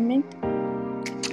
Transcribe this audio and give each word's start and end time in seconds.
сайн 0.00 0.08
минь. 0.08 0.28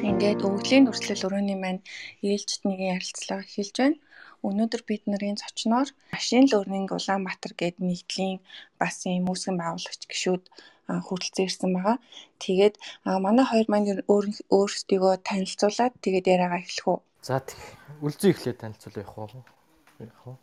Ингээд 0.04 0.44
өвглийн 0.44 0.84
дүрслэл 0.86 1.24
өрөөний 1.28 1.56
маань 1.56 1.82
ээлжид 2.20 2.68
нэгэн 2.68 3.00
ярилцлага 3.00 3.48
эхэлж 3.48 3.76
байна. 3.80 3.98
Өнөөдөр 4.44 4.82
бид 4.84 5.04
нарын 5.08 5.40
зочноор 5.40 5.88
Машин 6.12 6.52
Learning 6.52 6.88
Улаанбаатар 6.92 7.54
гээд 7.56 7.80
нэгдлийн 7.80 8.44
бас 8.76 9.08
юм 9.08 9.32
үүсгэн 9.32 9.56
байгуулагч 9.56 10.02
гişүүд 10.12 10.44
хүрэлцэн 11.08 11.48
ирсэн 11.48 11.72
байгаа. 11.76 11.98
Тэгээд 12.44 12.76
манай 13.08 13.46
хоёр 13.48 13.68
маань 13.72 14.04
өөрсдийгөө 14.52 15.14
танилцуулаад 15.24 15.94
тэгээд 16.04 16.28
яриагаа 16.34 16.60
эхлэх 16.60 16.88
үү. 16.92 17.00
За 17.24 17.40
тэг. 17.40 17.60
Үлзий 18.04 18.32
эхлээд 18.36 18.62
танилцуулъя 18.62 19.08
явах 19.08 19.32
уу? 19.32 19.44
Явах 20.04 20.28
уу? 20.28 20.38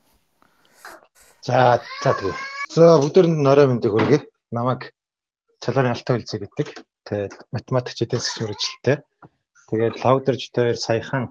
За 1.45 1.77
за 2.01 2.11
тэгээ. 2.17 2.37
За 2.73 2.85
бүгдээр 3.05 3.27
нь 3.29 3.45
норой 3.45 3.69
мэндийг 3.69 3.93
хүргэе. 3.93 4.21
Намайг 4.49 4.97
Чаларын 5.61 5.93
Алтай 5.93 6.17
үлзий 6.17 6.41
гэдэг. 6.41 6.94
Тэгээд 7.05 7.35
математикч 7.53 7.99
эдээс 8.05 8.27
мэрэгчлээ. 8.41 8.99
Тэгээд 9.69 9.95
лавдерж 10.05 10.43
дээр 10.57 10.77
саяхан 10.81 11.25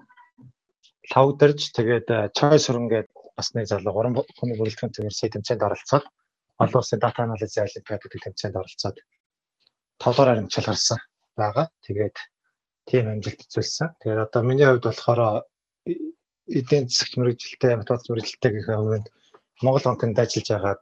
лавдерж 1.12 1.60
тэгээд 1.76 2.06
choice 2.38 2.70
рун 2.70 2.86
гээд 2.92 3.08
бас 3.36 3.48
нэг 3.54 3.66
залуу 3.66 3.92
3 4.06 4.22
хүний 4.38 4.56
бүрэлдэхүүн 4.58 4.94
тэмцээний 4.94 5.34
тэмцээнд 5.34 5.66
оролцоод 5.66 6.04
олон 6.62 6.78
улсын 6.78 7.02
дата 7.02 7.26
анализ 7.26 7.58
олимпиад 7.58 8.02
гэдэг 8.02 8.20
тэмцээнд 8.22 8.60
оролцоод 8.60 8.96
5 9.98 10.14
дугаар 10.14 10.38
амжилт 10.38 10.68
гарсан 10.70 11.00
байгаа. 11.34 11.66
Тэгээд 11.86 12.16
тийм 12.86 13.04
амжилт 13.10 13.40
үзүүлсэн. 13.42 13.88
Тэгээд 14.00 14.24
одоо 14.26 14.42
миний 14.46 14.66
хувьд 14.70 14.86
болохоор 14.86 15.20
эдийн 16.58 16.86
засаг 16.86 17.10
мэрэгжилтэй 17.18 17.74
математик 17.80 18.10
мэрэгжилтэй 18.10 18.50
гэх 18.54 18.68
хувьд 18.70 19.06
Монгол 19.62 19.86
банкнд 19.86 20.22
ажиллаж 20.22 20.48
байгаад 20.50 20.80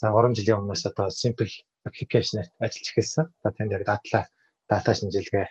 за 0.00 0.06
3 0.12 0.36
жилийн 0.36 0.60
өмнөөс 0.60 0.84
одоо 0.90 1.08
simple 1.08 1.48
application-аар 1.86 2.48
ажиллаж 2.58 2.88
эхэлсэн. 2.90 3.26
За 3.42 3.48
тэнд 3.52 3.72
яг 3.76 3.84
дата 3.86 4.26
дата 4.68 4.90
шинжилгээ 4.94 5.46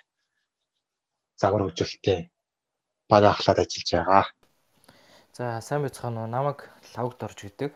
загвар 1.37 1.63
хөгжүүлэлтийн 1.63 2.29
баг 3.09 3.23
ахлаад 3.23 3.59
ажиллаж 3.63 3.89
байгаа. 3.93 4.25
За 5.37 5.61
сайн 5.61 5.81
байцгаана 5.85 6.25
уу. 6.25 6.33
Намайг 6.33 6.59
Лавгд 6.95 7.23
орж 7.23 7.39
гэдэг. 7.45 7.71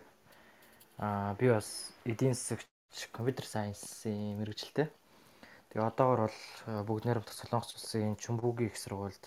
Аа 0.98 1.34
би 1.40 1.48
бас 1.54 1.94
эдийн 2.06 2.34
засагч 2.34 2.68
компьютер 3.16 3.46
сайенсийн 3.46 4.38
мэрэгжилтэй. 4.42 4.88
Тэгээ 5.70 5.88
одоогор 5.88 6.28
бол 6.28 6.40
бүгд 6.88 7.06
найрамдах 7.06 7.38
Солонгос 7.38 7.78
улсын 7.78 8.20
Чүмбүгийн 8.20 8.70
их 8.70 8.78
сургуульд 8.82 9.24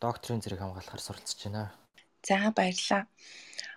докторийн 0.00 0.40
зэрэг 0.40 0.60
хамгаалахаар 0.60 1.02
суралцж 1.02 1.36
байна. 1.44 1.74
За 2.24 2.50
баярлалаа. 2.56 3.04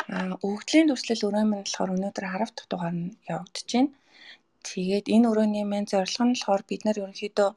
Аа 0.07 0.33
өвгдлийн 0.47 0.87
дүрслэл 0.87 1.27
өрөө 1.27 1.43
минь 1.45 1.65
болохоор 1.65 1.93
өнөөдөр 1.95 2.25
10 2.25 2.55
дахь 2.55 2.69
дугаар 2.71 2.95
нь 2.95 3.17
явагдаж 3.27 3.67
байна. 3.73 3.91
Тэгээд 4.67 5.05
энэ 5.15 5.27
өрөөний 5.31 5.65
маань 5.67 5.89
зорилго 5.91 6.23
нь 6.25 6.33
болохоор 6.35 6.61
бид 6.69 6.81
нар 6.83 6.97
ерөнхийдөө 7.03 7.49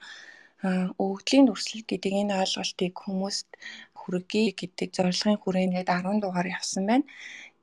өвгдлийн 1.04 1.44
дүрслэл 1.46 1.84
гэдэг 1.90 2.12
энэ 2.22 2.34
ойлголтыг 2.42 2.92
хүмүүст 3.02 3.48
хүргэе 3.98 4.50
гэдэг 4.60 4.88
зорилгын 4.96 5.38
хүрээнд 5.42 5.74
10 5.90 6.22
дугаар 6.22 6.48
явсан 6.58 6.84
байна. 6.90 7.06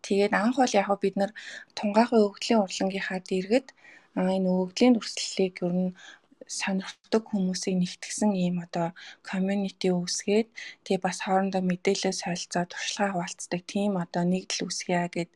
Тэгээд 0.05 0.33
анх 0.41 0.55
бол 0.59 0.73
яг 0.81 0.87
бид 1.03 1.15
нар 1.19 1.31
тунгаахын 1.77 2.23
өвгдлийн 2.27 2.61
урлагийнхаа 2.63 3.19
дэргэд 3.29 3.67
энэ 4.35 4.49
өвгдлийн 4.61 4.93
дүрслэлийг 4.95 5.55
ер 5.65 5.73
нь 5.83 5.91
сонирхдаг 6.57 7.23
хүмүүсийг 7.29 7.75
нэгтгсэн 7.77 8.31
ийм 8.43 8.55
одоо 8.65 8.87
community 9.29 9.89
үүсгээд 9.93 10.49
тэгээ 10.85 11.05
бас 11.05 11.17
хоорондоо 11.21 11.61
мэдээлэл 11.61 12.21
солилцоо 12.23 12.65
туршлагаа 12.65 13.13
хуваалцдаг 13.13 13.61
тийм 13.73 13.91
одоо 14.03 14.23
нэгдэл 14.25 14.65
үүсгэе 14.65 15.05
гэд 15.15 15.31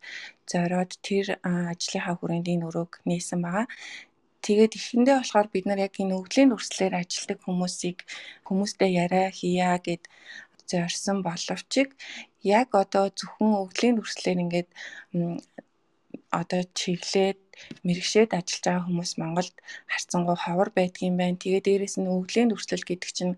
зориод 0.50 0.92
тэр 1.08 1.26
ажлынхаа 1.46 2.16
хүрээнд 2.18 2.48
энэ 2.54 2.66
өрөөг 2.68 2.94
нээсэн 3.10 3.40
байгаа. 3.46 3.68
Тэгээд 4.46 4.74
эхэндээ 4.80 5.16
болохоор 5.22 5.48
бид 5.54 5.66
нар 5.70 5.80
яг 5.88 5.96
энэ 6.02 6.18
өвглийн 6.20 6.50
дүрслэлээр 6.52 7.00
ажилладаг 7.00 7.40
хүмүүсийг 7.46 7.98
хүмүүстэй 8.48 8.90
яриа 9.04 9.30
хийя 9.40 9.72
гэд 9.86 10.04
зорьсон 10.70 11.18
боловч 11.28 11.74
яг 12.44 12.70
одоо 12.84 13.06
зөвхөн 13.20 13.52
өвглийн 13.64 13.96
дүрслэлээр 13.96 14.44
ингээд 14.44 14.70
одоо 16.42 16.62
чиглээд 16.80 17.40
мэрэгшээд 17.86 18.32
ажиллаж 18.38 18.64
байгаа 18.66 18.86
хүмүүс 18.86 19.12
Монголд 19.22 19.56
харьцангуй 19.92 20.38
ховор 20.42 20.70
байдгийн 20.78 21.16
байна. 21.18 21.42
Тэгээ 21.42 21.62
дээрэс 21.66 21.96
нь 22.00 22.12
өвглийн 22.16 22.50
дүрслэл 22.50 22.88
гэдэг 22.88 23.12
чинь 23.18 23.36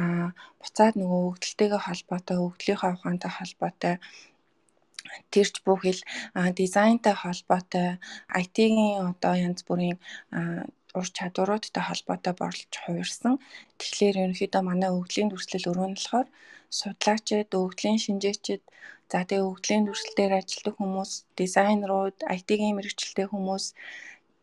аа 0.00 0.26
буцаад 0.60 0.94
нөгөө 0.98 1.20
өвгдөлтэйгээ 1.28 1.82
холбоотой, 1.84 2.38
өвгдлийнхаа 2.46 2.90
ухаантай 2.94 3.32
холбоотой 3.34 3.94
тэрч 5.32 5.54
бүхэл 5.66 6.00
дизайнтай 6.60 7.14
холбоотой 7.22 7.88
IT-ийн 8.42 8.78
одоо 9.10 9.34
янз 9.46 9.60
бүрийн 9.66 9.98
ур 10.98 11.08
чадваруудтай 11.16 11.82
холбоотой 11.86 12.34
болж 12.40 12.70
хувирсан. 12.84 13.34
Тэгэхээр 13.78 14.16
ерөнхийдөө 14.22 14.62
манай 14.64 14.90
өвглийн 14.96 15.28
дүрслэл 15.30 15.70
өрөө 15.70 15.88
нь 15.88 15.96
болохоор 15.98 16.28
судлаачид, 16.80 17.50
өвглийн 17.60 17.98
шинжээчид, 18.04 18.62
за 19.10 19.18
тэгээ 19.28 19.48
өвглийн 19.48 19.82
дүрслэлээр 19.84 20.32
ажилладаг 20.40 20.74
хүмүүс, 20.78 21.12
дизайнерууд, 21.38 22.16
IT-ийн 22.36 22.76
мэрэгчлээ 22.76 23.26
хүмүүс 23.30 23.64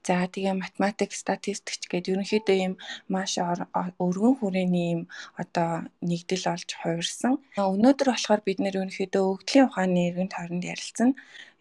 За 0.04 0.28
тэгээ 0.28 0.60
математик, 0.60 1.16
статистикч 1.16 1.88
гэдэг 1.88 2.12
ерөнхийдөө 2.12 2.58
ийм 2.60 2.74
маш 3.08 3.40
өргөн 3.40 4.36
хүрээний 4.36 4.88
ийм 4.92 5.02
одоо 5.40 5.88
нэгдэл 6.04 6.52
олж 6.52 6.70
хувирсан. 6.76 7.40
Өнөөдөр 7.56 8.08
болохоор 8.12 8.42
бид 8.44 8.60
нэр 8.60 8.84
ерөнхийдөө 8.84 9.24
өвгдлийн 9.32 9.68
ухааны 9.72 10.00
эргэн 10.12 10.30
тойронд 10.36 10.68
ярилцсан. 10.68 11.10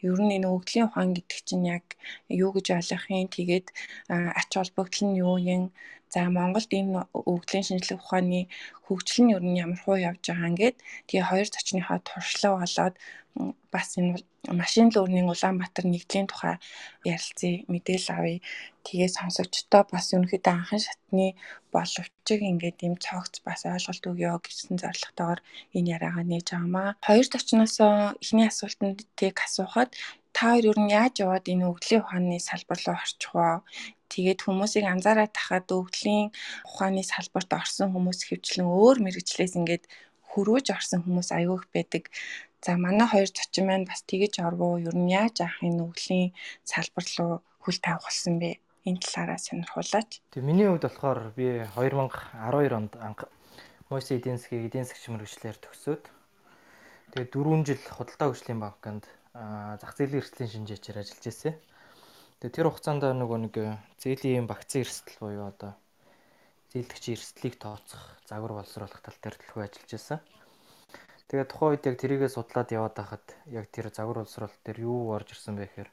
Ер 0.02 0.18
нь 0.18 0.34
энэ 0.36 0.50
өвгдлийн 0.50 0.90
ухаан 0.90 1.14
гэдэг 1.14 1.38
чинь 1.46 1.70
яг 1.70 1.86
юу 2.26 2.50
гэж 2.50 2.66
ойлгох 2.74 3.06
юм? 3.14 3.30
Тэгээд 3.30 3.66
ач 4.10 4.50
холбогдол 4.58 5.02
нь 5.06 5.18
юу 5.22 5.38
юм? 5.38 5.70
За 6.12 6.20
Монголд 6.36 6.70
энэ 6.78 7.08
өвгдлийн 7.30 7.64
шинжилгээ 7.66 8.00
ухааны 8.00 8.40
хөгжил 8.84 9.24
нь 9.24 9.32
ер 9.36 9.42
нь 9.48 9.60
ямар 9.64 9.80
хуу 9.80 9.96
явж 10.10 10.22
байгаа 10.28 10.50
ингээд 10.52 10.76
тэгээ 11.08 11.28
хоёр 11.30 11.48
зочныхоо 11.48 11.98
туршлага 12.04 12.60
болоод 12.60 12.94
бас 13.72 13.88
энэ 13.98 14.20
машин 14.60 14.86
лернинг 14.94 15.32
Улаанбаатар 15.32 15.86
нэгдлийн 15.88 16.28
тухай 16.28 16.56
ярилцъя, 17.14 17.64
мэдээлэл 17.72 18.12
авъя. 18.16 18.44
Тэгээ 18.84 19.08
сонсогчдоо 19.16 19.82
бас 19.92 20.12
ерөнхийдөө 20.12 20.52
анхан 20.52 20.80
шатны 20.84 21.26
боловчиг 21.72 22.40
ингээд 22.50 22.78
юм 22.88 22.94
цогц 23.04 23.34
бас 23.46 23.60
ойлголт 23.64 24.04
өгөө 24.10 24.36
гэсэн 24.44 24.76
зорилготойгоор 24.82 25.40
энэ 25.76 25.90
яриагаа 25.96 26.24
нээж 26.28 26.46
байгаамаа. 26.52 26.88
Хоёр 27.06 27.26
зочноос 27.30 27.76
эхний 28.20 28.46
асуултанд 28.50 28.98
тийг 29.16 29.36
асуухад 29.46 29.90
та 30.36 30.56
хоёр 30.56 30.64
ер 30.72 30.78
нь 30.80 30.92
яаж 30.92 31.14
яваад 31.24 31.46
энэ 31.52 31.68
өвглийн 31.70 32.02
ухааны 32.02 32.38
салбар 32.40 32.80
руу 32.84 32.96
орчих 32.96 33.32
вэ? 33.36 33.62
Тэгээд 34.12 34.40
хүмүүсийг 34.44 34.84
анзаараад 34.88 35.32
тахад 35.32 35.68
өвглийн 35.72 36.32
ухааны 36.68 37.02
салбарт 37.04 37.50
орсон 37.60 37.88
хүмүүс 37.92 38.20
хөвчлэн 38.28 38.68
өөр 38.68 38.96
мэрэгчлээс 39.04 39.54
ингээд 39.60 39.84
хөрөөж 40.32 40.66
орсон 40.76 41.00
хүмүүс 41.04 41.28
аягүй 41.36 41.58
их 41.60 41.66
байдаг. 41.72 42.04
За 42.64 42.76
манай 42.76 43.08
хоёр 43.08 43.28
зочин 43.28 43.64
маань 43.68 43.88
бас 43.88 44.00
тэгэж 44.08 44.34
орвоо 44.40 44.80
ер 44.80 44.96
нь 44.96 45.12
яаж 45.12 45.36
авах 45.40 45.60
энэ 45.64 45.84
өвглийн 45.84 46.30
салбар 46.64 47.06
руу 47.16 47.32
хөл 47.64 47.78
тавих 47.84 48.04
болсон 48.06 48.34
бэ? 48.40 48.60
Энэ 48.88 49.00
талаараа 49.04 49.38
сонирхуулаач. 49.38 50.10
Тэг 50.32 50.42
миний 50.42 50.66
хувьд 50.66 50.86
болохоор 50.86 51.20
би 51.38 51.64
2012 51.76 52.72
онд 52.78 52.92
анх 52.98 53.20
Мойсе 53.92 54.16
эдийн 54.16 54.40
засгийн 54.40 54.66
эдийн 54.66 54.86
засгч 54.88 55.04
мэрэгчлэр 55.12 55.56
төгсөөд 55.60 56.04
тэгээ 57.12 57.28
4 57.28 57.68
жил 57.68 57.82
худалдаа 57.92 58.28
хөгжлийн 58.32 58.60
банкнд 58.64 59.04
зах 59.32 59.92
зээлийн 59.96 60.20
эрсдлийн 60.20 60.52
шинжээчээр 60.52 61.00
ажиллаж 61.00 61.24
ирсэн. 61.24 61.54
Тэгээ 62.40 62.56
тэр 62.56 62.68
хугацаанд 62.68 63.04
нөгөө 63.08 63.38
нэг 63.48 63.54
зээлийн 63.96 64.44
багцын 64.44 64.84
эрсдэл 64.84 65.18
буюу 65.24 65.48
одоо 65.48 65.72
зээлдэгчийн 66.72 67.16
эрсдлийг 67.16 67.56
тооцох, 67.56 68.20
загвар 68.28 68.52
боловсруулах 68.60 69.00
тал 69.00 69.16
дээр 69.20 69.36
төлхөө 69.40 69.62
ажиллаж 69.64 69.90
байсан. 69.92 70.20
Тэгээд 71.32 71.48
тухайн 71.48 71.70
үед 71.72 71.84
яг 71.88 71.96
тэрийгээ 71.96 72.30
судлаад 72.32 72.68
яваад 72.76 72.94
байхад 72.96 73.26
яг 73.48 73.66
тэр 73.72 73.88
загвар 73.88 74.20
боловсруулалт 74.20 74.60
дээр 74.64 74.78
юу 74.84 75.16
орж 75.16 75.32
ирсэн 75.32 75.56
бэ 75.56 75.64
гэхээр 75.64 75.90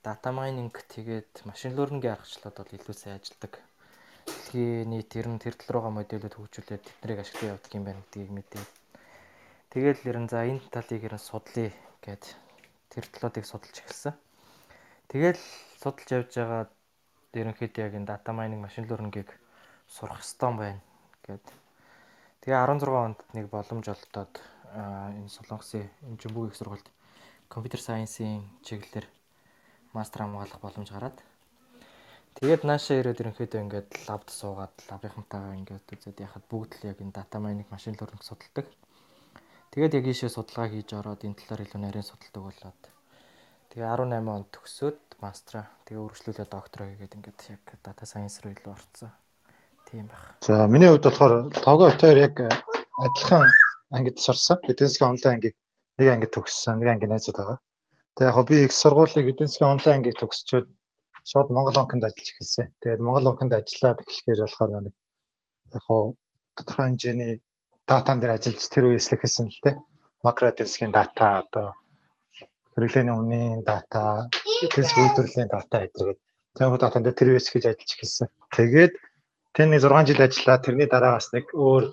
дата 0.00 0.28
майнинг 0.32 0.76
тэгээд 0.88 1.44
машин 1.44 1.76
learning-ийн 1.76 2.16
аргачлалууд 2.16 2.56
бол 2.56 2.76
илүү 2.76 2.96
сайн 2.96 3.20
ажилладаг. 3.20 3.60
Дэлхийн 4.24 4.88
нийт 4.88 5.12
ер 5.12 5.28
нь 5.28 5.40
тэр 5.40 5.56
тал 5.60 5.76
руугаа 5.76 5.92
модельүүд 5.92 6.36
хөгжүүлээд 6.40 6.84
тэднийг 6.88 7.20
ашиглан 7.20 7.52
явдаг 7.52 7.72
юм 7.76 7.84
байна 7.84 8.00
гэдгийг 8.00 8.32
мэдээ. 8.32 8.64
Тэгээд 9.72 9.98
ер 10.08 10.18
нь 10.24 10.30
за 10.32 10.44
энэ 10.44 10.64
талыг 10.72 11.02
ер 11.04 11.14
нь 11.16 11.26
судлаа 11.28 11.68
гэд 12.04 12.24
тэр 12.92 13.08
талуудыг 13.08 13.48
судалж 13.48 13.76
эхэлсэн. 13.80 14.12
Тэгээд 15.08 15.40
судалж 15.80 16.08
явж 16.12 16.30
байгаа 16.36 16.62
ерөнхийдөө 17.32 17.84
яг 17.88 17.94
энэ 17.96 18.10
дата 18.12 18.36
майнинг 18.36 18.68
машин 18.68 18.84
learning-ийг 18.84 19.32
сурах 19.88 20.20
хэрэгтэй 20.20 20.52
байна 20.60 20.80
гэд. 21.24 21.46
Тэгээ 22.44 22.60
16 22.60 22.92
онд 22.92 23.18
нэг 23.32 23.48
боломж 23.48 23.86
олдоод 23.88 24.34
энэ 25.16 25.32
Солонгосын 25.32 25.88
Эмчимбүү 26.04 26.52
их 26.52 26.56
сургуульд 26.56 26.88
компьютер 27.48 27.80
сайенсийн 27.80 28.44
чиглэлээр 28.64 29.06
мастер 29.92 30.24
хамгаалах 30.24 30.60
боломж 30.60 30.88
гараад 30.92 31.16
тэгээд 32.36 32.64
наашаа 32.64 33.00
ирээд 33.00 33.20
ерөнхийдөө 33.20 33.60
ингээд 33.64 33.90
лабд 34.08 34.28
суугаад 34.32 34.72
лабынхантайгаа 34.88 35.56
ингээд 35.60 35.86
үзээд 35.92 36.24
яхад 36.24 36.44
бүгд 36.48 36.72
л 36.80 36.88
яг 36.88 36.98
энэ 37.04 37.12
дата 37.12 37.36
майнинг 37.40 37.68
машин 37.68 37.96
learning 37.96 38.24
судалдаг. 38.24 38.66
Тэгээд 39.72 39.96
яг 39.96 40.06
ийшээ 40.12 40.28
судалгаа 40.28 40.68
хийж 40.68 40.92
ороод 40.92 41.24
энэ 41.24 41.38
талаар 41.40 41.64
илүү 41.64 41.80
нарийн 41.80 42.04
судалдаг 42.04 42.42
болоод 42.44 42.82
тэгээ 43.72 43.88
18 43.88 44.28
онд 44.36 44.48
төгсөөд 44.52 45.00
мастера 45.24 45.64
тэгээ 45.88 46.04
үргэлжлүүлээд 46.04 46.50
доктороо 46.52 46.86
хийгээд 46.92 47.16
ингээд 47.16 47.40
яг 47.56 47.64
дата 47.80 48.04
сайенс 48.04 48.36
руу 48.44 48.52
илүү 48.52 48.68
орцсон. 48.68 49.08
Тийм 49.88 50.12
байх. 50.12 50.36
За 50.44 50.68
миний 50.68 50.92
хувьд 50.92 51.08
болохоор 51.08 51.32
того 51.56 51.88
хоёр 51.88 52.18
яг 52.20 52.36
адилхан 53.00 53.48
ангид 53.96 54.20
сурсан. 54.20 54.60
Эдийн 54.68 54.92
засгийн 54.92 55.10
онлайн 55.16 55.34
ангийг 55.40 55.56
нэг 55.96 56.08
ангид 56.12 56.32
төгссөн, 56.36 56.76
нэг 56.76 56.88
анги 56.92 57.06
найзууд 57.08 57.38
байгаа. 57.40 57.58
Тэгээ 58.20 58.28
яг 58.28 58.48
би 58.52 58.56
их 58.68 58.72
сургуулийг 58.76 59.26
эдийн 59.32 59.48
засгийн 59.48 59.72
онлайн 59.72 59.96
ангийг 59.96 60.20
төгсчөөд 60.20 60.68
шууд 61.30 61.48
Монгол 61.48 61.76
банкнд 61.80 62.04
ажиллаж 62.04 62.28
эхэлсэн. 62.28 62.68
Тэгээд 62.84 63.00
Монгол 63.00 63.28
банкнд 63.28 63.56
ажиллаад 63.56 64.04
эхлэхээр 64.04 64.40
болохоор 64.44 64.70
нэг 64.84 64.94
яг 65.72 65.82
хоо 65.88 66.12
тодорхой 66.60 66.84
хэмжээний 66.92 67.32
датан 67.92 68.18
дээр 68.20 68.36
ажиллаж 68.40 68.64
тэр 68.72 68.84
үеэс 68.88 69.06
л 69.12 69.16
эхэлсэн 69.20 69.46
л 69.52 69.60
дээ. 69.64 69.76
Макро 70.24 70.48
эдийн 70.48 70.68
засгийн 70.68 70.92
дата 70.96 71.44
одоо 71.44 71.68
хэрэглээний 72.72 73.16
үнийн 73.20 73.60
дата, 73.68 74.32
засгийн 74.72 75.04
үйлдвэрлэлийн 75.12 75.50
дата 75.52 75.76
гэдэргээд 75.84 76.20
тэр 76.56 76.80
датан 76.80 77.02
дээр 77.04 77.18
тэр 77.18 77.30
үеэс 77.36 77.48
гэж 77.52 77.64
ажиллаж 77.68 77.90
эхэлсэн. 77.92 78.28
Тэгээд 78.56 78.92
тэр 79.52 79.66
нэг 79.68 79.80
6 79.84 80.08
жил 80.08 80.24
ажиллаад 80.24 80.64
тэрний 80.64 80.88
дараагаас 80.88 81.28
нэг 81.36 81.46
өөр 81.52 81.84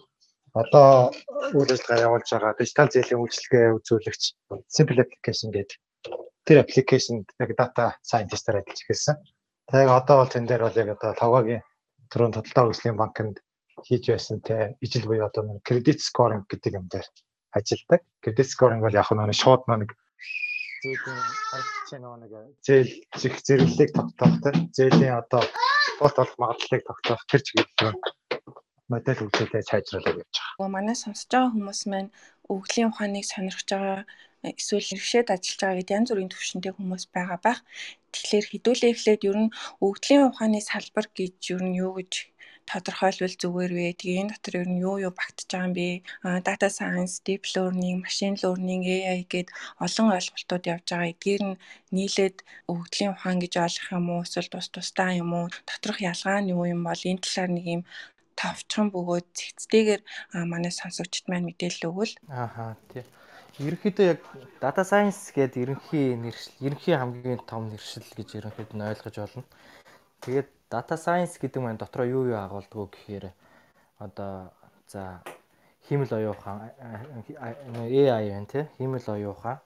одоо 0.56 1.12
үйл 1.58 1.74
ажиллагаа 1.76 2.06
явуулж 2.08 2.28
байгаа 2.32 2.54
дижитал 2.56 2.90
зээлийн 2.92 3.22
үйлчилгээ 3.22 3.76
үзүүлэгч 3.78 4.24
Simple 4.72 5.04
Application 5.04 5.52
гэдэг 5.52 5.80
тэр 6.48 6.58
аппликейшнд 6.64 7.28
яг 7.44 7.52
data 7.60 7.86
scientist-аар 8.02 8.64
ажиллаж 8.64 8.80
эхэлсэн. 8.82 9.16
Тэгээд 9.70 9.98
одоо 10.00 10.16
бол 10.24 10.34
тэн 10.34 10.46
дээр 10.48 10.64
бол 10.66 10.80
яг 10.82 10.90
одоо 10.98 11.14
логогийн 11.22 11.64
түрүүн 12.10 12.34
тодорхой 12.34 12.64
хөгжлийн 12.74 12.98
банкнд 12.98 13.38
хийж 13.88 14.04
байсан 14.12 14.42
те 14.42 14.76
ижил 14.82 15.06
буюу 15.08 15.28
одоо 15.30 15.44
нэг 15.44 15.64
credit 15.68 16.00
scoring 16.00 16.44
гэдэг 16.48 16.74
юм 16.80 16.88
дээр 16.92 17.08
ажилладаг. 17.58 18.02
Credit 18.24 18.48
scoring 18.48 18.82
бол 18.82 18.94
яг 18.94 19.10
нэг 19.12 19.36
шууд 19.36 19.64
нэг 19.68 19.92
зээлийн 20.84 21.20
харилцаа 21.52 22.16
нэг 22.24 22.32
зээл 22.64 22.92
зэх 23.20 23.36
зэрэглэлийг 23.44 23.92
тогтоох 23.96 24.36
те 24.44 24.50
зээлийн 24.78 25.20
одоо 25.22 25.44
болт 26.00 26.16
болох 26.16 26.38
магадлалыг 26.40 26.84
тогтоох 26.88 27.24
тэр 27.28 27.42
чиглэл 27.44 28.00
модель 28.90 29.20
хөгжүүлээ 29.20 29.64
сайжруулах 29.70 30.16
гэж 30.18 30.34
байгаа. 30.34 30.70
Манай 30.76 30.96
сонсож 30.98 31.30
байгаа 31.30 31.52
хүмүүс 31.54 31.82
маань 31.92 32.10
өвглийн 32.54 32.90
ухааныг 32.90 33.26
сонирхож 33.28 33.70
байгаа 33.70 34.02
эсвэл 34.44 34.88
хэрэгшээд 34.88 35.28
ажиллаж 35.36 35.60
байгаа 35.60 35.78
гэдэг 35.78 35.98
янз 36.00 36.10
бүрийн 36.10 36.32
төвшөнтэй 36.32 36.74
хүмүүс 36.74 37.04
байгаа 37.16 37.40
байх. 37.44 37.60
Тэгэхээр 38.14 38.46
хэдүүлээ 38.50 38.92
эхлээд 38.96 39.22
ер 39.30 39.38
нь 39.44 39.54
өвгдлийн 39.86 40.24
ухааны 40.32 40.60
салбар 40.64 41.08
гэж 41.12 41.36
ер 41.54 41.62
нь 41.68 41.78
юу 41.84 41.92
гэж 42.00 42.12
тодорхойлвол 42.72 43.36
зүгээр 43.42 43.72
вэ? 43.78 43.88
Тэгээ 44.00 44.22
энэ 44.22 44.32
дотор 44.34 44.56
ер 44.62 44.70
нь 44.70 44.82
юу 44.88 44.96
юу 45.06 45.14
багтж 45.20 45.50
байгаа 45.50 45.68
юм 45.68 45.74
бэ? 45.78 45.88
Data 46.48 46.70
science, 46.78 47.14
deep 47.26 47.44
learning, 47.56 47.98
machine 48.06 48.38
learning, 48.44 48.82
AI 48.86 49.22
гэд 49.34 49.48
олон 49.86 50.08
ойлголтууд 50.16 50.64
явж 50.74 50.86
байгаа. 50.90 51.12
Эдгээр 51.14 51.44
нь 51.50 51.60
нийлээд 51.96 52.38
өвгдлийн 52.72 53.14
ухаан 53.14 53.38
гэж 53.42 53.54
ойлгох 53.66 53.90
юм 53.98 54.08
уу? 54.14 54.24
Эсвэл 54.26 54.50
тус 54.54 54.68
тусдаа 54.70 55.12
юм 55.18 55.32
уу? 55.34 55.48
Доторх 55.70 56.00
ялгаа 56.12 56.40
нь 56.42 56.52
юу 56.54 56.64
юм 56.74 56.82
бол 56.86 57.02
энэ 57.10 57.24
талаар 57.26 57.52
нэг 57.58 57.66
юм 57.76 57.84
товчхон 58.40 58.88
бөгөөд 58.96 59.28
цэгцтэйгээр 59.40 60.02
манай 60.52 60.72
сонсогчд 60.72 61.26
маань 61.28 61.48
мэдээлэл 61.48 61.90
өгвөл. 61.90 62.14
Ааха 62.32 62.80
тий. 62.92 63.04
Ерөнхийдөө 63.60 64.06
яг 64.16 64.22
data 64.64 64.84
science 64.88 65.36
гэдэг 65.36 65.60
ерөнхий 65.66 66.16
нэршил, 66.16 66.56
ерөнхий 66.64 66.96
хамгийн 66.96 67.44
том 67.44 67.68
нэршил 67.68 68.08
гэж 68.16 68.30
ерөнхийд 68.40 68.72
нь 68.72 68.88
ойлгож 68.88 69.16
байна. 69.20 69.44
Тэгээд 70.24 70.48
data 70.70 70.96
science 70.96 71.42
гэдэг 71.42 71.62
маань 71.62 71.82
дотроо 71.82 72.06
юу 72.06 72.30
юу 72.30 72.38
агуулдаг 72.38 72.94
гэхээр 72.94 73.34
одоо 73.98 74.54
за 74.88 75.22
хиймэл 75.90 76.14
оюун 76.14 76.38
ухаан 76.38 76.70
AI 77.74 78.30
байна 78.30 78.46
тий. 78.46 78.66
Хиймэл 78.78 79.10
оюун 79.10 79.34
ухаан. 79.34 79.60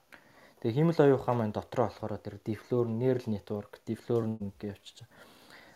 Тэгээ 0.60 0.74
хиймэл 0.74 1.00
оюун 1.04 1.20
ухаан 1.20 1.36
маань 1.36 1.52
дотроо 1.52 1.92
болохоор 1.92 2.16
тэр 2.16 2.40
deep 2.40 2.64
learning, 2.70 2.96
neural 2.96 3.26
network, 3.28 3.84
deep 3.84 4.00
learning 4.08 4.52
гэж 4.56 4.72
явчих. 4.72 5.06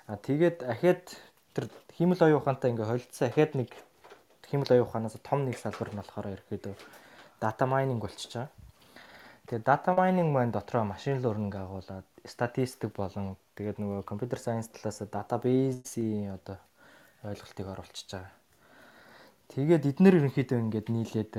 А 0.09 0.17
тэгээд 0.17 0.65
ахаад 0.65 1.05
тэр 1.53 1.69
хиймэл 1.93 2.25
оюун 2.25 2.41
ухаантай 2.41 2.73
ингээ 2.73 2.89
холилцсон 2.89 3.29
ахаад 3.29 3.53
нэг 3.61 3.71
хиймэл 4.49 4.73
оюун 4.73 4.89
ухаанаас 4.89 5.21
том 5.21 5.45
нэг 5.45 5.61
салбар 5.61 5.93
нь 5.93 6.01
болохоор 6.01 6.33
ерөөдөө 6.33 6.75
data 7.45 7.65
mining 7.69 8.01
болчихж 8.01 8.33
байгаа. 8.33 8.53
Тэгээд 9.45 9.65
data 9.69 9.91
mining 9.93 10.33
маань 10.33 10.53
дотроо 10.57 10.85
машин 10.89 11.21
learning 11.21 11.53
агуулад 11.53 12.09
статистик 12.25 12.97
болон 12.97 13.37
тэгээд 13.59 13.83
нөгөө 13.83 14.07
computer 14.07 14.39
science 14.39 14.71
талаас 14.71 15.03
database-ийн 15.03 16.39
одоо 16.39 16.63
ойлголтыг 17.27 17.67
оруулчихж 17.67 18.15
байгаа. 18.15 18.31
Тэгээд 19.51 19.89
эднэр 19.91 20.19
ерөнхийдөө 20.23 20.59
ингээд 20.63 20.87
нийлээд 20.95 21.33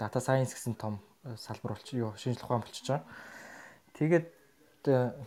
data 0.00 0.20
science 0.24 0.56
гэсэн 0.56 0.80
том 0.80 0.96
салбар 1.36 1.76
болчих 1.76 2.00
юу 2.00 2.16
шинжлэх 2.16 2.48
ухаан 2.48 2.64
болчихж 2.64 2.88
байгаа. 2.88 3.04
Тэгээд 4.00 4.26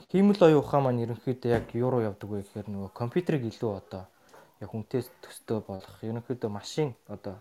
хиймэл 0.10 0.42
оюун 0.42 0.66
ухаан 0.66 0.84
маань 0.90 1.04
ерөнхийдөө 1.06 1.52
яг 1.54 1.70
юу 1.78 1.94
руу 1.94 2.02
явдаг 2.02 2.30
вэ 2.30 2.42
гэхээр 2.42 2.68
нөгөө 2.74 2.90
компьютерийг 2.98 3.46
илүү 3.54 3.72
одоо 3.78 4.10
яг 4.58 4.70
хүнтэй 4.74 5.06
төстэй 5.22 5.62
болгох 5.62 6.02
ерөнхийдөө 6.02 6.50
машин 6.50 6.98
одоо 7.06 7.38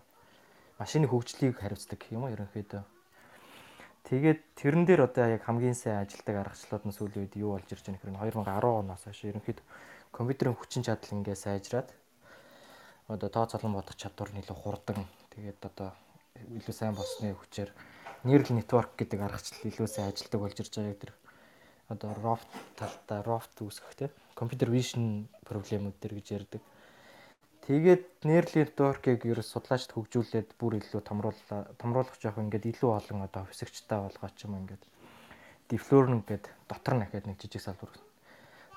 машины 0.77 1.09
хөгжлийг 1.09 1.57
хариуцдаг 1.57 2.05
юм 2.13 2.29
уу 2.29 2.33
ерөнхийдөө. 2.35 3.00
Тэгээд 4.07 4.41
тэрэн 4.57 4.83
дээр 4.85 5.01
одоо 5.07 5.25
яг 5.29 5.45
хамгийн 5.45 5.77
сайн 5.77 6.03
ажилдаг 6.03 6.35
аргачлалууд 6.41 6.85
нь 6.89 6.95
сүүлийн 6.95 7.23
үед 7.25 7.35
юу 7.37 7.55
болж 7.55 7.69
ирж 7.69 7.85
байгаа 7.85 7.95
нөхөр 7.95 8.41
2010 8.41 8.81
оноос 8.81 9.03
хойш 9.05 9.21
ерөнхийдөө 9.29 9.65
компьютерийн 10.11 10.57
хүчин 10.57 10.83
чадал 10.83 11.15
ингээ 11.15 11.37
сайжраад 11.37 11.89
одоо 13.07 13.29
тооцоолон 13.29 13.77
бодох 13.77 13.95
чадвар 13.95 14.29
нь 14.33 14.41
илүү 14.41 14.57
хурдан 14.57 15.05
тэгээд 15.31 15.61
одоо 15.69 15.89
илүү 16.57 16.75
сайн 16.75 16.95
болсны 16.97 17.31
хүчээр 17.37 17.69
neural 18.27 18.53
network 18.57 18.91
гэдэг 18.97 19.19
аргачлал 19.21 19.69
илүү 19.69 19.87
сайн 19.87 20.09
ажилдаг 20.09 20.39
болж 20.41 20.57
ирж 20.59 20.73
байгаа 20.75 20.93
гэдэг 20.93 21.11
одоо 21.91 22.11
ROFT 22.23 22.51
талдаа 22.79 23.19
ROFT 23.27 23.55
үүсгэх 23.65 23.95
те 23.99 24.05
компьютер 24.35 24.69
vision 24.71 25.27
проблемүүд 25.45 25.97
төр 25.99 26.13
гэж 26.17 26.27
ярьдаг. 26.31 26.61
Тэгээд 27.61 28.25
нейрлийн 28.25 28.73
network-ыг 28.73 29.21
ерөөс 29.21 29.53
судлаачд 29.53 29.93
хөгжүүлээд 29.93 30.57
бүр 30.57 30.81
илүү 30.81 31.01
томруулаа. 31.05 31.69
Томруулах 31.77 32.17
жоох 32.17 32.41
ингээд 32.41 32.65
илүү 32.73 32.89
олон 32.89 33.21
одоо 33.21 33.45
физикчтай 33.45 34.01
болгооч 34.01 34.37
юм 34.49 34.57
ингээд 34.65 34.83
learning 35.93 36.25
гэдэг 36.25 36.51
дотор 36.67 37.05
ахаад 37.05 37.29
нэг 37.29 37.37
жижиг 37.37 37.61
салбар. 37.61 37.93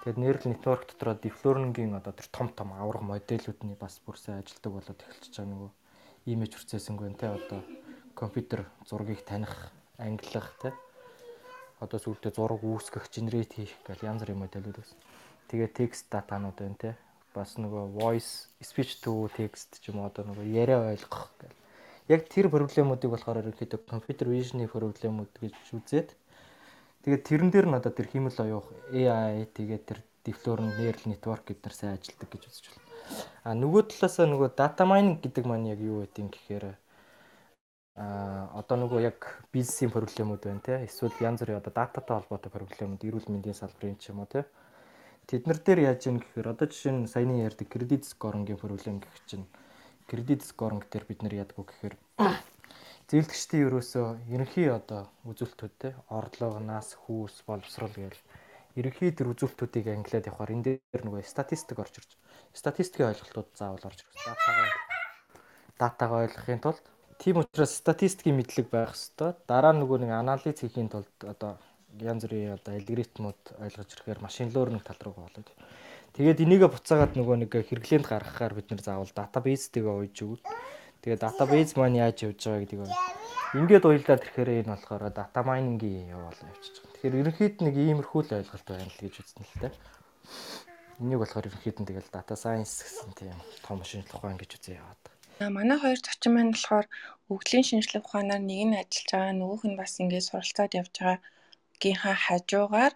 Тэгээд 0.05 0.21
нейрал 0.21 0.47
network 0.53 0.85
дотроо 0.93 1.17
learning-ийн 1.17 1.97
одоо 1.97 2.13
тэр 2.13 2.29
том 2.29 2.49
том 2.53 2.77
авраг 2.77 3.03
модельүүдний 3.03 3.73
бас 3.73 3.99
бүр 4.05 4.21
сайн 4.21 4.45
ажилдаг 4.45 4.73
болоод 4.77 5.01
эхэлчихэж 5.01 5.33
байгаа 5.33 5.49
нөгөө 5.49 5.71
имиж 6.29 6.53
байна 7.01 7.17
те 7.17 7.27
одоо 7.33 7.61
компьютер 8.15 8.69
зургийг 8.85 9.25
таних, 9.25 9.73
ангилах 9.97 10.53
те 10.61 10.77
одоо 11.81 11.99
сүүлдээ 11.99 12.37
зураг 12.37 12.61
үүсгэх, 12.61 13.09
генерate 13.09 13.65
хийх 13.65 13.73
гэл 13.89 14.07
янз 14.13 14.21
бүрийн 14.23 14.45
модельүүд 14.45 14.77
байсан. 14.77 14.99
Тэгээд 15.49 15.73
текст 15.73 16.07
датанууд 16.13 16.61
байна 16.61 16.77
те 16.79 16.91
бас 17.35 17.59
нөгөө 17.59 17.85
voice 17.99 18.49
speech 18.63 19.03
to 19.03 19.29
text 19.37 19.83
ч 19.83 19.91
юм 19.91 20.01
уу 20.01 20.09
одоо 20.09 20.25
нөгөө 20.31 20.47
яриа 20.55 20.81
ойлгох 20.95 21.35
гэл. 21.43 21.57
Яг 22.09 22.29
тэр 22.31 22.47
проблемуудыг 22.49 23.11
болохоор 23.11 23.43
ерөнхийдөө 23.43 23.81
computer 23.91 24.27
vision-ийн 24.31 24.71
проблемууд 24.71 25.33
гэж 25.43 25.55
үзээд 25.75 26.15
тэгээд 27.03 27.23
тэрэн 27.29 27.51
дээр 27.51 27.67
нь 27.69 27.79
одоо 27.79 27.93
тэр 27.93 28.09
хиймэл 28.09 28.39
оюух 28.45 28.69
AI 28.93 29.45
тэгээд 29.51 29.85
тэр 29.85 29.99
deep 30.25 30.41
neural 30.47 31.05
network 31.05 31.45
гэдэр 31.45 31.73
сайн 31.73 31.99
ажилдаг 31.99 32.29
гэж 32.33 32.43
үзэж 32.49 32.65
байна. 32.73 32.85
А 33.45 33.53
нөгөө 33.53 33.83
талаасаа 33.93 34.25
нөгөө 34.25 34.51
data 34.57 34.85
mining 34.89 35.21
гэдэг 35.21 35.45
маань 35.45 35.69
яг 35.69 35.81
юу 35.85 36.01
гэдэг 36.05 36.21
юм 36.25 36.31
гэхээр 36.33 36.65
а 37.95 38.51
одоо 38.59 38.77
нөгөө 38.81 39.01
яг 39.05 39.19
бизнесийн 39.53 39.93
проблемууд 39.93 40.43
байна 40.43 40.65
те 40.65 40.81
эсвэл 40.89 41.15
янз 41.21 41.45
бүрийн 41.45 41.61
одоо 41.61 41.73
дататай 41.77 42.17
холбоотой 42.17 42.51
проблемууд 42.51 43.05
эрүүл 43.05 43.29
мэндийн 43.31 43.55
салбарын 43.55 44.01
ч 44.01 44.11
юм 44.11 44.25
уу 44.25 44.27
те 44.27 44.49
Тэднэр 45.25 45.59
дээр 45.65 45.81
яаж 45.89 46.01
юм 46.05 46.21
гэхээр 46.21 46.53
одоо 46.53 46.67
жишээ 46.69 46.93
нь 46.93 47.09
саяны 47.09 47.41
ярьдаг 47.41 47.69
кредит 47.73 48.05
скорингийн 48.05 48.61
проблем 48.61 49.01
гэх 49.01 49.17
чинь 49.25 49.49
кредит 50.05 50.45
скоринг 50.45 50.85
дээр 50.93 51.05
бид 51.09 51.21
нар 51.25 51.35
яадаг 51.41 51.57
вэ 51.57 51.65
гэхээр 51.65 51.95
зээлдэгчдийн 53.09 53.65
ерөөсөө 53.69 54.07
ерөнхий 54.35 54.69
одоо 54.69 55.09
үзүүлэлтүүд 55.29 55.75
те 55.81 55.89
орлого, 56.09 56.61
нас, 56.61 56.97
хүүс, 57.09 57.45
боловсрол 57.49 57.93
гээл 57.97 58.21
ерөнхий 58.77 59.13
тэр 59.17 59.33
үзүүлэлтүүдийг 59.33 59.87
ангилаад 59.93 60.29
явахаар 60.29 60.55
энэ 60.57 60.65
дээр 60.93 61.03
нөгөө 61.05 61.25
статистик 61.25 61.79
орж 61.79 61.95
ирж. 62.01 62.11
Статистикийн 62.53 63.13
ойлголтууд 63.13 63.49
заавал 63.57 63.87
орж 63.89 63.99
ирэх. 64.03 64.13
Датагаа 64.25 64.69
датагаа 65.79 66.21
ойлгохын 66.27 66.61
тулд 66.65 66.85
тийм 67.23 67.41
учраас 67.41 67.73
статистикийн 67.77 68.37
мэдлэг 68.37 68.67
байх 68.73 68.93
хэвээр. 68.93 69.37
Дараа 69.47 69.73
нөгөө 69.73 69.99
нэг 70.05 70.13
анализ 70.13 70.59
хийхийн 70.59 70.91
тулд 70.91 71.13
одоо 71.23 71.59
янз 72.01 72.27
бүрийн 72.27 72.59
одоо 72.59 72.75
алгоритмууд 72.75 73.43
ойлгож 73.63 73.91
ирэхээр 73.95 74.21
машин 74.25 74.51
learning 74.51 74.83
тал 74.83 74.99
руу 75.05 75.15
болоод. 75.15 75.49
Тэгээд 76.15 76.43
энийгээ 76.47 76.71
буцаагаад 76.71 77.13
нөгөө 77.19 77.37
нэг 77.43 77.53
хэрэглээнд 77.55 78.07
гаргахаар 78.07 78.55
бид 78.55 78.71
нэр 78.71 78.83
заавал 78.83 79.11
database-тэйгээ 79.15 79.95
ууж 79.95 80.17
өгвөл 80.23 80.45
тэгээд 81.03 81.25
database 81.27 81.75
маань 81.75 81.99
яаж 81.99 82.23
явж 82.27 82.39
байгаа 82.39 82.63
гэдгийг 82.63 82.91
ингээд 83.55 83.85
уйлдаад 83.87 84.23
ирэхээр 84.23 84.51
энэ 84.63 84.73
болохоор 84.75 85.03
data 85.11 85.41
mining-ийн 85.47 86.15
яваал 86.15 86.39
явчихж 86.39 86.77
байгаа. 86.83 86.95
Тэгэхээр 86.95 87.19
ерөнхийд 87.23 87.57
нэг 87.63 87.75
иймэрхүү 87.79 88.21
л 88.27 88.37
ойлголт 88.39 88.67
байна 88.67 88.91
л 88.91 89.03
гэж 89.03 89.15
үзнэ 89.23 89.43
л 89.47 89.59
дээ. 89.63 89.75
Энийг 91.03 91.21
болохоор 91.23 91.49
ерөнхийд 91.51 91.79
нь 91.83 91.89
тэгэл 91.91 92.15
data 92.15 92.35
science 92.35 92.83
гэсэн 92.83 93.11
тийм 93.19 93.39
том 93.63 93.79
шинжилгээ 93.83 94.19
ухаан 94.19 94.39
гэж 94.39 94.51
үзээ 94.59 94.79
яваад. 94.83 95.03
Манай 95.51 95.79
хоёр 95.83 95.99
зочин 95.99 96.33
маань 96.35 96.55
болохоор 96.55 96.87
өвглийн 97.31 97.67
шинжилгээ 97.67 98.03
ухаанаар 98.07 98.43
нэг 98.43 98.63
нь 98.71 98.79
ажиллаж 98.79 99.11
байгаа, 99.11 99.35
нөгөөх 99.35 99.63
нь 99.67 99.79
бас 99.79 99.93
ингээд 99.99 100.29
суралцаад 100.31 100.73
явж 100.79 100.95
байгаа 100.99 101.19
гийнхаа 101.83 102.17
хажуугаар 102.27 102.95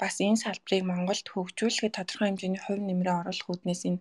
бас 0.00 0.14
энэ 0.20 0.42
салбарыг 0.44 0.84
Монголд 0.86 1.26
хөгжүүлэхэд 1.30 1.96
тодорхой 1.96 2.28
хэмжээний 2.28 2.62
хувь 2.62 2.82
нэмрээ 2.84 3.16
оруулах 3.20 3.48
үүднээс 3.50 3.82
энэ 3.88 4.00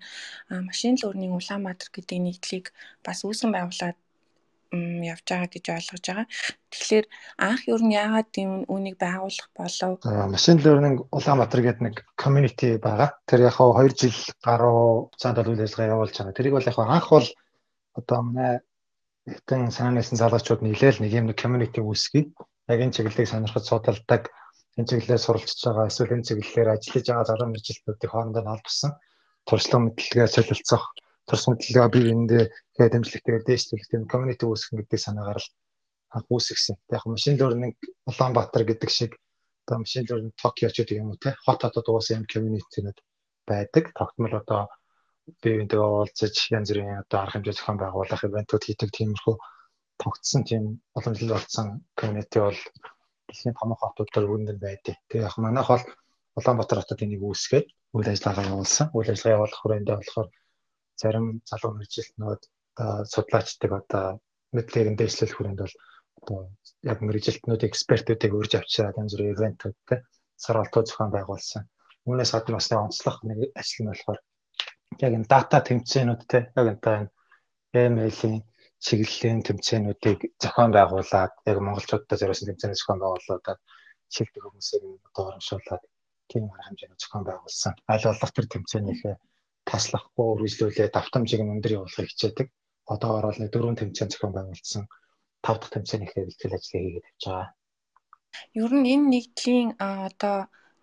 машин 0.70 0.96
лөрнийн 1.02 1.36
Улаанбаатар 1.38 1.90
гэдэг 1.94 2.20
нийтлийг 2.22 2.66
бас 3.06 3.20
үүсгэн 3.28 3.52
байгуулад 3.54 3.98
явж 4.74 5.26
байгаа 5.30 5.50
гэж 5.54 5.66
ойлгож 5.70 6.04
байгаа. 6.08 6.28
Тэгэхээр 6.74 7.06
анх 7.38 7.62
юу 7.70 7.78
нь 7.78 7.94
яагаад 7.94 8.30
тийм 8.34 8.52
үүнийг 8.66 8.98
байгуулах 8.98 9.50
болов? 9.54 10.02
Машин 10.04 10.58
learning 10.66 10.98
Улаанбаатар 11.14 11.62
гэдэг 11.62 11.82
нэг 11.86 11.96
community 12.18 12.82
байгаа. 12.82 13.14
Тэр 13.30 13.46
яг 13.48 13.54
хаа 13.58 13.86
2 13.86 13.94
жил 13.94 14.18
гаруй 14.42 15.14
цаанд 15.22 15.38
бол 15.38 15.54
үйл 15.54 15.66
ажиллагаа 15.66 15.94
явуулж 15.94 16.16
байгаа. 16.18 16.38
Тэрийг 16.38 16.56
бол 16.58 16.70
яг 16.70 16.78
анх 16.80 17.08
бол 17.14 17.28
одоо 17.94 18.20
манай 18.26 18.54
хитэн 19.30 19.72
санаанаас 19.72 20.10
залуучууд 20.10 20.66
нийлээл 20.66 21.02
нэг 21.02 21.12
юм 21.14 21.26
нэг 21.30 21.38
community 21.38 21.80
үүсгэе. 21.80 22.34
Яг 22.72 22.80
энэ 22.80 22.96
чиглэлийг 22.96 23.30
сонирхож 23.30 23.66
судалдаг, 23.68 24.24
энэ 24.80 24.88
чиглэлээр 24.90 25.24
суралцж 25.24 25.60
байгаа, 25.66 25.90
эсвэл 25.92 26.16
энэ 26.16 26.28
чиглэлээр 26.28 26.70
ажиллаж 26.74 27.06
байгаа 27.08 27.30
залуу 27.30 27.48
мэрэгчлүүдийн 27.52 28.12
хоорондоо 28.12 28.44
холбосон 28.48 28.92
туршлага 29.48 29.84
мэдлэгээ 29.84 30.28
солилцох, 30.36 30.84
турш 31.28 31.44
мэдлэгээ 31.48 31.88
бие 31.92 32.04
биендээ 32.08 32.44
тэгээд 32.76 32.94
дэмжлэгтэйгээр 32.94 33.44
дээшлүүлэх 33.48 33.90
тийм 33.92 34.04
community 34.12 34.46
үүсгэн 34.48 34.78
гэдэг 34.80 35.00
санаагаар 35.04 35.40
л 35.44 35.50
анх 36.16 36.28
үүсгэсэн. 36.32 36.76
Яг 36.96 37.04
машин 37.14 37.36
learning 37.40 37.76
Улаанбаатар 38.08 38.64
гэдэг 38.64 38.90
шиг 38.98 39.12
одоо 39.68 39.78
машин 39.84 40.08
learning 40.08 40.36
Токио 40.40 40.70
ч 40.72 40.78
гэдэг 40.80 41.02
юм 41.02 41.12
уу 41.12 41.20
те 41.20 41.36
хот 41.44 41.60
хотод 41.62 41.88
угаасан 41.90 42.24
юм 42.24 42.26
community-нууд 42.32 43.00
байдаг. 43.50 43.84
Тогтмол 43.98 44.36
одоо 44.42 44.62
бие 45.42 45.60
биендээ 45.60 45.82
уулзаж 45.84 46.36
янз 46.56 46.70
бүрийн 46.72 47.04
одоо 47.04 47.20
арга 47.20 47.34
хэмжээ 47.40 47.56
зохион 47.58 47.80
байгуулах 47.80 48.24
ивентүүд 48.24 48.64
хийдэг 48.66 48.90
тиймэрхүү 48.96 49.36
тогтсон 50.02 50.42
тийм 50.44 50.64
боломжтой 50.94 51.30
болсон 51.30 51.68
community 52.00 52.40
бол 52.40 52.60
дэлхийн 53.28 53.56
томоохон 53.58 53.90
хотуудаар 53.90 54.26
үүнд 54.32 54.60
байдаг. 54.62 54.96
Тэгээ 55.10 55.28
яг 55.28 55.38
манайх 55.38 55.70
бол 55.70 55.86
Улаанбаатар 56.38 56.82
хотод 56.82 57.04
энийг 57.06 57.22
үүсгээд 57.22 57.68
үйл 57.94 58.10
ажиллагаа 58.10 58.50
явуулсан. 58.50 58.88
Үйл 58.98 59.12
ажиллагаа 59.14 59.38
явуулах 59.38 59.60
хүрээндээ 59.62 59.98
болохоор 59.98 60.30
зарим 61.02 61.26
залуу 61.50 61.72
мэрэгчлэнүүд 61.78 62.42
одоо 62.82 63.06
судлаачдаг 63.14 63.72
одоо 63.72 64.06
мэдлэгийг 64.56 64.90
нь 64.92 65.00
дэвшлэх 65.00 65.34
хүрээнд 65.34 65.62
бол 65.62 65.76
одоо 66.20 66.40
яг 66.92 66.98
мэрэгжилтнүүд 67.06 67.68
экспертүүдийг 67.70 68.34
урьж 68.34 68.54
авчираад 68.58 69.00
янз 69.02 69.14
бүрийн 69.14 69.34
ивентүүд 69.34 69.78
те 69.90 69.96
сургалтууд 70.44 70.88
зохион 70.90 71.12
байгуулсан. 71.14 71.64
Үүнээс 72.08 72.32
гадна 72.34 72.58
бас 72.58 72.68
нэг 72.70 72.80
онцлог 72.86 73.18
нэг 73.30 73.40
ажил 73.60 73.82
нь 73.84 73.90
болохоор 73.92 74.20
яг 75.06 75.12
энэ 75.18 75.30
дата 75.30 75.58
тэмцээнүүд 75.68 76.22
те 76.32 76.40
яг 76.58 76.68
энэ 76.72 77.10
email-ийн 77.74 78.42
чиглэлийн 78.86 79.40
тэмцээнүүдийг 79.48 80.20
зохион 80.44 80.72
байгуулад 80.76 81.34
яг 81.52 81.58
монголчуудад 81.64 82.20
зориулсан 82.20 82.48
тэмцээний 82.50 82.78
зохион 82.80 83.00
байгуулуулад 83.02 83.60
шилдэг 84.14 84.44
хүмүүсийг 84.44 84.84
одоо 85.08 85.24
оромшуулад 85.30 85.84
тийм 86.30 86.44
арга 86.52 86.68
хэмжээний 86.68 87.00
зохион 87.00 87.24
байгуулсан. 87.28 87.74
Аль 87.92 88.06
болох 88.08 88.34
тэр 88.36 88.48
тэмцээнийхээ 88.54 89.16
таслахгүй 89.70 90.26
үргэлжлүүлээ 90.32 90.88
давтамжийг 90.92 91.42
нь 91.44 91.54
өндөр 91.56 91.76
явуулахыг 91.78 92.10
хичээдэг. 92.12 92.48
Одоогоор 92.94 93.26
бол 93.28 93.40
нэг 93.42 93.50
дөрвөн 93.52 93.80
тэмцээн 93.80 94.12
зохион 94.12 94.34
байгуулсан. 94.36 94.84
Тав 95.46 95.56
дахь 95.60 95.74
тэмцээнийхээ 95.76 96.28
бэлтгэл 96.28 96.58
ажлыг 96.58 96.82
хийгээд 96.84 97.10
явж 97.10 97.24
байгаа. 97.24 97.50
Ер 98.62 98.72
нь 98.76 98.90
энэ 98.94 99.08
нэгдлийн 99.14 99.70
одоо 99.80 100.38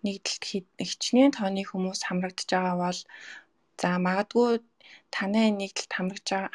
нэгдэлт 0.05 0.43
хичнээн 0.89 1.31
тооны 1.37 1.61
хүмүүс 1.69 2.01
хамрагдж 2.07 2.49
байгаа 2.49 2.75
бол 2.81 2.99
За 3.81 3.97
магадгүй 3.97 4.59
танай 5.15 5.47
нэгдэлд 5.51 5.91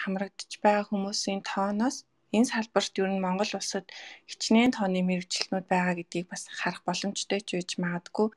хамрагдж 0.03 0.53
байгаа 0.65 0.85
хүмүүсийн 0.91 1.41
тооноос 1.51 1.97
энэ 2.37 2.51
салбарт 2.53 2.95
ер 3.01 3.09
нь 3.11 3.25
Монгол 3.27 3.53
улсад 3.59 3.87
хичнээн 4.31 4.73
тооны 4.77 5.01
мэрэгчлэнүүд 5.07 5.67
байгаа 5.73 5.95
гэдгийг 5.97 6.27
бас 6.33 6.43
харах 6.61 6.83
боломжтой 6.89 7.41
ч 7.41 7.49
үеж 7.57 7.71
магадгүй. 7.79 8.29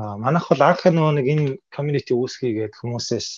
А 0.00 0.16
манайх 0.16 0.46
бол 0.48 0.62
анх 0.64 0.82
нөгөө 0.84 1.12
нэг 1.16 1.26
энэ 1.32 1.46
community 1.74 2.12
үүсгэгээд 2.16 2.74
хүмүүсээс 2.80 3.28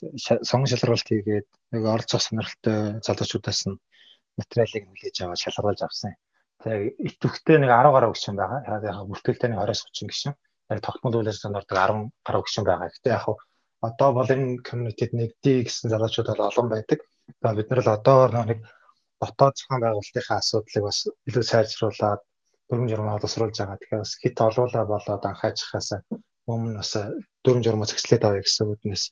сонгон 0.48 0.70
шалралт 0.70 1.08
хийгээд 1.08 1.48
нэг 1.74 1.82
оролцох 1.94 2.22
сонирхолтой 2.22 3.02
залуучуудаас 3.06 3.60
нь 3.66 3.80
материалыг 4.38 4.84
хүлээж 4.86 5.16
аваад 5.22 5.42
шалгаруулж 5.42 5.82
авсан. 5.82 6.14
Тэгээ 6.62 6.94
идэвхтэй 7.08 7.58
нэг 7.58 7.70
10 7.74 7.94
гаруй 7.94 8.10
гишүүн 8.14 8.38
байгаа. 8.38 8.60
Яг 8.86 9.06
бүртгэлтэй 9.10 9.48
нэг 9.50 9.58
20-30 9.58 10.10
гишүүн. 10.10 10.34
Яг 10.70 10.78
тогтмол 10.86 11.16
үйл 11.18 11.30
ажиллагаанд 11.30 11.60
ордог 11.60 11.76
10 11.82 12.14
гаруй 12.26 12.42
гишүүн 12.46 12.66
байгаа. 12.68 12.88
Гэтэ 12.94 13.10
яг 13.10 13.26
одоо 13.88 14.10
бол 14.16 14.30
энэ 14.34 14.62
community-д 14.68 15.12
нэгдээ 15.18 15.58
гэсэн 15.66 15.90
залуучууд 15.90 16.28
бол 16.30 16.48
олон 16.48 16.68
байдаг. 16.70 17.00
За 17.42 17.50
бид 17.56 17.68
нар 17.70 17.82
л 17.82 17.94
одоо 17.98 18.18
нэг 18.30 18.60
дотоод 19.20 19.54
зохион 19.58 19.82
байгуулалтынхаа 19.82 20.38
асуудлыг 20.40 20.82
бас 20.86 20.98
илүү 21.28 21.44
сайжруулад 21.50 22.20
дүрм 22.68 22.86
журмаа 22.90 23.14
боловсруулж 23.18 23.56
байгаа. 23.58 23.78
Тэгэхээр 23.78 24.02
бас 24.02 24.12
хит 24.22 24.38
олуулаа 24.46 24.84
болоод 24.92 25.22
анхаажихаас 25.30 25.88
өмнө 26.52 26.78
бас 26.80 26.92
дүрм 27.44 27.60
журмаа 27.64 27.88
зэгслээд 27.90 28.26
авъя 28.26 28.42
гэсэн 28.46 28.70
үднэс 28.72 29.04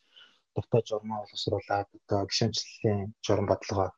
дотоод 0.54 0.86
журмаа 0.90 1.18
боловсруулад 1.22 1.88
одоо 1.98 2.20
гишүүнчлэлийн 2.30 3.00
журам 3.26 3.46
бодлогоо 3.50 3.88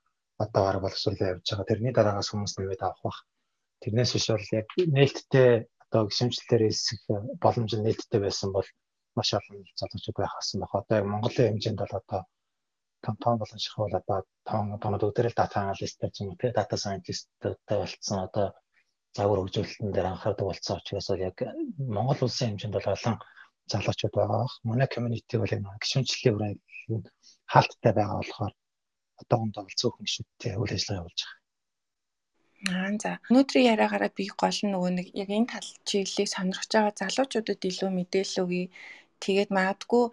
одоогоор 0.44 0.78
боловсруулаад 0.84 1.32
явж 1.32 1.46
байгаа. 1.48 1.70
Тэрний 1.70 1.92
дараагаас 1.94 2.28
хүмүүс 2.30 2.54
нэмээд 2.56 2.82
авах 2.84 3.02
бах. 3.06 3.18
Тэрнээс 3.82 4.12
биш 4.14 4.26
бол 4.32 4.48
яг 4.60 4.68
нээлттэй 4.96 5.50
одоо 5.84 6.02
гишүүнчлэлээр 6.08 6.62
хэлсэх 6.66 7.00
боломж 7.44 7.70
нь 7.76 7.84
нээлттэй 7.86 8.20
байсан 8.24 8.50
бол 8.56 8.68
маш 9.16 9.30
олон 9.38 9.64
залуучууд 9.80 10.18
байх 10.18 10.34
гэсэн 10.36 10.60
баг. 10.60 10.72
Одоо 10.80 10.96
яг 11.00 11.06
Монголын 11.12 11.48
хэмжээнд 11.48 11.80
бол 11.82 11.94
одоо 12.00 12.20
том 13.04 13.16
том 13.22 13.34
болон 13.40 13.60
шахуулаад 13.64 14.04
ба 14.10 14.16
том 14.48 14.64
томод 14.82 15.02
өдөрөл 15.08 15.38
дата 15.38 15.56
аналисттэй 15.60 16.10
ч 16.14 16.16
юм 16.22 16.28
уу 16.30 16.40
те 16.40 16.46
дата 16.58 16.76
сайентисттэй 16.84 17.54
болцсон 17.80 18.18
одоо 18.26 18.46
загвар 19.16 19.40
хөгжүүлэлтэн 19.40 19.90
дээр 19.92 20.08
анхаардаг 20.10 20.46
болсон 20.48 20.76
учраас 20.78 21.08
бол 21.10 21.26
яг 21.28 21.36
Монгол 21.96 22.20
улсын 22.26 22.48
хэмжээнд 22.48 22.76
бол 22.76 22.94
олон 22.94 23.16
залуучууд 23.72 24.14
байгаа. 24.16 24.46
Манай 24.70 24.88
community 24.94 25.34
бол 25.38 25.54
яг 25.56 25.62
гишүүнчлэлийн 25.82 26.36
бүрэн 26.38 27.02
хаалттай 27.52 27.92
байгаа 27.98 28.18
болохоор 28.20 28.54
одоохондоо 29.20 29.62
бол 29.64 29.80
цөөхөн 29.80 30.06
гишүүдтэй 30.06 30.52
үйл 30.60 30.74
ажиллагаа 30.76 31.00
явуулж 31.02 31.20
байгаа. 31.22 31.40
Аа 32.70 32.94
за. 33.02 33.10
Өнөөдрийн 33.28 33.70
яриагаараа 33.74 34.10
би 34.18 34.24
гол 34.42 34.58
нь 34.62 34.72
нөгөө 34.74 34.90
нэг 34.94 35.08
яг 35.22 35.30
энэ 35.34 35.50
тал 35.52 35.68
чиглэлийг 35.88 36.28
сонирхож 36.30 36.70
байгаа 36.70 36.94
залуучуудад 37.00 37.60
илүү 37.70 37.90
мэдээлэл 37.90 38.42
өгье 38.44 38.64
Тэгээд 39.22 39.50
магадгүй 39.58 40.04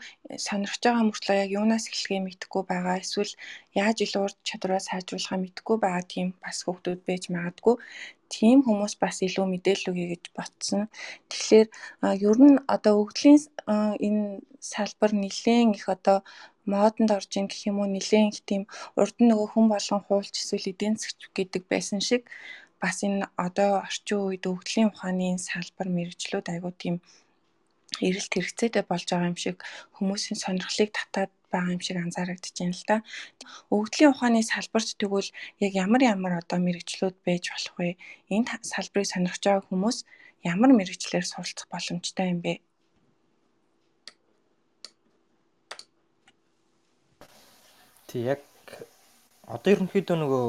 сонирхож 0.46 0.82
байгаа 0.86 1.04
мөртлөө 1.08 1.38
яг 1.44 1.52
юунаас 1.60 1.86
эхлэхээ 1.90 2.22
мэдэхгүй 2.26 2.64
байгаа 2.72 2.98
эсвэл 3.04 3.34
яаж 3.82 3.98
илүү 4.06 4.22
урд 4.26 4.38
чадвараа 4.50 4.82
сайжруулахаа 4.86 5.40
мэдэхгүй 5.42 5.78
байгаа 5.82 6.04
тийм 6.14 6.28
бас 6.44 6.58
хүүхдүүд 6.62 7.02
байж 7.10 7.24
магадгүй 7.34 7.76
тийм 8.36 8.58
хүмүүс 8.66 8.94
бас 9.04 9.18
илүү 9.26 9.46
мэдээлэл 9.50 9.90
өгье 9.92 10.08
гэж 10.14 10.24
ботсон. 10.38 10.82
Тэгэхээр 11.32 11.68
ер 12.30 12.38
нь 12.46 12.58
одоо 12.76 12.94
өвгдлийн 13.02 13.40
энэ 14.06 14.24
салбар 14.72 15.12
нэлээд 15.18 15.74
их 15.78 15.86
одоо 15.96 16.18
модонд 16.74 17.10
орж 17.18 17.32
ин 17.40 17.48
гэх 17.50 17.62
юм 17.70 17.78
уу 17.82 17.90
нэлээд 17.90 18.30
их 18.34 18.42
тийм 18.50 18.64
урд 19.00 19.16
нь 19.20 19.30
нөгөө 19.30 19.48
хүн 19.52 19.66
болгон 19.74 20.02
хуулч 20.06 20.36
эсвэл 20.38 20.72
эдийн 20.72 20.96
засгч 20.98 21.22
гэдэг 21.38 21.64
байсан 21.72 22.00
шиг 22.10 22.24
бас 22.82 22.98
энэ 23.08 23.26
одоо 23.46 23.72
орчин 23.86 24.20
үед 24.30 24.44
өвгдлийн 24.52 24.92
ухааны 24.92 25.28
салбар 25.48 25.88
мэрэгчлүүд 25.98 26.48
айгуу 26.54 26.74
тийм 26.84 26.96
эрэлт 28.08 28.34
хэрэгцээтэй 28.34 28.84
болж 28.88 29.06
байгаа 29.10 29.32
юм 29.32 29.40
шиг 29.40 29.58
хүмүүсийн 29.98 30.38
сонирхлыг 30.40 30.90
татаад 30.96 31.32
байгаа 31.52 31.76
юм 31.76 31.82
шиг 31.82 31.98
анзаарэгдэж 31.98 32.56
байна 32.60 32.78
л 32.78 32.86
да. 32.88 32.98
Өвгдлийн 33.74 34.12
ухааны 34.14 34.42
салбарт 34.46 34.90
тэгвэл 34.98 35.30
яг 35.66 35.74
ямар 35.74 36.02
ямар 36.14 36.34
одоо 36.42 36.58
мэрэгчлүүд 36.62 37.16
байж 37.26 37.44
болох 37.52 37.76
вэ? 37.78 37.90
Энэ 38.30 38.62
салбарыг 38.62 39.08
сонирхож 39.10 39.44
байгаа 39.44 39.66
хүмүүс 39.68 39.98
ямар 40.46 40.72
мэрэгчлэр 40.78 41.26
суралцах 41.26 41.68
боломжтой 41.74 42.28
юм 42.34 42.40
бэ? 42.46 42.54
Тэг 48.10 48.22
яг 48.38 48.42
одоо 49.46 49.70
ерөнхийдөө 49.74 50.18
нөгөө 50.18 50.44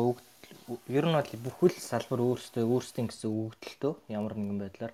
ер 0.93 1.05
нь 1.09 1.17
бол 1.17 1.33
бүхэл 1.45 1.77
салбар 1.77 2.21
өөрсдөө 2.21 2.65
өөрсдийн 2.65 3.09
гэсэн 3.09 3.29
өгөгдөлтөө 3.33 3.93
ямар 4.17 4.35
нэгэн 4.37 4.59
байдлаар 4.61 4.93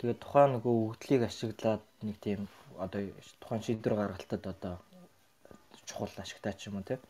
Тэгээд 0.00 0.16
тухайн 0.24 0.56
нөгөө 0.56 0.74
өгдлийг 0.96 1.22
ашиглаад 1.28 1.84
нэг 2.00 2.16
тийм 2.24 2.48
одоо 2.80 3.04
тухайн 3.36 3.60
шийдвэр 3.60 3.94
гаргалтад 4.00 4.42
одоо 4.48 4.74
чухал 5.84 6.08
ашигтай 6.16 6.56
ч 6.56 6.72
юм 6.72 6.80
уу 6.80 6.88
тийм. 6.88 7.04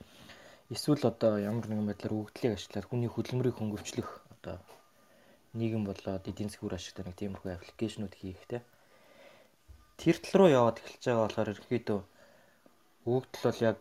Эсвэл 0.75 1.07
одоо 1.07 1.39
ямар 1.39 1.71
нэгэн 1.71 1.87
байдлаар 1.87 2.19
өгдлийг 2.19 2.59
ашиглаад 2.59 2.91
хүний 2.91 3.07
хөдөлмөрийг 3.07 3.57
хөнгөвчлөх 3.63 4.11
одоо 4.35 4.59
нийгэм 5.55 5.87
болоод 5.87 6.27
эдийн 6.27 6.51
засгийн 6.51 6.67
үр 6.67 6.75
ашигтай 6.75 7.05
нэг 7.07 7.15
тиймэрхүү 7.15 7.51
аппликейшнуд 7.55 8.15
хийх 8.19 8.43
тийм. 8.51 8.67
Тэр 9.95 10.17
тал 10.19 10.35
руу 10.43 10.51
яваад 10.51 10.83
эхэлж 10.83 11.03
байгаа 11.07 11.25
болохоор 11.31 11.53
ерөөхдөө 11.55 12.01
өгдөл 13.07 13.47
бол 13.47 13.61
яг 13.71 13.77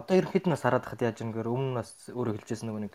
одоо 0.00 0.14
ерөөхдөө 0.16 0.52
нас 0.52 0.64
хараад 0.64 0.88
хад 0.88 1.00
яаж 1.04 1.20
ингээр 1.24 1.48
өмнө 1.48 1.72
нас 1.76 1.90
өөрөө 2.08 2.40
хэлжсэн 2.40 2.72
нөгөө 2.72 2.82
нэг 2.88 2.94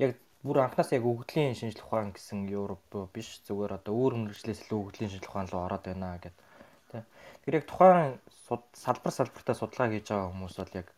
яг 0.00 0.10
бүр 0.44 0.58
анханаас 0.64 0.90
яг 0.92 1.04
өгдлийн 1.06 1.54
шинжлэх 1.56 1.86
ухаан 1.86 2.12
гэсэн 2.12 2.48
Европ 2.50 2.90
биш 3.14 3.40
зүгээр 3.46 3.78
одоо 3.78 3.94
өөр 3.94 4.14
мэрэгчлээс 4.20 4.66
илүү 4.66 4.80
өгдлийн 4.82 5.10
шинжлэх 5.12 5.32
ухаан 5.32 5.48
руу 5.52 5.62
ороод 5.66 5.84
байна 5.88 6.18
гэд. 6.22 6.36
Тэ. 6.90 7.02
Тэр 7.42 7.54
яг 7.58 7.64
тухайн 7.70 8.20
салбар 8.76 9.12
салбартаа 9.14 9.56
судалгаа 9.56 9.88
хийж 9.90 10.06
байгаа 10.10 10.30
хүмүүс 10.30 10.54
бол 10.60 10.78
яг 10.80 10.88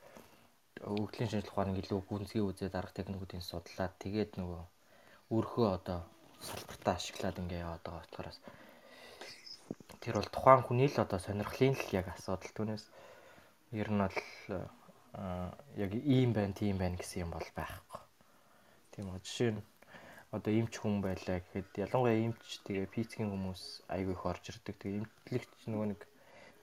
өгдлийн 0.84 1.30
шинжлэх 1.30 1.54
ухааныг 1.54 1.78
илүү 1.82 2.00
гүнзгий 2.08 2.42
үзээд 2.44 2.78
арга 2.78 2.98
техникүүдийн 2.98 3.44
судлаад 3.44 3.94
тэгээд 4.02 4.38
нөгөө 4.40 4.62
өөрхөө 5.34 5.66
одоо 5.76 6.00
салбартаа 6.40 6.94
ашиглаад 6.96 7.40
ингээ 7.42 7.64
яваад 7.66 7.82
байгаа 7.84 8.02
болохоор 8.04 8.28
тэр 10.02 10.14
бол 10.18 10.30
тухайн 10.34 10.62
хүний 10.64 10.88
л 10.88 11.02
одоо 11.04 11.18
сонирхлын 11.18 11.74
л 11.74 11.94
яг 11.98 12.06
асуудал 12.14 12.52
түүнээс 12.54 12.84
ер 13.80 13.88
нь 13.90 14.02
бол 14.02 14.18
яг 15.84 15.90
ийм 16.14 16.30
байна 16.32 16.54
тийм 16.54 16.78
байна 16.78 16.96
гэсэн 16.96 17.26
юм 17.26 17.30
бол 17.34 17.48
байхгүй. 17.58 18.07
Тийм 18.98 19.14
үү 19.14 19.22
жишээ 19.22 19.50
нь 19.54 19.62
одоо 20.34 20.52
эмч 20.58 20.74
хүн 20.82 20.98
байлаа 21.06 21.38
гэхэд 21.38 21.70
ялангуяа 21.86 22.18
эмч 22.18 22.66
тэгээ 22.66 22.90
пицгийн 22.90 23.30
хүмүүс 23.30 23.62
айгүй 23.94 24.14
их 24.18 24.26
орж 24.26 24.44
ирдэг. 24.50 24.74
Тэгээ 24.74 25.00
эмтлэгч 25.06 25.60
нөгөө 25.70 25.86
нэг 25.94 26.00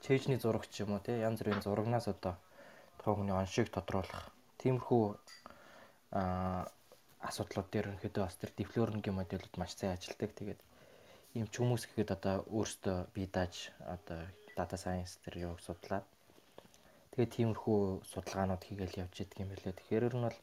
чэйжний 0.04 0.36
зурагч 0.44 0.74
юм 0.84 1.00
уу 1.00 1.02
те 1.08 1.16
янз 1.24 1.40
бүрийн 1.40 1.64
зурагнаас 1.64 2.12
одоо 2.12 2.36
тухайн 3.00 3.16
хүний 3.24 3.38
оншийг 3.40 3.72
тодруулах 3.72 4.36
тиймэрхүү 4.60 5.04
аа 6.20 6.68
асуудлууд 7.30 7.70
дээр 7.72 7.88
ерөнхийдөө 7.96 8.24
бас 8.28 8.36
тэр 8.36 8.52
диплорингийн 8.60 9.16
модулууд 9.18 9.56
маш 9.58 9.72
сайн 9.80 9.96
ажилладаг. 9.96 10.32
Тэгээд 10.36 10.62
ийм 11.40 11.48
ч 11.48 11.54
хүмүүс 11.64 11.84
гэхэд 11.88 12.10
одоо 12.18 12.36
өөрсдөө 12.52 12.98
бие 13.16 13.32
дааж 13.32 13.72
одоо 13.96 14.20
data 14.60 14.76
science 14.84 15.24
тэр 15.24 15.34
юуг 15.48 15.60
судлаад 15.64 16.06
тэгээд 17.16 17.32
тиймэрхүү 17.36 17.80
судалгаанууд 18.12 18.64
хийгээл 18.68 19.00
явж 19.08 19.16
идэг 19.24 19.40
юм 19.40 19.50
билээ. 19.56 19.74
Тэгэхээр 19.80 20.08
ер 20.10 20.16
нь 20.20 20.28
бол 20.28 20.40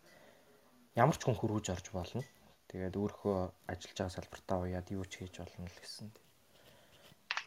ямар 0.96 1.16
ч 1.16 1.22
хүн 1.24 1.38
хөрвж 1.38 1.66
орж 1.72 1.86
болно. 1.92 2.22
Тэгээд 2.68 2.96
өөрөө 2.96 3.36
ажиллаж 3.68 3.96
байгаа 3.96 4.16
салбартаа 4.16 4.58
уяад 4.64 4.88
юу 4.92 5.04
ч 5.08 5.12
хийж 5.20 5.34
болно 5.40 5.68
л 5.68 5.80
гэсэн. 5.80 6.08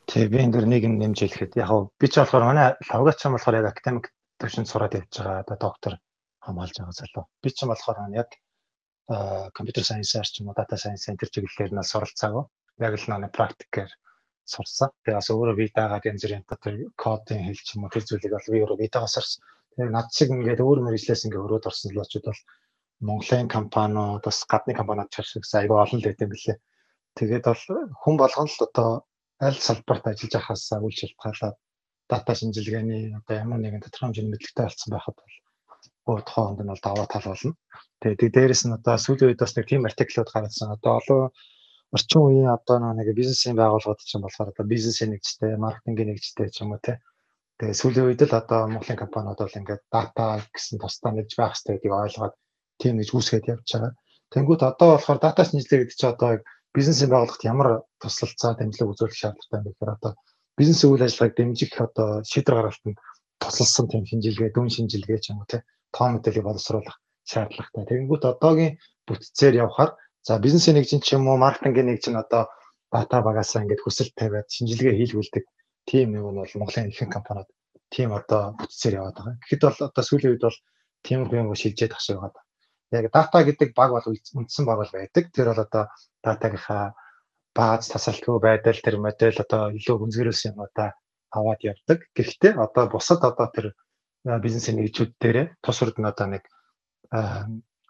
Тэгээ 0.09 0.29
би 0.33 0.37
энэ 0.43 0.53
дөр 0.53 0.65
нэг 0.69 0.81
юм 0.85 0.95
нэмж 1.01 1.17
хэлэхэд 1.21 1.53
яг 1.57 1.69
би 2.01 2.07
ч 2.09 2.13
болохоор 2.21 2.45
манай 2.45 2.67
лавгач 2.89 3.19
юм 3.25 3.33
болохоор 3.33 3.59
яг 3.59 3.67
академик 3.69 4.05
төвшөнд 4.39 4.69
сураад 4.69 4.97
явж 4.97 5.13
байгаа 5.17 5.43
одоо 5.43 5.57
доктор 5.65 5.93
хамгаалж 6.45 6.75
байгаа 6.77 6.99
залуу. 6.99 7.25
Би 7.41 7.49
ч 7.49 7.57
юм 7.65 7.69
болохоор 7.73 7.97
яг 8.13 8.29
компьютер 9.57 9.83
сайенсаар 9.85 10.27
ч 10.29 10.41
юм 10.41 10.49
уу 10.49 10.57
дата 10.57 10.77
сайенс 10.77 11.09
энэ 11.09 11.21
чиглэлээр 11.21 11.73
нь 11.73 11.89
суралцаагүй. 11.91 12.45
Яг 12.85 12.93
л 12.97 13.05
нэг 13.09 13.33
практикээр 13.33 13.91
сурсан. 14.45 14.89
Тэгээ 15.03 15.17
бас 15.17 15.29
өөрөө 15.33 15.55
би 15.57 15.65
дагаад 15.73 16.05
янз 16.05 16.21
бүрийн 16.21 16.45
тэр 16.45 16.75
кодын 17.03 17.41
хэл 17.49 17.61
ч 17.65 17.69
юм 17.75 17.85
уу 17.85 17.93
тэр 17.93 18.05
зүйлийг 18.05 18.33
бол 18.33 18.53
би 18.53 18.61
өөрөө 18.61 18.77
би 18.81 18.87
дагаа 18.93 19.09
сурсан. 19.09 19.41
Тэгээ 19.73 19.89
над 19.89 20.07
шиг 20.13 20.29
ингээд 20.33 20.61
өөр 20.65 20.79
мөржлээс 20.85 21.25
ингээд 21.25 21.45
өрөөд 21.45 21.69
орсон 21.69 21.93
луучууд 21.97 22.25
бол 22.29 22.41
Монголын 23.01 23.47
компаниуд 23.47 24.23
бас 24.23 24.45
гадны 24.51 24.73
компаниуд 24.73 25.11
ч 25.11 25.21
шиг 25.23 25.43
айгүй 25.43 25.77
олон 25.83 25.99
л 25.99 26.07
байт 26.07 26.23
юм 26.23 26.31
билээ. 26.31 26.57
Тэгээд 27.17 27.43
бол 27.47 27.63
хүн 28.01 28.15
болгон 28.19 28.47
л 28.47 28.65
одоо 28.67 28.89
аль 29.39 29.59
салбарт 29.67 30.07
ажиллаж 30.07 30.33
байхаас 30.35 30.63
үл 30.85 30.95
шалтгаалаад 30.99 31.55
дата 32.09 32.31
шинжилгээний 32.39 33.03
одоо 33.19 33.35
ямар 33.43 33.59
нэгэн 33.59 33.83
тодорхой 33.83 34.07
хэмжээний 34.07 34.31
мэдлэгтэй 34.31 34.65
болсон 34.65 34.89
байхад 34.93 35.15
бол 35.19 35.35
өөр 36.09 36.21
тоонд 36.31 36.59
нь 36.61 36.71
бол 36.71 36.85
даваа 36.85 37.07
тал 37.09 37.27
болно. 37.29 37.53
Тэгээд 38.01 38.35
дээрэс 38.35 38.63
нь 38.65 38.77
одоо 38.77 38.95
сүүлийн 39.01 39.29
үед 39.29 39.41
бас 39.41 39.53
нэг 39.55 39.65
тийм 39.67 39.87
артиклууд 39.89 40.29
гаргасан. 40.31 40.75
Одоо 40.75 40.91
олон 40.99 41.21
орчин 41.95 42.21
үеийн 42.21 42.51
одоо 42.57 42.77
нэг 42.93 43.07
бизнесийн 43.19 43.55
байгууллагууд 43.57 44.05
ч 44.05 44.11
юм 44.15 44.23
болохоор 44.23 44.51
одоо 44.53 44.65
бизнесийн 44.73 45.11
нэгжтэй, 45.11 45.57
маркетингийн 45.57 46.09
нэгжтэй 46.13 46.47
ч 46.53 46.61
юм 46.61 46.71
уу 46.71 46.81
те. 46.85 47.01
Тэгээ 47.57 47.79
сүүлийн 47.79 48.07
үед 48.07 48.21
л 48.27 48.39
одоо 48.41 48.61
Монголын 48.69 49.01
компаниуд 49.03 49.39
бол 49.41 49.59
ингээд 49.59 49.83
дата 49.95 50.25
гэсэн 50.53 50.77
тусдаа 50.79 51.11
нэгж 51.15 51.31
байх 51.39 51.53
хэрэгтэй 51.55 51.73
гэдгийг 51.75 51.95
ойлгоод 52.03 52.35
тийм 52.85 53.01
нэгж 53.01 53.11
үүсгээд 53.17 53.49
явж 53.49 53.65
байгаа. 53.65 53.93
Тэнгүүд 54.29 54.61
одоо 54.61 54.87
болохоор 54.93 55.19
дата 55.21 55.41
шинжилгээ 55.41 55.79
гэдэг 55.81 55.97
чинь 55.97 56.13
одоо 56.13 56.29
бизнесийн 56.75 57.09
байгууллагт 57.09 57.43
ямар 57.49 57.67
туслалцаа 57.97 58.53
дамжлаг 58.53 58.91
үзүүлэх 58.93 59.17
шаардлагатай 59.17 59.57
юм 59.57 59.65
бэ 59.65 59.71
гэхээр 59.73 59.95
одоо 59.97 60.11
бизнес 60.57 60.81
үйл 60.85 61.05
ажиллагааг 61.05 61.33
дэмжих 61.35 61.73
одоо 61.87 62.09
шийдвэр 62.31 62.57
гаргалтанд 62.57 62.97
тусалсан 63.41 63.85
тийм 63.89 64.03
шинжилгээ, 64.09 64.49
дүн 64.53 64.69
шинжилгээ 64.69 65.19
ч 65.23 65.25
юм 65.31 65.41
уу 65.41 65.49
те 65.49 65.63
тоо 65.95 66.07
мэдээллийг 66.13 66.45
боловсруулах 66.45 66.97
шаардлагатай. 67.31 67.83
Тэгэнгүүт 67.89 68.23
одоогийн 68.31 68.73
бүтцээр 69.07 69.55
явхаар 69.65 69.91
за 70.27 70.39
бизнесийн 70.45 70.75
нэгжин 70.77 71.01
ч 71.05 71.15
юм 71.15 71.27
уу 71.27 71.37
маркетингийн 71.41 71.87
нэгжин 71.89 72.15
одоо 72.23 72.43
дата 72.93 73.17
багасаа 73.27 73.63
ингээд 73.63 73.83
хүсэлт 73.83 74.13
тавиад 74.19 74.47
шинжилгээ 74.55 74.95
хийлгүүлдэг 74.99 75.43
тийм 75.89 76.07
нэг 76.13 76.23
нь 76.23 76.39
бол 76.39 76.57
Монголын 76.59 76.91
ихэнх 76.91 77.13
компаниуд 77.15 77.49
тийм 77.93 78.09
одоо 78.19 78.55
бүтцээр 78.59 78.97
яваад 78.99 79.15
байгаа. 79.17 79.35
Тэгэхэд 79.41 79.63
бол 79.63 79.79
одоо 79.89 80.03
сүүлийн 80.05 80.31
үед 80.33 80.43
бол 80.47 80.59
тиймэрхүү 81.05 81.39
юм 81.39 81.49
шилжээд 81.55 81.95
ах 81.95 82.03
шиг 82.03 82.17
байгаа. 82.19 82.44
Яг 82.91 83.09
дата 83.13 83.43
гэдэг 83.43 83.73
баг 83.73 83.91
бол 83.91 84.05
үндсэн 84.11 84.65
баг 84.65 84.77
бол 84.83 84.91
байдаг. 84.93 85.23
Тэр 85.33 85.47
бол 85.53 85.65
одоо 85.65 85.83
датагийнхаа 86.21 86.93
бааз 87.55 87.89
тасалтгүй 87.89 88.37
байдал 88.39 88.77
тэр 88.83 88.99
модель 88.99 89.39
одоо 89.39 89.71
илүү 89.71 89.95
хүнзгэрүүлсэн 89.97 90.53
юм 90.53 90.67
одоо 90.67 90.91
аваад 91.31 91.61
явдаг. 91.63 91.99
Гэхдээ 92.15 92.53
одоо 92.59 92.85
бусад 92.91 93.23
одоо 93.23 93.47
тэр 93.55 93.73
бизнесийн 94.25 94.77
нэгжүүд 94.77 95.11
дээр 95.21 95.37
тус 95.63 95.81
урд 95.81 95.97
нь 95.97 96.09
одоо 96.11 96.27
нэг 96.35 96.43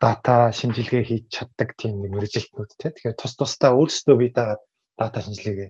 дата 0.02 0.52
шинжилгээ 0.52 1.04
хийж 1.08 1.26
чаддаг 1.32 1.74
тийм 1.80 2.04
нэг 2.04 2.12
мэрэгжилтнүүд 2.14 2.72
тий. 2.78 2.92
Тэгэхээр 2.92 3.20
тус 3.20 3.34
тусдаа 3.40 3.72
өөрсдөө 3.74 4.16
бие 4.20 4.32
дагаад 4.36 4.62
дата 5.00 5.20
шинжилгээ 5.26 5.70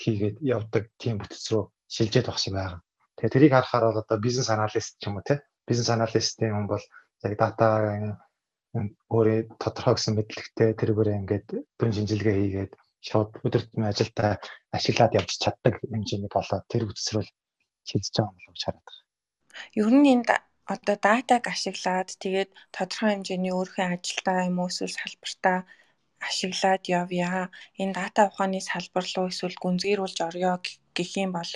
хийгээд 0.00 0.36
явдаг 0.42 0.84
тийм 1.00 1.20
бүтц 1.20 1.52
рүү 1.52 1.70
шилжээд 1.88 2.26
багш 2.28 2.48
байгаа. 2.50 2.80
Тэгээ 3.16 3.32
тэрийг 3.32 3.52
харахаар 3.52 3.84
бол 3.92 4.02
одоо 4.02 4.18
бизнес 4.18 4.48
аналист 4.50 4.96
ч 5.00 5.06
юм 5.08 5.20
уу 5.20 5.24
тий. 5.28 5.38
Бизнес 5.68 5.88
аналистийн 5.92 6.52
хүн 6.56 6.66
бол 6.66 6.84
яг 7.24 7.32
дата 7.36 7.66
өөрөө 9.14 9.38
тодорхой 9.62 9.94
гэсэн 9.96 10.14
мэдлэгтэй 10.16 10.70
тэргүүрээ 10.80 11.16
ингээд 11.20 11.46
дүн 11.78 11.90
шинжилгээ 11.96 12.36
хийгээд 12.38 12.72
шууд 13.08 13.30
өдөр 13.46 13.62
тутмын 13.64 13.90
ажилдаа 13.92 14.32
ашиглаад 14.76 15.16
явж 15.20 15.30
чаддаг 15.42 15.74
хэмжээний 15.80 16.30
болоод 16.32 16.64
тэр 16.70 16.82
рүү 16.88 16.94
шилжиж 17.88 18.14
байгаа 18.18 18.34
юм 18.34 18.36
болов 18.36 18.62
хараад 18.64 18.84
байна. 18.86 19.04
Ер 19.80 19.88
нь 19.96 20.10
энэ 20.12 20.24
одоо 20.74 20.96
датаг 21.06 21.42
ашиглаад 21.54 22.08
тэгээд 22.22 22.50
тодорхой 22.76 23.10
хэмжээний 23.12 23.52
өөрийнхөө 23.54 23.86
ажилдаа 23.94 24.38
юм 24.50 24.56
уу 24.58 24.70
эсвэл 24.70 24.98
салбартаа 24.98 25.58
ашиглаад 26.28 26.82
явъя. 27.00 27.50
Энэ 27.82 27.96
дата 27.98 28.20
ухааны 28.28 28.60
салбар 28.70 29.04
руу 29.14 29.26
эсвэл 29.30 29.56
гүнзгийрүүлж 29.62 30.18
орё 30.28 30.52
гэх 30.96 31.12
юм 31.24 31.30
бол 31.36 31.52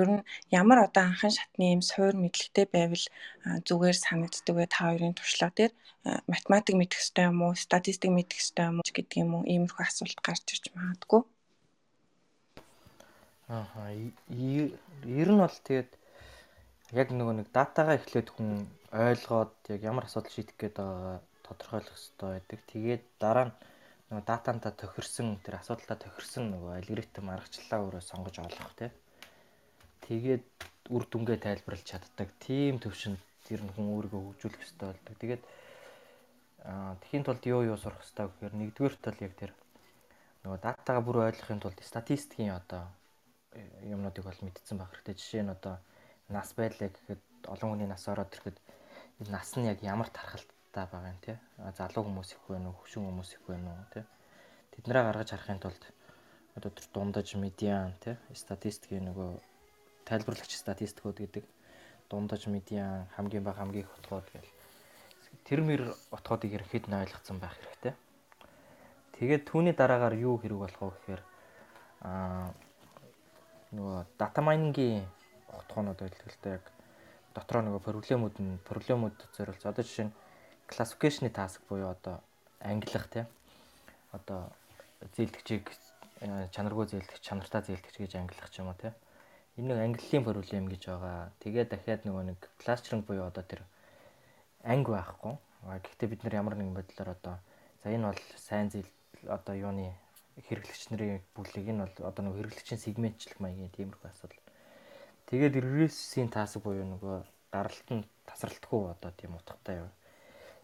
ер 0.00 0.08
нь 0.14 0.24
ямар 0.60 0.78
одоо 0.86 1.04
анхан 1.06 1.32
шатны 1.36 1.64
юм 1.76 1.82
суур 1.90 2.14
мэдлэгтэй 2.16 2.66
байвал 2.74 3.04
зүгээр 3.68 3.96
санагддаг 4.00 4.54
вэ 4.56 4.66
та 4.72 4.88
хоёрын 4.88 5.14
туршлага 5.16 5.54
дээр 5.56 5.72
математик 6.32 6.74
мэдэх 6.76 6.98
хэрэгтэй 6.98 7.24
юм 7.30 7.38
уу 7.44 7.54
статистик 7.66 8.10
мэдэх 8.10 8.38
хэрэгтэй 8.40 8.66
юм 8.70 8.76
уу 8.80 8.94
гэдэг 8.96 9.16
юм 9.24 9.30
уу 9.36 9.44
иймэрхүү 9.52 9.84
асуулт 9.84 10.18
гарч 10.24 10.44
ирж 10.52 10.64
магадгүй. 10.76 11.22
Аа 13.50 13.92
ер 15.20 15.28
нь 15.32 15.42
бол 15.42 15.58
тэгээд 15.66 15.90
яг 17.00 17.08
нөгөө 17.14 17.34
нэг 17.38 17.48
датагаа 17.54 17.98
эхлээд 17.98 18.28
хүн 18.34 18.66
ойлгоод 18.90 19.54
яг 19.74 19.80
ямар 19.90 20.04
асуудал 20.06 20.34
шийдэх 20.34 20.56
гээд 20.58 20.76
байгаагаа 20.78 21.18
тодорхойлох 21.46 21.94
хэрэгтэй 21.94 22.28
байдаг. 22.30 22.60
Тэгээд 22.70 23.04
дараа 23.22 23.46
нь 23.50 23.54
нөгөө 24.10 24.26
датантаа 24.26 24.74
тохирсон 24.74 25.38
тэр 25.46 25.62
асуудалтаа 25.62 25.98
тохирсон 26.02 26.50
нөгөө 26.50 26.82
алгоритм 26.82 27.30
аргачлалаа 27.30 27.78
өөрөө 27.86 28.02
сонгож 28.02 28.36
олох 28.42 28.74
тий. 28.74 28.90
Тэгээд 30.02 30.46
үр 30.90 31.04
дүнгээ 31.06 31.38
тайлбарлаж 31.38 31.86
чаддаг. 31.86 32.28
Тийм 32.42 32.82
төвшөнд 32.82 33.22
тэр 33.46 33.62
нь 33.62 33.70
хүн 33.70 33.86
өөрийгөө 33.94 34.22
хөгжүүлэх 34.34 34.58
хэрэгтэй 34.58 34.88
болдог. 34.90 35.14
Тэгээд 35.22 35.42
аа 36.66 36.98
тхийн 37.06 37.22
тулд 37.22 37.42
юу 37.46 37.62
юу 37.70 37.78
сурах 37.78 38.02
хэрэгтэй 38.02 38.26
гэхээр 38.26 38.54
нэгдүгээр 38.58 38.94
тал 38.98 39.18
яг 39.22 39.34
тэр 39.38 39.52
нөгөө 40.42 40.58
датагаа 40.58 41.02
бүр 41.06 41.30
ойлгохын 41.30 41.62
тулд 41.62 41.78
статистикийн 41.78 42.58
одоо 42.58 42.90
юмнуудыг 43.86 44.26
бол 44.26 44.40
мэдсэн 44.42 44.74
байх 44.74 44.90
хэрэгтэй. 44.90 45.14
Жишээ 45.14 45.42
нь 45.46 45.54
одоо 45.54 45.78
нас 46.26 46.50
байлаа 46.58 46.90
гэхэд 46.90 47.22
олон 47.46 47.68
хүний 47.78 47.86
нас 47.86 48.04
ороод 48.10 48.34
ирэхэд 48.34 48.58
энэ 49.22 49.30
нас 49.30 49.54
нь 49.54 49.70
яг 49.70 49.78
ямар 49.86 50.10
тархалттай 50.70 50.86
байгаа 50.86 51.10
юм 51.10 51.20
те. 51.20 51.38
Залуу 51.76 52.04
хүмүүс 52.04 52.30
их 52.32 52.42
вэ 52.48 52.58
нүү 52.58 52.74
хөшин 52.78 53.04
хүмүүс 53.06 53.30
их 53.34 53.42
вэ 53.46 53.56
нүү 53.58 53.76
те. 53.92 54.04
Тэднэрээ 54.74 55.02
гаргаж 55.02 55.30
харахын 55.30 55.58
тулд 55.58 55.82
одоо 56.54 56.70
тэр 56.70 56.86
дундаж 56.94 57.34
медиан 57.34 57.94
те 58.00 58.18
статистикийн 58.34 59.10
нөгөө 59.10 59.40
тайлбарлагч 60.06 60.54
статистикууд 60.54 61.18
гэдэг 61.18 61.44
дундаж 62.10 62.46
медиан 62.46 63.06
хамгийн 63.16 63.44
бага 63.44 63.62
хамгийн 63.62 63.84
их 63.84 63.98
утгууд 63.98 64.26
гэл. 64.32 64.50
Тэр 65.44 65.60
мэр 65.62 65.94
утгуудыг 66.10 66.54
ирэхэд 66.54 66.86
нь 66.86 66.94
ойлгоцсон 66.94 67.38
байх 67.38 67.54
хэрэгтэй. 67.58 67.94
Тэгээд 69.18 69.46
түүний 69.50 69.74
дараагаар 69.74 70.14
юу 70.14 70.38
хэрэг 70.38 70.58
болох 70.58 70.80
вэ 70.80 70.90
гэхээр 70.90 71.22
аа 72.02 72.54
нөгөө 73.74 74.06
дата 74.18 74.40
майнингийн 74.42 75.06
утгуунууд 75.50 75.98
байлгалтай 75.98 76.58
яг 76.58 76.64
дотроо 77.34 77.62
нөгөө 77.62 77.82
проблемууд 77.86 78.36
нь 78.42 78.58
проблемууд 78.66 79.14
зориулж 79.34 79.62
одоо 79.62 79.84
жишээ 79.86 80.10
нь 80.10 80.14
classification-ы 80.70 81.30
task 81.34 81.60
буюу 81.68 81.90
одоо 81.90 82.22
ангилах 82.60 83.06
тийм 83.10 83.26
одоо 84.16 84.48
зээлдэгчийг 85.16 85.66
э, 86.20 86.48
чанаргүй 86.54 86.86
зээлдэгч 86.86 87.22
чанартай 87.26 87.62
зээлдэгч 87.66 87.96
гэж 87.98 88.12
ангилах 88.16 88.50
ч 88.50 88.62
юм 88.62 88.70
уу 88.70 88.78
тийм 88.78 88.94
энэ 89.58 89.68
нэг 89.74 89.78
ангиллын 89.84 90.24
проблем 90.24 90.64
гэж 90.70 90.82
байгаа. 90.86 91.30
Тэгээ 91.42 91.64
дахиад 91.68 92.02
нөгөө 92.06 92.24
нэг 92.30 92.38
кластеринг 92.62 93.04
буюу 93.04 93.26
одоо 93.26 93.44
тэр 93.44 93.60
анги 94.62 94.90
байхгүй. 94.94 95.34
Гэхдээ 95.66 96.08
бид 96.08 96.22
нар 96.24 96.34
ямар 96.40 96.54
нэгэн 96.56 96.78
байдлаар 96.78 97.10
одоо 97.18 97.36
за 97.82 97.90
энэ 97.90 98.08
бол 98.08 98.22
сайн 98.38 98.70
зээл 98.70 98.88
одоо 99.28 99.54
юуны 99.58 99.92
хэрэглэгч 100.48 100.94
нарын 100.94 101.20
бүлэг 101.34 101.66
энэ 101.68 101.84
бол 101.84 101.96
одоо 102.08 102.22
нөгөө 102.24 102.38
хэрэглэгчийн 102.40 102.80
сегментчлэх 102.80 103.42
маягийн 103.42 103.74
тиймэрхүү 103.74 104.08
асуудал 104.08 104.40
Тэгээд 105.30 105.62
регрессийн 105.62 106.26
таасаг 106.26 106.66
буюу 106.66 106.82
нөгөө 106.90 107.22
гаралт 107.54 107.88
нь 107.94 108.02
тасралтгүй 108.26 108.90
одоо 108.90 109.14
тийм 109.14 109.38
утгатай 109.38 109.78
юм. 109.78 109.90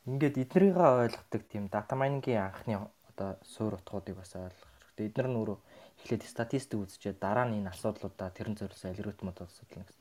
Ингээд 0.06 0.36
эднэрийгээ 0.42 0.90
ойлгодог 1.04 1.42
тийм 1.50 1.64
дата 1.74 1.94
майнингийн 1.98 2.46
анхны 2.48 2.74
одоо 3.10 3.30
суур 3.42 3.74
утгуудыг 3.78 4.16
бас 4.18 4.32
ойлгох 4.38 4.76
Гэхдээ 4.96 5.12
эдгээр 5.12 5.28
нь 5.28 5.38
өөрөө 5.44 5.58
эхлээд 6.00 6.22
статистик 6.24 6.80
үзчихээ 6.80 7.20
дараа 7.20 7.44
нь 7.44 7.60
энэ 7.60 7.68
асуудлуудаа 7.68 8.32
тэрэн 8.32 8.56
зориулсан 8.56 8.96
алгоритмууд 8.96 9.38
асуудал 9.44 9.84
гэсэн. 9.84 10.00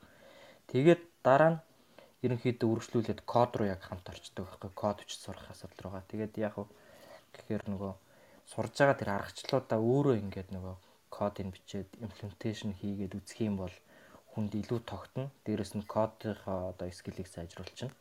Тэгээд 0.72 1.02
дараа 1.20 1.50
нь 1.52 1.62
ерөнхийдөө 2.24 2.68
үргэлжлүүлээд 2.72 3.20
код 3.28 3.52
руу 3.60 3.68
яг 3.68 3.84
хамт 3.84 4.08
орчдөг 4.08 4.48
байхгүй 4.48 4.72
код 4.72 4.98
хүч 5.04 5.12
сурах 5.20 5.52
асуудал 5.52 5.80
руугаа. 5.84 6.08
Тэгээд 6.08 6.34
яг 6.40 6.54
уу 6.56 6.68
гэхээр 7.36 7.68
нөгөө 7.68 7.92
сурж 8.48 8.72
байгаа 8.72 8.96
тэр 8.96 9.10
аргачлалуудаа 9.20 9.80
өөрөө 9.84 10.16
ингээд 10.24 10.48
нөгөө 10.56 10.76
кодыг 11.12 11.46
бичээд 11.52 11.90
имплементашн 12.00 12.72
хийгээд 12.80 13.16
үзэх 13.20 13.38
юм 13.44 13.60
бол 13.60 13.76
хүнд 14.32 14.52
илүү 14.56 14.80
тогтно. 14.88 15.28
Дээрэс 15.44 15.76
нь 15.76 15.84
кодынхоо 15.84 16.72
одоо 16.72 16.88
скиллийг 16.88 17.28
сайжруулчихна. 17.28 17.92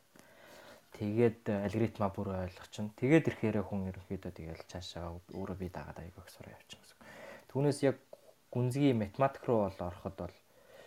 Тэгээд 0.95 1.51
алгоритма 1.51 2.07
бүр 2.15 2.31
ойлгочихно. 2.47 2.95
Тэгээд 2.95 3.27
ирэхээр 3.27 3.67
хүн 3.67 3.91
ерөнхийдөө 3.91 4.31
тэгэл 4.31 4.63
цаашаа 4.71 5.19
өөрөө 5.35 5.57
бие 5.59 5.71
дагаад 5.75 5.99
аяг 5.99 6.15
их 6.15 6.29
сураа 6.31 6.55
явчихна 6.55 6.83
гэсэн. 6.87 6.99
Түүнээс 7.51 7.79
яг 7.83 7.99
гүнзгий 8.55 8.95
математик 8.95 9.43
руу 9.43 9.67
бол 9.67 9.79
ороход 9.91 10.15
бол 10.15 10.35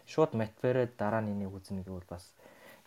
шууд 0.09 0.33
матбараа 0.33 0.89
дараа 0.97 1.21
нь 1.21 1.33
энийг 1.37 1.53
үзнэ 1.53 1.85
гэвэл 1.85 2.09
бас 2.09 2.33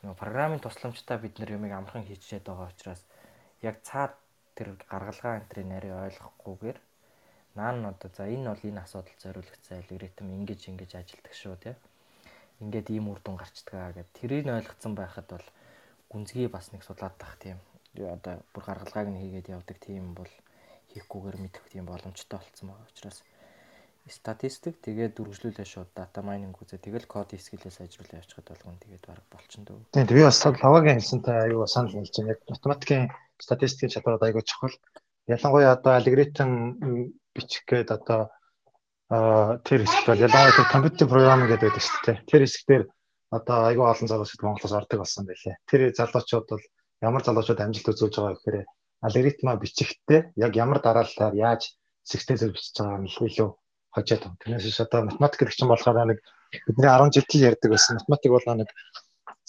нөгөө 0.01 0.17
программын 0.17 0.65
тусламжтай 0.65 1.17
бид 1.21 1.37
нар 1.37 1.53
юмыг 1.53 1.73
амархан 1.77 2.09
хийчихэд 2.09 2.49
байгаа 2.49 2.73
учраас 2.73 3.01
яг 3.61 3.77
цаад 3.85 4.17
тэр 4.57 4.73
гаргалгаа 4.89 5.37
энтрийг 5.45 5.67
нарийн 5.69 6.01
ойлгохгүйгээр 6.09 6.77
наа 7.57 7.71
нь 7.77 7.85
одоо 7.85 8.09
за 8.09 8.25
энэ 8.25 8.49
бол 8.49 8.65
энэ 8.69 8.81
асуудал 8.81 9.17
зориулагдсан 9.21 9.77
алгоритм 9.77 10.33
ингэж 10.37 10.61
ингэж 10.73 10.91
ажилдаг 10.97 11.33
шүү 11.37 11.55
тий. 11.61 11.75
Ингээд 12.61 12.87
ийм 12.89 13.05
үр 13.13 13.19
дүн 13.21 13.37
гарчдаг 13.37 13.93
гэд 13.93 14.09
тэрийг 14.17 14.45
ойлгоцсон 14.49 14.93
байхад 14.97 15.27
бол 15.29 15.47
гүнзгий 16.11 16.47
бас 16.51 16.71
нэг 16.71 16.83
судлаад 16.83 17.15
тах 17.17 17.35
тийм 17.43 17.57
одоо 18.15 18.35
бүр 18.53 18.63
гаргалгааг 18.67 19.07
нь 19.11 19.21
хийгээд 19.21 19.51
явдаг 19.55 19.77
тийм 19.79 20.13
бол 20.19 20.31
хийхгүйгээр 20.91 21.37
мэдэх 21.43 21.65
тийм 21.71 21.85
боломжтой 21.87 22.39
болцсон 22.39 22.67
байгаа 22.69 22.91
учраас 22.91 23.19
статистик 24.09 24.81
тэгээд 24.81 25.19
үргэлжлүүлээ 25.21 25.67
шууд 25.67 25.89
дата 25.93 26.25
майнинг 26.25 26.57
үзээ 26.57 26.81
тэгэл 26.81 27.05
код 27.05 27.37
скиллээ 27.37 27.69
сайжруулах 27.69 28.17
явчихад 28.17 28.49
болгоно 28.49 28.81
тэгээд 28.81 29.03
баг 29.05 29.21
болчихно 29.29 29.65
дөө. 29.69 29.79
Тийм 29.93 30.07
би 30.09 30.25
бас 30.25 30.41
лавагийн 30.41 30.97
хэлсэнтэй 30.97 31.37
аюу 31.45 31.67
санал 31.69 31.93
хэлж 31.93 32.15
байна. 32.17 32.33
Яг 32.33 32.39
математикийн 32.49 33.05
статистикийн 33.37 33.93
чадварууд 33.93 34.25
аюу 34.25 34.41
чухал. 34.41 34.75
Ялангуяа 35.29 35.77
одоо 35.77 35.93
алгоритм 35.95 36.51
бичих 37.35 37.63
гээд 37.69 37.89
одоо 37.93 38.21
тэр 39.61 39.79
хэсэгт 39.85 40.07
бол 40.09 40.25
ялангуяа 40.25 40.57
тэр 40.57 40.73
компьютер 40.73 41.07
программинг 41.07 41.49
гэдэг 41.53 41.65
байдаг 41.69 41.83
шүү 41.85 42.01
дээ. 42.05 42.17
Тэр 42.25 42.41
хэсгээр 42.41 42.83
одоо 43.31 43.57
аюу 43.71 43.87
олон 43.87 44.07
залуучууд 44.11 44.43
Монголоос 44.43 44.75
ордог 44.75 44.99
болсон 44.99 45.23
байлээ. 45.25 45.55
Тэр 45.69 45.81
залуучууд 45.95 46.47
бол 46.51 46.63
ямар 47.01 47.23
залуучууд 47.23 47.63
амжилт 47.63 47.91
үзүүлж 47.91 48.15
байгаа 48.19 48.35
гэхээр 48.35 48.67
алгоритма 49.07 49.55
бичихтэй 49.55 50.21
яг 50.35 50.51
ямар 50.55 50.79
дараалалаар 50.83 51.35
яаж 51.35 51.61
сэгтэй 52.03 52.37
зөв 52.37 52.51
бичиж 52.51 52.75
байгаа 52.75 52.99
нь 52.99 53.07
илүү 53.07 53.49
хожоод 53.95 54.21
байна. 54.23 54.39
Тэрнээс 54.41 54.67
ш 54.67 54.83
одоо 54.83 55.07
математик 55.07 55.39
гэдэг 55.39 55.55
чинь 55.55 55.71
болохоор 55.71 55.97
нэг 56.11 56.19
бидний 56.67 56.89
10 56.91 57.11
жил 57.15 57.47
ярьдаг 57.49 57.69
байсан. 57.71 57.97
Математик 57.99 58.31
бол 58.31 58.47
нэг 58.59 58.69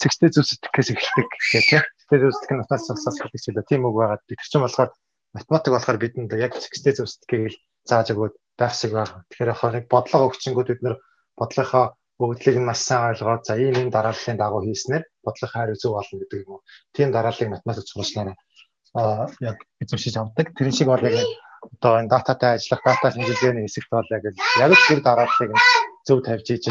цэгцтэй 0.01 0.29
зүс 0.31 0.47
сэтгэхээс 0.51 0.89
эхэлдэг 0.95 1.27
гэх 1.31 1.67
тийм. 1.67 1.83
Цэгцтэй 1.83 2.19
зүс 2.23 2.35
сэтгэх 2.39 2.51
нь 2.55 2.61
математик 2.63 2.87
сонсож 2.87 3.19
гэдэг 3.19 3.41
чинь 3.43 3.69
тийм 3.69 3.81
үг 3.87 3.95
байгаа. 3.99 4.19
Тэр 4.27 4.39
чинь 4.41 4.63
болохоор 4.63 4.89
математик 5.35 5.71
болохоор 5.73 5.97
бидэнд 5.99 6.31
яг 6.39 6.51
цэгцтэй 6.55 6.93
зүс 6.95 7.11
сэтгэхийг 7.19 7.55
зааж 7.87 8.07
өгөөд 8.11 8.35
байсаг 8.59 8.91
байгаа. 8.95 9.21
Тэгэхээр 9.31 9.51
яг 9.79 9.85
бодлого 9.87 10.27
өгчингүүд 10.31 10.69
бид 10.71 10.81
нэр 10.83 10.95
бодлогынхоо 11.39 11.85
бүгдлийг 12.29 12.57
нь 12.59 12.67
маш 12.69 12.79
сайн 12.87 13.03
ойлгоод 13.11 13.43
за 13.47 13.53
ийм 13.59 13.75
ийм 13.79 13.89
дарааллын 13.95 14.37
дагуу 14.39 14.61
хийснээр 14.63 15.03
бодлогын 15.25 15.53
хариу 15.53 15.77
зөв 15.81 15.91
болно 15.95 16.15
гэдэг 16.19 16.39
юм 16.43 16.51
уу. 16.53 16.61
Тийм 16.95 17.09
дарааллыг 17.11 17.49
математик 17.51 17.87
сурчлаараа 17.87 18.37
а 18.93 19.27
яг 19.41 19.57
эзэмшиж 19.81 20.15
авдаг. 20.17 20.53
Тэр 20.57 20.71
шиг 20.71 20.87
бол 20.87 21.01
яг 21.01 21.17
одоо 21.75 21.93
энэ 21.99 22.11
дататай 22.13 22.51
ажиллах 22.55 22.81
дата 22.85 23.11
шинжилгээний 23.11 23.65
хэсэгт 23.65 23.91
бол 23.91 24.09
яг 24.15 24.23
яг 24.63 24.71
л 24.71 24.87
тэр 24.87 25.01
дарааллыг 25.01 25.51
зөв 26.07 26.19
тавьж 26.21 26.47
ийж 26.53 26.65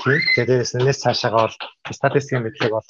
хийн. 0.00 0.22
Тэгээд 0.34 0.74
энэс 0.80 0.98
цаашаага 1.04 1.38
бол 1.44 1.56
статистикийн 1.98 2.42
мэдлэг 2.42 2.72
бол 2.72 2.88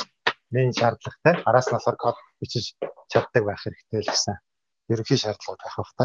нэг 0.54 0.74
шаардлагатай. 0.78 1.34
Араас 1.48 1.68
нь 1.68 1.74
болохоор 1.74 1.98
код 1.98 2.16
бичиж 2.40 2.78
чаддаг 3.10 3.42
байх 3.44 3.60
хэрэгтэй 3.62 4.00
л 4.04 4.12
гэсэн 4.12 4.36
ерөнхий 4.92 5.18
шаардлага 5.18 5.58
байх 5.58 5.76
бах 5.76 5.92
та. 5.98 6.04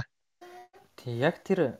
Тий 0.97 1.13
яг 1.21 1.35
тэр 1.45 1.77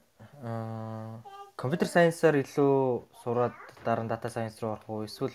компьютер 1.57 1.89
сайенсаар 1.89 2.35
илүү 2.37 3.09
сураад 3.25 3.55
дараа 3.81 4.05
нь 4.05 4.11
дата 4.13 4.29
сайенс 4.29 4.61
руу 4.61 4.77
орох 4.77 4.89
уу 4.93 5.09
эсвэл 5.09 5.33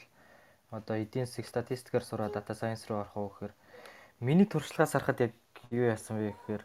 одоо 0.70 0.94
эдийн 0.94 1.26
засаг 1.26 1.50
статистикээр 1.50 2.06
сураад 2.06 2.38
дата 2.38 2.54
сайенс 2.54 2.86
руу 2.86 3.02
орох 3.02 3.16
уу 3.18 3.28
гэхээр 3.34 3.54
миний 4.22 4.46
туршлагаас 4.46 4.94
харахад 4.94 5.18
яг 5.26 5.34
юу 5.74 5.90
яасан 5.90 6.22
бэ 6.22 6.30
гэхээр 6.30 6.62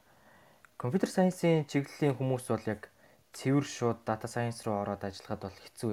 компьютер 0.77 1.09
сайенсийн 1.09 1.65
чиглэлийн 1.65 2.13
хүмүүс 2.21 2.45
бол 2.53 2.65
яг 2.69 2.81
цэвэр 3.33 3.65
шууд 3.65 3.99
дата 4.05 4.29
сайенс 4.29 4.61
руу 4.61 4.77
ороод 4.77 5.01
ажиллахад 5.01 5.41
бол 5.49 5.57
хэцүү 5.65 5.91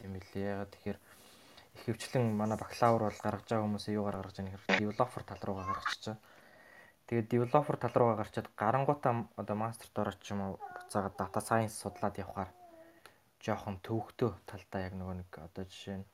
юм 0.00 0.12
билээ. 0.16 0.64
Ягаад 0.64 0.72
тэгэхээр 0.72 0.98
их 1.76 1.82
хвчлэн 1.84 2.24
манай 2.32 2.56
бакалавр 2.56 3.12
бол 3.12 3.20
гаргаж 3.20 3.48
байгаа 3.52 3.68
хүмүүсээ 3.68 3.96
юугаар 4.00 4.16
гаргаж 4.16 4.36
байгаа 4.40 4.48
нөхөр 4.56 4.80
девелопер 4.80 5.22
тал 5.28 5.44
руугаа 5.44 5.68
гаргачихж 5.68 6.04
байгаа. 6.08 6.24
Тэгээд 7.04 7.28
девелопер 7.28 7.76
тал 7.76 7.94
руугаа 8.00 8.16
гарчаад 8.24 8.48
гарангуудаа 8.56 9.14
одоо 9.36 9.56
мастерт 9.60 9.92
ороод 9.92 10.20
ч 10.24 10.32
юм 10.32 10.40
уу 10.40 10.52
буцаагаад 10.56 11.14
дата 11.20 11.40
сайенс 11.44 11.76
судлаад 11.76 12.16
явхаар 12.16 12.48
жоохон 13.44 13.76
төвөгтөө 13.86 14.30
талдаа 14.48 14.80
яг 14.88 14.94
нөгөө 14.96 15.16
нэг 15.20 15.30
одоо 15.46 15.64
жишээ 15.68 15.96
нь 16.00 16.06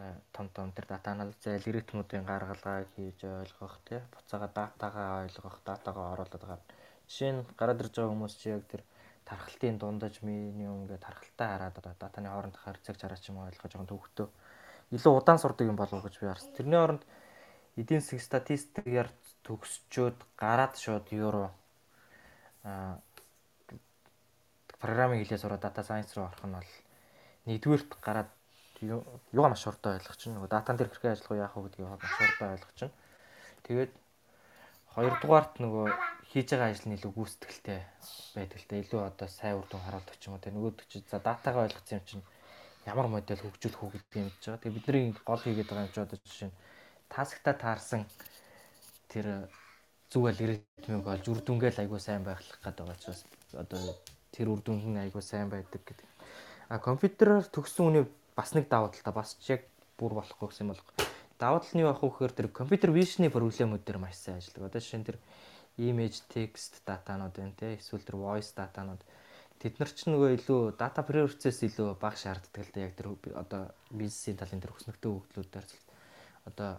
э, 0.00 0.14
том 0.34 0.46
том 0.56 0.72
тэр 0.72 0.86
дата 0.92 1.12
анализ 1.12 1.40
алгоритмуудын 1.44 2.24
гаргалгааг 2.30 2.88
хийж 2.96 3.20
ойлгох 3.24 3.76
тий 3.86 4.00
буцаага 4.12 4.48
датагаа 4.58 5.10
ойлгох 5.24 5.56
датагаа 5.68 6.06
оруулаад 6.14 6.44
гарна 6.50 6.66
Жишээ 7.06 7.32
нь 7.38 7.46
гараад 7.58 7.82
ирж 7.82 7.94
байгаа 7.94 8.12
хүмүүс 8.12 8.34
чи 8.40 8.50
яг 8.50 8.64
тэр 8.66 8.82
тархалтын 9.28 9.78
дундаж 9.78 10.14
минимум 10.26 10.90
гэдэг 10.90 11.06
тархалтай 11.06 11.48
хараад 11.50 11.78
одоо 11.78 11.94
датаны 12.02 12.28
хоорондох 12.30 12.62
харьцааг 12.66 12.96
чараач 12.98 13.24
юм 13.30 13.38
ойлгож 13.46 13.72
байгаа 13.72 13.90
төвхтөө 13.94 14.28
илүү 14.94 15.12
удаан 15.14 15.38
сурдаг 15.38 15.66
юм 15.70 15.78
болов 15.78 15.98
уу 15.98 16.06
гэж 16.06 16.14
би 16.18 16.26
харсан. 16.26 16.54
Тэрний 16.58 16.82
оронд 16.82 17.02
эдийн 17.78 18.02
засаг 18.02 18.22
статистикээр 18.26 19.08
төгсчөөд 19.46 20.18
гараад 20.42 20.74
шууд 20.82 21.06
евро 21.14 21.50
а 22.66 22.98
программын 24.82 25.20
хэлээ 25.20 25.40
сураад 25.40 25.62
дата 25.62 25.82
сайенс 25.82 26.12
руу 26.16 26.26
орох 26.28 26.44
нь 26.46 26.56
бол 26.56 26.72
нэгдүгээрт 27.46 27.90
гараад 28.02 28.30
юугаа 29.32 29.50
маш 29.50 29.64
хурдан 29.64 29.96
ойлгох 29.96 30.16
чинь 30.20 30.34
нөгөө 30.36 30.50
датан 30.52 30.76
дээр 30.76 30.90
хэрхэн 30.92 31.12
ажиллах 31.16 31.32
вэ? 31.32 31.42
яах 31.44 31.54
вэ 31.56 31.62
гэдгийг 31.64 31.88
маш 31.88 32.14
хурдан 32.18 32.52
ойлгох 32.54 32.74
чинь. 32.76 32.94
Тэгээд 33.64 33.92
хоёрдугаарт 34.92 35.54
нөгөө 35.64 35.86
хийж 36.30 36.48
байгаа 36.52 36.68
ажил 36.68 36.88
нь 36.88 36.96
илүү 36.96 37.12
гүйцэтгэлтэй 37.16 37.80
байдаг 38.36 38.58
л 38.60 38.68
та. 38.68 38.74
Илүү 38.82 39.00
одоо 39.08 39.28
сайн 39.28 39.56
үр 39.56 39.66
дүн 39.68 39.84
харуулдаг 39.84 40.16
ч 40.20 40.22
юм 40.28 40.36
уу 40.36 40.42
те. 40.44 40.52
Нөгөөдөг 40.52 40.86
чи 40.92 40.98
за 41.08 41.18
датагаа 41.24 41.64
ойлгосон 41.68 41.98
юм 42.00 42.04
чинь 42.04 42.24
ямар 42.84 43.06
модель 43.08 43.40
хөгжүүлэх 43.40 43.80
үү 43.80 43.92
гэдэг 43.96 44.16
юм 44.20 44.28
гэж 44.28 44.42
байгаа. 44.44 44.60
Тэгээ 44.60 44.76
бидний 44.76 45.04
гол 45.24 45.42
хийгээд 45.42 45.68
байгаа 45.70 45.86
юм 45.88 45.94
чи 45.94 46.00
одоо 46.04 46.18
жишээ 46.20 46.48
нь 46.52 46.58
тасагта 47.08 47.52
таарсан 47.56 48.02
тэр 49.08 49.48
зүг 50.12 50.24
алгоритмыг 50.30 51.06
олж 51.06 51.24
үр 51.28 51.40
дүнгээл 51.42 51.82
айгуу 51.82 52.00
сайн 52.00 52.22
байхлах 52.24 52.60
гэдэг 52.60 52.84
байгаа 52.84 53.00
ч 53.00 53.04
бас 53.10 53.20
одоо 53.54 53.82
тэр 54.36 54.52
үр 54.52 54.60
дүн 54.60 54.84
нь 54.92 55.00
айгуу 55.00 55.24
сайн 55.24 55.48
байдаг 55.48 55.80
гэдэг. 55.80 56.08
А 56.68 56.76
компьютероор 56.78 57.48
төгссөн 57.48 57.88
үний 57.88 58.04
бас 58.36 58.52
нэг 58.52 58.68
давуу 58.68 58.92
тал 58.92 59.00
та 59.00 59.12
бас 59.16 59.40
яг 59.48 59.64
бүр 59.96 60.12
болохгүй 60.20 60.52
гэсэн 60.52 60.68
юм 60.68 60.76
бол 60.76 60.82
давуу 61.40 61.60
тал 61.64 61.72
нь 61.72 61.80
юу 61.80 61.88
ах 61.88 62.04
вэ 62.04 62.12
гэхээр 62.12 62.32
тэр 62.36 62.48
компьютер 62.52 62.90
вижны 62.92 63.32
проблемүүд 63.32 63.82
дээр 63.84 63.98
маш 63.98 64.20
сайн 64.20 64.36
ажилладаг. 64.36 64.68
Одоо 64.68 64.80
жишээ 64.84 65.00
нь 65.00 65.08
тэр 65.08 65.18
image 65.80 66.20
text 66.28 66.84
датанууд 66.84 67.32
байна 67.32 67.56
те. 67.56 67.80
Эсвэл 67.80 68.04
тэр 68.04 68.20
voice 68.20 68.52
датанууд 68.52 69.00
тэд 69.56 69.80
нар 69.80 69.88
ч 69.88 70.04
нөгөө 70.04 70.30
илүү 70.36 70.60
data 70.76 71.00
priority-с 71.00 71.64
илүү 71.64 71.96
бага 71.96 72.20
шаарддаг 72.20 72.60
л 72.60 72.72
да. 72.76 72.84
Яг 72.84 72.92
тэр 72.92 73.08
одоо 73.32 73.72
бизнесийн 73.88 74.36
талын 74.36 74.60
тэр 74.60 74.76
хөснөгтэй 74.76 75.08
хөгжлүүдээр 75.08 75.66
одоо 76.44 76.70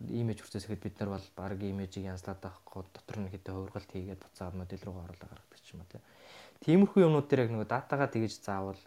имиж 0.00 0.42
процесс 0.42 0.66
гэхэд 0.66 0.82
бид 0.82 0.96
нар 1.00 1.16
бол 1.16 1.26
баг 1.36 1.62
имижийг 1.62 2.04
янзлаад 2.04 2.40
байхгүй 2.42 2.82
дотор 2.92 3.16
нь 3.22 3.32
хэдэ 3.32 3.52
хувиргалт 3.52 3.90
хийгээд 3.90 4.20
буцаад 4.20 4.54
модель 4.54 4.84
руу 4.84 5.00
оруулаад 5.00 5.32
гаргадаг 5.32 5.60
ч 5.64 5.72
юм 5.72 5.80
уу 5.80 6.02
тиймэрхүү 6.64 7.04
юмнууд 7.06 7.26
дээр 7.28 7.44
яг 7.44 7.50
нөгөө 7.52 7.68
датагаа 7.68 8.08
тэгэж 8.08 8.32
заавал 8.40 8.80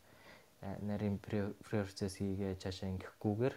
э, 0.65 0.77
нарийн 0.81 1.17
процесс 1.21 2.17
хийгээ 2.17 2.57
цаашаа 2.61 2.89
ингэхгүйгээр 2.93 3.55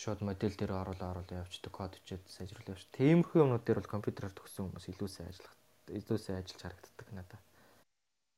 шууд 0.00 0.20
модель 0.24 0.56
дээр 0.56 0.72
оруулаа 0.80 1.12
оруулаа 1.12 1.42
явждаг 1.44 1.72
код 1.74 1.92
өчөөд 2.00 2.24
сайжруулах 2.24 2.72
явж. 2.72 2.84
Тиймэрхүү 2.96 3.42
юмнууд 3.44 3.64
дээр 3.64 3.80
бол 3.82 3.94
компьютераар 3.94 4.32
төгссөн 4.32 4.64
хүмүүс 4.70 4.86
илүү 4.92 5.08
сайн 5.12 5.28
ажиллах 5.28 5.54
илүү 5.98 6.18
сайн 6.18 6.38
ажиллаж 6.40 6.60
харагддаг 6.62 7.08
надад. 7.12 7.42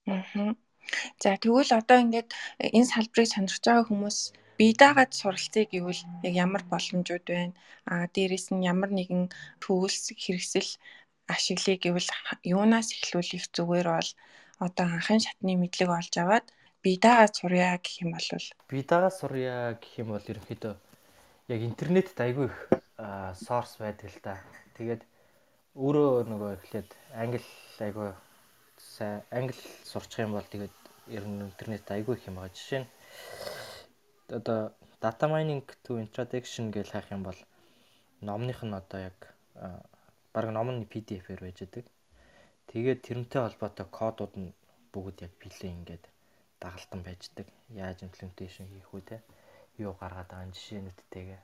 Аа. 0.08 0.54
За 1.22 1.38
тэгвэл 1.38 1.72
одоо 1.78 1.98
ингээд 2.02 2.30
энэ 2.58 2.90
салбарыг 2.90 3.28
сонирхож 3.30 3.62
байгаа 3.62 3.86
хүмүүс 3.86 4.18
бие 4.58 4.74
даагаад 4.80 5.12
суралцъя 5.14 5.64
гэвэл 5.70 6.02
яг 6.26 6.34
ямар 6.44 6.62
боломжууд 6.72 7.26
байна? 7.30 7.54
Аа 7.92 8.04
дээрэс 8.14 8.46
нь 8.50 8.66
ямар 8.72 8.90
нэгэн 8.90 9.30
төвлс 9.62 10.10
хэрэгсэл 10.22 10.70
ашиглая 11.34 11.78
гэвэл 11.84 12.08
юунаас 12.54 12.88
эхлүүлэх 12.96 13.44
зүгээр 13.56 13.88
бол 13.94 14.10
одоо 14.66 14.86
анхын 14.86 15.20
шатны 15.24 15.52
мэдлэг 15.58 15.90
олж 15.98 16.14
аваад 16.22 16.46
бие 16.82 16.98
даагаад 17.04 17.34
сурья 17.34 17.78
гэх 17.82 18.02
юм 18.02 18.10
бол 18.14 18.26
бие 18.70 18.84
даагаад 18.90 19.18
сурья 19.20 19.78
гэх 19.80 19.92
юм 20.02 20.08
бол 20.14 20.30
ерөнхийдөө 20.32 20.74
яг 21.52 21.60
интернетд 21.66 22.18
айгүй 22.20 22.46
их 22.46 22.58
сорс 23.46 23.76
байдаг 23.78 24.10
л 24.10 24.20
та. 24.22 24.38
Тэгээд 24.78 25.02
өөрөө 25.74 26.28
нөгөө 26.30 26.50
эхлээд 26.56 26.90
англи 27.14 27.42
айгүй 27.80 28.10
сайн 28.78 29.22
англи 29.30 29.58
сурчих 29.84 30.24
юм 30.26 30.36
бол 30.38 30.46
тэгээд 30.46 30.74
ер 31.10 31.24
нь 31.26 31.42
интернет 31.42 31.86
айгүй 31.90 32.16
их 32.16 32.26
юм 32.28 32.38
байгаа. 32.38 32.54
Жишээ 32.54 32.80
нь 32.82 32.88
одоо 34.38 34.72
data 35.02 35.26
mining 35.26 35.62
to 35.84 35.98
introduction 35.98 36.70
гэж 36.70 36.94
хайх 36.94 37.10
юм 37.10 37.22
бол 37.26 37.38
номных 38.20 38.62
нь 38.62 38.74
одоо 38.74 39.00
яг 39.10 39.18
баг 40.32 40.46
номны 40.50 40.86
PDF-ээр 40.86 41.40
байж 41.42 41.58
байгаа. 41.66 42.01
Тэгээд 42.72 43.00
тэрнтэй 43.04 43.40
холбоотой 43.44 43.86
кодууд 43.92 44.34
нь 44.40 44.56
бүгд 44.96 45.28
яг 45.28 45.32
билээ 45.36 45.72
ингээд 45.76 46.04
дагалдан 46.56 47.00
байждаг. 47.04 47.46
Яаж 47.68 48.00
implementation 48.00 48.64
хийх 48.72 48.88
үү 48.96 49.02
те 49.04 49.16
юу 49.76 49.92
гаргаад 50.00 50.32
байгаа 50.32 50.56
жишээнүүдтэйгээ. 50.56 51.42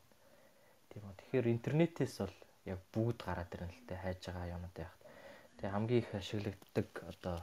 Тийм 0.88 1.04
үү. 1.04 1.18
Тэгэхээр 1.20 1.46
интернетээс 1.52 2.14
бол 2.24 2.36
яг 2.72 2.80
бүгд 2.96 3.18
гараад 3.28 3.52
ирнэ 3.52 3.76
л 3.76 3.86
те 3.88 3.94
хайж 4.00 4.20
байгаа 4.24 4.56
юмуд 4.56 4.76
яг. 4.80 4.92
Тэгээ 5.60 5.74
хамгийн 5.76 6.00
их 6.00 6.10
ашиглагддаг 6.16 6.88
одоо 7.12 7.36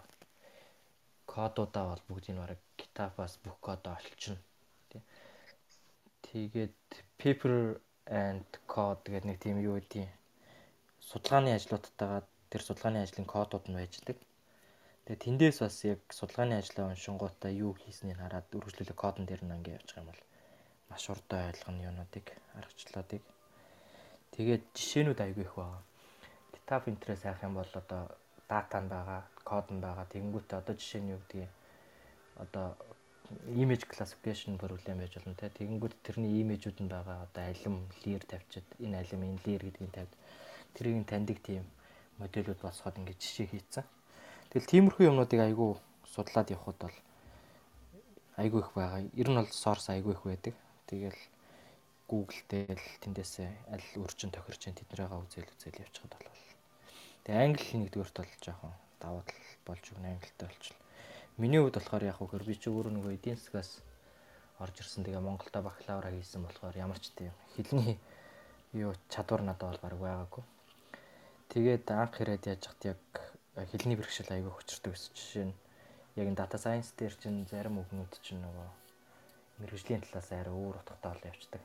кодуудаа 1.29 1.85
бол 1.93 2.03
бүгдийг 2.09 2.33
нь 2.33 2.41
бараг 2.41 2.61
GitHub-аас 2.79 3.33
бүх 3.45 3.57
кодоо 3.61 3.93
олчихно. 4.01 4.41
Тийм. 4.89 5.03
Тэгээд 6.25 6.81
paper 7.21 7.77
and 8.09 8.49
code 8.65 9.05
гэдэг 9.13 9.29
нэг 9.29 9.37
тийм 9.41 9.57
юу 9.61 9.77
гэдэг 9.77 10.09
судалгааны 11.09 11.53
ажлуудтайгаа 11.53 12.25
тэр 12.55 12.63
судалгааны 12.63 13.03
ажлын 13.03 13.27
кодууд 13.27 13.67
нь 13.67 13.75
байждаг. 13.75 14.15
Тэгээ 15.03 15.23
тэндээс 15.27 15.59
бас 15.59 15.75
яг 15.83 15.99
судалгааны 16.07 16.55
ажлаа 16.63 16.87
уншингуудаа 16.87 17.51
юу 17.51 17.75
хийснийг 17.75 18.15
хараад 18.15 18.47
үргэлжлүүлээ 18.55 18.95
кодон 18.95 19.27
дээр 19.27 19.43
нь 19.43 19.55
ингээ 19.59 19.75
явж 19.75 19.91
байгаа 19.91 19.99
юм 19.99 20.09
бол 20.15 20.23
маш 20.87 21.03
урдаа 21.11 21.51
ойлгоно 21.51 21.83
юунуудыг 21.83 22.27
аргачлалуудыг. 22.55 23.23
Тэгээд 24.39 24.63
жишээнүүд 24.71 25.19
айгүй 25.19 25.43
их 25.43 25.55
байгаа. 25.59 25.83
GitHub 26.55 26.83
интерес 26.87 27.21
хайх 27.27 27.43
юм 27.43 27.59
бол 27.59 27.71
одоо 27.75 28.03
дата 28.47 28.79
нь 28.79 28.91
байгаа, 28.95 29.21
код 29.43 29.67
нь 29.75 29.83
байгаа. 29.83 30.07
Тэгэнгүүтээ 30.15 30.59
одоо 30.63 30.75
жишээ 30.79 31.01
нь 31.03 31.11
юу 31.11 31.19
гэдгийг 31.27 31.51
одоо 32.39 32.67
image 33.51 33.83
classification 33.91 34.55
проблем 34.55 35.03
байж 35.03 35.11
болно 35.19 35.35
те. 35.35 35.51
Тэгэнгүүт 35.59 35.95
тэрний 36.07 36.39
имижүүд 36.39 36.79
нь 36.79 36.87
байгаа. 36.87 37.27
Одоо 37.27 37.43
алим 37.51 37.75
layer 37.99 38.23
тавьчиад 38.23 38.67
энэ 38.79 39.03
алим 39.03 39.21
энэ 39.27 39.43
layer 39.43 39.63
гэдгийг 39.67 39.91
тавьд. 39.91 40.13
Тэрийг 40.71 41.03
таньдаг 41.03 41.39
тийм 41.43 41.67
модулүүд 42.19 42.59
босгоод 42.61 42.99
ингээд 42.99 43.19
жишээ 43.21 43.47
хийцэн. 43.51 43.85
Тэгэл 44.49 44.71
тиймэрхүү 44.71 45.09
юмнуудыг 45.09 45.41
айгүй 45.41 45.75
судлаад 46.07 46.49
явхад 46.55 46.77
бол 46.79 46.97
айгүй 48.37 48.59
их 48.61 48.71
байгаа. 48.75 49.01
Ер 49.15 49.29
нь 49.29 49.39
бол 49.39 49.51
source 49.51 49.91
айгүй 49.91 50.13
их 50.15 50.23
байдаг. 50.23 50.55
Тэгэл 50.87 51.21
Google 52.07 52.41
дээр 52.49 52.77
л 52.77 52.99
тэндээсээ 53.01 53.49
аль 53.73 53.87
үржин 53.97 54.29
тохирч 54.29 54.69
тэднийгээ 54.69 55.09
үзэл 55.09 55.49
үзэл 55.49 55.81
явчихад 55.81 56.13
болов. 56.13 56.37
Тэгээ 57.25 57.41
англи 57.41 57.75
нэгдүгээрт 57.81 58.17
бол 58.21 58.33
жоохон 58.45 58.73
давуу 59.01 59.23
тал 59.25 59.41
болж 59.65 59.83
өгнө 59.89 60.13
англитай 60.13 60.45
болчихлоо. 60.45 60.85
Миний 61.41 61.59
хувьд 61.59 61.75
болохоор 61.81 62.03
яг 62.05 62.17
хөө 62.21 62.45
би 62.45 62.55
чи 62.55 62.69
өөрөө 62.69 62.93
нөгөө 62.93 63.15
эдийн 63.17 63.41
засгаас 63.41 63.81
орж 64.61 64.75
ирсэн. 64.79 65.03
Тэгээ 65.03 65.25
Монголда 65.25 65.65
бакалавра 65.65 66.13
хийсэн 66.13 66.45
болохоор 66.45 66.75
ямар 66.77 66.99
ч 67.01 67.09
тийм 67.17 67.33
хэлний 67.57 67.97
юу 68.71 68.93
чадвар 69.09 69.41
надад 69.41 69.81
бол 69.81 69.83
баг 69.83 69.95
байгаагүй. 69.99 70.43
Тэгээд 71.49 71.85
анх 71.91 72.21
ирээд 72.21 72.43
яаж 72.51 72.63
хат 72.67 72.81
яг 72.85 73.01
хэлний 73.71 73.97
бэрхшээл 73.97 74.33
аягүй 74.35 74.53
хүчрдэг 74.53 74.91
гэсэн 74.93 75.13
жишээ 75.15 75.45
нь 75.49 75.55
яг 76.19 76.25
энэ 76.27 76.39
data 76.39 76.57
science 76.59 76.91
дээр 76.97 77.13
чинь 77.19 77.47
зарим 77.51 77.79
үгнүүд 77.79 78.13
чинь 78.23 78.41
нөгөө 78.43 78.67
мэрэгжлийн 79.59 80.03
талаас 80.03 80.29
арай 80.31 80.51
өөр 80.51 80.79
утгатай 80.79 81.11
бол 81.11 81.29
явцдаг. 81.31 81.63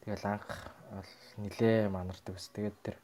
Тэгэл 0.00 0.24
анх 0.24 0.48
бол 0.92 1.12
нилээ 1.42 1.88
манардаг 1.92 2.34
ус. 2.36 2.48
Тэгээд 2.52 2.76
тэр 2.84 2.96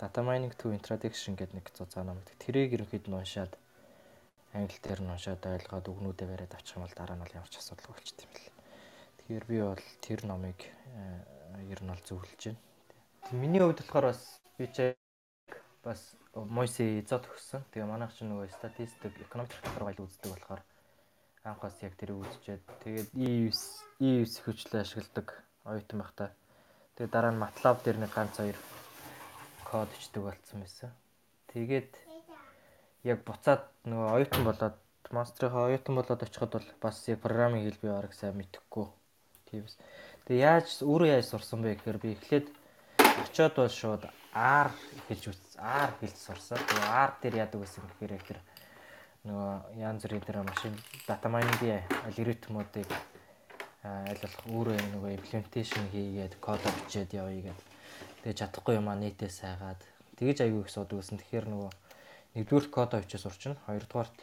data 0.00 0.20
mining 0.24 0.54
to 0.56 0.72
introduction 0.72 1.36
гэдэг 1.36 1.56
нэг 1.56 1.66
цуцаа 1.74 2.04
ном 2.04 2.20
гэдэг. 2.24 2.36
Тэрийг 2.40 2.70
ерөнхийд 2.76 3.08
нь 3.08 3.18
уншаад 3.18 3.52
англи 4.54 4.78
дээр 4.80 5.00
нь 5.04 5.12
уншаад 5.12 5.42
ойлгоод 5.44 5.86
үгнүүдээ 5.92 6.28
бариад 6.30 6.56
авчих 6.56 6.76
юм 6.76 6.84
бол 6.86 6.96
дараа 6.96 7.16
нь 7.16 7.22
бол 7.24 7.36
ямар 7.36 7.50
ч 7.52 7.60
асуудал 7.60 7.92
болчт 7.92 8.16
юм 8.24 8.30
бэл. 8.32 8.52
Тэгэхээр 9.18 9.44
би 9.44 9.56
бол 9.60 9.84
тэр 10.00 10.20
номыг 10.24 10.58
э, 10.62 11.68
ер 11.68 11.80
нь 11.84 11.90
бол 11.92 12.04
зөвлөж 12.06 12.40
байна. 12.44 12.60
Миний 13.32 13.60
хувьд 13.60 13.82
болохоор 13.84 14.06
бас 14.14 14.40
би 14.56 14.66
ч 14.72 14.96
бас 15.84 16.14
Мойси 16.34 17.00
эзод 17.02 17.26
өгсөн. 17.26 17.64
Тэгээ 17.72 17.88
манайх 17.88 18.14
ч 18.14 18.22
нөгөө 18.22 18.50
статистик, 18.54 19.14
экономик 19.18 19.54
тодорхой 19.58 19.94
айл 19.94 20.06
үздэг 20.06 20.30
болохоор 20.30 20.62
анхаас 21.42 21.76
яг 21.82 21.94
тэрийг 21.98 22.22
үзчихэд 22.22 22.62
тэгээд 22.84 23.08
E9 23.16 23.54
E9 23.98 24.26
хөвчлөө 24.44 24.80
ашигладаг 24.82 25.28
оюутан 25.64 25.98
байхдаа. 25.98 26.30
Тэгээд 26.94 27.14
дараа 27.14 27.32
нь 27.32 27.42
MATLAB 27.42 27.76
дээр 27.82 27.98
нэг 28.02 28.12
ганц 28.14 28.36
хоёр 28.38 28.58
код 29.64 29.88
бичдэг 29.90 30.22
болцсон 30.22 30.60
байсан. 30.62 30.90
Тэгээд 31.50 31.90
яг 33.08 33.18
буцаад 33.24 33.62
нөгөө 33.88 34.08
оюутан 34.14 34.44
болоод 34.44 34.76
монстрийнхаа 35.10 35.68
оюутан 35.68 35.94
болоод 35.94 36.22
очиход 36.22 36.52
бол 36.52 36.68
бас 36.82 36.96
яг 37.08 37.18
программын 37.24 37.64
хэл 37.64 37.82
би 37.82 37.88
бараг 37.88 38.12
сайн 38.14 38.36
мэдэхгүй. 38.36 38.86
Тиймээс. 39.48 39.76
Тэгээ 40.26 40.44
яаж 40.44 40.68
өөрөө 40.84 41.08
яаж 41.08 41.26
сурсан 41.28 41.62
бэ 41.64 41.80
гэхээр 41.80 41.98
би 42.02 42.08
эхлээд 42.12 42.46
очиод 43.24 43.54
бол 43.56 43.72
шууд 43.72 44.02
R 44.34 44.68
хэлж 45.08 45.24
үз. 45.32 45.40
R 45.56 45.90
хэлж 46.00 46.16
сурсан. 46.16 46.58
Тэгээ 46.58 46.88
R 46.92 47.10
дээр 47.22 47.34
яадаг 47.42 47.60
гэсэн 47.64 47.84
гэхээр 47.88 48.22
тэр 48.24 48.38
нөгөө 49.28 49.80
янз 49.80 50.02
бүрийн 50.04 50.24
тэр 50.24 50.38
машин 50.44 50.74
дата 51.08 51.28
майнингийн 51.28 51.82
алгоритмуудыг 52.06 52.88
аль 53.82 54.20
болох 54.20 54.44
өөрөө 54.52 54.76
нөгөө 54.94 55.10
имплементашн 55.16 55.88
хийгээд 55.92 56.34
код 56.44 56.60
бичээд 56.60 57.16
явъя 57.16 57.50
гэдэг. 57.50 57.66
Тэгээ 58.22 58.38
чадахгүй 58.38 58.74
юм 58.76 58.88
а 58.92 58.94
нийтээс 59.00 59.42
сайгаад 59.42 59.80
тэгэж 60.18 60.44
аягүй 60.44 60.62
их 60.66 60.70
суудаг 60.70 60.98
гэсэн. 61.00 61.18
Тэгэхээр 61.18 61.46
нөгөө 61.48 61.72
нэгдүгээр 62.36 62.66
кодоо 62.68 63.00
бичиж 63.00 63.22
сурчна. 63.22 63.56
Хоёрдугаарт 63.66 64.16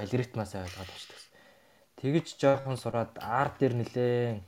алгоритмаас 0.00 0.54
ойлгоод 0.56 0.90
авчихдаг. 0.90 1.20
Тэгэж 2.00 2.26
жоохон 2.40 2.76
сураад 2.80 3.12
R 3.20 3.48
дээр 3.58 3.74
нэлээ 3.78 4.40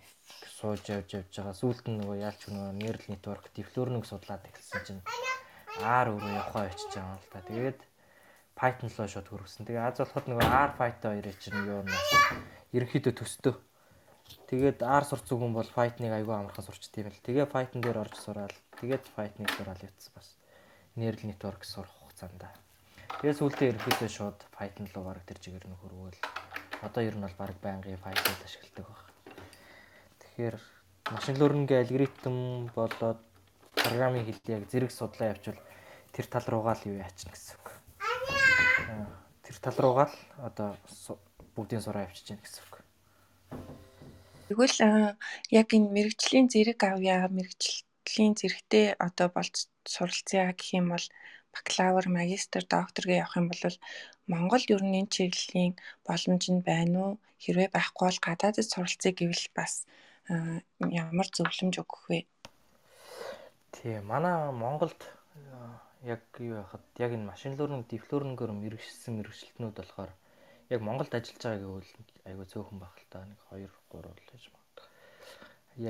сууж 0.58 0.82
явж 0.88 1.10
явж 1.18 1.32
байгаа. 1.34 1.54
Сүүлд 1.60 1.84
нь 1.90 1.98
нөгөө 2.00 2.16
яалч 2.24 2.40
нөгөө 2.48 2.72
neural 2.80 3.06
network 3.12 3.44
learning 3.54 4.04
судлаад 4.08 4.42
эхэлсэн 4.48 4.82
чинь 4.86 5.02
R 5.82 6.06
өөрөө 6.14 6.32
явахаа 6.38 6.70
очиж 6.70 6.90
байгаа 6.94 7.14
юм 7.14 7.20
л 7.20 7.30
та. 7.32 7.40
Тэгээд 7.50 7.80
Python 8.54 8.90
руу 8.94 9.08
шууд 9.10 9.28
хөрвсөн. 9.28 9.66
Тэгээ 9.66 9.82
аз 9.82 9.98
болоход 9.98 10.26
нөгөө 10.30 10.46
R 10.46 10.72
Python 10.78 11.10
хоёрыг 11.10 11.36
чинь 11.42 11.58
юу 11.66 11.82
наас 11.82 12.10
ерөнхийдөө 12.70 13.14
төстөө. 13.18 13.54
Тэгээд 14.48 14.78
R 14.86 15.04
сурцсан 15.04 15.36
хүн 15.36 15.52
бол 15.52 15.68
Python-ыг 15.76 16.14
аягүй 16.14 16.34
амархан 16.38 16.64
сурчт 16.64 16.94
юм 16.94 17.10
л. 17.10 17.24
Тэгээ 17.26 17.50
Python 17.50 17.80
дээр 17.82 17.98
орж 18.06 18.14
сураал. 18.22 18.56
Тэгээд 18.78 19.04
Python-ыг 19.18 19.50
сураал 19.52 19.82
явцсан 19.82 20.12
бас. 20.14 20.28
Neural 20.96 21.26
network 21.28 21.60
сурах 21.66 21.92
хугацаанд. 21.98 22.46
Тэгээд 23.20 23.38
сүүлдээ 23.42 23.70
ерөнхийдөө 23.74 24.10
шууд 24.14 24.38
Python 24.54 24.86
руу 24.94 25.04
баг 25.10 25.26
тэр 25.26 25.38
чигээр 25.42 25.66
нь 25.68 25.80
хөрвөөл. 25.82 26.20
Одоо 26.86 27.02
ер 27.02 27.18
нь 27.18 27.24
бол 27.26 27.36
баг 27.36 27.58
байнгын 27.60 28.00
Python 28.00 28.38
ашигладаг 28.46 28.86
баг. 28.86 29.13
Тэгэхээр 30.34 30.58
машин 31.14 31.38
learning-ийн 31.38 31.82
алгоритм 31.86 32.66
болоод 32.74 33.22
программын 33.78 34.26
хэлийг 34.26 34.50
яг 34.50 34.64
зэрэг 34.66 34.90
судлаа 34.90 35.30
явуул 35.30 35.62
тэр 36.10 36.26
тал 36.26 36.46
руугаа 36.50 36.74
л 36.74 36.86
юу 36.90 36.98
яачна 36.98 37.30
гэсэн 37.30 37.54
үг. 37.54 37.66
Тэр 39.46 39.56
тал 39.62 39.78
руугаа 39.78 40.10
л 40.10 40.16
одоо 40.42 40.74
бүгдийн 41.54 41.86
сураа 41.86 42.10
явчихж 42.10 42.34
байна 42.34 42.42
гэсэн 42.42 42.62
үг. 42.66 42.74
Тэгвэл 44.50 44.78
яг 45.54 45.68
энэ 45.70 45.94
мэрэгжлийн 45.94 46.50
зэрэг 46.50 46.82
авъя, 46.82 47.30
мэрэгжлийн 47.30 48.34
зэрэгтэй 48.34 48.98
одоо 48.98 49.30
болж 49.30 49.70
суралцъя 49.86 50.50
гэх 50.50 50.74
юм 50.74 50.98
бол 50.98 51.06
бакалавр, 51.54 52.10
магистр, 52.10 52.66
докторгээ 52.66 53.22
явах 53.22 53.38
юм 53.38 53.46
бол 53.54 53.78
Монголд 54.26 54.66
ер 54.74 54.82
нь 54.82 54.98
энэ 54.98 55.14
чиглэлийн 55.14 55.78
боломж 56.02 56.44
нь 56.50 56.66
байна 56.66 56.98
уу? 57.06 57.12
Хэрвээ 57.38 57.70
байхгүй 57.70 58.04
бол 58.10 58.20
гадаадд 58.26 58.66
суралцъя 58.66 59.14
гэвэл 59.14 59.46
бас 59.54 59.86
ямар 60.28 61.28
зөвлөмж 61.28 61.84
өгөх 61.84 62.02
вэ? 62.08 62.24
Тийм 63.76 64.08
манай 64.08 64.48
Монголд 64.52 64.96
яг 66.00 66.24
юу 66.40 66.56
яхад 66.64 66.80
яг 66.96 67.12
энэ 67.12 67.28
машин 67.28 67.52
learning, 67.60 67.84
deep 67.84 68.08
learning-оор 68.08 68.52
мэрэгшсэн 68.56 69.20
мэрэгчлэтнүүд 69.20 69.76
болохоор 69.76 70.12
яг 70.72 70.80
Монголд 70.80 71.12
ажиллаж 71.12 71.44
байгаа 71.44 71.60
гэвэл 71.60 71.92
айгүй 72.24 72.46
цөөхөн 72.48 72.78
байх 72.80 72.96
л 72.96 73.08
та 73.12 73.20
нэг 73.28 73.40
2 73.52 73.68
3 73.92 74.16
л 74.16 74.28
гэж 74.32 74.42
магадгүй. 74.48 74.88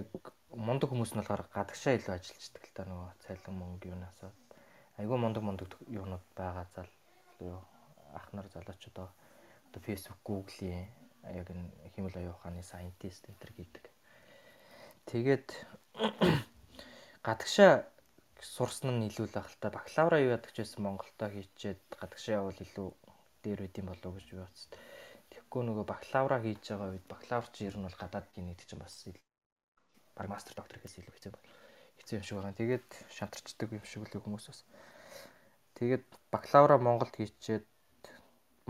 Яг 0.02 0.06
мундаг 0.50 0.88
хүмүүс 0.90 1.14
нь 1.14 1.20
болохоор 1.22 1.46
гадагшаа 1.54 1.94
илүү 1.94 2.14
ажиллаждаг 2.18 2.62
л 2.66 2.74
та 2.74 2.82
нөгөө 2.90 3.10
цайлан 3.22 3.54
мөнгө 3.54 3.90
юунаас 3.94 4.18
айгүй 4.98 5.18
мундаг 5.18 5.42
мундаг 5.46 5.70
юунууд 5.86 6.26
байгаа 6.34 6.66
зал 6.74 6.90
юу 7.38 7.62
ах 8.18 8.26
нар 8.34 8.50
залуучууд 8.50 8.98
одоо 8.98 9.80
Facebook, 9.86 10.18
Google-ийн 10.26 10.90
яг 11.22 11.46
энэ 11.50 11.70
хэмэл 11.94 12.18
оюун 12.18 12.34
ухааны 12.34 12.62
scientist 12.66 13.30
энэ 13.30 13.38
төр 13.38 13.52
гэдэг 13.58 13.93
Тэгээд 15.10 15.48
гадагшаа 17.26 17.72
сурсан 18.40 19.00
нь 19.00 19.08
илүү 19.08 19.26
л 19.32 19.38
ах 19.40 19.48
л 19.48 19.60
та 19.60 19.68
бакалавра 19.72 20.20
юу 20.20 20.36
ядагч 20.36 20.56
байсан 20.60 20.84
Монголдо 20.84 21.26
хийчээд 21.32 21.80
гадагшаа 22.00 22.40
явал 22.40 22.60
илүү 22.60 22.88
дээр 23.44 23.60
үт 23.68 23.76
юм 23.80 23.88
болов 23.92 24.12
гэж 24.16 24.26
би 24.32 24.40
бодсон. 24.40 24.70
Тэгэхгүй 25.30 25.62
нөгөө 25.64 25.84
бакалавра 25.88 26.38
хийж 26.44 26.62
байгаа 26.68 26.92
үед 26.92 27.06
бакалавр 27.08 27.48
чи 27.52 27.68
ер 27.68 27.76
нь 27.76 27.86
бол 27.86 28.00
гадаад 28.00 28.28
гинэ 28.32 28.52
гэдэг 28.52 28.68
чинь 28.68 28.84
бас 28.84 28.96
баг 30.16 30.28
мастер 30.28 30.54
доктор 30.56 30.78
гэхээс 30.78 31.00
илүү 31.00 31.14
хэцүү 31.16 31.32
байна. 31.32 31.48
Хэцүү 31.98 32.16
юм 32.16 32.24
шиг 32.24 32.36
байгаа. 32.38 32.60
Тэгээд 32.60 32.88
шантарчдаг 33.16 33.68
юм 33.72 33.84
шиг 33.84 34.02
л 34.04 34.22
хүмүүс 34.22 34.46
бас. 34.48 34.60
Тэгээд 35.80 36.04
бакалавра 36.30 36.76
Монголд 36.78 37.14
хийчээд 37.16 37.66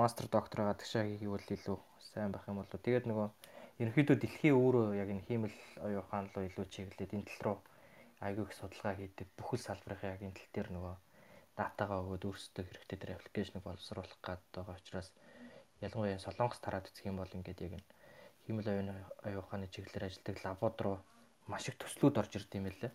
мастер 0.01 0.27
доктороо 0.33 0.73
гадагшаа 0.73 1.05
хийвэл 1.05 1.53
илүү 1.53 1.79
сайн 2.01 2.33
байх 2.33 2.49
юм 2.49 2.59
болоо. 2.63 2.81
Тэгээд 2.81 3.07
нөгөө 3.11 3.29
ерөнхийдөө 3.83 4.17
дэлхийн 4.23 4.55
өөрөө 4.55 4.87
яг 5.03 5.09
энэ 5.11 5.27
хиймэл 5.27 5.59
оюун 5.83 6.03
ухаан 6.03 6.27
руу 6.31 6.47
илүү 6.47 6.67
чиглээд 6.71 7.15
энэ 7.17 7.27
тал 7.27 7.43
руу 7.47 7.59
айгүй 8.23 8.45
их 8.47 8.55
судалгаа 8.55 8.95
хийдэг. 8.95 9.29
Бүхэл 9.35 9.67
салбарын 9.67 10.13
яг 10.15 10.23
энэ 10.23 10.39
тал 10.39 10.51
дээр 10.55 10.69
нөгөө 10.71 10.95
датагаа 11.59 11.99
өгөөд 12.07 12.25
өөрсдөө 12.29 12.65
хэрэгтэй 12.67 12.99
тэр 12.99 13.11
аппликейшнийг 13.19 13.65
боловсруулах 13.67 14.19
гээд 14.23 14.43
байгаа 14.55 14.79
учраас 14.79 15.09
ялангуяа 15.83 16.23
Солонгос 16.23 16.61
тараад 16.63 16.87
үзэх 16.87 17.07
юм 17.11 17.19
бол 17.19 17.37
ингээд 17.37 17.65
яг 17.67 17.73
энэ 17.79 17.87
хиймэл 18.47 18.71
оюун 18.73 18.91
оюун 19.27 19.43
ухааны 19.43 19.67
чиглэлээр 19.71 20.07
ажилладаг 20.07 20.37
лабод 20.47 20.77
руу 20.83 20.97
маш 21.51 21.67
их 21.69 21.77
төслүүд 21.79 22.15
орж 22.21 22.33
ирд 22.39 22.53
юм 22.55 22.67
лээ. 22.71 22.93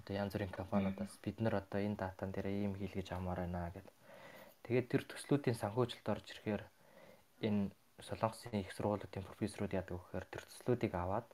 Одоо 0.00 0.12
янз 0.16 0.32
бүрийн 0.32 0.52
компаниудаас 0.52 1.14
бид 1.24 1.36
нар 1.44 1.60
одоо 1.60 1.80
энэ 1.80 2.00
датан 2.00 2.32
дээр 2.32 2.48
ийм 2.48 2.74
хийлгэж 2.80 3.12
амаар 3.12 3.44
байна 3.44 3.68
гэдэг. 3.74 3.96
Тэгээд 4.64 4.86
тэр 4.88 5.02
төслүүдийн 5.08 5.60
санхүүжилт 5.60 6.06
орж 6.08 6.26
ирэхээр 6.32 6.62
энэ 7.46 7.70
Солонгосын 8.08 8.56
их 8.60 8.72
сургуулиудын 8.72 9.26
профессорууд 9.28 9.72
яадаг 9.76 9.94
вэ 9.96 10.00
гэхээр 10.00 10.26
тэр 10.32 10.42
төслүүдийг 10.48 10.92
аваад 10.96 11.28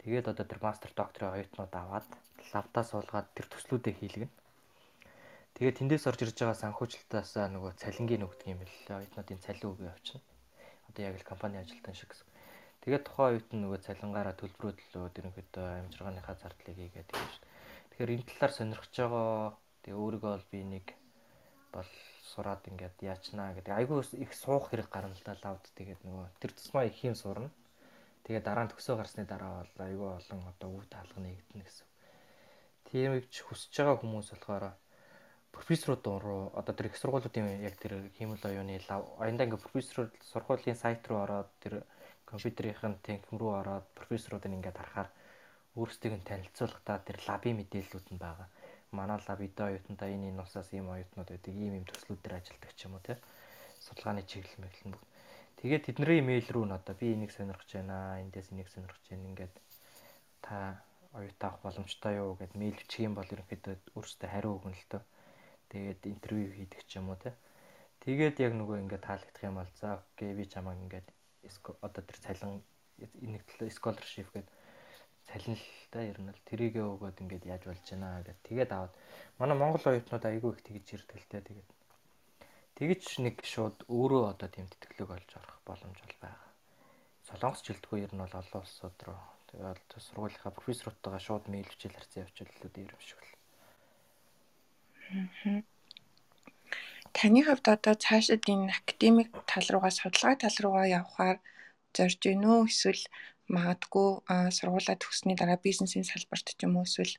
тэгээд 0.00 0.30
одоо 0.32 0.46
тэр 0.46 0.60
мастер 0.62 0.90
докторийн 0.92 1.34
оюутнууд 1.34 1.74
аваад 1.74 2.08
лавтаа 2.52 2.84
суулгаад 2.84 3.28
тэр 3.36 3.46
төслүүдээ 3.48 3.94
хийлгэнэ. 3.96 4.34
Тэгээд 5.56 5.78
тэндээс 5.80 6.04
орж 6.04 6.20
ирж 6.20 6.36
байгаа 6.36 6.58
санхүүжилтаас 6.60 7.32
нөгөө 7.48 7.72
цалингийн 7.80 8.26
өгдөг 8.28 8.48
юм 8.52 8.60
бэл 8.60 9.00
оюутнуудын 9.00 9.40
цалин 9.40 9.70
өгөө 9.72 9.88
явчихна. 9.88 10.20
Одоо 10.92 11.02
яг 11.08 11.16
л 11.16 11.30
компани 11.30 11.56
ажилтан 11.64 11.96
шиг 11.96 12.12
гэсэн. 12.12 12.28
Тэгээд 12.84 13.06
тухайн 13.08 13.40
оюутан 13.40 13.58
нөгөө 13.64 13.78
цалингаараа 13.88 14.36
төлбөрөөдлөө 14.36 15.10
ерөнхийдөө 15.16 15.66
амжиргааныхаа 15.80 16.36
зардлыг 16.36 16.76
хийгээд 16.76 17.08
тийм 17.08 17.28
шүү. 17.32 17.44
Тэгэхээр 17.90 18.14
энэ 18.14 18.28
талаар 18.28 18.52
сонирхож 18.52 18.92
байгаа 18.92 19.56
тэгээ 19.82 20.02
өөрийгөө 20.04 20.32
бол 20.36 20.46
би 20.52 20.60
нэг 20.60 20.86
бол 21.76 21.90
сураад 22.32 22.62
ингээд 22.68 22.96
яачнаа 23.04 23.54
гэдэг. 23.54 23.72
Айгүй 23.76 24.02
их 24.24 24.32
суух 24.34 24.72
хэрэг 24.72 24.88
гарна 24.90 25.14
л 25.14 25.24
да 25.24 25.36
лавд 25.44 25.64
тэгээд 25.78 26.00
нөгөө 26.04 26.26
тэр 26.40 26.52
тусмаа 26.56 26.84
их 26.88 26.98
юм 27.04 27.14
сурна. 27.14 27.50
Тэгээд 28.26 28.44
дараа 28.48 28.64
нь 28.66 28.72
төгсөө 28.72 28.96
гарсны 28.98 29.24
дараа 29.24 29.62
бол 29.62 29.86
айгүй 29.86 30.10
олон 30.18 30.40
одоо 30.50 30.68
үг 30.74 30.84
таалга 30.90 31.20
нэгдэнэ 31.22 31.64
гэсэн. 31.64 31.86
Тийм 32.90 33.10
их 33.18 33.26
хүсэж 33.30 33.72
байгаа 33.76 33.96
хүмүүс 34.02 34.28
болохоор 34.34 34.64
профессорууд 35.56 36.04
руу 36.20 36.42
одоо 36.58 36.74
тэр 36.74 36.90
их 36.90 36.96
сургуулиудын 36.98 37.62
яг 37.64 37.74
тэр 37.80 38.12
химэл 38.18 38.42
оюуны 38.44 38.82
лав 38.88 39.02
аяндаа 39.22 39.46
ингээд 39.46 39.64
профессор 39.64 40.10
сургуулийн 40.20 40.76
сайт 40.76 41.06
руу 41.08 41.22
ороод 41.24 41.50
тэр 41.62 41.74
компьютерийн 42.26 42.98
тэнхим 43.06 43.38
рүү 43.40 43.52
ороод 43.60 43.86
профессоруудыг 43.98 44.52
ингээд 44.52 44.76
харахаар 44.78 45.10
өөрсдийг 45.76 46.14
нь 46.16 46.28
танилцуулахдаа 46.28 46.98
тэр 47.06 47.18
лабын 47.28 47.56
мэдээллүүд 47.56 48.06
нь 48.12 48.20
байгаа. 48.20 48.48
Манай 48.92 49.18
лаб 49.18 49.40
эдэ 49.40 49.62
оюутнуудаа 49.66 50.08
энэ 50.14 50.30
энэ 50.30 50.42
усаас 50.42 50.70
ийм 50.72 50.86
оюутнууд 50.94 51.28
байдаг, 51.30 51.54
ийм 51.54 51.74
ийм 51.78 51.86
төслүүд 51.86 52.20
дээр 52.22 52.38
ажилладаг 52.38 52.72
ч 52.78 52.80
юм 52.86 52.94
уу 52.94 53.02
тий. 53.02 53.18
Судалгааны 53.82 54.22
чиглэл 54.22 54.62
мэглэн 54.62 54.92
бүгд. 54.94 55.08
Тэгээд 55.58 55.86
тэдний 55.86 56.18
имэйл 56.22 56.48
рүү 56.52 56.64
н 56.68 56.76
одоо 56.78 56.94
би 56.94 57.06
энийг 57.16 57.32
сонирхож 57.34 57.70
байна, 57.74 58.20
эндээс 58.22 58.52
энийг 58.52 58.68
сонирхож 58.70 59.04
байна 59.10 59.28
ингээд 59.30 59.54
та 60.44 60.80
оюутан 61.16 61.48
авах 61.50 61.62
боломжтой 61.64 62.14
юу 62.20 62.36
гэд 62.36 62.52
мэйл 62.54 62.76
бичих 62.76 63.08
юм 63.08 63.14
бол 63.16 63.26
ерөнхийдөө 63.34 63.74
өөрсдөө 63.96 64.28
хариу 64.30 64.52
өгнө 64.60 64.76
л 64.76 64.86
дөө. 64.92 65.02
Тэгээд 65.72 66.00
интервью 66.12 66.48
хийдэг 66.54 66.82
ч 66.86 67.00
юм 67.00 67.10
уу 67.10 67.18
тий. 67.18 67.34
Тэгээд 68.04 68.36
яг 68.46 68.52
нөгөө 68.54 68.76
ингээд 68.84 69.06
таалагдах 69.08 69.42
юм 69.48 69.56
бол 69.58 69.72
за 69.80 69.98
окей 69.98 70.30
би 70.36 70.44
чамайг 70.46 70.78
ингээд 70.84 71.08
одоо 71.82 72.02
тэр 72.04 72.18
цалин 72.22 72.62
нэг 73.00 73.42
талаа 73.48 73.70
scholarship 73.72 74.28
гэдэг 74.32 74.55
цалинлалтай 75.28 76.04
ер 76.10 76.18
нь 76.22 76.30
л 76.30 76.46
тэрийгэ 76.48 76.82
өгөөд 76.82 77.20
ингээд 77.22 77.44
яаж 77.46 77.62
болж 77.66 77.84
байна 77.90 78.22
гэдэг. 78.22 78.36
Тэгээд 78.46 78.70
аваад 78.72 78.92
манай 79.38 79.56
Монгол 79.58 79.84
оюутнууд 79.84 80.24
айгүй 80.26 80.50
их 80.54 80.62
тэгж 80.62 80.86
те 81.30 81.40
тэгээд 81.42 81.68
тэгж 82.76 83.04
нэг 83.24 83.36
шууд 83.40 83.76
өөрөө 83.88 84.22
одоо 84.32 84.48
тийм 84.52 84.66
тэтгэлэг 84.68 85.10
олж 85.16 85.30
орох 85.40 85.58
боломж 85.64 85.98
бол 85.98 86.16
байгаа. 86.20 86.50
Солонгос 87.26 87.62
жилдгүй 87.66 88.04
ер 88.04 88.12
нь 88.14 88.22
бол 88.22 88.34
олон 88.40 88.60
улсууд 88.62 88.98
руу 89.06 89.20
тэгээд 89.50 89.80
сургуулийнхаа 89.96 90.52
профессоруудтайгаа 90.52 91.22
шууд 91.24 91.44
мэйл 91.48 91.70
хичээл 91.72 91.96
харьцан 91.96 92.22
явуул 92.22 92.52
илүү 92.52 92.70
дээр 92.76 92.94
юм 92.94 93.02
шиг 93.02 93.20
л. 93.24 93.32
Таны 97.16 97.40
хувьд 97.42 97.66
одоо 97.74 97.94
цаашид 98.04 98.44
энэ 98.52 98.76
академик 98.76 99.30
тал 99.50 99.66
руугаа 99.72 99.92
судалгаа 99.94 100.36
тал 100.36 100.56
руугаа 100.60 100.86
явхаар 101.00 101.38
зорж 101.96 102.20
гинэ 102.20 102.44
үү 102.44 102.68
эсвэл 102.68 103.02
магадгүй 103.48 104.08
сургуулаа 104.56 104.96
төгссөний 104.98 105.36
дараа 105.38 105.58
бизнесийн 105.62 106.06
салбарт 106.06 106.54
ч 106.58 106.60
юм 106.66 106.76
уу 106.76 106.86
эсвэл 106.88 107.14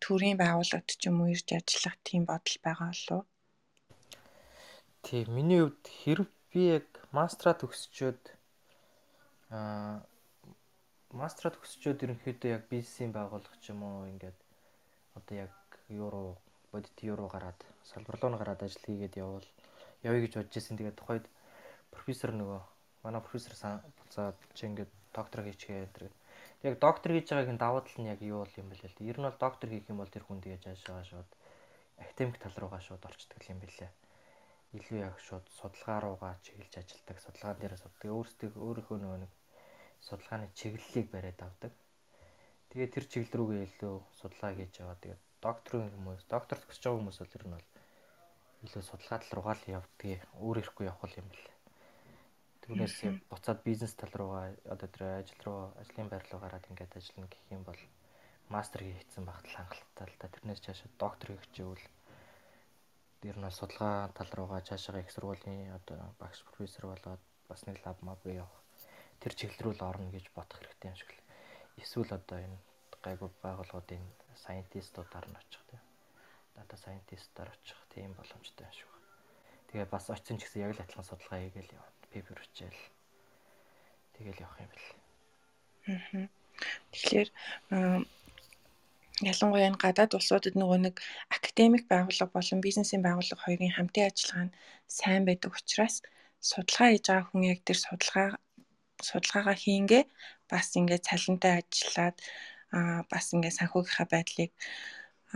төрийн 0.00 0.40
байгууллагт 0.40 0.90
ч 1.00 1.02
юм 1.08 1.20
уу 1.20 1.32
ирж 1.34 1.48
ажиллах 1.52 1.96
тийм 2.04 2.24
бодол 2.24 2.56
байгаа 2.64 2.92
болов? 2.92 3.24
Тийм 5.04 5.26
миний 5.36 5.60
хувьд 5.60 5.84
хэрв 6.00 6.26
би 6.52 6.60
яг 6.76 6.88
мастера 7.12 7.52
төгсчөөд 7.60 8.22
аа 9.52 10.00
мастера 11.12 11.50
төгсчөөд 11.54 12.04
ерөнхийдөө 12.04 12.50
яг 12.56 12.64
бизнесийн 12.72 13.12
байгууллага 13.12 13.56
ч 13.60 13.74
юм 13.74 13.82
уу 13.82 14.06
ингээд 14.12 14.38
одоо 15.18 15.34
яг 15.36 15.54
юуруу 15.88 16.38
бодит 16.72 16.96
юуруу 17.02 17.28
гараад 17.28 17.58
салбар 17.82 18.16
руу 18.22 18.38
гараад 18.38 18.62
ажил 18.62 18.84
хийгээд 18.86 19.18
явбал 19.18 19.48
явъя 20.06 20.22
гэж 20.22 20.32
бодож 20.38 20.54
байсан. 20.54 20.78
Тэгээд 20.78 21.00
тухайд 21.00 21.24
профессор 21.90 22.30
нөгөө 22.30 22.60
манай 23.02 23.20
профессор 23.20 23.54
буцаад 23.98 24.38
чи 24.54 24.66
ингээд 24.70 24.92
доктор 25.16 25.40
хийчихээ 25.44 25.80
гэдэг. 25.86 26.12
Яг 26.68 26.74
доктор 26.78 27.10
хийж 27.12 27.26
байгаагийн 27.30 27.60
давуу 27.60 27.82
тал 27.82 27.98
нь 28.00 28.10
яг 28.12 28.20
юу 28.20 28.44
бол 28.44 28.54
юм 28.60 28.68
бэ 28.70 28.76
л 28.76 28.96
дээ. 28.96 29.10
Ер 29.10 29.18
нь 29.18 29.26
бол 29.28 29.38
доктор 29.44 29.68
хийх 29.70 29.88
юм 29.90 29.98
бол 30.00 30.12
тэр 30.12 30.24
хүн 30.24 30.40
тэгээ 30.44 30.62
жааш 30.64 30.80
байгаа 30.86 31.06
шууд 31.10 31.30
академик 32.02 32.36
тал 32.40 32.56
руугаа 32.60 32.82
шууд 32.84 33.02
орчдөг 33.08 33.42
юм 33.52 33.58
бэлээ. 33.60 33.90
Илүү 34.76 34.98
яг 35.08 35.16
шууд 35.26 35.46
судалгаа 35.58 35.98
руугаа 36.04 36.34
чиглэж 36.44 36.72
ажилладаг, 36.78 37.16
судалгаан 37.20 37.58
дээр 37.58 37.74
суддаг. 37.80 38.08
Өөрсдөө 38.12 38.48
өөрийнхөө 38.54 38.98
нөгөө 39.02 39.20
нэг 39.24 39.32
судалгааны 40.06 40.46
чиглэлийг 40.58 41.06
бариад 41.10 41.40
авдаг. 41.42 41.72
Тэгээ 42.70 42.88
тэр 42.94 43.04
чиглэл 43.10 43.38
рүүгээ 43.38 43.62
илүү 43.66 43.94
судалгаа 44.20 44.52
хийж 44.54 44.74
яваа. 44.78 44.96
Тэгээ 45.02 45.18
докторын 45.42 45.90
хүмүүс, 45.90 46.22
доктор 46.30 46.56
төгсөж 46.60 46.82
байгаа 46.84 46.98
хүмүүс 47.00 47.18
бол 47.20 47.36
ер 47.36 47.44
нь 47.48 47.54
бол 47.56 47.68
илүү 48.64 48.82
судалгаа 48.86 49.18
тал 49.20 49.34
руугаа 49.36 49.56
л 49.58 49.70
явдгийг 49.78 50.20
өөр 50.44 50.56
ирэхгүй 50.60 50.86
явах 50.86 51.18
юм 51.18 51.28
бэлээ. 51.32 51.59
Түүнээс 52.70 53.26
буцаад 53.26 53.66
бизнес 53.66 53.98
тал 53.98 54.14
руугаа 54.14 54.54
одоо 54.62 54.86
тэр 54.94 55.02
ажил 55.18 55.42
руу 55.42 55.74
ажлын 55.82 56.06
байр 56.06 56.22
руу 56.30 56.38
гараад 56.38 56.70
ингээд 56.70 56.94
ажиллана 56.94 57.26
гэх 57.26 57.42
юм 57.50 57.66
бол 57.66 57.82
мастер 58.46 58.86
хийцэн 58.86 59.26
багт 59.26 59.42
хангалттай 59.50 60.06
л 60.06 60.20
та 60.22 60.30
тэрнээс 60.30 60.62
цаашаа 60.62 60.90
доктор 60.94 61.34
хийх 61.34 61.50
чивэл 61.50 61.86
ер 63.26 63.36
нь 63.42 63.50
судалгаа 63.58 64.14
тал 64.14 64.30
руугаа 64.38 64.62
цаашаа 64.62 65.02
их 65.02 65.10
сургуулийн 65.10 65.74
одоо 65.74 66.14
багш 66.22 66.46
профессор 66.46 66.94
болоод 66.94 67.22
бас 67.50 67.60
нэг 67.66 67.82
лаб 67.82 67.98
маб 68.06 68.22
явах 68.22 68.54
тэр 69.18 69.34
чиглэл 69.34 69.62
рүү 69.66 69.74
л 69.74 69.86
орно 69.90 70.06
гэж 70.14 70.30
бодох 70.30 70.62
хэрэгтэй 70.62 70.94
юм 70.94 70.98
шиг 71.02 71.10
л. 71.10 71.26
Эсвэл 71.82 72.14
одоо 72.14 72.38
энэ 72.38 72.58
гайгүй 73.02 73.30
байгууллагуудын 73.42 74.04
сайентистуудаар 74.46 75.26
нь 75.26 75.38
очих 75.42 75.62
тийм. 75.66 75.82
Дата 76.54 76.78
сайентистаар 76.78 77.50
очих 77.50 77.82
тийм 77.90 78.14
боломжтой 78.14 78.70
юм 78.70 78.74
шиг. 78.78 78.90
Тэгээ 79.74 79.90
бас 79.90 80.06
очсон 80.06 80.38
ч 80.38 80.46
гэсэн 80.46 80.70
яг 80.70 80.78
л 80.78 80.82
адилхан 80.86 81.06
судалгаа 81.10 81.42
хийгээл 81.42 81.74
явна 81.74 81.99
пепер 82.12 82.38
хичээл 82.42 82.80
тэгэл 84.14 84.42
явах 84.44 84.58
юм 84.60 84.70
бэл. 84.72 84.88
Аа. 85.90 86.28
Тэгэхээр 86.92 87.28
ялангуяа 89.30 89.68
энэ 89.68 89.82
гадаад 89.84 90.16
улсуудад 90.16 90.54
нөгөө 90.56 90.78
нэг 90.86 90.96
академик 91.36 91.84
байгууллага 91.88 92.32
болон 92.36 92.60
бизнесийн 92.64 93.02
байгууллага 93.04 93.44
хоёрын 93.44 93.76
хамтын 93.76 94.08
ажиллагаа 94.08 94.46
нь 94.48 94.56
сайн 94.98 95.22
байдаг 95.28 95.52
учраас 95.58 95.94
судалгаа 96.40 96.88
хийж 96.90 97.04
байгаа 97.08 97.26
хүн 97.28 97.42
яг 97.52 97.60
тэр 97.64 97.78
судалгаа 97.80 98.28
судалгаагаа 99.08 99.56
хийнгээ 99.60 100.04
бас 100.50 100.66
ингээд 100.78 101.06
цалинтай 101.08 101.52
ажиллаад 101.60 102.16
аа 102.76 103.00
бас 103.12 103.26
ингээд 103.34 103.58
санхүүгийнхаа 103.58 104.08
байдлыг 104.14 104.50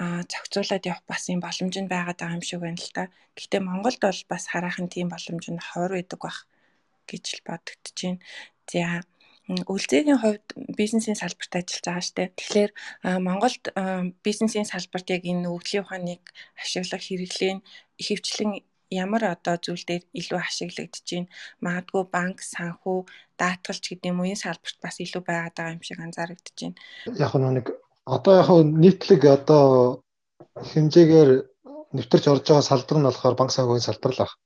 аа 0.01 0.21
зохицуулаад 0.33 0.89
явах 0.91 1.05
бас 1.13 1.23
юм 1.33 1.41
боломж 1.45 1.75
нь 1.79 1.93
байгаад 1.95 2.19
байгаа 2.19 2.37
юм 2.39 2.45
шиг 2.49 2.61
байна 2.65 2.81
л 2.81 2.95
та. 2.97 3.05
Гэхдээ 3.37 3.63
Монголд 3.69 4.01
бол 4.07 4.21
бас 4.33 4.45
хараахан 4.53 4.89
тийм 4.95 5.09
боломж 5.13 5.45
нь 5.53 5.65
ховор 5.69 5.93
байдаг 5.95 6.21
бах 6.25 6.39
гэж 7.11 7.25
л 7.37 7.47
бодогдож 7.49 7.99
байна. 8.03 8.21
За 8.71 9.03
Үлзээгийн 9.45 10.21
хувьд 10.25 10.47
бизнесийн 10.73 11.21
салбарт 11.21 11.53
ажиллаж 11.53 11.85
байгаа 11.85 12.05
штэ. 12.09 12.33
Тэгэхээр 12.33 12.71
Монголд 13.21 13.65
бизнесийн 14.25 14.65
салбарт 14.65 15.13
яг 15.13 15.23
энэ 15.29 15.53
өгдлийн 15.53 15.85
ухааныг 15.85 16.23
ашиглах 16.57 17.05
хэрэглээ 17.05 17.53
нь 17.61 17.65
ихэвчлэн 18.01 18.65
ямар 18.89 19.23
одоо 19.37 19.61
зүйл 19.61 19.85
дээр 19.85 20.05
илүү 20.17 20.41
ашиглагдаж 20.41 21.05
байна. 21.05 21.29
Магадгүй 21.61 22.05
банк, 22.09 22.39
санхүү, 22.41 22.99
даатгалч 23.37 23.85
гэдэг 23.85 24.09
юм 24.09 24.21
уу 24.25 24.33
энэ 24.33 24.43
салбарт 24.45 24.79
бас 24.81 24.97
илүү 25.05 25.23
байгаад 25.29 25.55
байгаа 25.57 25.77
юм 25.77 25.85
шиг 25.85 26.01
анзаарэгдэж 26.01 26.57
байна. 26.65 26.79
Яг 27.25 27.33
нэг 27.37 27.67
одоо 28.09 28.33
яг 28.41 28.49
нийтлэг 28.83 29.23
одоо 29.37 29.65
хэмжээгээр 30.73 31.31
нэвтэрч 31.97 32.25
орж 32.33 32.45
байгаа 32.49 32.65
салбар 32.65 32.97
нь 32.99 33.07
болохоор 33.09 33.37
банк 33.37 33.53
санхүүгийн 33.53 33.89
салбар 33.89 34.13
л 34.17 34.21
байна. 34.25 34.37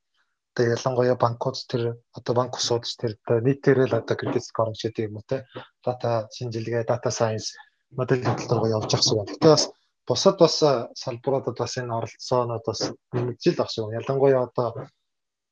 Одоо 0.52 0.64
ялангуяа 0.74 1.16
банкуд 1.24 1.56
тэр 1.70 1.82
одоо 2.18 2.34
банк 2.34 2.56
усууд 2.58 2.84
тэр 3.00 3.12
нийтээрээ 3.46 3.88
л 3.88 3.98
одоо 4.00 4.16
кредит 4.16 4.44
скоринг 4.44 4.78
гэдэг 4.80 5.06
юм 5.08 5.18
уу 5.18 5.26
те 5.28 5.46
дата 5.84 6.28
шинжилгээ, 6.34 6.84
дата 6.88 7.10
сайенс 7.10 7.54
модель 7.98 8.24
хөтөлбөр 8.24 8.58
рүү 8.58 8.74
явж 8.76 8.90
ахсаг 8.94 9.16
байна. 9.18 9.32
Гэтэ 9.32 9.48
бас 9.54 9.64
бусад 10.08 10.36
бас 10.42 10.54
салбаруудад 11.02 11.56
бас 11.62 11.72
энэ 11.80 11.94
оролцоонод 11.98 12.62
бас 12.66 12.80
нэмэгдэл 13.14 13.58
багш 13.60 13.74
юм. 13.78 13.94
Ялангуяа 14.00 14.42
одоо 14.48 14.68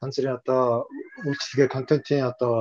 янз 0.02 0.16
бүрийн 0.16 0.38
одоо 0.40 0.62
үйлчлэгээ 1.28 1.68
контентын 1.74 2.28
одоо 2.32 2.54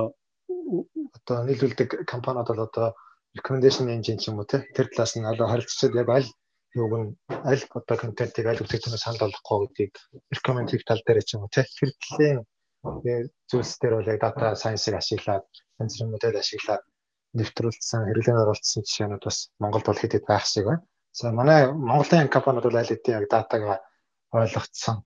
одоо 1.16 1.38
нийлүүлдэг 1.48 1.90
компаниуд 2.12 2.48
бол 2.48 2.66
одоо 2.68 2.88
recommendation 3.36 3.86
engine 3.94 4.20
ч 4.20 4.28
юм 4.30 4.38
уу 4.40 4.48
тэр 4.48 4.86
талаас 4.92 5.12
нь 5.16 5.30
одоо 5.32 5.46
харилцаад 5.48 5.94
яг 6.02 6.08
аль 6.16 6.28
юуг 6.80 6.92
нь 7.00 7.10
аль 7.50 7.64
одоо 7.78 7.96
контентыг 8.02 8.46
аль 8.46 8.62
үзэгчнээс 8.62 9.04
санал 9.04 9.22
болгохгүй 9.24 9.58
гэдгийг 9.66 9.94
recommend 10.34 10.70
хийх 10.70 10.84
тал 10.86 11.02
дээр 11.06 11.20
ч 11.26 11.30
юм 11.34 11.42
уу 11.44 11.54
тэр 11.56 11.66
талын 12.04 12.38
зүйлс 13.50 13.72
дээр 13.80 13.94
бол 13.96 14.10
яг 14.12 14.20
data 14.24 14.46
science-ыг 14.62 14.94
ашиглаад 15.00 15.46
янз 15.80 15.92
бүрийн 15.96 16.12
модель 16.12 16.40
ашиглаад 16.42 16.84
нэвтрүүлсэн 17.38 18.06
хэрэглээнд 18.06 18.42
оруулсан 18.44 18.82
жишээнүүд 18.86 19.22
бас 19.28 19.38
Монголд 19.62 19.86
бол 19.88 20.00
хэд 20.00 20.12
хэд 20.14 20.26
байх 20.30 20.44
шиг 20.46 20.64
байна. 20.68 20.84
За 21.18 21.32
манай 21.38 21.60
Монголын 21.72 22.34
компаниуд 22.36 22.66
бол 22.66 22.80
аль 22.80 22.90
хэдийн 22.92 23.18
яг 23.18 23.26
датаг 23.32 23.62
ойлгоцсон 24.32 24.96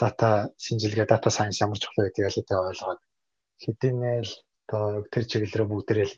дата 0.00 0.28
шинжилгээ, 0.64 1.06
data 1.12 1.28
science 1.36 1.60
ямар 1.64 1.78
чухал 1.78 2.04
гэдгийг 2.08 2.26
аль 2.28 2.36
хэдийн 2.38 2.64
ойлгоод 2.68 3.00
хэдийнэл 3.62 4.32
одоо 4.64 5.04
тэр 5.12 5.24
чиглэлээр 5.30 5.68
бүгдээрээ 5.68 6.10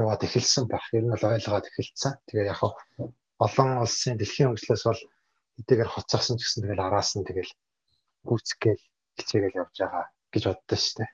яваад 0.00 0.24
эхэлсэн 0.26 0.64
баг. 0.68 0.84
Ер 0.92 1.04
нь 1.04 1.12
бол 1.12 1.24
ойлгоод 1.24 1.68
эхэлсэн. 1.68 2.12
Тэгээ 2.28 2.50
яг 2.52 2.60
олон 3.44 3.68
улсын 3.84 4.16
дэлхийн 4.16 4.50
хөгжлөөс 4.52 4.84
бол 4.88 5.02
эдгээр 5.60 5.90
хоцорсон 5.92 6.36
ч 6.38 6.42
гэсэн 6.44 6.62
тэгэл 6.64 6.86
араас 6.86 7.10
нь 7.16 7.26
тэгэл 7.28 7.52
гүйцгээл 8.28 8.82
хичээгээл 9.16 9.60
явж 9.62 9.76
байгаа 9.80 10.04
гэж 10.32 10.42
боддоо 10.48 10.78
шүү 10.80 10.96
дээ. 10.98 11.10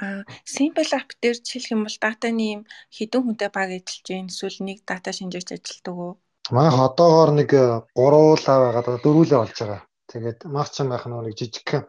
Аа 0.00 0.20
simple 0.56 0.88
app 0.96 1.10
дээр 1.20 1.36
жишээлх 1.40 1.74
юм 1.74 1.82
бол 1.84 1.98
датаны 2.04 2.44
юм 2.56 2.62
хэдэн 2.96 3.22
хүнтэй 3.24 3.50
баг 3.52 3.68
ажиллаж 3.76 4.06
байна 4.08 4.32
эсвэл 4.32 4.60
нэг 4.64 4.78
дата 4.88 5.10
шинжигч 5.12 5.48
ажилладаг 5.52 5.96
уу? 5.96 6.12
Манайх 6.54 6.78
одоогоор 6.86 7.30
нэг 7.36 7.50
3 7.52 8.46
лав 8.46 8.60
байгаад 8.64 8.88
4 9.04 9.30
лав 9.30 9.40
болж 9.44 9.56
байгаа. 9.60 9.82
Тэгээд 10.10 10.38
мах 10.54 10.68
чам 10.74 10.88
байх 10.90 11.04
нэг 11.04 11.36
жижигхэн 11.36 11.84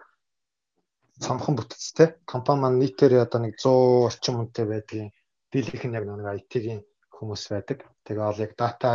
цомхон 1.24 1.56
бүтцтэй. 1.56 2.08
Компани 2.32 2.60
маань 2.62 2.80
нийтээр 2.82 3.24
одоо 3.26 3.40
нэг 3.42 3.54
100 3.56 4.08
орчим 4.08 4.36
хүнтэй 4.38 4.66
байдгийн 4.68 5.10
дийлэх 5.52 5.84
нь 5.88 5.96
яг 5.98 6.04
нэг 6.06 6.28
IT-ийн 6.40 6.82
хүмүүс 7.18 7.44
байдаг. 7.54 7.80
Тэгээ 8.06 8.30
ол 8.30 8.44
яг 8.46 8.54
дата 8.62 8.90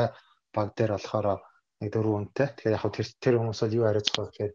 баг 0.54 0.68
дээр 0.78 0.92
болохоор 0.94 1.26
нэг 1.80 1.90
4 1.92 2.06
хүнтэй. 2.12 2.48
Тэгээ 2.56 2.76
яг 2.76 2.84
тэр 2.96 3.08
тэр 3.22 3.34
хүмүүс 3.38 3.60
бол 3.62 3.76
юу 3.78 3.84
хариуцах 3.86 4.16
вэ 4.18 4.30
гэхээр 4.30 4.52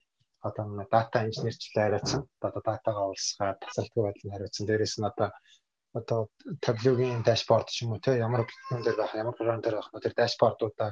одоо 0.47 0.65
дата 0.91 1.17
инженерчлээ 1.27 1.83
хариуцсан. 1.85 2.21
Одоо 2.47 2.61
датагаа 2.65 3.05
уулсгаад 3.09 3.59
тасалдгүй 3.63 4.03
байдлыг 4.03 4.31
хариуцсан. 4.33 4.67
Дээрээс 4.67 4.95
нь 4.99 5.09
одоо 5.11 5.29
одоо 5.99 6.21
таблогийн 6.61 7.23
дашборд 7.29 7.67
ч 7.73 7.83
юм 7.83 7.91
уу 7.93 8.03
те 8.05 8.11
ямар 8.25 8.41
юм 8.73 8.81
дээр 8.83 8.97
байх 8.99 9.13
ямар 9.21 9.35
програм 9.37 9.61
дээр 9.61 9.77
байх 9.77 9.89
тэр 10.03 10.13
дашбордуудаа 10.21 10.91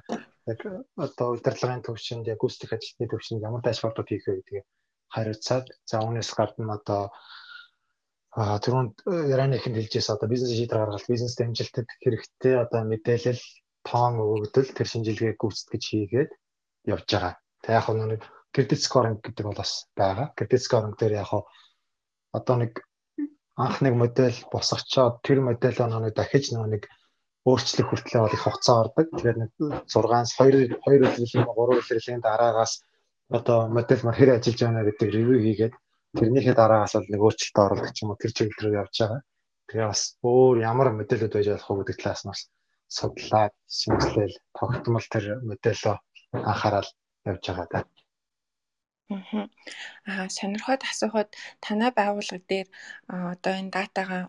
яг 0.51 0.59
одоо 1.05 1.27
удирдлагын 1.35 1.85
төвшөнд 1.85 2.25
яг 2.31 2.39
гүйцэтгэх 2.41 2.75
ажилтны 2.75 3.05
төвшөнд 3.11 3.45
ямар 3.47 3.61
дашбордууд 3.63 4.09
хийх 4.09 4.25
вэ 4.27 4.35
гэдгийг 4.37 4.65
хариуцаад 5.15 5.65
за 5.89 5.95
үүнээс 6.05 6.31
гадна 6.37 6.73
одоо 6.79 7.03
а 8.35 8.59
түрүүнд 8.59 9.07
Ираны 9.31 9.55
ихэнд 9.55 9.79
хэлжээс 9.79 10.11
одоо 10.11 10.27
бизнес 10.27 10.51
шийдвэр 10.51 10.81
гаргалт 10.83 11.07
бизнес 11.07 11.39
дамжилтад 11.39 11.87
хэрэгтэй 12.03 12.53
одоо 12.59 12.83
мэдээлэл 12.83 13.41
тоон 13.87 14.19
өгөгдөл 14.19 14.75
тэр 14.75 14.87
шинжилгээг 14.91 15.39
гүйцэтгэж 15.39 15.83
хийгээд 15.87 16.31
явж 16.91 17.07
байгаа. 17.07 17.33
Тэг 17.63 17.71
яг 17.79 17.87
нэг 17.95 18.21
кредит 18.51 18.81
скоринг 18.83 19.23
гэдэг 19.23 19.45
бол 19.47 19.55
бас 19.55 19.87
байгаа. 19.95 20.35
Кредит 20.35 20.61
скоринг 20.67 20.99
дээр 20.99 21.23
яг 21.23 21.31
одоо 22.35 22.55
нэг 22.59 22.83
анх 23.55 23.79
нэг 23.79 23.95
модель 23.95 24.35
босгочоод 24.51 25.23
тэр 25.23 25.39
модельоо 25.39 25.87
нэг 25.87 26.13
дахиж 26.19 26.51
нэг 26.51 26.91
өөрчлөх 27.47 27.87
хүртлээр 27.87 28.23
бол 28.25 28.35
их 28.35 28.43
хугацаа 28.43 28.75
ордог. 28.83 29.07
Тэгэхээр 29.15 29.37
нэг 29.39 29.51
6-аас 29.87 30.35
2 30.35 30.75
2 30.83 31.07
өдрийн 31.07 31.47
3 31.47 31.79
өдрийн 31.79 32.19
дараагаас 32.19 32.83
одоо 33.31 33.71
модель 33.71 34.03
мар 34.03 34.15
хэр 34.17 34.35
ажиллаж 34.35 34.59
байна 34.59 34.83
гэдэг 34.83 35.07
ревю 35.13 35.39
хийгээд 35.39 35.73
тэрнийхээ 36.17 36.55
дараагаас 36.57 36.93
бол 36.95 37.11
нэг 37.11 37.21
өөрчлөлт 37.25 37.57
оруулах 37.63 37.99
юм 38.01 38.09
уу 38.11 38.21
тэр 38.21 38.31
чиглэл 38.37 38.63
рүү 38.63 38.79
явж 38.81 38.95
байгаа. 38.99 39.21
Тэгээ 39.67 39.87
бас 39.91 40.01
өөр 40.23 40.55
ямар 40.71 40.87
модельуд 40.93 41.33
байж 41.33 41.47
болох 41.49 41.69
вэ 41.69 41.75
гэдэг 41.79 41.97
талаас 42.01 42.23
нь 42.23 42.31
бас 42.31 42.41
судлаад 42.97 43.53
шинжилэл 43.79 44.35
тогтмол 44.57 45.07
тэр 45.13 45.25
модельоо 45.49 45.95
анхаарал 46.49 46.89
явж 47.31 47.43
байгаа 47.47 47.67
даа. 47.73 47.83
Аа 50.09 50.25
сонирхоод 50.37 50.81
асуухад 50.91 51.29
танай 51.65 51.91
байгууллага 51.99 52.45
дээр 52.51 52.67
одоо 53.07 53.53
энэ 53.61 53.73
датагаа 53.75 54.23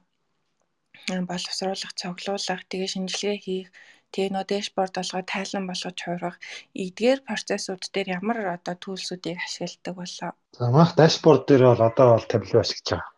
боловсруулах, 1.30 1.92
цуглуулах, 2.00 2.62
тэгээ 2.70 2.92
шинжилгээ 2.92 3.36
хийх 3.44 3.68
Тэгээ 4.12 4.30
нөө 4.32 4.44
дэшборд 4.50 4.94
болгоод 4.96 5.26
тайлан 5.28 5.64
болгож 5.66 5.98
хувирах 5.98 6.36
эдгээр 6.82 7.20
процессууд 7.28 7.82
дээр 7.94 8.08
ямар 8.18 8.38
одоо 8.56 8.74
төлсүүдийг 8.78 9.38
ашигладаг 9.42 9.94
болоо. 9.98 10.30
За 10.58 10.70
манайх 10.70 10.92
дэшборд 10.96 11.42
дээр 11.46 11.62
бол 11.70 11.82
одоо 11.90 12.06
бол 12.14 12.26
табло 12.30 12.56
ашиглаж 12.62 12.88
байгаа. 12.94 13.10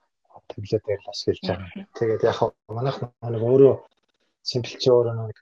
Табло 0.49 0.76
дээр 0.86 1.01
л 1.05 1.12
ашиглаж 1.12 1.45
байгаа. 1.49 1.86
Тэгээд 1.99 2.22
яг 2.30 2.39
манайх 2.72 2.97
нэг 3.05 3.43
өөрөө 3.51 3.74
симплч 4.49 4.82
өөрөө 4.89 5.14
нэг 5.28 5.39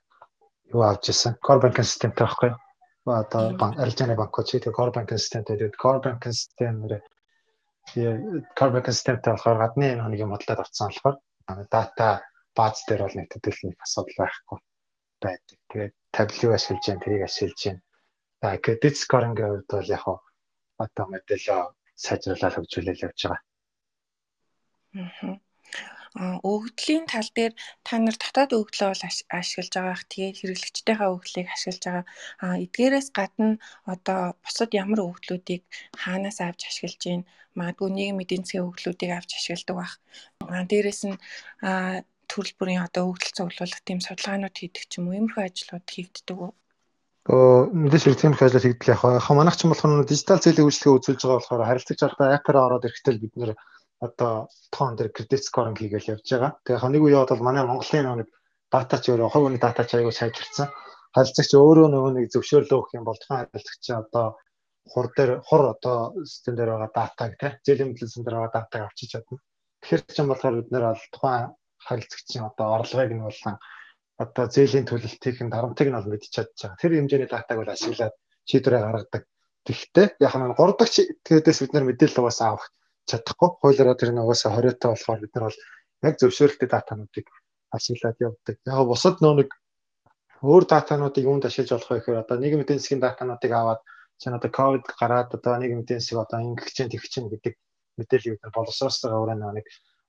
юу 0.73 0.83
авч 0.83 1.03
ирсэн. 1.11 1.39
Core 1.45 1.61
banking 1.63 1.87
systemтэй 1.87 2.23
байхгүй 2.27 2.49
юу? 2.51 2.59
Одоо 3.07 3.41
банк 3.55 3.79
арилжааны 3.79 4.19
банкуд 4.19 4.47
чи 4.51 4.59
тэгээд 4.59 4.77
core 4.77 4.93
banking 4.95 5.19
systemтэй 5.21 5.55
тэгээд 5.55 5.79
core 5.79 6.01
banking 6.03 6.35
systemээр 6.35 6.93
core 8.57 8.73
banking 8.75 8.95
systemтэй 8.97 9.31
болохоор 9.31 9.57
гадны 9.63 9.95
нэг 9.95 10.19
юм 10.19 10.35
бодлоод 10.35 10.59
авцсан 10.59 10.91
болохоор 10.91 11.15
дата 11.71 12.07
бааз 12.57 12.83
дээр 12.87 13.01
бол 13.07 13.15
нэг 13.15 13.27
төдийлөх 13.31 13.79
асуудал 13.79 14.19
байхгүй 14.27 14.59
байдаг. 15.24 15.58
Тэгээд 15.70 15.94
табло 16.16 16.46
ашиглаж 16.56 16.82
जैन 16.86 16.98
тэрийг 17.02 17.22
ашиглаж 17.28 17.58
जैन. 17.62 17.78
За 18.42 18.58
credit 18.64 18.94
scoring-ийн 19.02 19.50
хувьд 19.50 19.70
бол 19.70 19.88
яг 19.96 20.04
одоо 20.84 21.04
модельо 21.12 21.58
сайжруулаад 22.04 22.54
хөгжүүлэл 22.56 23.04
явж 23.06 23.20
байгаа. 23.22 23.40
Аа 26.22 26.36
өгөгдлийн 26.44 27.04
тал 27.08 27.30
дээр 27.36 27.52
та 27.86 27.96
нар 27.96 28.16
дотоод 28.20 28.52
өгөгдлөө 28.58 28.88
бол 28.92 29.04
ашиглаж 29.40 29.72
байгаах. 29.72 30.04
Тэгээд 30.12 30.38
хэрэглэгчдийнхээ 30.38 31.12
өгөгдлийг 31.14 31.48
ашиглаж 31.48 31.82
байгаа. 31.86 32.04
Аа 32.44 32.54
эдгээрээс 32.64 33.08
гадна 33.18 33.48
одоо 33.92 34.20
бусад 34.44 34.70
ямар 34.82 35.00
өгөгдлүүдийг 35.06 35.62
хаанаас 36.02 36.38
авч 36.44 36.60
ашиглаж 36.68 37.00
гин 37.04 37.22
магадгүй 37.58 37.88
нийгмийн 37.92 38.24
эдийн 38.24 38.44
засгийн 38.44 38.66
өгөгдлүүдийг 38.68 39.12
авч 39.14 39.30
ашигладаг 39.38 39.76
байх. 39.80 39.94
Аа 40.52 40.62
дээрэс 40.70 41.00
нь 41.08 41.16
аа 41.68 42.04
төрөл 42.31 42.55
бүрийн 42.59 42.85
одоо 42.87 43.03
өгдөл 43.11 43.35
цуглуулах 43.37 43.81
тийм 43.87 43.99
судалгаанууд 44.03 44.55
хийдэг 44.57 44.83
ч 44.87 44.93
юм 44.99 45.07
уу 45.09 45.17
иймэрхүү 45.17 45.43
ажлууд 45.43 45.87
хийгддэг 45.87 46.37
үү? 46.37 46.51
Мэдээж 47.27 48.03
хэрэг 48.07 48.19
тиймэрхүү 48.23 48.47
ажил 48.47 48.65
хийгдэл 48.67 48.93
яг 48.95 49.01
яг 49.03 49.27
манайх 49.35 49.57
ч 49.59 49.61
болохоор 49.67 50.07
дижитал 50.07 50.43
зээлийн 50.43 50.67
үйлчлэгээ 50.67 50.95
үзүүлж 50.95 51.21
байгаа 51.23 51.39
болохоор 51.39 51.67
харилцагч 51.67 52.01
алдаа 52.03 52.27
апп-аар 52.39 52.57
ороод 52.63 52.87
ирэхдээ 52.87 53.15
бид 53.19 53.33
нэр 53.35 53.51
одоо 53.99 54.47
тоон 54.71 54.95
дээр 54.95 55.09
кредит 55.11 55.43
скоринг 55.43 55.77
хийгээл 55.79 56.11
явж 56.13 56.27
байгаа. 56.29 56.51
Тэгээ 56.63 56.91
нэг 56.93 57.03
үе 57.03 57.11
яваад 57.17 57.31
бол 57.33 57.47
манай 57.47 57.63
Монголын 57.67 58.23
нэг 58.23 58.29
дата 58.71 58.97
ч 59.03 59.05
өөрөө 59.11 59.29
хүний 59.31 59.59
дата 59.59 59.83
ч 59.83 59.91
аягүй 59.97 60.15
сайжирсан. 60.15 60.69
Харилцагч 61.15 61.51
өөрөө 61.57 61.87
нөгөө 61.91 62.11
нэг 62.15 62.25
зөвшөөрлөө 62.31 62.77
өгөх 62.77 62.95
юм 62.95 63.05
бол 63.07 63.19
тухайн 63.19 63.49
харилцагч 63.49 63.85
одоо 63.91 64.25
хур 64.91 65.07
дээр 65.17 65.31
хур 65.47 65.63
одоо 65.73 65.97
систем 66.23 66.55
дээр 66.55 66.69
байгаа 66.71 66.91
датаг 66.95 67.31
тий 67.41 67.51
зээлийн 67.65 67.89
мэдээлэл 67.91 68.23
дээр 68.23 68.37
байгаа 68.37 68.55
датаг 68.55 68.81
авчиж 68.85 69.09
чадна. 69.11 69.41
Тэгэхээр 69.81 70.01
ч 70.15 70.17
юм 70.21 70.29
болохоор 70.29 70.55
бид 70.59 70.69
нэр 70.71 70.85
бол 70.87 71.05
тухайн 71.11 71.45
харилцагчийн 71.87 72.45
одоо 72.49 72.67
орлогыг 72.77 73.13
нь 73.15 73.25
болон 73.27 73.55
одоо 74.23 74.45
зээлийн 74.55 74.85
төлөлтийг 74.89 75.37
нь 75.45 75.53
дарамтыг 75.53 75.87
нь 75.89 75.97
бол 75.97 76.11
мэдчих 76.11 76.33
чадж 76.35 76.57
байгаа. 76.57 76.81
Тэр 76.81 76.93
хэмжээний 76.97 77.29
датаг 77.29 77.57
бол 77.57 77.73
ашиглаад 77.73 78.15
шийдвэрээ 78.49 78.81
гаргадаг. 78.83 79.23
Тэгэхдээ 79.65 80.07
яг 80.27 80.33
нь 80.35 80.55
3 80.57 80.79
дахь 80.79 80.95
тэдээс 81.25 81.59
бид 81.61 81.73
нар 81.73 81.85
мэдээлэл 81.87 82.21
угаасаа 82.21 82.47
авах 82.51 82.67
чадахгүй. 83.09 83.49
Хуулиараа 83.61 83.97
тэр 83.99 84.11
нь 84.11 84.23
угаасаа 84.23 84.51
20-той 84.57 84.89
болохоор 84.91 85.19
бид 85.21 85.33
нар 85.35 85.45
бол 85.47 85.59
яг 86.07 86.13
зөвшөөрөлттэй 86.17 86.69
датануудыг 86.71 87.27
ашиглаад 87.75 88.17
явдаг. 88.27 88.55
Яг 88.65 88.79
бусад 88.89 89.17
нөө 89.21 89.33
нэг 89.39 89.49
өөр 90.41 90.63
датануудыг 90.71 91.23
юунд 91.29 91.45
ашиглаж 91.45 91.71
болох 91.73 91.91
вэ 91.91 91.97
гэхээр 91.99 92.21
одоо 92.23 92.37
нийгмийн 92.37 92.65
эдийн 92.65 92.79
засгийн 92.79 93.03
датануудыг 93.03 93.51
аваад 93.53 93.81
чинь 94.21 94.37
одоо 94.37 94.51
ковид 94.57 94.85
гараад 94.99 95.29
одоо 95.37 95.53
нийгмийн 95.57 95.83
эдийн 95.85 96.01
засаг 96.01 96.25
одоо 96.25 96.39
тэгэх 96.57 97.07
чинь 97.13 97.29
гэдэг 97.33 97.53
мэдээллийг 97.97 98.33
бид 98.37 98.53
боловсруулсаар 98.53 99.17
өөрөө 99.17 99.53
нэг 99.57 99.65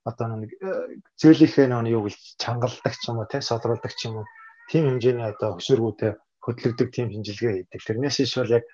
одоо 0.07 0.27
нэг 0.35 0.51
э, 0.61 0.99
зөөлийнхээ 1.19 1.67
нэг 1.67 1.91
юу 1.95 2.07
гэж 2.07 2.15
чангалдаг 2.39 2.93
ч 2.95 3.03
юм 3.09 3.19
уу 3.19 3.27
тий 3.31 3.41
содруулдаг 3.43 3.93
ч 3.95 4.07
юм 4.07 4.23
уу 4.23 4.25
тийм 4.71 4.87
хэмжээний 4.87 5.27
одоо 5.33 5.57
хөшөөргүүтэй 5.57 6.11
хөдлөгдөг 6.43 6.87
тийм 6.95 7.07
шинжилгээ 7.11 7.53
хийдэг. 7.67 7.81
Тэрнээс 7.83 8.17
иш 8.23 8.33
бол 8.39 8.55
яг 8.57 8.65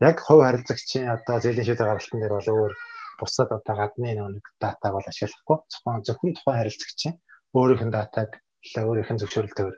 яг 0.00 0.16
хувь 0.20 0.44
харилцагчийн 0.44 1.08
одоо 1.16 1.36
зээлийн 1.40 1.66
шийдвэр 1.66 1.88
гаргалтын 1.88 2.20
дээр 2.20 2.36
бол 2.36 2.52
өөр 2.52 2.72
бусад 3.20 3.48
одоо 3.56 3.74
гадны 3.80 4.10
нэг 4.12 4.44
датаг 4.60 4.92
бол 4.92 5.06
ашиглахгүй. 5.08 5.58
Зөвхөн 5.72 6.04
зөвхөн 6.04 6.36
тухайн 6.36 6.58
харилцагчийн 6.60 7.14
өөрийнх 7.56 7.84
нь 7.88 7.94
датаг 7.96 8.30
өөрийнх 8.76 9.10
нь 9.12 9.20
зөвшөөрлөлтөөр 9.22 9.74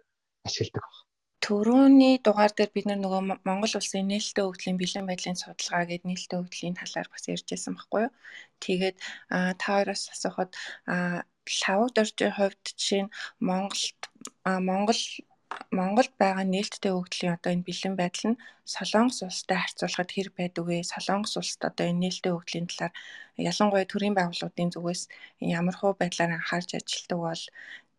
ашигладаг. 0.47 0.98
Төрөүний 1.45 2.15
дугаар 2.27 2.53
дээр 2.55 2.71
бид 2.75 2.87
нөгөө 2.91 3.23
Монгол 3.49 3.75
улсын 3.79 4.11
нээлттэй 4.11 4.45
хөгжлийн 4.45 4.79
бэлэн 4.81 5.07
байдлын 5.09 5.39
судалгаа 5.41 5.85
гэдэг 5.87 6.09
нээлттэй 6.09 6.39
хөгжлийн 6.41 6.79
талаар 6.79 7.09
бас 7.11 7.25
ярьжсэн 7.35 7.75
байхгүй 7.77 8.01
юу. 8.07 8.13
Тэгээд 8.65 8.97
та 9.61 9.67
хоёроос 9.75 10.03
асуухад 10.15 10.51
лавд 11.63 11.95
оржийн 12.03 12.35
хувьд 12.37 12.63
жишээ 12.79 13.03
нь 13.05 13.15
Монголд 13.49 14.01
Монгол 14.69 15.03
Монголд 15.79 16.13
байгаа 16.23 16.45
нээлттэй 16.55 16.93
өгөгдлийн 16.97 17.37
одоо 17.37 17.51
энэ 17.55 17.67
бэлэн 17.69 17.95
байдал 17.99 18.27
нь 18.31 18.41
Солонгос 18.75 19.19
улстай 19.29 19.59
харьцуулахад 19.61 20.11
хэр 20.13 20.29
байдаг 20.39 20.65
вэ? 20.67 20.77
Солонгос 20.93 21.35
улсад 21.41 21.63
одоо 21.71 21.87
энэ 21.89 22.03
нээлттэй 22.03 22.33
өгөгдлийн 22.35 22.69
талаар 22.69 22.93
ялангуяа 23.51 23.87
төрийн 23.89 24.15
байгууллагуудын 24.17 24.73
зүгээс 24.75 25.03
ямар 25.59 25.77
хөө 25.79 25.93
байдлаар 26.01 26.33
анхаарч 26.37 26.71
ажилладаг 26.77 27.19
бол 27.25 27.43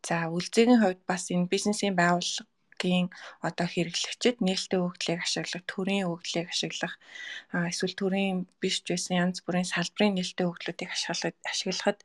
за 0.07 0.15
үлзээгийн 0.35 0.81
хувьд 0.81 1.01
бас 1.09 1.23
энэ 1.33 1.51
бизнесийн 1.53 1.95
байгууллагын 2.79 3.09
одоо 3.43 3.67
хэрэглэгчид 3.67 4.37
нээлттэй 4.39 4.79
өгөгдлийг 4.79 5.19
ашиглах, 5.23 5.63
төрийн 5.67 6.07
өгөгдлийг 6.07 6.47
ашиглах 6.49 6.95
эсвэл 7.51 7.95
төрийн 7.99 8.47
биш 8.61 8.81
ч 8.83 8.95
байсан 8.95 9.17
янз 9.23 9.43
бүрийн 9.43 9.67
салбарын 9.67 10.15
нээлттэй 10.15 10.47
өгөгдлүүдийг 10.47 10.89
ашиглахад 10.95 11.35
ашиглахад 11.51 11.99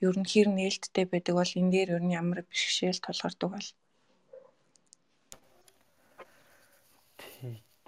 ер 0.00 0.16
нь 0.18 0.30
хэр 0.30 0.48
нээлттэй 0.54 1.04
байдаг 1.10 1.34
бол 1.34 1.52
энэ 1.58 1.72
дээр 1.74 1.90
ер 1.98 2.02
нь 2.04 2.14
ямар 2.14 2.40
бэрхшээл 2.46 3.02
тулгардаг 3.02 3.50
бол 3.50 3.68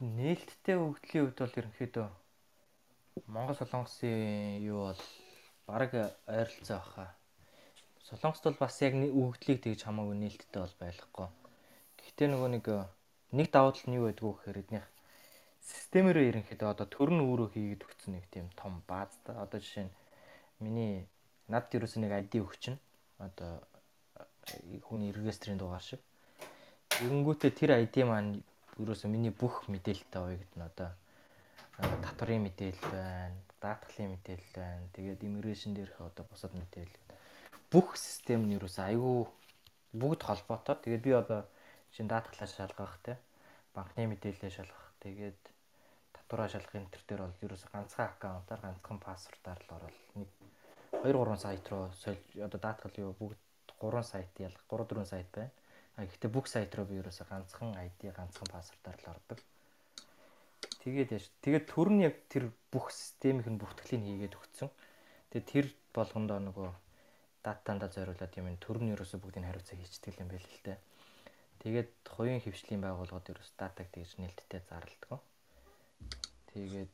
нээлттэй 0.03 0.77
өгдлийн 0.83 1.23
хувьд 1.31 1.39
бол 1.39 1.59
ерөнхийдөө 1.63 2.09
Монгол 3.31 3.55
солонгосын 3.55 4.59
юу 4.67 4.91
бол 4.91 5.03
бараг 5.69 5.93
ойролцоо 6.27 6.81
баха. 6.81 7.15
Солонгост 8.09 8.45
бол 8.45 8.59
бас 8.59 8.83
яг 8.83 8.95
өгдлийг 8.99 9.63
тэгж 9.63 9.81
хамаагүй 9.85 10.17
нээлттэй 10.19 10.61
бол 10.65 10.77
байхгүй. 10.81 11.29
Гэхдээ 12.23 12.39
нөгөө 12.39 12.51
нэг 12.55 12.67
нэг 13.35 13.49
давуу 13.51 13.75
тал 13.75 13.91
нь 13.91 13.99
юу 13.99 14.07
байдг 14.07 14.23
вэ 14.23 14.31
гэхээр 14.31 14.63
эднийх 14.63 14.87
системээрээ 15.59 16.31
ерөнхийдөө 16.31 16.69
одоо 16.71 16.87
төр 16.87 17.11
нь 17.11 17.19
өөрөө 17.19 17.49
хийгээд 17.51 17.83
өгсөн 17.83 18.15
нэг 18.15 18.31
тийм 18.31 18.47
том 18.55 18.79
бааз 18.87 19.11
та. 19.27 19.43
Одоо 19.43 19.59
жишээ 19.59 19.91
нь 19.91 19.95
миний 20.63 21.11
над 21.51 21.67
ерөөсөө 21.75 21.99
нэг 21.99 22.15
ID 22.23 22.47
өгч 22.47 22.65
нь 22.71 22.79
одоо 23.19 23.67
хүний 24.87 25.11
регистрийн 25.11 25.59
дугаар 25.59 25.83
шиг. 25.83 25.99
Тэгэнгүүтээ 26.95 27.51
тэр 27.59 27.71
ID 27.91 28.07
маань 28.07 28.47
ерөөсөө 28.79 29.11
миний 29.11 29.35
бүх 29.35 29.67
мэдээлэлтэй 29.67 30.23
оёгдно 30.23 30.71
одоо 30.71 30.95
татварын 32.07 32.47
мэдээлэл 32.47 32.87
байна, 32.87 33.35
даатгалын 33.59 34.15
мэдээлэл 34.15 34.55
байна. 34.55 34.87
Тэгээд 34.95 35.27
иммиграшн 35.27 35.75
дээрх 35.75 35.99
одоо 35.99 36.23
бусад 36.31 36.55
мэдээлэл. 36.55 37.03
Бүх 37.67 37.99
систем 37.99 38.47
нь 38.47 38.55
ерөөсөө 38.55 38.95
айгүй 38.95 39.27
бүгд 39.91 40.23
холбоотой. 40.23 40.79
Тэгээд 40.87 41.03
би 41.03 41.19
одоо 41.19 41.43
чинь 41.95 42.11
даатгалаа 42.11 42.49
шалгах 42.49 42.95
те 43.05 43.17
банкны 43.77 44.09
мэдээлэлээ 44.11 44.53
шалгах. 44.53 44.87
Тэгээд 45.05 45.41
татвараа 46.13 46.49
шалгах 46.49 46.77
энэ 46.77 46.93
төр 46.93 47.05
дээр 47.09 47.23
бол 47.25 47.45
ерөөсөө 47.47 47.71
ганцхан 47.73 48.07
аккаунтаар 48.09 48.61
ганцхан 48.65 48.99
пассвортаар 49.01 49.61
л 49.65 49.75
орол 49.77 49.99
нэг 50.17 50.29
2 51.05 51.13
3 51.13 51.45
сайт 51.45 51.65
руу 51.71 51.89
одоо 52.47 52.61
даатгал 52.61 52.97
юу 53.01 53.13
бүгд 53.21 53.41
3 53.81 54.03
сайт 54.13 54.33
ялах 54.41 54.65
3 54.69 54.89
4 54.89 55.13
сайт 55.13 55.29
байна 55.33 55.53
А 55.97 56.09
гэхдээ 56.09 56.31
бүх 56.33 56.49
сайт 56.49 56.73
руу 56.73 56.89
би 56.89 56.97
ерөөсө 57.05 57.29
ганцхан 57.29 57.77
ID, 57.77 58.17
ганцхан 58.17 58.49
пассвортоор 58.49 58.97
л 58.97 59.11
ордог. 59.13 59.39
Тэгээд 60.81 61.13
яаш. 61.13 61.27
Тэгээд 61.45 61.69
төр 61.69 61.89
нь 61.93 62.05
яг 62.09 62.17
тэр 62.33 62.49
бүх 62.73 62.89
системийнх 62.89 63.49
нь 63.53 63.61
бүртгэлийг 63.61 64.01
хийгээд 64.01 64.39
өгсөн. 64.41 64.73
Тэгээд 65.29 65.51
тэр 65.53 65.67
болгондоо 65.93 66.41
нөгөө 66.49 66.69
датанда 67.45 67.93
зориулаад 67.93 68.33
юм 68.41 68.57
төр 68.57 68.81
нь 68.81 68.97
ерөөсө 68.97 69.21
бүгдийг 69.21 69.45
хариуцаа 69.45 69.77
хийчихдэг 69.77 70.17
юм 70.17 70.33
байл 70.33 70.49
л 70.49 70.65
те. 70.65 70.81
Тэгээд 71.63 71.91
хувийн 72.11 72.43
хөвчлийн 72.43 72.83
байгууллагууд 72.83 73.31
ерөөс 73.31 73.55
датаг 73.55 73.87
тэгж 73.95 74.19
нээлттэй 74.19 74.61
зарладаг. 74.67 75.23
Тэгээд 76.51 76.91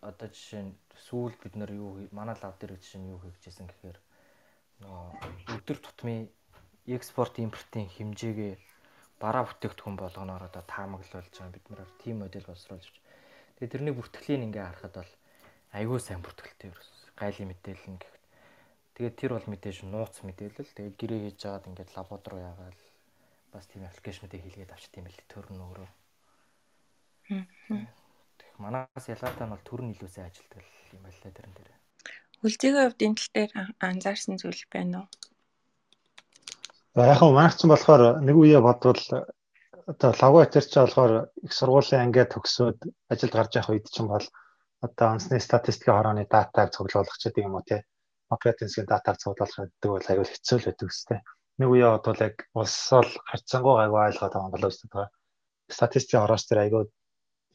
одоо 0.00 0.28
жишээ 0.32 0.62
нь 0.64 0.72
сүүл 0.96 1.36
бид 1.36 1.54
нар 1.60 1.70
юу 1.76 2.08
манай 2.08 2.36
лав 2.40 2.56
дээр 2.56 2.80
жишээ 2.80 3.00
нь 3.04 3.12
юу 3.12 3.20
хийжсэн 3.20 3.68
гэхээр 3.68 3.98
нөгөө 4.80 5.54
өдөр 5.54 5.78
тутмын 5.84 6.24
экспорт 6.88 7.36
импортын 7.38 7.86
хэмжээгээ 7.92 8.54
бараа 9.22 9.44
бүтээгдэхүүн 9.46 9.96
болгоноор 10.00 10.48
одоо 10.48 10.64
таамаглуулж 10.66 11.30
байгаа 11.36 11.54
бид 11.54 11.66
нар 11.68 11.84
тийм 12.02 12.24
модель 12.24 12.48
боловсруулж 12.48 12.88
байна. 12.88 13.06
Тэгээ 13.60 13.72
тэрний 13.76 13.94
бүртгэлийг 13.94 14.42
ингээ 14.48 14.66
харахад 14.66 14.94
бол 14.98 15.12
айгүй 15.78 16.00
сайн 16.02 16.24
бүртгэлтэй 16.24 16.68
ерөөс 16.72 16.90
гайлын 17.20 17.50
мэдээлэл 17.52 17.92
нь 17.92 18.00
гэхэд 18.02 18.24
тэгээд 18.96 19.18
тэр 19.20 19.30
бол 19.36 19.48
мэдээж 19.52 19.78
нууц 19.86 20.16
мэдээлэл 20.26 20.74
тэгээд 20.74 20.98
гэрээ 20.98 21.20
хийж 21.22 21.36
жагаад 21.38 21.68
ингээд 21.70 21.94
руу 21.94 22.40
яагаад 22.40 22.78
бас 23.52 23.66
тийм 23.68 23.84
аппликейшнуудыг 23.84 24.40
хийлгээд 24.42 24.72
авчт 24.72 24.96
юм 24.98 25.04
бэл 25.06 25.20
төр 25.28 25.46
нь 25.52 25.64
өөрөө. 25.64 25.90
Тэг 28.40 28.52
манаас 28.58 29.06
ялгаатай 29.12 29.46
нь 29.46 29.52
бол 29.52 29.64
төр 29.68 29.80
нь 29.84 29.92
илүү 29.94 30.10
сайн 30.10 30.28
ажилтгал 30.28 30.68
юм 30.96 31.02
байна 31.04 31.20
лээ 31.20 31.36
тэрэн 31.36 31.54
дээр. 31.56 31.70
Үлзээгийн 32.42 32.84
хувьд 32.88 33.04
энэ 33.06 33.18
тал 33.18 33.30
дээр 33.36 33.52
анзаарсан 33.88 34.36
зүйл 34.40 34.64
байна 34.74 34.96
уу? 35.04 35.08
За 36.96 37.02
яг 37.12 37.18
хөө 37.20 37.32
манайч 37.36 37.56
ч 37.56 37.62
болохоор 37.68 38.02
нэг 38.26 38.36
үе 38.36 38.58
бодвол 38.60 39.02
одоо 39.92 40.10
лавга 40.20 40.40
атерч 40.44 40.72
болохоор 40.76 41.12
их 41.46 41.52
сургуулийн 41.58 42.04
ангиа 42.04 42.26
төгсөөд 42.28 42.78
ажилд 43.12 43.34
гарч 43.36 43.52
явах 43.56 43.72
үед 43.72 43.86
чинь 43.94 44.10
бол 44.12 44.26
одоо 44.86 45.06
онцны 45.14 45.38
статистикийн 45.40 45.96
хорооны 45.96 46.24
датаг 46.26 46.68
цуглуулах 46.74 47.16
ч 47.18 47.22
гэдэг 47.30 47.46
юм 47.46 47.56
уу 47.56 47.64
те 47.68 47.76
оперативын 48.34 48.86
датаг 48.90 49.16
цуглуулах 49.22 49.58
гэдэг 49.70 49.90
бол 49.92 50.10
аюул 50.12 50.30
хэцүү 50.30 50.58
л 50.58 50.66
байдаг 50.68 50.88
үстэй. 50.90 51.20
Нэг 51.62 51.70
үе 51.70 51.86
бодвол 51.86 52.18
яг 52.26 52.36
улсал 52.58 53.06
харьцангуй 53.30 53.76
аюул 53.86 54.02
ойлгоод 54.02 54.34
байгаа 54.34 54.50
болов 54.50 54.74
уу 54.74 54.82
гэдэг. 54.82 55.14
Статистикийн 55.70 56.22
хорооч 56.26 56.42
тэр 56.50 56.58
аюул 56.66 56.88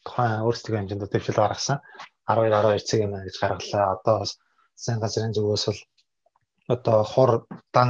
тухайн 0.07 0.47
өөрсдөө 0.47 0.75
хэмжээнд 0.79 1.11
дэвшил 1.11 1.35
гаргасан 1.43 1.83
12 2.23 2.55
12 2.55 2.87
цаг 2.87 2.99
юм 3.03 3.13
гэж 3.19 3.35
гаргалаа. 3.43 3.85
Одоо 3.99 4.15
бас 4.23 4.31
сайн 4.79 5.03
газрын 5.03 5.35
зүгээс 5.35 5.65
бол 5.67 5.81
одоо 6.75 6.97
хур 7.11 7.31
дан 7.75 7.89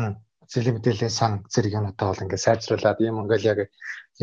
зэлийн 0.49 0.75
мэдээллийн 0.81 1.13
сан 1.19 1.31
зэрэг 1.53 1.77
юмудаа 1.79 2.07
бол 2.09 2.23
ингээд 2.25 2.45
сайжруулад 2.45 2.97
юм 3.05 3.21
ингээл 3.21 3.49
яг 3.53 3.59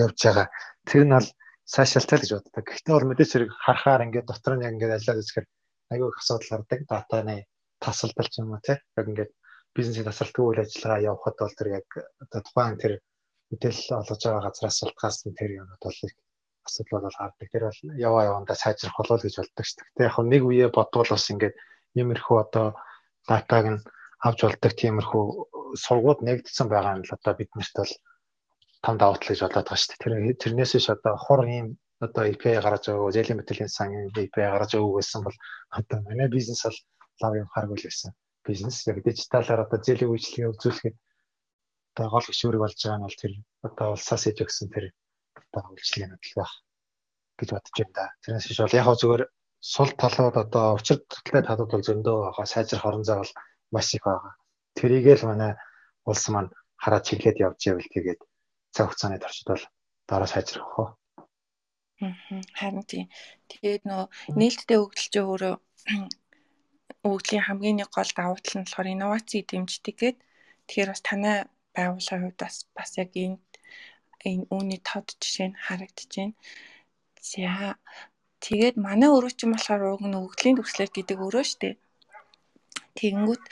явж 0.02 0.18
байгаа. 0.18 0.46
Тэр 0.90 1.04
нь 1.06 1.14
бол 1.14 1.28
сайшаалтай 1.74 2.16
л 2.18 2.22
гэж 2.26 2.32
боддог. 2.34 2.64
Гэхдээ 2.66 2.94
бол 2.94 3.08
мэдээч 3.10 3.30
хэрэг 3.30 3.50
харахаар 3.64 4.04
ингээд 4.06 4.26
дотор 4.26 4.54
нь 4.58 4.66
яг 4.66 4.74
ингээд 4.74 4.96
ажиллаад 4.98 5.22
үзэхээр 5.22 5.46
аюу 5.94 6.10
их 6.10 6.18
асуудал 6.18 6.50
гардаг. 6.58 6.80
Датаны 6.90 7.36
тасалдал 7.78 8.28
ч 8.32 8.34
юм 8.42 8.50
уу 8.50 8.62
тий. 8.66 8.78
Яг 8.98 9.06
ингээд 9.06 9.30
бизнесийн 9.76 10.06
тасалтгүй 10.08 10.44
үйл 10.46 10.62
ажиллагаа 10.64 11.06
явахад 11.10 11.36
бол 11.38 11.54
тэр 11.58 11.68
яг 11.78 11.88
одоо 12.22 12.40
тухайн 12.46 12.76
тэр 12.82 12.92
мэдээлэл 13.50 13.98
олгож 14.00 14.20
байгаа 14.24 14.46
газраас 14.46 14.78
салтгаас 14.80 15.16
нь 15.26 15.38
тэр 15.38 15.50
юмуд 15.60 15.82
бол 15.82 15.98
асуудал 16.66 17.02
бол 17.04 17.18
гардаг. 17.18 17.48
Тэр 17.52 17.64
бол 17.68 17.80
яваа 18.06 18.22
явандаа 18.30 18.56
сайжрах 18.56 18.96
болов 18.98 19.22
гэж 19.22 19.34
боддог 19.38 19.64
шүү 19.66 19.84
дээ. 19.96 20.08
Яг 20.08 20.16
нэг 20.32 20.42
үе 20.48 20.66
бодвол 20.72 21.10
бас 21.12 21.26
ингээд 21.32 21.54
иймэрхүү 21.98 22.36
одоо 22.44 22.66
датаг 23.28 23.64
нь 23.72 23.80
авч 24.26 24.40
болдог 24.44 24.72
тиймэрхүү 24.80 25.24
сургууд 25.84 26.20
нэгдсэн 26.24 26.68
байгаа 26.72 26.94
нь 26.96 27.04
л 27.06 27.14
одоо 27.16 27.32
биднэрт 27.36 27.74
бол 27.78 27.92
том 28.84 28.94
давуу 28.98 29.16
тал 29.18 29.30
гэж 29.30 29.40
болоод 29.44 29.66
байгаа 29.68 29.80
шүү 29.80 29.90
дээ. 29.92 30.00
Тэр 30.00 30.12
тэрнээс 30.42 30.72
ш 30.84 30.88
одоо 30.96 31.14
хур 31.24 31.42
ийм 31.56 31.66
одоо 32.04 32.22
API 32.30 32.60
гаргаж 32.60 32.84
өгөө, 32.90 33.14
зэлийн 33.16 33.38
мэдээллийн 33.38 33.72
сан 33.72 33.88
API 34.12 34.28
гаргаж 34.34 34.72
өгөө 34.76 35.00
гэсэн 35.00 35.20
бол 35.24 35.36
одоо 35.78 35.98
манай 36.06 36.28
бизнес 36.28 36.60
бол 36.64 36.78
лав 37.22 37.32
юм 37.40 37.48
харгүй 37.54 37.76
л 37.78 37.86
байсан. 37.88 38.12
Бизнес 38.46 38.86
яг 38.86 38.98
дижиталаар 39.04 39.64
одоо 39.64 39.78
зэлийн 39.80 40.12
үйлчлэгээ 40.12 40.52
үзүүлэхэд 40.52 40.96
одоо 41.94 42.06
гол 42.12 42.26
гişүүрэг 42.28 42.60
болж 42.62 42.78
байгаа 42.78 42.98
нь 42.98 43.06
бол 43.06 43.20
тэр 43.22 43.32
одоо 43.66 43.86
улсаас 43.94 44.24
иж 44.30 44.38
өгсөн 44.44 44.68
тэр 44.74 44.84
одоо 45.38 45.72
үйлчлэгээнүүд 45.72 46.24
л 46.28 46.36
байх 46.38 46.52
гэж 47.38 47.48
бодож 47.54 47.74
байна 47.78 47.94
да. 47.96 48.04
Тэрнээс 48.22 48.46
ш 48.50 48.60
бол 48.60 48.78
яг 48.78 48.88
зүгээр 49.00 49.22
сул 49.74 49.90
талууд 50.02 50.36
одоо 50.44 50.66
учир 50.78 50.98
талтай 51.08 51.42
талууд 51.46 51.70
бол 51.72 51.86
зөндөө 51.88 52.16
байгаа. 52.20 52.46
Сайжрах 52.52 52.84
орон 52.88 53.04
зай 53.06 53.16
бол 53.22 53.32
маш 53.74 53.88
их 53.96 54.04
байгаа. 54.04 54.32
Тэрийг 54.76 55.06
л 55.18 55.28
манай 55.30 55.52
улс 56.04 56.24
маань 56.28 56.50
хараад 56.82 57.06
чиглээд 57.08 57.42
явж 57.46 57.60
ивэл 57.64 57.94
тэгээд 57.94 58.20
цаг 58.74 58.84
хугацааны 58.90 59.18
туршид 59.22 59.48
бол 59.48 59.64
дараа 60.10 60.28
сайжрах 60.28 60.68
хөө. 60.74 60.88
Харин 62.58 62.84
тийм. 62.90 63.06
Тэгээд 63.48 63.82
нөө 63.88 64.04
нээлттэй 64.36 64.78
өгдөлч 64.82 65.14
өөрөө 65.16 65.54
өгдлийн 67.10 67.44
хамгийн 67.46 67.76
нэг 67.78 67.90
гол 67.96 68.10
давуу 68.18 68.38
тал 68.40 68.56
нь 68.56 68.64
болохоор 68.64 68.92
инновацийг 68.94 69.44
дэмждэг 69.48 69.96
гээд 70.00 70.18
тэгэхээр 70.66 70.90
бас 70.92 71.02
танай 71.08 71.36
байгууллагын 71.76 72.24
хувьд 72.24 72.38
бас 72.44 72.56
бас 72.76 72.90
яг 73.02 73.10
энэ 73.24 73.38
энэ 74.28 74.44
үүний 74.54 74.80
тод 74.88 75.06
жишээ 75.20 75.48
нь 75.52 75.60
харагдаж 75.66 76.10
байна. 76.16 76.34
За 77.30 77.76
тэгээд 78.44 78.76
манай 78.86 79.10
өрөө 79.16 79.32
чинь 79.36 79.52
болохоор 79.54 79.82
уг 79.94 80.02
нь 80.08 80.20
өгдлийн 80.24 80.56
төгслөл 80.56 80.96
гэдэг 80.96 81.18
өрөө 81.26 81.44
штэ. 81.52 81.76
Тэгэнгүүт 82.96 83.44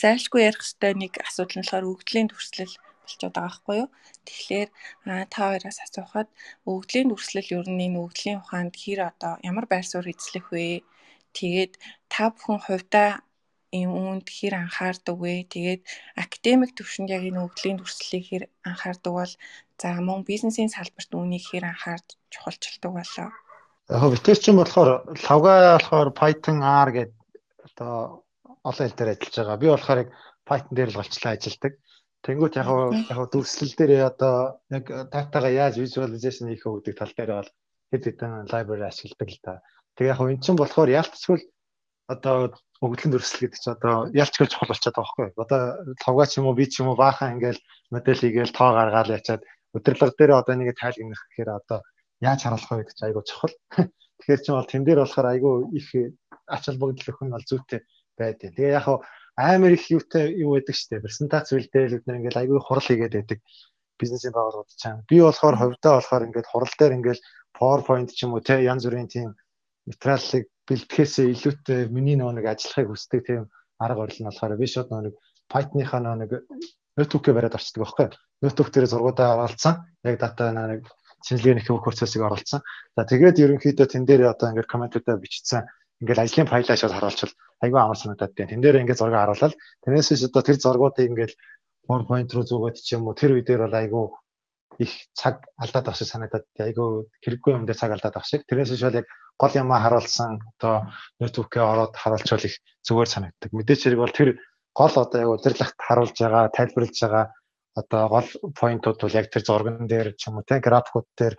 зайлшгүй 0.00 0.40
ярих 0.48 0.62
хэвээр 0.64 0.96
нэг 1.02 1.12
асуудал 1.26 1.56
нь 1.56 1.62
болохоор 1.62 1.90
өгдлийн 1.92 2.28
дүрслэл 2.28 2.74
болчиход 3.02 3.34
байгаа 3.34 3.44
байхгүй 3.44 3.76
юу. 3.82 3.88
Тэгэхээр 4.26 4.68
та 5.32 5.40
хоёроос 5.50 5.78
асуухад 5.84 6.28
өгдлийн 6.72 7.08
дүрслэл 7.10 7.48
ер 7.58 7.66
нь 7.68 7.84
энэ 7.86 8.00
өгдлийн 8.04 8.40
ухаанд 8.40 8.74
хэр 8.82 9.00
одоо 9.10 9.32
ямар 9.50 9.66
байр 9.68 9.84
суурь 9.88 10.12
эзлэх 10.14 10.46
вэ? 10.54 10.86
Тэгээд 11.36 11.72
та 12.12 12.30
бүхэн 12.32 12.58
хувьдаа 12.62 13.10
энэ 13.72 13.88
үүнд 13.88 14.28
хэр 14.28 14.54
анхаардаг 14.62 15.16
вэ? 15.16 15.48
Тэгээд 15.48 15.82
академик 16.22 16.70
төвшөнд 16.76 17.08
яг 17.16 17.24
энэ 17.24 17.40
өгдлийн 17.40 17.80
дүрслэлийг 17.80 18.24
хэр 18.28 18.44
анхаардаг 18.68 19.12
бол 19.16 19.32
за 19.80 19.88
мөн 20.06 20.20
бизнесийн 20.28 20.68
салбарт 20.68 21.10
үүнийг 21.10 21.44
хэр 21.48 21.64
анхаарч 21.72 22.06
чухалчилдаг 22.32 22.92
болоо. 22.92 23.28
Яг 23.88 24.12
битэр 24.12 24.38
чинь 24.38 24.60
болохоор 24.60 24.90
лавга 25.24 25.54
болохоор 25.80 26.08
Python 26.20 26.58
R 26.60 26.88
гэдэг 26.92 27.18
одоо 27.66 28.24
олон 28.68 28.84
хэл 28.86 28.98
дээр 28.98 29.12
ажиллаж 29.16 29.34
байгаа. 29.36 29.62
Би 29.62 29.68
болохоор 29.72 30.02
яг 30.04 30.10
Python 30.48 30.74
дээр 30.76 30.90
л 30.92 30.98
голчлаа 31.00 31.32
ажилладаг. 31.34 31.72
Тэнгүүт 32.22 32.54
яг 32.60 32.68
яг 33.10 33.18
дүрслэл 33.32 33.74
дээр 33.74 33.92
одоо 34.12 34.36
яг 34.70 34.84
датагаа 35.10 35.50
яаж 35.50 35.74
visualization 35.80 36.46
хийх 36.52 36.68
вэ 36.68 36.78
гэдэг 36.78 36.94
тал 37.00 37.14
дээр 37.16 37.32
бол 37.40 37.50
хэд 37.90 38.02
хэдэн 38.06 38.32
library 38.52 38.86
ашигладаг 38.86 39.28
л 39.32 39.40
да. 39.42 39.54
Тэгээ 39.96 40.12
яг 40.12 40.20
энэ 40.20 40.44
чинь 40.44 40.58
болохоор 40.58 40.90
яалтчгүй 40.90 41.38
одоо 42.08 42.56
өгдлөн 42.82 43.12
дүрслэл 43.14 43.42
гэдэг 43.46 43.60
чинь 43.62 43.74
одоо 43.76 43.94
ялчгүй 44.10 44.46
чухал 44.50 44.70
болчиход 44.72 44.96
байгаа 44.96 45.06
байхгүй. 45.06 45.28
Одоо 45.38 45.60
лавга 46.02 46.24
ч 46.26 46.32
юм 46.40 46.46
уу 46.50 46.58
би 46.58 46.66
ч 46.66 46.82
юм 46.82 46.90
уу 46.90 46.98
баахан 46.98 47.38
ингээл 47.38 47.60
модель 47.94 48.22
хийгээл 48.22 48.56
тоо 48.56 48.70
гаргаал 48.74 49.14
ячаад 49.14 49.42
өдөрлөг 49.76 50.12
дээр 50.18 50.32
одоо 50.34 50.54
нэг 50.58 50.74
тайлгнах 50.74 51.22
гэхээр 51.30 51.50
одоо 51.62 51.78
яаж 52.20 52.40
харуулах 52.42 52.70
вэ 52.70 52.78
гэдэг 52.82 52.96
чинь 52.98 53.08
айгүй 53.08 53.24
чухал. 53.28 53.54
Тэгэхээр 54.18 54.42
чинь 54.42 54.56
бол 54.58 54.70
тэн 54.70 54.82
дээр 54.84 55.00
болохоор 55.02 55.28
айгүй 55.30 55.54
их 55.78 55.88
ач 56.50 56.62
холбогдол 56.66 57.10
өхөн 57.12 57.30
бол 57.30 57.46
зүйтэй 57.46 57.80
байдیں۔ 58.18 58.50
Тэгээ 58.56 58.76
яг 58.76 58.86
амар 59.38 59.72
их 59.72 59.84
юутай 59.88 60.34
юу 60.42 60.58
байдаг 60.58 60.76
штэ. 60.76 61.00
Презентац 61.00 61.54
үйлдэл 61.54 62.02
бид 62.02 62.06
ингээл 62.06 62.42
айгүй 62.42 62.58
хурал 62.60 62.84
хийгээд 62.84 63.14
байдаг 63.16 63.38
бизнесийн 63.96 64.34
байгууллагууд 64.34 64.74
чам. 64.76 65.06
Би 65.08 65.22
болохоор 65.22 65.56
хувьдаа 65.56 65.92
болохоор 65.96 66.26
ингээд 66.26 66.50
хурал 66.50 66.74
дээр 66.78 66.96
ингээл 66.98 67.24
PowerPoint 67.56 68.10
ч 68.12 68.26
юм 68.26 68.34
уу 68.34 68.42
те 68.44 68.60
янз 68.60 68.84
бүрийн 68.84 69.08
тийм 69.08 69.38
материалыг 69.88 70.44
бэлтгэхээс 70.68 71.14
илүүтэй 71.34 71.80
миний 71.90 72.16
нэг 72.16 72.46
ажиллахыг 72.46 72.88
хүсдэг 72.90 73.20
тийм 73.26 73.42
арга 73.78 74.06
барил 74.06 74.20
нь 74.22 74.28
болохоор 74.28 74.56
би 74.56 74.66
шууд 74.66 74.88
нэг 74.90 75.14
Python-ийнхаа 75.50 76.00
нэг 76.16 76.30
ноутбукээ 76.96 77.34
бариад 77.34 77.56
орчдөг 77.58 77.80
байхгүй. 77.82 78.06
Ноутбук 78.42 78.68
дээр 78.72 78.86
зургуудаа 78.88 79.28
оруулсан. 79.44 79.74
Яг 80.04 80.16
дата 80.20 80.52
нэг 80.52 80.86
шинжилгээний 81.26 81.64
хөв 81.64 81.82
процессыг 81.82 82.22
оруулсан. 82.22 82.60
За 82.96 83.02
тэгээд 83.04 83.42
ерөнхийдөө 83.42 83.86
тэн 83.88 84.04
дээр 84.04 84.32
одоо 84.32 84.50
ингээд 84.50 84.70
комментуудаа 84.70 85.16
бичсэн 85.16 85.66
ингээл 86.02 86.24
ажлын 86.24 86.50
файлаа 86.50 86.76
шууд 86.76 86.94
харуулчихвал 86.94 87.36
айгүй 87.62 87.80
амар 87.80 87.98
санагдаад 87.98 88.32
байна. 88.34 88.50
Тэн 88.50 88.62
дээр 88.62 88.80
ингээд 88.82 89.00
зураг 89.00 89.16
харуулаад 89.18 89.54
тэрнээс 89.82 90.26
одоо 90.28 90.42
тэр 90.42 90.58
зургуудыг 90.58 91.08
ингээд 91.10 91.32
PowerPoint 91.86 92.30
руу 92.34 92.44
зүгээд 92.46 92.76
ч 92.82 92.88
юм 92.94 93.06
уу 93.06 93.14
тэр 93.14 93.38
үе 93.38 93.42
дээр 93.46 93.66
бол 93.66 93.80
айгүй 93.80 94.04
их 94.78 94.92
цаг 95.12 95.44
алдаад 95.58 95.86
авах 95.88 95.98
шиг 95.98 96.08
санагдаад 96.08 96.46
айгүй 96.56 97.08
хэрэггүй 97.24 97.52
юм 97.52 97.66
дээр 97.66 97.78
цаг 97.78 97.92
алдаад 97.92 98.16
авах 98.16 98.28
шиг. 98.28 98.46
Тэрнээс 98.48 98.72
шууд 98.76 99.00
яг 99.00 99.06
гол 99.36 99.52
юмаа 99.52 99.80
харуулсан 99.82 100.40
одоо 100.56 100.92
ноутбукээ 101.20 101.62
ороод 101.62 101.94
харуулчвал 101.96 102.46
их 102.46 102.56
зүгээр 102.86 103.10
санагддаг. 103.10 103.50
Мэдээч 103.52 103.80
хэрэг 103.84 104.00
бол 104.00 104.14
тэр 104.14 104.30
гол 104.74 104.94
одоо 104.96 105.18
яг 105.20 105.30
удирдлагт 105.34 105.76
харуулж 105.76 106.16
байгаа, 106.16 106.54
тайлбарлаж 106.56 106.96
байгаа 107.00 107.24
одоо 107.74 108.02
гол 108.08 108.28
поинтууд 108.58 108.98
бол 109.00 109.18
яг 109.20 109.26
тэр 109.32 109.42
зурган 109.44 109.86
дээр 109.88 110.16
ч 110.16 110.28
юм 110.28 110.40
уу 110.40 110.48
те 110.48 110.60
графикууд 110.60 111.08
дээр 111.16 111.34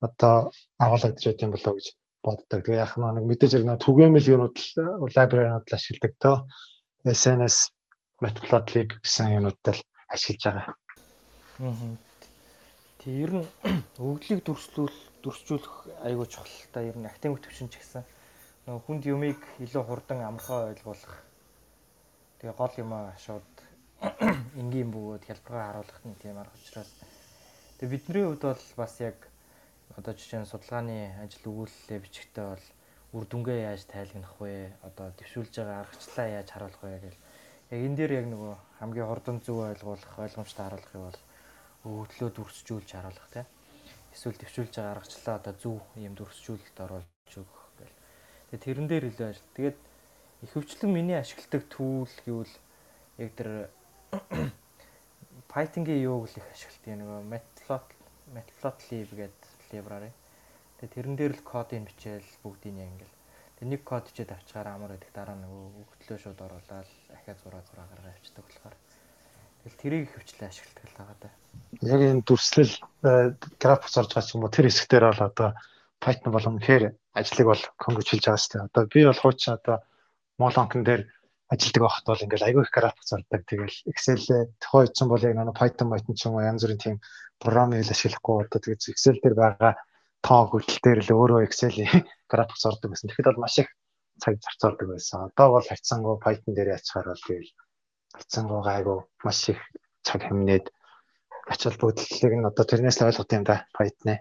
одоо 0.00 0.50
агуулгадж 0.80 1.22
байт 1.24 1.44
юм 1.44 1.52
болоо 1.52 1.74
гэж 1.76 1.86
боддог. 2.24 2.60
Тэгээ 2.64 2.82
яг 2.84 2.92
нэг 2.96 3.24
мэдээж 3.28 3.52
яг 3.60 3.64
нэг 3.64 3.78
түгээмэл 3.84 4.30
юунууд 4.32 4.56
лайбрариуд 5.16 5.66
л 5.68 5.76
ашигладаг 5.76 6.12
то 6.18 6.32
SNS 7.04 7.70
Matplotlib 8.22 8.96
гэсэн 9.04 9.36
юмудад 9.38 9.78
ашиглаж 10.08 10.42
байгаа. 10.44 10.74
Аа. 11.60 12.05
Тэг 13.06 13.22
ер 13.22 13.32
нь 13.38 13.46
өгдлийг 14.02 14.42
дүрслүүл 14.42 14.98
дүрсжүүлэх 15.22 16.02
айгүй 16.10 16.26
чухал 16.26 16.58
та 16.74 16.82
ер 16.82 16.98
нь 16.98 17.06
академик 17.06 17.38
төвшин 17.38 17.70
ч 17.70 17.78
гэсэн 17.78 18.02
нөгөө 18.66 18.82
хүнд 18.82 19.06
юмыг 19.06 19.38
илүү 19.62 19.82
хурдан 19.86 20.26
амархан 20.26 20.74
ойлгуулах. 20.74 21.14
Тэгээ 22.42 22.58
гол 22.58 22.74
юмаа 22.82 23.14
шууд 23.22 23.46
энгийн 24.58 24.90
бөгөөд 24.90 25.22
хялбаргаар 25.22 25.86
харуулах 25.86 26.02
нь 26.02 26.18
тийм 26.18 26.34
арга 26.34 26.58
учраас 26.58 26.90
тэгээ 27.78 27.94
бидний 27.94 28.26
хувьд 28.26 28.42
бол 28.42 28.64
бас 28.74 28.94
яг 28.98 29.18
одоо 29.94 30.10
жишээ 30.10 30.42
нь 30.42 30.50
судалгааны 30.50 30.98
ажил 31.22 31.46
өгүүлэлээ 31.46 32.02
бичихтэй 32.02 32.42
бол 32.42 32.64
үр 33.14 33.24
дүнгээ 33.30 33.70
яаж 33.70 33.86
тайлгнах 33.86 34.34
вэ? 34.42 34.74
Одоо 34.82 35.14
дэвшүүлж 35.14 35.54
байгаа 35.54 35.78
аргачлалаа 35.86 36.26
яаж 36.42 36.48
харуулах 36.50 36.82
вэ 36.82 36.98
гэл. 37.06 37.22
Яг 37.70 37.80
энэ 37.86 37.96
дээр 38.02 38.12
яг 38.18 38.26
нөгөө 38.34 38.54
хамгийн 38.82 39.06
хурдан 39.06 39.38
зөв 39.46 39.62
ойлгуулах, 39.62 40.12
ойлгомжтой 40.18 40.64
харуулахыг 40.66 41.02
бол 41.06 41.20
өгдлөө 41.86 42.30
дүрсжүүлж 42.34 42.90
харуулах 42.90 43.28
тийм. 43.30 43.46
Эсвэл 44.10 44.38
дэвшүүлж 44.42 44.74
байгаа 44.74 44.92
аргачлалаа 44.98 45.36
одоо 45.38 45.54
зөв 45.54 45.78
юм 45.94 46.14
дүрсжүүлэлт 46.18 46.78
оруулж 46.82 47.32
өгөх 47.38 47.62
гэл. 47.78 47.96
Тэгээ 48.50 48.64
тэрэн 48.66 48.86
дээр 48.90 49.04
илүү 49.10 49.26
ажил. 49.30 49.54
Тэгээд 49.54 49.78
ихэвчлэн 50.44 50.90
миний 50.90 51.18
ашигладаг 51.18 51.62
түүл 51.70 52.14
гэвэл 52.26 52.54
яг 53.22 53.30
тэр 53.38 53.50
Python-гийн 55.52 56.04
юуг 56.04 56.26
л 56.26 56.38
их 56.40 56.48
ашигладаг 56.50 56.96
нөгөө 56.98 57.20
Matplotlib 57.30 58.00
Matplotlib 58.34 59.10
гэдэг 59.14 59.70
library. 59.70 60.10
Тэгээ 60.80 60.94
тэрэн 60.94 61.16
дээр 61.16 61.32
л 61.38 61.46
кодыг 61.46 61.86
бичээл 61.86 62.30
бүгдийг 62.42 62.76
ингээл. 62.76 63.16
Тэгээ 63.56 63.70
нэг 63.72 63.82
код 63.86 64.10
чид 64.12 64.28
авчгаар 64.34 64.68
амар 64.74 64.98
гэдэг 64.98 65.12
дараа 65.14 65.38
нөгөө 65.38 65.64
өгтлөө 65.80 66.18
шууд 66.20 66.40
оруулаад 66.42 66.88
ахиад 67.16 67.38
зураа 67.40 67.62
зураа 67.64 67.86
гаргаа 67.88 68.12
авчдаг 68.12 68.44
болохоор. 68.44 68.76
Тэгэл 69.66 69.82
тэрийг 69.82 70.14
хөвчлээ 70.14 70.46
ашигладаг 70.46 70.86
л 70.86 70.94
байгаа 70.94 71.18
да. 71.18 71.30
Яг 71.82 72.00
энэ 72.06 72.22
дүрслэл 72.22 72.74
э, 73.02 73.34
график 73.58 73.90
зорж 73.90 74.10
байгаа 74.14 74.22
ч 74.22 74.30
юм 74.38 74.46
уу 74.46 74.54
тэр 74.54 74.70
хэсгээр 74.70 75.04
бол 75.10 75.26
одоо 75.26 75.50
Python 75.98 76.30
болон 76.30 76.56
хэр 76.62 76.94
ажлыг 77.18 77.46
бол 77.50 77.62
конгочилж 77.82 78.22
байгаа 78.22 78.38
шүү 78.38 78.52
дээ. 78.54 78.66
Одоо 78.70 78.82
би 78.86 79.00
бол 79.02 79.18
хуучин 79.18 79.58
одоо 79.58 79.82
Molonk 80.38 80.72
дээр 80.86 81.02
ажилдаг 81.50 81.82
байхад 81.82 82.06
бол 82.06 82.22
ингээл 82.22 82.46
айгүй 82.46 82.62
их 82.62 82.70
график 82.78 83.04
зардаг. 83.10 83.42
Тэгэл 83.42 83.76
Excel 83.90 84.22
тухайн 84.62 84.86
үеийн 84.86 85.10
бол 85.10 85.26
яг 85.26 85.34
нэг 85.34 85.58
Python 85.58 85.90
Python 85.90 86.14
ч 86.14 86.22
юм 86.30 86.38
уу 86.38 86.46
янз 86.46 86.62
бүрийн 86.62 86.82
тийм 86.86 86.96
програмыг 87.42 87.82
ашиглахгүй 87.90 88.46
одоо 88.46 88.60
тэгээд 88.62 88.86
Excel 88.94 89.18
дээр 89.18 89.34
байгаа 89.34 89.72
тоо 90.22 90.42
хөдөл 90.46 90.78
дээр 90.78 91.00
л 91.02 91.10
өөрөө 91.10 91.42
Excel-ийн 91.42 92.06
график 92.30 92.58
зардаг 92.62 92.94
гэсэн. 92.94 93.10
Тэгэхэд 93.10 93.34
бол 93.34 93.42
маш 93.42 93.58
их 93.58 93.74
цаг 94.22 94.38
зарцуулдаг 94.38 94.86
байсан. 94.94 95.26
Одоо 95.34 95.58
бол 95.58 95.66
хавцсангуу 95.66 96.22
Python 96.22 96.54
дээр 96.54 96.78
яачаар 96.78 97.10
бол 97.10 97.26
тэгэл 97.26 97.50
хавцсангуу 98.16 98.60
гайгүй 98.64 98.98
маш 99.24 99.40
их 99.52 99.60
цаг 100.06 100.20
хэмнээд 100.24 100.66
ачаал 101.52 101.78
бүтлэлийг 101.80 102.34
нь 102.36 102.48
одоо 102.50 102.64
тэрнээс 102.66 102.98
л 102.98 103.06
ойлгох 103.08 103.30
юм 103.36 103.44
да 103.46 103.56
Python-ээ. 103.76 104.18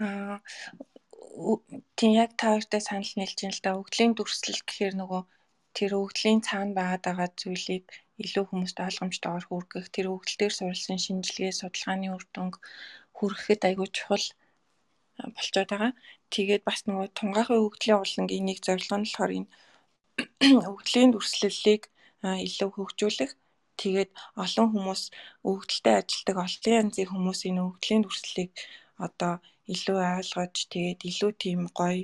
Аа 0.00 0.38
тийм 1.96 2.12
яг 2.24 2.30
та 2.40 2.46
хоёртай 2.52 2.80
санал 2.84 3.12
нийлж 3.16 3.38
байна 3.40 3.56
л 3.56 3.64
да. 3.64 3.80
Өгдлийн 3.80 4.12
дүрслэл 4.14 4.62
гэхээр 4.68 4.94
нөгөө 5.00 5.22
тэр 5.76 5.90
өгдлийн 6.02 6.40
цаана 6.46 6.76
байгаад 6.78 7.02
байгаа 7.06 7.28
зүйлийг 7.40 7.86
илүү 8.24 8.44
хүмүүст 8.48 8.78
ойлгомжтойгоор 8.86 9.44
хүргэх, 9.48 9.86
тэр 9.94 10.06
өгдөл 10.12 10.38
дээр 10.38 10.54
суурилсан 10.56 10.98
шинжилгээ, 11.04 11.52
судалгааны 11.56 12.08
үр 12.12 12.24
дүнг 12.34 12.54
хүргэхэд 13.16 13.62
аягүй 13.64 13.88
чухал 13.96 14.26
болцоод 15.36 15.68
байгаа. 15.72 15.92
Тэгээд 16.34 16.62
бас 16.68 16.80
нөгөө 16.84 17.08
тунгаахын 17.18 17.64
өгдлийн 17.66 18.00
урлангийн 18.00 18.44
нэг 18.48 18.58
зорилго 18.66 18.96
нь 19.00 19.06
болохоор 19.08 19.32
энэ 19.38 19.50
өгдлийн 20.72 21.10
дүрслэлийг 21.12 21.82
илүү 22.46 22.68
хөгжүүлэх 22.72 23.32
тэгээд 23.80 24.10
олон 24.44 24.68
хүмүүс 24.72 25.02
өгдөлтэй 25.50 25.94
ажилдаг 25.98 26.36
олон 26.46 26.74
янзын 26.80 27.10
хүмүүс 27.10 27.40
энэ 27.48 27.64
өгдлийн 27.68 28.02
дүрслэлийг 28.04 28.52
одоо 29.06 29.32
илүү 29.74 29.98
ойлгож 30.18 30.56
тэгээд 30.72 31.00
илүү 31.10 31.32
тийм 31.42 31.60
гоё 31.78 32.02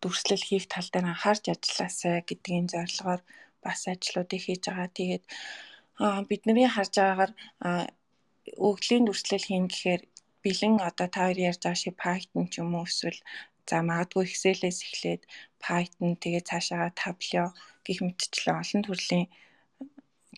дүрслэл 0.00 0.44
хийх 0.48 0.64
тал 0.72 0.88
дээр 0.92 1.06
анхаарч 1.12 1.44
ажилласаа 1.54 2.16
гэдгийн 2.28 2.66
зорилгоор 2.72 3.20
бас 3.64 3.80
ажлуудыг 3.92 4.42
хийж 4.44 4.62
байгаа. 4.66 4.88
Тэгээд 4.98 5.24
бидний 6.28 6.68
харж 6.74 6.92
байгаагаар 6.98 7.32
өгдлийн 8.68 9.04
дүрслэл 9.06 9.48
хийн 9.48 9.66
гэхээр 9.68 10.02
бэлэн 10.42 10.74
одоо 10.88 11.08
та 11.10 11.20
хоёр 11.26 11.38
ярьж 11.50 11.60
байгаа 11.64 11.82
шиг 11.82 11.94
Python 12.02 12.44
ч 12.50 12.54
юм 12.62 12.70
уу 12.78 12.86
эсвэл 12.88 13.20
за 13.68 13.76
магадгүй 13.88 14.24
Excel-ээс 14.26 14.78
эхлээд 14.86 15.22
Python 15.62 16.10
тэгээд 16.22 16.48
цаашаа 16.50 16.96
Tableau 17.00 17.48
гэх 17.86 17.98
мэтчлэн 18.06 18.60
олон 18.62 18.82
төрлийн 18.84 19.26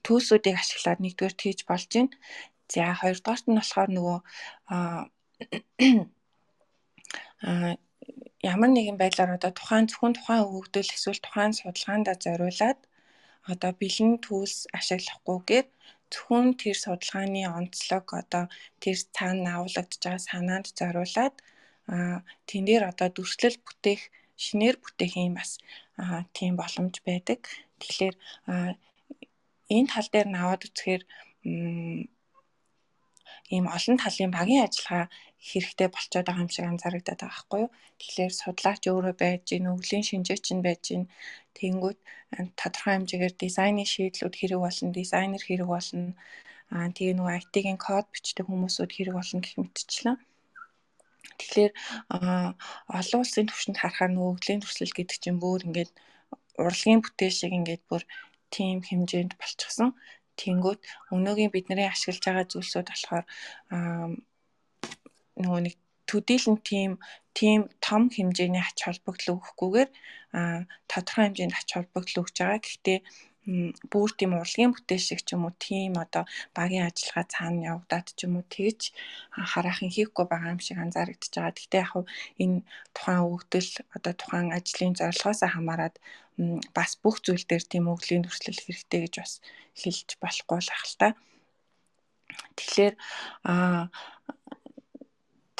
төөсүүдийг 0.04 0.56
ашиглаад 0.58 1.00
нэгдүгээр 1.02 1.34
хийж 1.42 1.60
болж 1.68 1.88
байна. 1.94 2.14
За 2.72 2.84
хоёрдугаарт 3.00 3.46
нь 3.48 3.58
болохоор 3.58 3.90
нөгөө 3.96 4.18
ямар 8.52 8.70
нэгэн 8.72 8.96
байдлаар 8.98 9.30
одоо 9.36 9.52
тухайн 9.54 9.86
зөвхөн 9.88 10.14
тухайн 10.16 10.44
өгөгдөл 10.46 10.94
эсвэл 10.96 11.24
тухайн 11.24 11.52
судалгаанд 11.56 12.06
зориулаад 12.24 12.78
одоо 13.52 13.70
бэлэн 13.80 14.12
түүлс 14.26 14.58
ашиглахгүйгээр 14.78 15.66
зөвхөн 16.12 16.46
тэр 16.60 16.76
судалгааны 16.84 17.42
онцлог 17.58 18.06
одоо 18.22 18.44
тэр 18.82 18.96
цаана 19.16 19.50
агуулгадж 19.56 19.92
байгаа 20.02 20.26
санаанд 20.28 20.66
зориулаад 20.78 21.34
тэн 22.48 22.62
дээр 22.68 22.82
одоо 22.92 23.08
дүрслэл 23.12 23.58
бүтээх 23.64 24.00
шинээр 24.44 24.76
бүтээх 24.82 25.12
юм 25.16 25.34
бас 25.40 25.50
тийм 26.36 26.52
боломж 26.60 26.94
байдаг. 27.08 27.40
Тэгэхээр 27.80 28.16
энэ 29.76 29.90
тал 29.92 30.08
дээр 30.12 30.28
наваад 30.30 30.62
үзэхээр 30.68 31.02
ийм 33.54 33.64
олон 33.76 33.96
талын 34.02 34.32
багийн 34.36 34.66
ажиллагаа 34.68 35.06
хэрэгтэй 35.48 35.88
болцоод 35.92 36.26
байгаа 36.26 36.44
юм 36.44 36.52
шиг 36.52 36.66
анзаарэгдээд 36.68 37.20
байгаа 37.20 37.32
байхгүй 37.32 37.60
юу. 37.64 37.70
Тэгэхээр 38.00 38.32
судлаач 38.40 38.82
өөрөө 38.86 39.14
байж 39.22 39.42
гин, 39.48 39.70
өвлийн 39.72 40.04
шинжээч 40.08 40.46
нь 40.52 40.64
байж 40.66 40.82
гин. 40.90 41.04
Тэнгүүд 41.56 41.98
тодорхой 42.60 42.94
хэмжээгээр 42.94 43.34
дизайны 43.42 43.84
шийдлүүд 43.92 44.34
хэрэг 44.36 44.60
болно, 44.64 44.90
дизайнер 44.98 45.42
хэрэг 45.44 45.68
болно. 45.72 46.12
Аа 46.74 46.88
тэгээ 46.96 47.16
нөгөө 47.16 47.34
IT-ийн 47.40 47.78
код 47.86 48.06
бичдэг 48.12 48.46
хүмүүсүүд 48.48 48.90
хэрэг 48.92 49.14
болно 49.16 49.40
гэх 49.40 49.56
мэтчлэн. 49.56 50.16
Тэгэхээр 51.38 51.72
олон 52.98 53.20
улсын 53.22 53.46
түвшинд 53.48 53.78
харахаар 53.78 54.10
нөгөө 54.12 54.32
өвлийн 54.34 54.60
төсөл 54.62 54.92
гэдэг 54.94 55.18
чинь 55.22 55.42
бүр 55.42 55.62
ингээд 55.66 55.90
урлагийн 56.58 57.00
бүтээл 57.02 57.38
шиг 57.38 57.52
ингээд 57.54 57.82
бүр 57.90 58.02
тийм 58.54 58.82
хэмжээнд 58.88 59.32
болчихсон. 59.38 59.90
Тэнгүүт 60.40 60.80
өнөөгийн 61.14 61.54
бидний 61.54 61.88
ашиглаж 61.88 62.22
байгаа 62.24 62.46
зүйлсүүд 62.50 62.88
болохоор 62.90 63.24
нөгөө 65.42 65.60
нэг 65.66 65.74
төдийлөн 66.08 66.58
тийм 66.70 66.90
тийм 67.38 67.60
том 67.86 68.02
хэмжээний 68.10 68.62
ач 68.64 68.78
холбогдол 68.82 69.36
өгөхгүйгээр 69.36 69.90
тодорхой 70.90 71.24
хэмжээнд 71.26 71.54
ач 71.58 71.68
холбогдол 71.74 72.20
өгж 72.22 72.34
байгаа. 72.38 72.58
Гэхдээ 72.64 72.98
бүр 73.92 74.10
тийм 74.12 74.36
урлагийн 74.36 74.72
бүтээл 74.76 75.06
шиг 75.08 75.20
ч 75.24 75.32
юм 75.34 75.48
уу 75.48 75.54
тийм 75.56 75.96
одоо 76.04 76.24
багийн 76.56 76.88
ажиллагаа 76.88 77.26
цаана 77.32 77.66
явагдаад 77.72 78.06
ч 78.12 78.18
юм 78.28 78.34
уу 78.38 78.44
тэгж 78.44 78.80
хараахан 79.52 79.88
хийхгүй 79.88 80.24
байгаа 80.28 80.54
юм 80.54 80.60
шиг 80.60 80.78
анзаарэгдэж 80.80 81.32
байгаа. 81.32 81.56
Гэхдээ 81.56 81.82
яг 81.84 81.92
энэ 82.42 82.58
тухайн 82.96 83.24
өгдөл 83.32 83.72
одоо 83.96 84.12
тухайн 84.20 84.48
ажлын 84.52 84.94
зорилгоос 85.00 85.40
хамаарат 85.48 85.96
бас 86.76 86.92
бүх 87.02 87.16
зүйл 87.24 87.44
дээр 87.48 87.64
тийм 87.66 87.84
өглийн 87.88 88.24
төрслөл 88.24 88.62
хэрэгтэй 88.62 89.00
гэж 89.08 89.14
бас 89.18 89.32
хэлж 89.80 90.08
болохгүй 90.22 90.58
л 90.62 90.74
ахalta. 90.76 91.08
Тэгэхээр 92.56 92.94
аа 93.48 93.88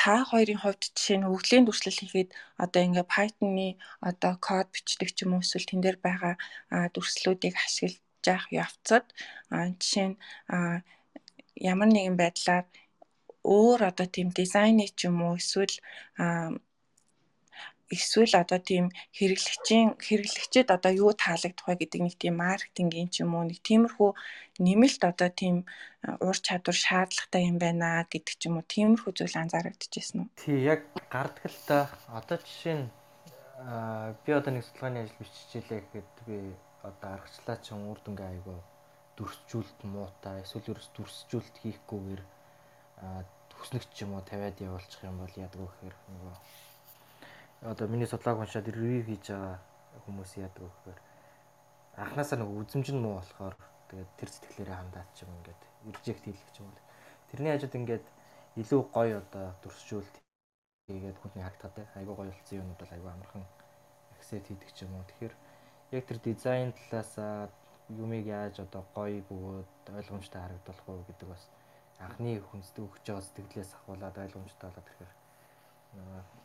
та 0.00 0.14
хоёрын 0.30 0.60
хувьд 0.62 0.82
жишээ 0.94 1.18
нь 1.18 1.28
өглийн 1.34 1.64
дүрслэл 1.66 2.00
хийхэд 2.00 2.30
одоо 2.64 2.80
ингээ 2.86 3.06
Python-ы 3.14 3.68
одоо 4.10 4.32
код 4.46 4.66
бичдэг 4.74 5.08
ч 5.16 5.18
юм 5.24 5.32
уу 5.34 5.42
эсвэл 5.44 5.68
тэн 5.68 5.80
дээр 5.82 5.98
байгаа 6.06 6.34
дүрслэлүүдийг 6.94 7.54
ашиглаж 7.64 7.98
явах 8.34 8.46
явцад 8.64 9.04
жишээ 9.80 10.06
нь 10.10 10.16
ямар 11.72 11.88
нэгэн 11.92 12.16
байдлаар 12.22 12.64
өөр 13.56 13.80
одоо 13.90 14.06
тийм 14.14 14.28
дизайны 14.38 14.86
ч 14.98 15.00
юм 15.08 15.18
уу 15.26 15.34
эсвэл 15.40 15.74
эсвэл 17.96 18.34
одоо 18.36 18.60
тийм 18.60 18.84
хэрэглэгчийн 19.16 19.88
хэрэглэгчэд 20.06 20.68
одоо 20.76 20.92
юу 20.92 21.12
таалагдах 21.16 21.66
вэ 21.68 21.74
гэдэг 21.80 22.00
нэг 22.04 22.14
тийм 22.20 22.34
маркетингийн 22.44 23.08
ч 23.12 23.24
юм 23.24 23.32
уу 23.34 23.44
нэг 23.48 23.58
тиймэрхүү 23.64 24.10
нэмэлт 24.60 25.02
одоо 25.08 25.30
тийм 25.32 25.56
ур 26.20 26.36
чадвар 26.46 26.76
шаардлагатай 26.76 27.42
юм 27.48 27.56
байна 27.56 28.04
гэдэг 28.12 28.34
ч 28.36 28.42
юм 28.48 28.60
уу 28.60 28.66
тиймэрхүү 28.68 29.12
зүйл 29.16 29.40
анзаарэгдэжсэн 29.40 30.18
үү? 30.20 30.28
Тий 30.36 30.58
яг 30.68 30.84
та. 31.68 31.88
Одоо 32.12 32.36
жишээ 32.36 32.76
нь 32.76 32.86
би 34.24 34.30
одоо 34.36 34.52
нэг 34.52 34.64
судалгааны 34.68 34.98
ажил 35.02 35.20
биччихлээ 35.20 35.80
гэхэд 35.80 36.12
би 36.28 36.36
одоо 36.84 37.08
аргачлаа 37.16 37.56
ч 37.64 37.72
үр 37.72 37.98
дүнгээ 38.04 38.28
айгаа 38.36 38.60
дүрсжүүлэлт 39.16 39.80
муутай 39.82 40.36
эсвэл 40.46 40.70
ерөөс 40.70 40.88
дүрсжүүлэлт 40.94 41.56
хийхгүйгээр 41.62 42.22
төснөгч 43.50 43.94
юм 44.04 44.14
уу 44.14 44.22
тавиад 44.22 44.56
явуулчих 44.62 45.02
юм 45.02 45.18
бол 45.18 45.34
вэ 45.34 45.48
гэхээр 45.50 45.96
нөгөө 46.14 46.36
одоо 47.62 47.88
миний 47.88 48.06
судлааг 48.06 48.38
уншаад 48.38 48.68
ревю 48.68 49.02
хийж 49.02 49.34
байгаа 49.34 49.58
хүмүүс 50.06 50.30
яадаг 50.38 50.62
вэ 50.62 50.70
гэхээр 50.70 51.00
анханасаа 51.98 52.38
нэг 52.38 52.50
үзэмж 52.54 52.86
нь 52.94 53.02
муу 53.02 53.18
болохоор 53.18 53.54
тэгээд 53.90 54.10
тэр 54.18 54.30
сэтгэлээрээ 54.30 54.78
хандаад 54.78 55.08
ч 55.16 55.26
юм 55.26 55.30
ингээд 55.42 55.62
режект 55.90 56.24
хийлгэх 56.24 56.58
юм 56.62 56.70
бол. 56.70 56.86
Тэрний 57.30 57.52
хажууд 57.52 57.74
ингээд 57.78 58.06
илүү 58.62 58.82
гоё 58.94 59.16
одоо 59.22 59.46
дүрсжүүлэлт 59.62 60.16
хийгээд 60.86 61.18
хүний 61.18 61.42
харагдаад 61.42 61.76
айгүй 61.98 62.14
гоё 62.14 62.30
болсон 62.30 62.58
юмуд 62.62 62.78
бол 62.78 62.94
айгүй 62.94 63.10
амархан 63.10 63.44
аксет 64.14 64.46
хийдэг 64.46 64.70
ч 64.70 64.78
юм 64.86 64.94
уу. 64.94 65.08
Тэгэхээр 65.10 65.34
яг 65.98 66.04
тэр 66.06 66.18
дизайн 66.22 66.70
талаас 66.72 67.12
юмыг 67.88 68.24
яаж 68.26 68.60
одоо 68.60 68.82
гоё 68.94 69.18
бөгөөд 69.26 69.98
ойлгомжтой 69.98 70.40
харагдуулах 70.42 70.86
уу 70.88 71.02
гэдэг 71.08 71.28
бас 71.28 71.44
анхны 71.98 72.38
хүнсдэг 72.38 72.84
өгч 72.86 73.04
байгаа 73.08 73.24
сэтгэлээс 73.24 73.70
ахуулаад 73.74 74.16
ойлгомжтой 74.22 74.68
болоод 74.70 74.86
ирэхээр 74.86 75.12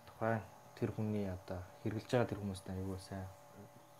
тухайн 0.08 0.42
тэр 0.78 0.90
хүний 0.96 1.28
одоо 1.30 1.60
хэрэгжилж 1.84 2.12
байгаа 2.12 2.30
тэр 2.30 2.42
хүмүүст 2.42 2.66
аюул 2.70 3.02
сайн 3.02 3.28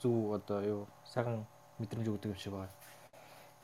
зүв 0.02 0.36
одоо 0.38 0.60
юу 0.64 0.82
сайхан 1.08 1.46
мэдрэмж 1.80 2.08
өгдөг 2.12 2.34
юм 2.34 2.40
шиг 2.40 2.54
байна. 2.54 2.76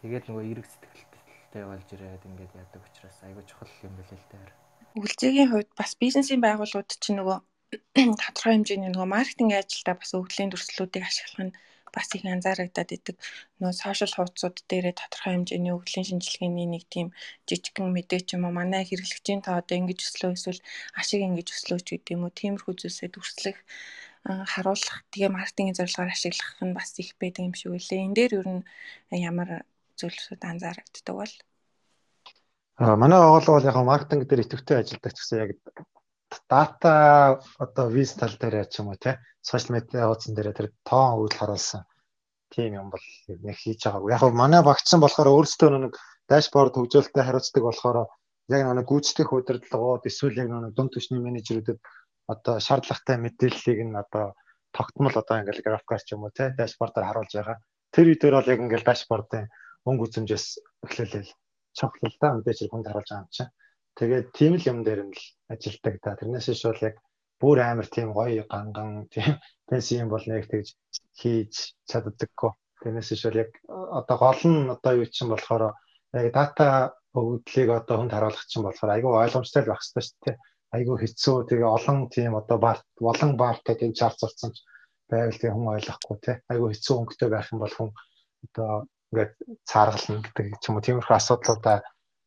Тэгээд 0.01 0.26
нөгөө 0.28 0.43
эрэг 0.51 0.66
сэтгэлтэй 0.70 1.64
болж 1.68 1.88
ирээд 1.91 2.24
ингээд 2.24 2.53
яадаг 2.55 2.82
учраас 2.88 3.18
аюул 3.28 3.43
чухал 3.43 3.72
юм 3.84 3.93
байл 3.99 4.14
л 4.16 4.30
дээр. 4.32 4.51
Үйлчээгийн 4.99 5.49
хувьд 5.51 5.72
бас 5.76 5.91
бизнесийн 5.99 6.41
байгууллагууд 6.41 6.89
чинь 7.03 7.20
нөгөө 7.20 7.38
тодорхой 8.24 8.53
хэмжээний 8.55 8.89
нөгөө 8.89 9.10
маркетинг 9.14 9.51
ажилдаа 9.53 9.95
бас 9.99 10.12
өгдлийн 10.18 10.49
төрслүүдийг 10.49 11.03
ашиглах 11.05 11.43
нь 11.45 11.55
бас 11.95 12.07
их 12.15 12.23
анзаарагдаад 12.25 12.89
идэг. 12.97 13.15
Нөө 13.61 13.71
сошиал 13.73 14.13
хуудасууд 14.15 14.57
дээрээ 14.69 14.95
тодорхой 14.97 15.33
хэмжээний 15.33 15.73
өгөглийн 15.75 16.07
шинжилгээний 16.09 16.67
нэг 16.69 16.83
тийм 16.93 17.07
жижигхэн 17.47 17.89
мэдээ 17.93 18.21
ч 18.27 18.29
юм 18.35 18.43
уу 18.47 18.53
манай 18.59 18.83
хэрэглэгчийн 18.85 19.41
та 19.45 19.59
одоо 19.59 19.75
ингэж 19.79 19.99
өслөө 20.07 20.31
эсвэл 20.37 20.61
ашиг 20.99 21.21
ингэж 21.27 21.47
өслөөч 21.55 21.85
гэдэг 21.89 22.15
юм 22.15 22.23
уу 22.25 22.33
тиймэрхүү 22.39 22.73
зүйлсээ 22.79 23.09
дүрслэх 23.11 23.57
харуулах 24.25 24.97
тэгээ 25.11 25.31
маркетингийн 25.31 25.77
зорилгоор 25.79 26.11
ашиглах 26.11 26.51
нь 26.65 26.75
бас 26.77 26.91
их 27.01 27.15
байдаг 27.21 27.43
юм 27.47 27.55
шиг 27.55 27.71
үлээ. 27.71 28.05
Энд 28.05 28.15
дээр 28.17 28.33
ер 28.39 28.47
нь 28.51 28.63
ямар 29.11 29.49
зүйлсүүд 29.99 30.41
анзаарагддаг 30.51 31.15
бол 31.15 31.33
А 32.79 32.95
манай 32.95 33.19
байгууллага 33.19 33.55
бол 33.55 33.69
яг 33.71 33.77
маркетинг 33.91 34.23
дээр 34.27 34.43
идэвхтэй 34.43 34.77
ажилладаг 34.79 35.13
гэсэн 35.15 35.37
яг 35.43 35.51
дата 36.49 37.41
одоо 37.59 37.86
виз 37.89 38.13
тал 38.19 38.34
дээр 38.41 38.65
ч 38.71 38.82
юм 38.82 38.93
уу 38.93 38.99
те 38.99 39.17
сошиал 39.41 39.75
медиа 39.75 40.09
хуудсан 40.09 40.34
дээр 40.36 40.53
тэр 40.53 40.67
тоон 40.88 41.17
өгөл 41.17 41.38
харуулсан 41.39 41.84
тийм 42.53 42.73
юм 42.82 42.88
бол 42.89 43.05
нэг 43.45 43.57
хийж 43.57 43.86
байгаагүй. 43.86 44.11
Яг 44.13 44.23
манай 44.34 44.61
багцсан 44.65 44.99
болохоор 45.01 45.30
өөрсдөө 45.34 45.69
нэг 45.86 45.93
дашборд 46.30 46.73
хөгжөөлтөй 46.75 47.23
хариуцдаг 47.23 47.63
болохоор 47.65 47.97
яг 48.49 48.61
нэг 48.65 48.86
гүйцэтгэх 48.89 49.30
удирдлагууд 49.34 50.03
эсвэл 50.09 50.41
яг 50.41 50.49
нэг 50.49 50.73
дунд 50.73 50.91
түвшний 50.93 51.21
менежерүүдэд 51.21 51.80
одоо 52.34 52.55
шаардлагатай 52.57 53.17
мэдээллийг 53.21 53.80
нь 53.86 53.95
одоо 54.03 54.34
тогтмол 54.73 55.13
одоо 55.13 55.36
ингээл 55.41 55.65
графикаар 55.65 56.01
ч 56.05 56.13
юм 56.13 56.25
уу 56.25 56.34
те 56.34 56.53
дашбордоор 56.57 57.05
харуулж 57.05 57.34
байгаа. 57.38 57.57
Тэр 57.93 58.05
үедэр 58.13 58.36
бол 58.38 58.51
яг 58.53 58.59
ингээл 58.61 58.89
дашбордын 58.89 59.45
өнгө 59.86 60.03
үзэмжээс 60.05 60.45
эхлэлэл 60.86 61.30
чухал 61.77 62.15
да 62.21 62.27
мэдээж 62.38 62.69
хүнд 62.69 62.89
харуулж 62.89 63.09
байгаа 63.09 63.25
юм 63.25 63.34
чинь. 63.34 63.53
Тэгээд 63.99 64.27
тийм 64.31 64.53
л 64.55 64.63
юм 64.71 64.79
дээр 64.87 65.01
нь 65.03 65.11
л 65.11 65.23
ажилдаг 65.51 65.95
да. 65.99 66.15
Тэрнээс 66.15 66.47
иш 66.55 66.63
бол 66.63 66.87
яг 66.87 66.95
бүр 67.35 67.59
амар 67.59 67.87
тийм 67.91 68.15
гоё 68.15 68.47
ганган 68.47 69.11
тийм 69.11 69.35
пенси 69.67 69.99
юм 69.99 70.07
бол 70.07 70.23
нэг 70.23 70.47
тэгж 70.47 70.71
хийж 71.19 71.75
чаддаггүй. 71.83 72.51
Тэрнээс 72.79 73.11
иш 73.11 73.27
бол 73.27 73.43
яг 73.43 73.51
одоо 73.67 74.17
гол 74.23 74.41
нь 74.47 74.71
одоо 74.71 75.03
юу 75.03 75.07
чинь 75.11 75.27
болохоор 75.27 75.75
яг 76.15 76.27
дата 76.31 76.95
өгөгдлийг 77.11 77.69
одоо 77.75 77.95
хүнд 77.99 78.15
харуулах 78.15 78.45
чинь 78.47 78.63
болохоор 78.63 78.95
айгүй 78.95 79.11
ойлгомжтой 79.19 79.61
л 79.63 79.69
байх 79.71 79.83
хэрэгтэй 79.83 80.03
шүү 80.07 80.19
дээ. 80.23 80.37
Айгүй 80.79 80.97
хэцүү 81.01 81.35
тэгээ 81.49 81.69
олон 81.77 81.97
тийм 82.13 82.31
одоо 82.39 82.57
бар 82.61 82.77
болон 83.03 83.31
баартай 83.35 83.75
тийм 83.75 83.91
чарт 83.99 84.15
зурцсан 84.21 84.55
байвал 85.11 85.41
тийм 85.41 85.53
хүн 85.59 85.73
ойлгохгүй 85.75 86.17
тий. 86.23 86.35
Айгүй 86.47 86.69
хэцүү 86.71 86.95
өнгөтэй 87.03 87.29
байх 87.33 87.51
юм 87.51 87.59
бол 87.59 87.75
хүн 87.75 87.91
одоо 88.45 88.71
ингээд 89.09 89.33
цааргална 89.65 90.21
гэдэг 90.23 90.45
ч 90.61 90.63
юм 90.69 90.77
уу 90.77 90.85
тиймэрхүү 90.85 91.15
асуудлуудаа 91.17 91.77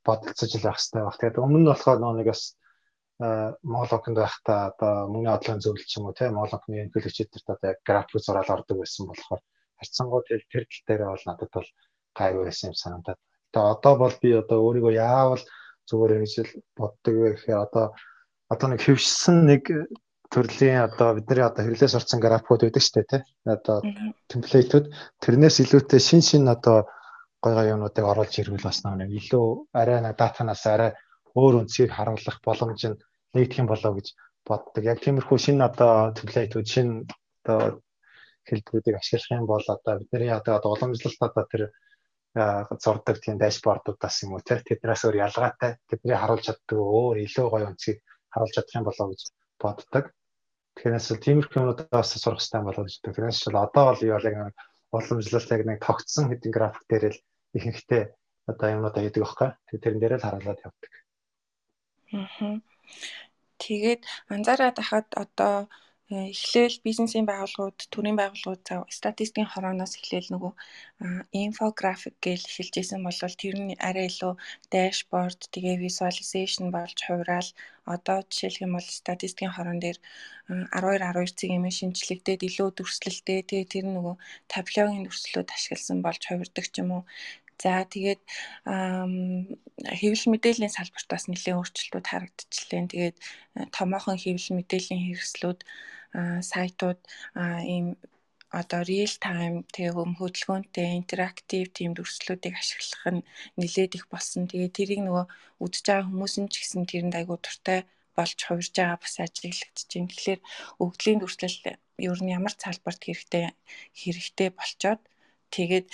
бодолцож 0.07 0.50
л 0.57 0.66
байх 0.66 0.78
хэрэгтэй 0.78 1.03
баг. 1.05 1.16
Тэгээд 1.18 1.42
өмнө 1.42 1.59
нь 1.62 1.70
болохоор 1.70 1.98
нэг 2.03 2.28
бас 2.30 2.42
Молоконд 3.62 4.18
байхдаа 4.18 4.74
одоо 4.74 4.92
мөнгөний 5.07 5.34
одлогын 5.36 5.62
зөвлөлт 5.62 5.86
ч 5.86 5.94
юм 5.98 6.11
уу 6.11 6.16
тийм 6.16 6.34
Молокны 6.34 6.90
нөхөлөгчид 6.90 7.30
нарт 7.30 7.48
одоо 7.55 7.68
яг 7.70 7.78
график 7.86 8.18
зураал 8.18 8.50
ордог 8.50 8.76
байсан 8.82 9.07
болохоор 9.07 9.42
харьцангуй 9.78 10.22
тэр 10.26 10.42
тэр 10.50 10.64
тал 10.66 10.82
дээр 10.86 11.03
бол 11.07 11.26
надад 11.26 11.50
бол 11.55 11.68
гайгүй 12.18 12.44
байсан 12.46 12.70
юм 12.70 12.76
санагдаад. 12.82 13.20
Тэгээ 13.55 13.72
одоо 13.74 13.94
бол 14.03 14.16
би 14.22 14.30
одоо 14.42 14.59
өөрийгөө 14.66 14.94
яавал 14.98 15.42
зүгээр 15.86 16.16
ингэж 16.18 16.34
л 16.42 16.53
боддог 16.78 17.14
вэ 17.14 17.28
гэхээр 17.36 17.64
одоо 17.66 17.86
одоо 18.53 18.66
нэг 18.68 18.80
хөвшсөн 18.82 19.36
нэг 19.46 19.62
төрлийн 20.32 20.80
одоо 20.88 21.09
бидний 21.14 21.44
одоо 21.44 21.62
хэрэглээс 21.62 21.96
орсон 21.98 22.18
графикууд 22.18 22.64
байдаг 22.64 22.82
шүү 22.82 22.94
дээ 22.96 23.11
тий. 23.12 23.22
Одоо 23.44 23.76
темплейтүүд 24.32 24.86
тэрнээс 25.22 25.57
илүүтэй 25.62 26.00
шин 26.00 26.22
шин 26.24 26.48
одоо 26.48 26.88
гой 27.43 27.55
гой 27.59 27.68
юмнуудыг 27.74 28.05
оруулж 28.07 28.34
ирвэл 28.38 28.66
бас 28.68 28.78
нэг 28.86 29.11
илүү 29.20 29.47
арай 29.80 29.99
нэг 30.01 30.14
датанаас 30.16 30.64
арай 30.70 30.90
өөр 31.34 31.55
үнцгийг 31.61 31.90
харуулах 31.93 32.38
боломж 32.47 32.82
нь 32.86 33.01
нэгдэх 33.34 33.61
юм 33.62 33.68
болоо 33.72 33.93
гэж 33.99 34.07
боддог. 34.47 34.82
Яг 34.93 34.99
тиймэрхүү 35.03 35.38
шинэ 35.45 35.64
одоо 35.68 36.12
темплейтүүд 36.18 36.66
шинэ 36.74 36.95
одоо 37.43 37.82
хэлбэрүүдийг 38.49 38.97
ашиглах 38.99 39.38
юм 39.40 39.47
бол 39.51 39.64
одоо 39.74 39.95
бидний 39.99 40.30
одоо 40.30 40.61
уламжлалт 40.74 41.22
одоо 41.22 41.45
тэр 41.51 41.62
зурдаг 42.84 43.16
тийм 43.20 43.36
дашбордуудаас 43.38 44.16
юм 44.24 44.34
уу 44.34 44.43
тэднээс 44.47 45.03
өөр 45.07 45.16
ялгаатай 45.26 45.70
тэдний 45.90 46.16
харуулж 46.18 46.45
чаддаг 46.47 46.78
өөр 46.78 47.16
илүү 47.26 47.47
гоё 47.51 47.66
үнцгийг 47.70 47.99
харуулж 48.32 48.55
чадах 48.55 48.76
юм 48.78 48.86
болоо 48.88 49.07
гэж 49.11 49.22
боддог. 49.62 50.05
Тэгэхээр 50.74 51.22
тиймэрхүү 51.26 51.61
юмудаас 51.61 52.11
сурах 52.16 52.40
хэрэгтэй 52.40 52.62
болоо 52.64 52.84
гэж 52.86 52.95
боддог. 53.05 53.14
Бол 53.53 53.64
одоо 53.66 53.84
бол 53.90 54.01
юу 54.07 54.18
яг 54.30 54.55
уламжлалт 54.93 55.53
яг 55.53 55.62
нэг 55.66 55.78
тогтсон 55.84 56.24
хэдин 56.28 56.53
график 56.53 56.84
дээр 56.88 57.05
л 57.12 57.18
ихэнхдээ 57.57 58.03
одоо 58.50 58.68
юмнуудаа 58.74 59.03
хийдэг 59.03 59.22
байхгүй. 59.22 59.50
Тэгээ 59.66 59.82
тэрэн 59.82 60.00
дээрээ 60.00 60.20
л 60.20 60.26
харуулад 60.26 60.64
явдаг. 60.66 60.92
Аа. 62.12 62.57
Тэгээд 63.62 64.03
анзаараад 64.34 64.76
байхад 64.78 65.09
одоо 65.24 65.57
эхлээл 66.12 66.84
бизнесийн 66.84 67.24
байгууллагууд, 67.26 67.78
төрийн 67.92 68.18
байгууллагууд 68.18 68.62
за 68.68 68.76
статистикийн 68.98 69.48
хорооноос 69.48 69.96
эхлээл 69.96 70.28
нөгөө 70.32 70.53
инфографик 71.32 72.16
гэж 72.26 72.40
эхэлжсэн 72.50 73.00
бол 73.05 73.18
тэр 73.42 73.57
нь 73.62 73.78
арай 73.88 74.07
илүү 74.11 74.32
дашборд 74.72 75.40
тэгээ 75.55 75.76
visualization 75.86 76.66
болж 76.76 76.98
хувраал 77.07 77.48
одоо 77.94 78.18
жишээлх 78.28 78.62
юм 78.64 78.72
бол 78.76 78.88
статистикийн 79.00 79.55
хорон 79.55 79.78
дээр 79.80 79.98
12 80.74 81.00
12 81.00 81.38
цаг 81.38 81.50
юм 81.57 81.64
шинжлэгдээд 81.78 82.40
илүү 82.48 82.68
дүрслэлтэй 82.76 83.40
тэгээ 83.48 83.72
тэр 83.72 83.86
нөгөө 83.96 84.14
таблогийн 84.53 85.05
дүрслэлүүд 85.07 85.48
ашигласан 85.57 85.98
болж 86.05 86.22
хувирдаг 86.28 86.66
ч 86.72 86.74
юм 86.82 86.90
уу 86.96 87.03
За 87.62 87.72
тэгээд 87.94 88.22
хэвлэл 90.00 90.32
мэдээллийн 90.32 90.72
салбарт 90.74 91.08
бас 91.10 91.24
нэлээд 91.30 91.58
өөрчлөлтүүд 91.58 92.06
харагдчихлээ. 92.10 92.82
Тэгээд 92.92 93.16
томоохон 93.76 94.18
хэвлэл 94.20 94.56
мэдээллийн 94.58 95.02
хэрэгслүүд 95.06 95.60
сайтууд 96.50 97.00
ийм 97.74 97.86
одоо 98.60 98.80
real 98.90 99.14
time 99.26 99.56
тэгээ 99.74 99.94
хөдөлгөөнтэй 100.20 100.88
интерактив 101.00 101.64
тийм 101.76 101.90
дүрслүүдийг 101.94 102.54
ашиглах 102.60 103.04
нь 103.14 103.26
нэлээд 103.60 103.92
их 103.98 104.04
болсон. 104.12 104.42
Тэгээ 104.50 104.76
тэрийг 104.76 105.00
нөгөө 105.04 105.24
үдж 105.64 105.76
байгаа 105.86 106.06
хүмүүс 106.08 106.34
нь 106.40 106.50
ч 106.52 106.54
гэсэн 106.60 106.84
тэрэнд 106.90 107.14
айгуу 107.18 107.38
дуртай 107.40 107.80
болж 108.16 108.38
хувирж 108.44 108.74
байгаа 108.76 108.98
бас 109.02 109.14
ажиглагдаж 109.24 109.88
байна. 109.88 110.10
Тэгэхээр 110.12 110.40
өгдлийн 110.84 111.18
дүрслэл 111.20 111.58
ер 112.08 112.18
нь 112.22 112.34
ямар 112.36 112.52
салбарт 112.64 113.00
хэрэгтэй 113.04 113.44
хэрэгтэй 114.00 114.48
болчоод 114.58 115.00
тэгээд 115.55 115.86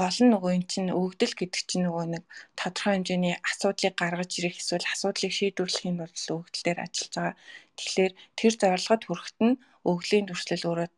гол 0.00 0.18
нь 0.22 0.32
нөгөө 0.34 0.52
эн 0.56 0.64
чинь 0.72 0.90
өгдөл 1.00 1.34
гэдэг 1.38 1.62
чинь 1.70 1.84
нөгөө 1.86 2.04
нэг 2.14 2.24
тодорхой 2.58 2.92
хэмжээний 2.94 3.34
асуудлыг 3.50 3.94
гаргаж 3.98 4.30
ирэх 4.38 4.56
эсвэл 4.58 4.90
асуудлыг 4.92 5.32
шийдвэрлэхийн 5.38 5.96
тулд 5.98 6.28
өгдөл 6.36 6.64
дээр 6.66 6.78
ажиллаж 6.84 7.12
байгаа. 7.14 7.34
Тэгэхээр 7.78 8.12
тэр 8.38 8.52
зорилгод 8.60 9.02
хүрэхэд 9.06 9.38
нь 9.46 9.60
өглийн 9.90 10.26
дүрслэл 10.26 10.68
өөрөө 10.68 10.88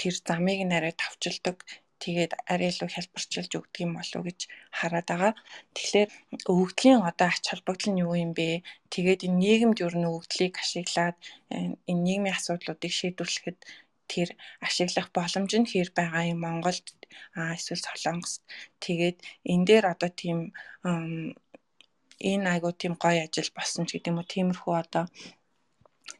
тэр 0.00 0.14
замыг 0.28 0.60
нь 0.64 0.76
арай 0.78 0.94
тавчилдаг 1.02 1.56
тэгээд 2.04 2.32
арай 2.52 2.70
илүү 2.70 2.88
хялбарчилж 2.94 3.52
өгдөг 3.58 3.82
юм 3.84 3.92
болов 3.98 4.22
гэж 4.26 4.40
хараад 4.78 5.06
байгаа. 5.10 5.32
Тэгэхээр 5.74 6.10
өгдлийн 6.54 7.00
одоо 7.10 7.28
ач 7.34 7.44
холбогдол 7.50 7.90
нь 7.90 8.02
юу 8.06 8.14
юм 8.24 8.32
бэ? 8.38 8.62
Тэгээд 8.94 9.26
энэ 9.26 9.40
нийгэмд 9.42 9.78
юу 9.82 9.90
н 9.98 10.06
өгдлийг 10.14 10.54
ашиглаад 10.62 11.16
энэ 11.90 12.02
нийгмийн 12.06 12.38
асуудлуудыг 12.38 12.92
шийдвэрлэхэд 12.94 13.58
тэр 14.12 14.28
ашиглах 14.66 15.08
боломж 15.16 15.52
нь 15.60 15.70
хэр 15.70 15.88
байгаа 15.98 16.24
юм 16.32 16.40
Монголд 16.44 16.86
эсвэл 17.36 17.84
Солонгост. 17.84 18.42
Тэгээд 18.84 19.18
энэ 19.52 19.66
дээр 19.68 19.84
одоо 19.92 20.10
тийм 20.20 20.38
энэ 22.30 22.46
айгуу 22.52 22.72
тийм 22.74 22.94
гоё 22.98 23.20
ажил 23.24 23.50
болсон 23.54 23.86
ч 23.86 23.90
гэдэг 23.94 24.10
юм 24.12 24.20
уу 24.20 24.32
тиймэрхүү 24.32 24.74
одоо 24.74 25.04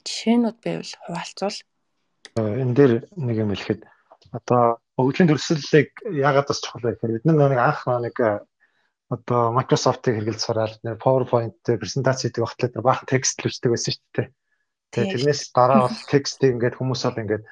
жишээнүүд 0.06 0.58
байвал 0.64 0.92
хуваалцвал 1.02 1.58
энэ 2.36 2.74
дээр 2.78 2.92
нэг 3.26 3.36
юм 3.42 3.50
хэлэхэд 3.50 3.82
одоо 4.38 4.62
өвлийн 5.00 5.28
төрслөлийг 5.30 5.90
яагаад 6.26 6.48
бас 6.48 6.60
чухал 6.62 6.84
вэ 6.84 6.92
гэхээр 6.94 7.14
бид 7.16 7.24
нар 7.26 7.50
нэг 7.50 7.60
анх 7.62 7.82
нэг 7.86 8.16
одоо 9.08 9.40
Microsoft-ыг 9.56 10.20
хэрэгэлж 10.20 10.42
сураад 10.42 10.74
PowerPoint 11.00 11.56
презентац 11.64 12.22
хийдэг 12.22 12.44
багтлаа 12.44 12.84
баахан 12.84 13.08
текст 13.08 13.40
л 13.40 13.48
үсдэг 13.48 13.72
байсан 13.72 13.92
шүү 13.96 14.12
дээ. 14.14 14.28
Тэгээ 14.92 15.12
тэрнээс 15.16 15.40
дараа 15.56 15.88
бол 15.88 15.96
текстийг 16.12 16.52
ингээд 16.52 16.76
хүмүүс 16.76 17.02
бол 17.08 17.22
ингээд 17.24 17.44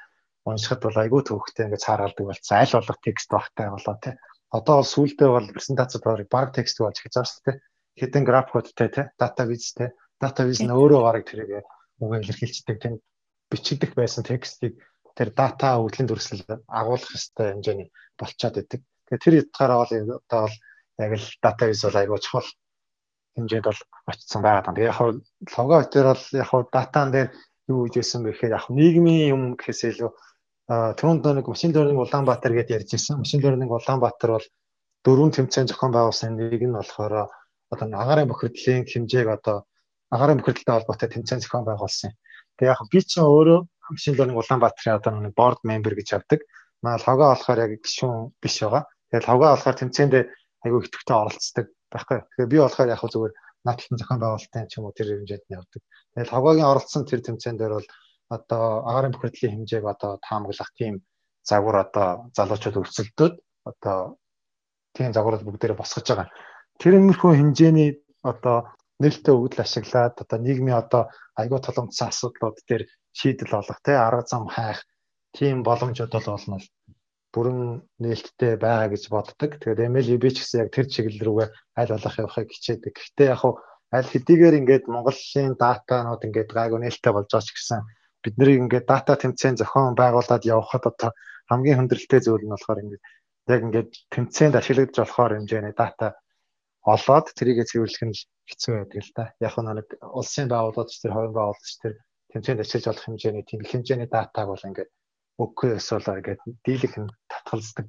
уншихад 0.47 0.81
бол 0.83 0.97
айгүй 1.03 1.21
төвхтэй 1.27 1.67
ингээд 1.67 1.85
цааргалдаг 1.85 2.25
болцсон. 2.27 2.57
Аль 2.57 2.75
болох 2.75 2.99
текст 3.03 3.29
багтай 3.31 3.67
болоо 3.67 3.95
тий. 3.99 4.15
Одоо 4.55 4.75
бол 4.79 4.91
сүүлдээ 4.93 5.29
бол 5.35 5.47
презентацид 5.51 6.03
баг 6.31 6.47
текст 6.55 6.79
болж 6.79 6.97
гэж 7.03 7.13
байгаа 7.13 7.27
шүү 7.27 7.43
дээ. 7.45 7.57
Хэдэн 7.99 8.23
графикуудтай 8.23 8.89
тий, 8.95 9.05
дата 9.19 9.43
визтэй. 9.43 9.89
Дата 10.21 10.47
виз 10.47 10.63
нь 10.63 10.71
өөрөө 10.71 11.01
гараг 11.03 11.25
тэрийг 11.27 11.67
үгээр 11.99 12.23
илэрхийлждэг. 12.23 12.77
Тэнд 12.79 12.99
бичигдэх 13.51 13.91
байсан 13.97 14.23
текстийг 14.23 14.79
тэр 15.17 15.33
дата 15.33 15.75
өвдлийн 15.81 16.07
дүрслэл 16.07 16.45
агуулгах 16.69 17.11
хэвээр 17.11 17.53
хэмжээний 17.57 17.89
болцоод 18.15 18.55
идэг. 18.61 18.81
Тэгэхээр 19.09 19.23
тэр 19.23 19.35
ятгаараа 19.41 19.77
бол 19.83 19.93
одоо 20.21 20.41
бол 20.45 20.55
яг 21.01 21.11
л 21.17 21.27
дата 21.41 21.63
виз 21.67 21.81
бол 21.83 21.99
айгүй 22.01 22.19
чухал 22.21 22.49
хэмжээнд 23.35 23.67
бол 23.67 23.81
очсон 24.07 24.41
байгаа 24.45 24.63
даа. 24.63 24.75
Тэгээ 24.77 24.91
яг 24.93 24.99
лого 25.57 25.77
дээр 25.89 26.07
бол 26.13 26.25
яг 26.37 26.51
датан 26.71 27.09
дээр 27.11 27.27
юу 27.67 27.79
гэж 27.85 27.93
хэлсэн 27.97 28.21
бэ 28.23 28.29
гэхээр 28.31 28.55
яг 28.57 28.65
нийгмийн 28.69 29.31
юм 29.33 29.41
гэхээс 29.57 29.81
илүү 29.91 30.11
түрүүнд 30.67 31.23
нэг 31.39 31.47
машин 31.47 31.71
learning 31.71 31.95
Улаанбаатар 31.95 32.51
гэдээ 32.51 32.77
ярьж 32.83 32.91
ирсэн. 32.99 33.23
Машин 33.23 33.39
learning 33.39 33.71
Улаанбаатар 33.71 34.35
бол 34.35 34.47
дөрвөн 35.07 35.31
тэмцээн 35.31 35.71
зохион 35.71 35.95
байгуулсан 35.95 36.35
нэг 36.35 36.59
нь 36.59 36.75
болохоор 36.75 37.31
одоо 37.71 37.87
агаарын 37.87 38.27
бохирдлын 38.27 38.83
хэмжээг 38.83 39.27
одоо 39.31 39.63
агаарын 40.11 40.43
бохирдолтой 40.43 40.75
холбоотой 40.75 41.09
тэмцээн 41.15 41.39
зохион 41.39 41.63
байгуулсан. 41.63 42.11
Тэгээ 42.59 42.71
яг 42.75 42.83
би 42.91 42.99
чинь 42.99 43.23
өөрөө 43.23 43.59
машин 43.95 44.13
learning 44.19 44.35
Улаанбаатарын 44.35 44.99
одоо 44.99 45.11
нэг 45.15 45.33
board 45.39 45.59
member 45.63 45.95
гэж 45.95 46.09
авдаг. 46.19 46.43
Маа 46.83 46.99
лого 46.99 47.31
болохоор 47.31 47.59
яг 47.63 47.71
гişүүн 47.79 48.35
биш 48.43 48.59
байгаа. 48.59 48.83
Тэгээ 49.07 49.27
лого 49.31 49.45
болохоор 49.55 49.77
тэмцээнд 49.79 50.13
айгүй 50.67 50.79
идэвхтэй 50.83 51.15
оролцдог 51.15 51.65
байхгүй. 51.95 52.19
Тэгээ 52.35 52.51
би 52.51 52.57
болохоор 52.59 52.91
яг 52.91 53.01
зүгээр 53.07 53.33
наадлан 53.63 53.99
зохион 53.99 54.19
байгуулалтын 54.19 54.67
ч 54.67 54.73
юм 54.79 54.85
уу 54.87 54.95
тэр 54.95 55.07
хэмжээнд 55.15 55.45
нь 55.47 55.55
явдаг. 55.55 55.81
Тэгээ 56.15 56.31
логогийн 56.35 56.69
оролцсон 56.71 57.03
тэр 57.07 57.21
тэмцээн 57.23 57.57
дээр 57.57 57.73
бол 57.79 57.87
одоо 58.35 58.63
агаарын 58.89 59.13
бохирдлын 59.13 59.53
хэмжээг 59.53 59.85
одоо 59.93 60.11
таамаглах 60.27 60.71
тийм 60.79 60.93
загвар 61.49 61.77
одоо 61.85 62.07
залуучууд 62.37 62.79
өрсөлдөөд 62.81 63.35
одоо 63.69 63.97
тийм 64.95 65.11
загварууд 65.13 65.45
бүгдээрээ 65.45 65.79
босгож 65.79 66.07
байгаа. 66.09 66.29
Тэр 66.81 66.93
нэрхүү 66.99 67.31
хэмжээний 67.37 67.91
одоо 68.31 68.57
нээлттэй 69.01 69.33
өгдөл 69.33 69.63
ашиглаад 69.63 70.15
одоо 70.23 70.37
нийгмийн 70.41 70.81
одоо 70.83 71.03
аягүй 71.39 71.59
толомцсон 71.61 72.09
асуудлууд 72.09 72.57
дээр 72.67 72.83
шийдэл 73.17 73.59
олох 73.59 73.79
те 73.85 73.93
арга 73.95 74.23
зам 74.25 74.45
хайх 74.55 74.79
тийм 75.37 75.63
боломжууд 75.67 76.11
бол 76.13 76.27
болно 76.33 76.57
бүрэн 77.33 77.59
нээлттэй 78.01 78.53
байгаа 78.57 78.89
гэж 78.93 79.03
боддог. 79.13 79.51
Тэгээд 79.61 79.85
MLB 79.93 80.23
ч 80.33 80.37
гэсэн 80.41 80.61
яг 80.65 80.69
тэр 80.73 80.87
чиглэл 80.89 81.25
рүүгээ 81.25 81.49
аль 81.79 81.93
болох 81.93 82.15
явахыг 82.17 82.49
хичээдэг. 82.49 82.93
Гэхдээ 82.97 83.27
яг 83.29 83.39
хуу 83.41 83.53
аль 83.93 84.09
хэдийгээр 84.09 84.59
ингээд 84.59 84.85
Монголын 84.89 85.53
датанууд 85.61 86.21
ингээд 86.27 86.49
гайгүй 86.57 86.79
нээлттэй 86.81 87.13
болж 87.13 87.29
байгаа 87.29 87.45
ч 87.45 87.51
гэсэн 87.53 87.79
бид 88.27 88.35
нарыг 88.37 88.57
ингээд 88.67 88.85
дата 88.91 89.15
тэмцээн 89.15 89.55
зохион 89.59 89.95
байгуулад 89.95 90.43
явахад 90.43 90.83
одоо 90.91 91.11
хамгийн 91.47 91.79
хүндрэлтэй 91.79 92.19
зүйл 92.23 92.43
нь 92.43 92.51
болохоор 92.53 92.83
ингээд 92.83 93.03
яг 93.53 93.61
ингээд 93.63 93.89
тэмцээнд 94.13 94.59
ашиглагдж 94.59 94.95
болохоор 94.99 95.31
хэмжээний 95.39 95.75
дата 95.79 96.07
олоод 96.93 97.25
тэрийгэ 97.37 97.63
цэвэрлэх 97.71 98.03
нь 98.07 98.15
хэцүү 98.49 98.73
байдаг 98.75 98.99
л 99.03 99.11
да. 99.15 99.23
Яг 99.47 99.53
нэг 99.55 99.87
улсын 100.19 100.47
байгууллагч 100.51 100.93
тэр 100.99 101.15
хувийн 101.15 101.35
байгууллагч 101.35 101.73
тэр 101.83 101.93
тэмцээнд 102.31 102.63
ашиглаж 102.63 102.85
болох 102.87 103.05
хэмжээний 103.07 103.45
тийм 103.47 103.61
хэмжээний 103.63 104.09
датаг 104.11 104.45
бол 104.51 104.67
ингээд 104.67 104.91
өгөхгүй 105.39 105.69
эсвэл 105.79 106.07
ингээд 106.19 106.41
дийлэх 106.65 106.95
нь 106.99 107.11
татгалздаг 107.31 107.87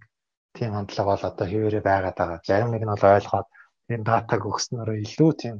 тийм 0.55 0.70
хандлага 0.74 1.11
бол 1.11 1.24
одоо 1.30 1.47
хэвээрээ 1.51 1.82
байгаад 1.82 2.16
байгаа. 2.18 2.41
Зарим 2.47 2.70
нэг 2.70 2.82
нь 2.86 2.93
бол 2.95 3.07
ойлгоод 3.18 3.49
энэ 3.93 4.07
датаг 4.11 4.41
өгснөөрөө 4.51 4.99
илүү 5.07 5.30
тийм 5.43 5.57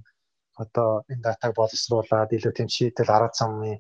одоо 0.63 0.89
энэ 1.11 1.25
датаг 1.27 1.51
боловсруулад 1.59 2.31
илүү 2.37 2.53
тийм 2.55 2.69
шийдэл 2.75 3.15
арга 3.17 3.35
замын 3.39 3.79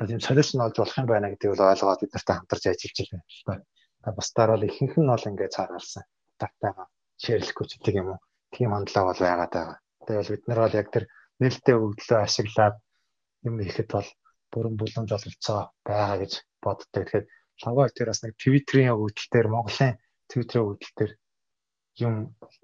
одоо 0.00 0.16
тийм 0.16 0.24
солиушн 0.24 0.64
олж 0.64 0.76
болох 0.80 0.96
юм 0.96 1.08
байна 1.12 1.28
гэдгийг 1.28 1.52
бол 1.52 1.68
ойлгоод 1.68 2.00
бид 2.00 2.12
нартай 2.16 2.36
хамтарч 2.36 2.64
ажиллаж 2.72 3.08
байна 3.12 3.24
л 3.28 3.42
да. 3.46 3.54
Та 4.00 4.08
бусдаар 4.16 4.50
бол 4.56 4.64
ихэнх 4.64 4.96
нь 4.96 5.12
бол 5.12 5.28
ингээд 5.28 5.56
цааргалсан. 5.56 6.04
Датагаа 6.40 6.88
шеэрлэхгүй 7.20 7.66
ч 7.68 7.72
гэдэг 7.76 8.00
юм 8.00 8.08
уу. 8.16 8.20
Тийм 8.48 8.72
хандлага 8.72 9.08
бол 9.12 9.20
байгаад 9.20 9.52
байгаа. 9.52 9.78
Тэгэл 10.08 10.32
бид 10.32 10.44
нар 10.48 10.60
бол 10.64 10.78
яг 10.80 10.88
тэр 10.88 11.04
нээлттэй 11.40 11.76
өгдлөө 11.76 12.18
ашиглаад 12.24 12.76
юм 13.44 13.54
ихэд 13.60 13.88
бол 13.92 14.08
бүрэн 14.52 14.74
бүлэмж 14.80 15.10
ололцоо 15.12 15.60
байгаа 15.84 16.16
гэж 16.16 16.32
боддог. 16.64 16.88
Тэгэхээр 16.96 17.24
лавга 17.60 17.92
дээр 17.92 18.08
бас 18.08 18.22
нэг 18.24 18.32
Twitter-ийн 18.40 18.96
өгдөл 18.96 19.28
дээр 19.28 19.48
Монголын 19.52 20.00
Twitter-ийн 20.32 20.64
өгдөл 20.64 20.96
дээр 20.96 21.12
юм 22.00 22.14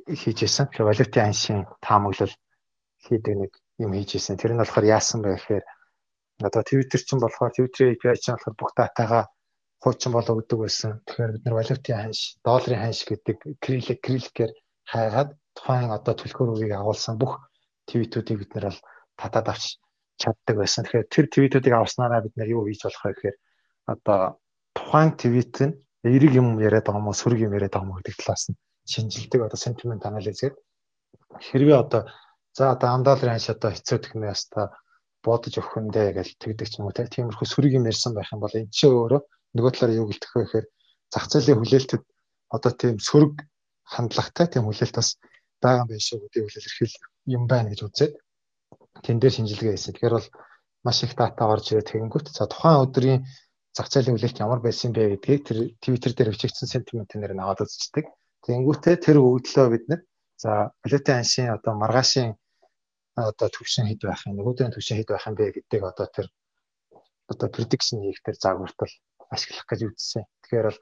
хийж 0.09 0.39
исэн. 0.49 0.72
Тэгэхээр 0.72 0.89
валютын 0.89 1.28
аншийн 1.28 1.61
таамаглал 1.84 2.34
хийдэг 3.05 3.34
нэг 3.37 3.53
юм 3.84 3.93
хийж 3.93 4.16
исэн. 4.16 4.41
Тэр 4.41 4.57
нь 4.57 4.61
болохоор 4.64 4.89
яасан 4.89 5.20
бэ 5.20 5.37
гэхээр 5.37 5.64
одоо 6.43 6.62
Twitter 6.62 7.01
чинь 7.01 7.20
болохоор 7.20 7.53
Twitter 7.57 7.93
API 7.93 8.16
чинь 8.20 8.37
болохоор 8.37 8.57
бүх 8.59 8.72
датагаа 8.76 9.24
хуучин 9.82 10.12
болоо 10.12 10.41
өгдөг 10.41 10.59
байсан. 10.61 11.01
Тэгэхээр 11.07 11.32
бид 11.32 11.45
нар 11.45 11.57
валютын 11.57 11.97
ханш, 11.97 12.20
долларын 12.45 12.82
ханш 12.82 13.01
гэдэг 13.09 13.37
крилик 13.64 14.01
криликээр 14.05 14.53
хайгаад 14.93 15.30
тухайн 15.57 15.91
одоо 15.91 16.14
төлхөөрөгийг 16.16 16.72
агуулсан 16.76 17.16
бүх 17.18 17.32
твитүүдийг 17.89 18.39
бид 18.41 18.53
нар 18.55 18.66
бол 18.68 18.80
татаад 19.16 19.49
авч 19.53 19.64
чаддаг 20.20 20.57
байсан. 20.61 20.84
Тэгэхээр 20.84 21.12
тэр 21.12 21.26
твитүүдийг 21.32 21.74
авснараа 21.76 22.20
бид 22.24 22.34
нар 22.37 22.49
юу 22.49 22.64
хийж 22.66 22.84
болох 22.84 23.05
вэ 23.05 23.12
гэхээр 23.14 23.37
одоо 23.93 24.20
тухайн 24.76 25.11
твит 25.16 25.57
нь 25.64 25.74
эерэг 26.05 26.32
юм 26.41 26.49
яриад 26.61 26.87
байгаа 26.87 27.01
юм 27.01 27.09
уу, 27.09 27.20
сөрөг 27.20 27.41
юм 27.47 27.57
яриад 27.57 27.72
байгаа 27.72 27.87
юм 27.87 27.93
уу 27.93 28.01
гэдэг 28.01 28.16
талаас 28.20 28.45
нь 28.51 28.59
шинжилдэг 28.93 29.41
одоо 29.47 29.59
sentiment 29.59 30.03
analysis 30.05 30.41
гэдэг. 30.41 30.62
Хэрвээ 31.47 31.78
одоо 31.84 32.03
за 32.57 32.72
одоо 32.74 32.89
амдаалрын 32.97 33.34
ханш 33.34 33.49
одоо 33.51 33.70
хэцүү 33.72 33.99
технээ 34.01 34.32
яста 34.32 34.72
бодож 35.26 35.54
өгөх 35.58 35.74
юм 35.80 35.88
дэ 35.94 36.14
гэж 36.16 36.28
тэгдэг 36.42 36.68
ч 36.70 36.74
юм 36.78 36.86
уу 36.86 36.94
тиймэрхүү 36.96 37.46
сүрэг 37.50 37.72
юм 37.78 37.88
ярьсан 37.90 38.12
байх 38.14 38.30
юм 38.34 38.40
бол 38.42 38.54
энэ 38.58 38.70
чинь 38.70 38.94
өөрөө 38.94 39.20
нөгөө 39.56 39.72
талаар 39.74 39.98
юу 39.98 40.06
гэлтэх 40.08 40.32
вэ 40.34 40.42
гэхээр 40.44 40.66
зах 41.12 41.26
зээлийн 41.30 41.60
хүлээлтэд 41.60 42.02
одоо 42.56 42.72
тийм 42.80 42.96
сөрөг 43.08 43.34
хандлагатай 43.92 44.46
тийм 44.50 44.64
хүлээлт 44.66 44.96
бас 44.98 45.08
байгаа 45.62 45.82
юм 45.82 45.90
биш 45.90 46.08
үү 46.12 46.20
гэдэг 46.22 46.42
илэрхийл 46.46 46.94
юм 47.36 47.42
байна 47.50 47.70
гэж 47.70 47.80
үзээд 47.86 48.14
тэн 49.04 49.18
дээр 49.18 49.34
шинжилгээ 49.36 49.72
хийсэн. 49.74 49.92
Тэгэхээр 49.94 50.16
бол 50.16 50.28
маш 50.86 50.98
их 51.04 51.12
дата 51.18 51.42
орж 51.44 51.66
ирээд 51.70 51.90
тэгэнгүүт 51.90 52.26
за 52.36 52.44
тухайн 52.46 52.82
өдрийн 52.84 53.20
зах 53.76 53.88
зээлийн 53.90 54.14
хүлээлт 54.16 54.42
ямар 54.44 54.60
байсан 54.62 54.90
бэ 54.92 55.18
гэдгийг 55.20 55.42
тэр 55.46 55.58
Twitter 55.82 56.12
дээр 56.14 56.32
бичигдсэн 56.32 56.68
сентиментээр 56.70 57.34
наваад 57.36 57.64
үзчихдэг. 57.64 58.06
Тэнгүүтээ 58.46 58.96
тэр 59.04 59.16
өгдлөө 59.20 59.66
бид 59.74 59.84
нэр 59.90 60.00
за 60.42 60.70
полиотын 60.82 61.20
аншийн 61.20 61.50
одоо 61.56 61.72
маргаашийн 61.74 62.30
одоо 63.16 63.48
төвшин 63.48 63.88
хэд 63.88 64.02
байх 64.04 64.22
юм 64.28 64.36
нөгөөдрийн 64.36 64.72
төвшин 64.74 64.98
хэд 65.00 65.10
байх 65.10 65.26
юм 65.28 65.34
бэ 65.36 65.44
гэдгийг 65.56 65.84
одоо 65.90 66.06
тэр 66.12 66.26
одоо 67.32 67.48
prediction 67.48 68.04
хийх 68.04 68.20
тэр 68.22 68.36
загвартал 68.36 68.92
ашиглах 69.34 69.66
гэж 69.66 69.80
үзсэн. 69.88 70.24
Тэгэхээр 70.44 70.68
бол 70.68 70.80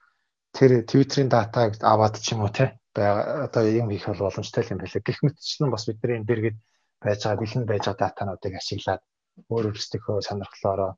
тэр 0.56 0.70
Twitter-ийн 0.90 1.30
датаг 1.30 1.70
аваад 1.80 2.18
ч 2.18 2.34
юм 2.34 2.42
уу 2.42 2.52
те 2.52 2.74
одоо 2.94 3.62
юм 3.64 3.88
хийх 3.90 4.06
бол 4.10 4.26
боломжтой 4.26 4.66
юм 4.70 4.78
байлаа. 4.82 5.02
Гэх 5.06 5.18
мэтчлэн 5.22 5.70
бас 5.70 5.84
бидний 5.86 6.18
энэ 6.18 6.28
дэргэд 6.28 6.56
байж 7.02 7.20
байгаа 7.22 7.40
бэлэн 7.40 7.64
байж 7.70 7.84
байгаа 7.86 8.02
датануудыг 8.02 8.54
ашиглаад 8.58 9.02
өөр 9.50 9.64
өөрсдийнхөө 9.70 10.26
сонирхлоороо 10.26 10.92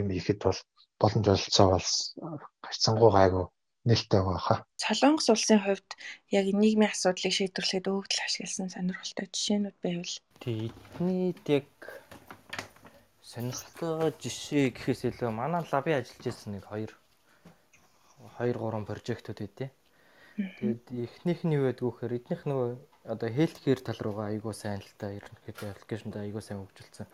юм 0.00 0.06
хийхэд 0.12 0.40
бол 0.46 0.58
боломж 1.00 1.26
олцоо 1.28 1.66
бол 1.76 1.88
гарцсангуу 2.64 3.10
гайгүй 3.12 3.46
нээлттэй 3.88 4.20
байгаа 4.22 4.42
хаа. 4.46 4.58
Солонгос 4.78 5.28
улсын 5.34 5.60
хувьд 5.62 5.90
яг 6.30 6.46
нийгмийн 6.54 6.94
асуудлыг 6.94 7.34
шийдвэрлэхэд 7.34 7.90
өгдөл 7.90 8.24
ашигласан 8.26 8.70
сонирхолтой 8.70 9.26
жишээнүүд 9.34 9.76
байвал 9.82 10.14
тий 10.38 10.70
эднийд 10.70 11.42
яг 11.50 11.68
сонирхолтой 13.26 14.14
жишээ 14.22 14.70
гэхээс 14.70 15.02
илүү 15.10 15.30
манай 15.34 15.66
лабын 15.66 15.98
ажиллаж 15.98 16.22
байсан 16.22 16.50
нэг 16.54 16.64
2 16.70 16.94
2 18.38 18.54
3 18.54 18.86
прожектууд 18.86 19.40
өгдөө. 19.42 19.70
Тэгээд 20.38 20.84
эхнийх 21.06 21.40
нь 21.42 21.56
юу 21.58 21.66
байдг 21.66 21.82
гэхээр 21.82 22.16
эднийх 22.22 22.42
нөгөө 22.46 22.70
одоо 23.12 23.28
healthcare 23.34 23.82
тал 23.82 23.98
руугаа 23.98 24.30
айгуу 24.30 24.54
сайн 24.54 24.78
л 24.78 24.94
та 24.94 25.10
ерөнхийдөө 25.10 25.74
аппликейшнд 25.74 26.14
айгуу 26.16 26.42
сайн 26.44 26.62
хөгжүүлсэн. 26.62 27.06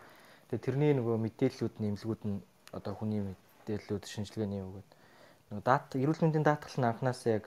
Тэгээд 0.53 0.65
тэрний 0.65 0.93
нөгөө 0.93 1.17
мэдээллүүд 1.17 1.75
нэмлэгүүд 1.81 2.21
нь 2.29 2.37
одоо 2.77 2.93
хүний 2.93 3.21
мэдээллүүд 3.25 4.05
шинжилгээний 4.05 4.61
өгөөд 4.61 4.89
нөгөө 5.49 5.65
дата 5.65 5.97
эрүүл 5.97 6.21
мэндийн 6.21 6.45
даатгал 6.45 6.77
нь 6.77 6.89
анханасаа 6.89 7.31
яг 7.41 7.45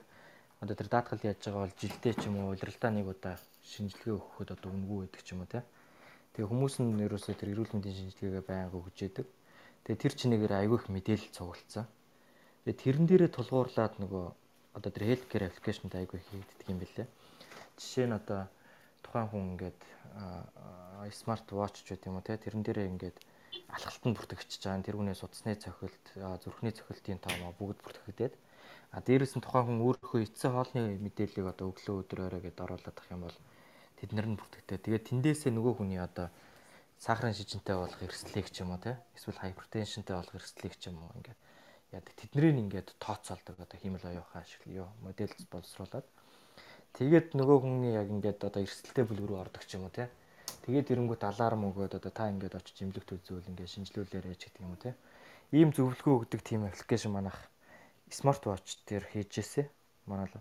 одоо 0.59 0.75
тэр 0.75 0.89
даатгал 0.91 1.23
яаж 1.23 1.39
байгаа 1.39 1.63
бол 1.63 1.79
жилдээ 1.79 2.13
ч 2.19 2.21
юм 2.27 2.35
уу 2.39 2.51
удирдалтаа 2.55 2.91
нэг 2.91 3.07
удаа 3.07 3.35
шинжилгээ 3.63 4.15
өгөхөд 4.15 4.49
одоо 4.55 4.69
үнгүй 4.75 4.97
байдаг 5.07 5.21
ч 5.23 5.31
юм 5.31 5.43
уу 5.43 5.51
те. 5.51 5.63
Тэгээ 6.35 6.51
хүмүүс 6.51 6.75
нь 6.83 7.03
ерөөсөө 7.03 7.35
тэр 7.35 7.51
эрүүл 7.55 7.71
мэндийн 7.75 7.97
шинжилгээгээ 7.99 8.43
байнга 8.47 8.79
өгч 8.79 8.97
яадаг. 9.07 9.27
Тэгээ 9.83 10.01
тэр 10.03 10.13
чинээгээр 10.19 10.53
айгүй 10.59 10.77
их 10.79 10.87
мэдээлэл 10.91 11.35
цуглалцсан. 11.35 11.85
Тэгээ 12.63 12.79
тэрэн 12.83 13.05
дээрээ 13.07 13.31
тулгуурлаад 13.35 13.93
нөгөө 13.99 14.25
одоо 14.79 14.91
тэр 14.91 15.03
healthcare 15.07 15.47
application-д 15.51 15.93
айгүй 15.99 16.19
хийгддэг 16.23 16.67
юм 16.71 16.79
билээ. 16.79 17.07
Жишээ 17.77 18.07
нь 18.07 18.17
одоо 18.19 18.47
тухайн 19.03 19.27
хүн 19.29 19.43
ингээд 19.55 19.79
смарт 21.11 21.47
watch 21.51 21.83
ч 21.83 21.93
гэдэг 21.93 22.07
юм 22.07 22.17
уу 22.17 22.25
те 22.25 22.39
тэрэн 22.39 22.63
дээрээ 22.63 22.91
ингээд 22.91 23.17
алхалтанд 23.69 24.17
бүртгэж 24.17 24.51
байгаа. 24.61 24.85
Тэр 24.85 24.97
хүнээс 24.97 25.21
судасны 25.21 25.53
цохилт, 25.57 26.05
зүрхний 26.15 26.73
цохилтын 26.73 27.19
тоомоо 27.21 27.53
бүгд 27.59 27.79
бүртгэгдээд 27.83 28.33
а 28.93 29.01
дээрэс 29.01 29.33
нь 29.33 29.41
тухайн 29.41 29.65
хүн 29.65 29.81
өөрийнхөө 29.81 30.21
эцсийн 30.21 30.53
хоолны 30.53 31.01
мэдээллийг 31.01 31.49
одоо 31.49 31.73
өглөө 31.73 31.95
өдөр 32.05 32.19
орой 32.29 32.41
гэдээ 32.45 32.65
оруулах 32.65 33.07
юм 33.09 33.25
бол 33.25 33.37
тэд 33.97 34.09
нар 34.13 34.27
нь 34.29 34.37
бүртгэгдээ. 34.37 34.85
Тэгээд 34.85 35.07
тэндээсээ 35.09 35.51
нөгөө 35.53 35.73
хүний 35.81 35.97
одоо 35.97 36.29
сахарын 37.01 37.33
шижинтэй 37.33 37.73
болох 37.73 38.01
эрсдлийг 38.05 38.47
ч 38.53 38.61
юм 38.61 38.77
уу 38.77 38.81
те 38.85 39.01
эсвэл 39.17 39.41
hypertensionтэй 39.41 40.13
болох 40.13 40.37
эрсдлийг 40.37 40.77
ч 40.77 40.93
юм 40.93 41.01
уу 41.01 41.09
ингээд 41.17 41.39
яадаг. 41.89 42.13
Тэднийг 42.13 42.57
ингээд 42.69 42.87
тооцоолдог 43.01 43.57
одоо 43.57 43.77
хиймэл 43.81 44.05
оюухан 44.05 44.45
ашигла 44.45 44.85
юу 44.85 44.89
модель 45.01 45.33
боловсруулад 45.49 46.05
тэгээд 46.93 47.33
нөгөө 47.33 47.57
хүний 47.65 47.97
яг 47.97 48.07
ингээд 48.13 48.45
одоо 48.45 48.61
эрсдэлтэй 48.61 49.09
бүлэг 49.09 49.25
рүү 49.25 49.41
ордог 49.41 49.65
ч 49.65 49.81
юм 49.81 49.89
уу 49.89 49.93
те 49.93 50.05
Тэгээд 50.63 50.91
ирэнгүүт 50.95 51.23
аларм 51.27 51.67
өгөөд 51.67 51.99
одоо 51.99 52.11
та 52.11 52.31
ингээд 52.31 52.55
очиж 52.55 52.77
имлэгт 52.87 53.11
үзвэл 53.11 53.51
ингээд 53.51 53.73
шинжилүүлээрэй 53.75 54.35
гэдэг 54.39 54.63
юм 54.63 54.71
уу 54.71 54.79
те. 54.79 54.95
Ийм 55.51 55.75
зөвлөгөө 55.75 56.13
өгдөг 56.23 56.39
тийм 56.39 56.63
аппликейшн 56.63 57.11
манах 57.11 57.35
смарт 58.07 58.47
вотч 58.47 58.79
дээр 58.87 59.03
хийжээсэ 59.11 59.67
манай 60.07 60.31
л 60.31 60.39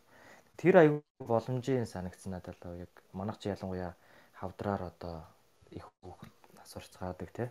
тэр 0.61 0.75
аюу 0.79 0.97
боломжийн 1.18 1.91
санагдсан 1.91 2.39
надад 2.39 2.55
л 2.62 2.87
яг 2.87 2.93
манах 3.11 3.43
чи 3.43 3.51
ялангуяа 3.51 3.99
хавдраар 4.39 4.95
одоо 4.95 5.27
их 5.75 5.87
хүүхэд 6.03 6.35
асуурцгаадаг 6.62 7.31
те 7.35 7.45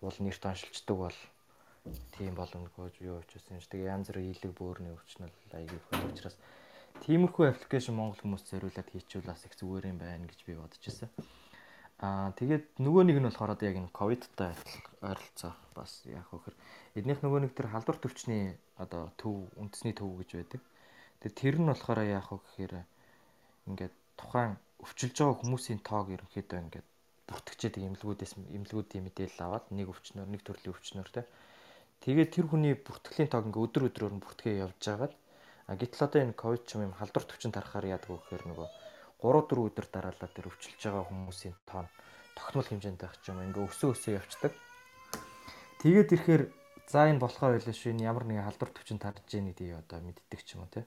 уул 0.00 0.16
нэрт 0.20 0.42
оншилчдаг 0.48 0.96
бол 0.96 1.18
тийм 2.16 2.32
боломжгүй 2.40 2.88
юу 3.04 3.20
юм 3.20 3.60
шиг 3.60 3.70
тэгээ 3.72 3.92
янз 3.94 4.08
бүрийн 4.08 4.30
ийлэг 4.32 4.52
бөөрийн 4.56 4.94
өвчнөл 4.96 5.36
аягүй 5.52 5.76
их 5.76 6.08
учраас 6.08 6.36
тиймэрхүү 7.04 7.44
аппликейшн 7.50 7.96
Монгол 7.98 8.20
хүмүүс 8.22 8.44
зориулаад 8.48 8.88
хийчихвэл 8.90 9.28
бас 9.28 9.44
их 9.44 9.54
зүгээр 9.58 9.90
юм 9.92 9.98
байна 9.98 10.24
гэж 10.30 10.40
би 10.46 10.54
бодож 10.54 10.80
байсан. 10.80 11.10
Аа 12.02 12.34
тэгээд 12.34 12.82
нөгөө 12.82 13.02
нэг 13.06 13.18
нь 13.22 13.28
болохоор 13.30 13.54
одоо 13.54 13.66
яг 13.70 13.78
энэ 13.78 13.94
ковидтай 13.94 14.50
ойролцоо 14.98 15.52
бас 15.78 16.02
вэ 16.02 16.18
гэхээр 16.18 16.56
эднийх 16.98 17.20
нөгөө 17.22 17.40
нэг 17.46 17.52
тэр 17.54 17.70
халдвар 17.70 17.98
төвчний 18.02 18.58
одоо 18.74 19.14
төв 19.14 19.46
үндэсний 19.54 19.94
төв 19.94 20.10
гэж 20.18 20.30
байдаг. 20.34 20.62
Тэгээд 21.22 21.38
тэр 21.38 21.56
нь 21.62 21.70
болохоор 21.70 22.00
вэ 22.02 22.18
гэхээр 22.18 22.72
ингээд 23.70 23.94
тухайн 24.18 24.58
өвчлөж 24.82 25.14
байгаа 25.14 25.38
хүмүүсийн 25.38 25.80
тоог 25.86 26.06
ерөнхийдөө 26.10 26.58
ингээд 26.66 26.88
бүртгэжээд 27.30 27.74
имлгүүдээс 27.78 28.32
имлгүүдийн 28.58 29.04
мэдээлэл 29.06 29.44
аваад 29.46 29.66
нэг 29.70 29.86
өвчнөр 29.94 30.28
нэг 30.28 30.42
төрлийн 30.44 30.74
өвчнөр 30.74 31.08
те. 31.14 31.22
Тэгээд 32.04 32.30
тэр 32.34 32.46
хүний 32.50 32.74
бүртгэлийн 32.74 33.30
тоог 33.30 33.48
ингээд 33.48 33.64
өдөр 33.64 33.86
өдрөөр 33.88 34.14
нь 34.18 34.22
бүртгээ 34.22 34.60
явж 34.66 34.82
байгаад 34.82 35.14
а 35.70 35.72
гэтэл 35.80 36.04
одоо 36.04 36.20
энэ 36.20 36.36
ковид 36.36 36.62
ч 36.68 36.76
юм 36.76 36.92
халдвар 36.92 37.24
төвчин 37.24 37.54
тарахаар 37.54 37.86
яадаг 37.96 38.10
вэ 38.12 38.20
гэхээр 38.20 38.44
нөгөө 38.52 38.68
3 39.24 39.48
4 39.48 39.68
өдөр 39.72 39.86
дараалал 39.88 40.32
тэр 40.36 40.52
өвчлөж 40.52 40.76
байгаа 40.84 41.08
хүмүүсийн 41.08 41.56
тоон 41.64 41.88
тогтмол 42.36 42.68
хэмжээнд 42.68 43.00
байх 43.00 43.16
ч 43.24 43.32
юм 43.32 43.40
ингээ 43.40 43.64
өсөө 43.64 43.90
өсөө 43.96 44.12
явцдаг. 44.20 44.52
Тэгээд 45.80 46.12
ирэхээр 46.12 46.44
за 46.92 47.08
энэ 47.08 47.24
болохоор 47.24 47.56
байлаа 47.56 47.72
шүү 47.72 47.96
энэ 47.96 48.04
ямар 48.04 48.24
нэгэн 48.28 48.44
халдвар 48.44 48.70
төвчөнд 48.76 49.00
тарж 49.00 49.28
ийн 49.32 49.48
гэдгийг 49.48 49.80
одоо 49.80 49.98
мэддэг 50.04 50.40
ч 50.44 50.60
юм 50.60 50.68
уу 50.68 50.72
те. 50.76 50.84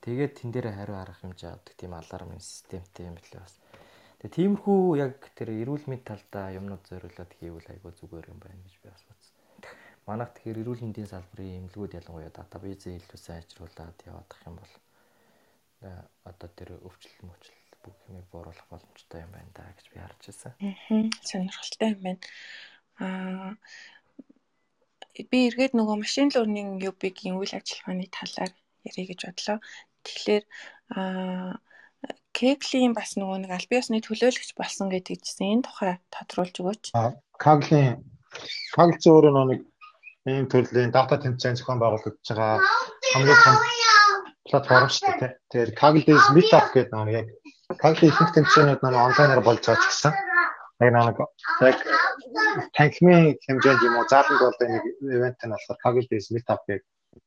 Тэгээд 0.00 0.32
тэн 0.32 0.48
дээр 0.48 0.72
хариу 0.72 0.96
аргах 0.96 1.20
хэмжээ 1.20 1.50
авдаг 1.52 1.74
тийм 1.76 1.92
алармын 1.92 2.40
системтэй 2.40 3.04
юм 3.04 3.20
билээ 3.20 3.44
бас. 3.44 3.60
Тэгээд 4.24 4.36
тиймэрхүү 4.40 4.80
яг 5.04 5.20
тэр 5.36 5.48
эрүүл 5.52 5.84
мэнд 5.84 6.04
талдаа 6.08 6.56
юмнууд 6.56 6.84
зориулаад 6.88 7.32
хийвэл 7.36 7.68
айгүй 7.68 7.92
зүгээр 8.00 8.32
юм 8.32 8.40
байна 8.40 8.64
гэж 8.64 8.76
би 8.80 8.88
бас 8.88 9.04
бодсон. 9.04 9.36
Манайх 10.08 10.32
тэгэхээр 10.32 10.60
эрүүл 10.64 10.84
мэндийн 10.84 11.08
салбарын 11.12 11.68
эмнэлгүүд 11.68 11.96
ялангуяа 12.00 12.32
датабейзээ 12.32 12.96
илүү 13.00 13.20
сайжруулад 13.20 13.98
яваадах 14.08 14.40
юм 14.48 14.56
бол 14.60 14.72
одоо 16.24 16.48
тэр 16.56 16.80
өвчлөл 16.80 17.28
мөчлөл 17.28 17.63
бүх 17.84 17.96
юмыг 18.08 18.26
бууруулах 18.32 18.68
боломжтой 18.72 19.20
юм 19.20 19.30
байна 19.36 19.50
да 19.52 19.68
гэж 19.76 19.86
би 19.92 19.98
харж 20.00 20.20
байсан. 20.24 20.52
Аа 20.58 21.04
сонирхолтой 21.28 21.88
юм 21.92 22.00
байна. 22.06 22.22
Аа 22.98 23.52
би 25.30 25.38
эргээд 25.48 25.76
нөгөө 25.76 25.96
машин 26.00 26.32
learning 26.34 26.80
UB-гийн 26.88 27.36
үйл 27.38 27.52
ажиллагааны 27.54 28.08
талаар 28.08 28.52
ярих 28.88 29.08
гэж 29.12 29.20
бодлоо. 29.28 29.58
Тэгэхээр 30.02 30.44
аа 30.96 31.60
Кеглийн 32.34 32.92
бас 32.98 33.14
нөгөө 33.14 33.46
нэг 33.46 33.52
аль 33.54 33.70
биесны 33.70 34.02
төлөөлөгч 34.02 34.58
болсон 34.58 34.90
гэдэгчсэн 34.90 35.54
энэ 35.54 35.64
тухай 35.70 35.92
тодруулж 36.10 36.56
өгөөч. 36.58 36.84
Каглийн 37.38 38.02
Кагл 38.74 38.98
зөвөр 38.98 39.30
нэг 39.30 39.60
ийм 40.26 40.46
төрлийн 40.50 40.90
дата 40.90 41.16
тэмцээн 41.22 41.56
зохион 41.56 41.78
байгуулагдж 41.78 42.26
байгаа 42.26 42.58
хамгийн 43.14 43.40
том 43.44 43.56
платформ 44.50 44.90
шүү 44.90 45.14
дээ. 45.20 45.32
Тэгэхээр 45.46 45.70
Kaggle 45.78 46.14
Meetup 46.34 46.66
гэдэг 46.74 46.94
нэг 46.98 47.14
яг 47.22 47.28
Кагли 47.82 48.08
ихэнх 48.08 48.32
тэмцээнүүд 48.36 48.80
нэг 48.84 48.94
онлайнаар 48.94 49.42
болж 49.44 49.62
байгаа 49.64 49.80
ч 49.80 49.84
гэсэн 49.88 50.12
яг 50.84 50.90
нэг 50.92 51.16
яг 51.64 51.78
танхимын 52.76 53.38
хэмжээнд 53.44 53.86
юм 53.88 53.96
уу 53.96 54.06
зааланд 54.10 54.40
болдог 54.42 54.68
нэг 54.68 54.84
ивент 55.00 55.40
нь 55.40 55.52
болохоор 55.54 56.04
Days 56.10 56.28
Meetup 56.34 56.60
гэх 56.68 56.82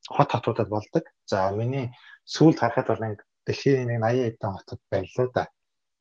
хот 0.06 0.30
хотуудад 0.32 0.68
болдог. 0.68 1.04
За 1.26 1.50
миний 1.50 1.90
сүүлд 2.34 2.60
харахад 2.60 2.88
бол 2.88 3.02
нэг 3.02 3.18
дэлхийн 3.46 3.88
нэг 3.90 3.98
80 3.98 4.38
хэдэн 4.38 4.52
хотод 4.56 4.80
байлаа 4.92 5.26
да. 5.34 5.44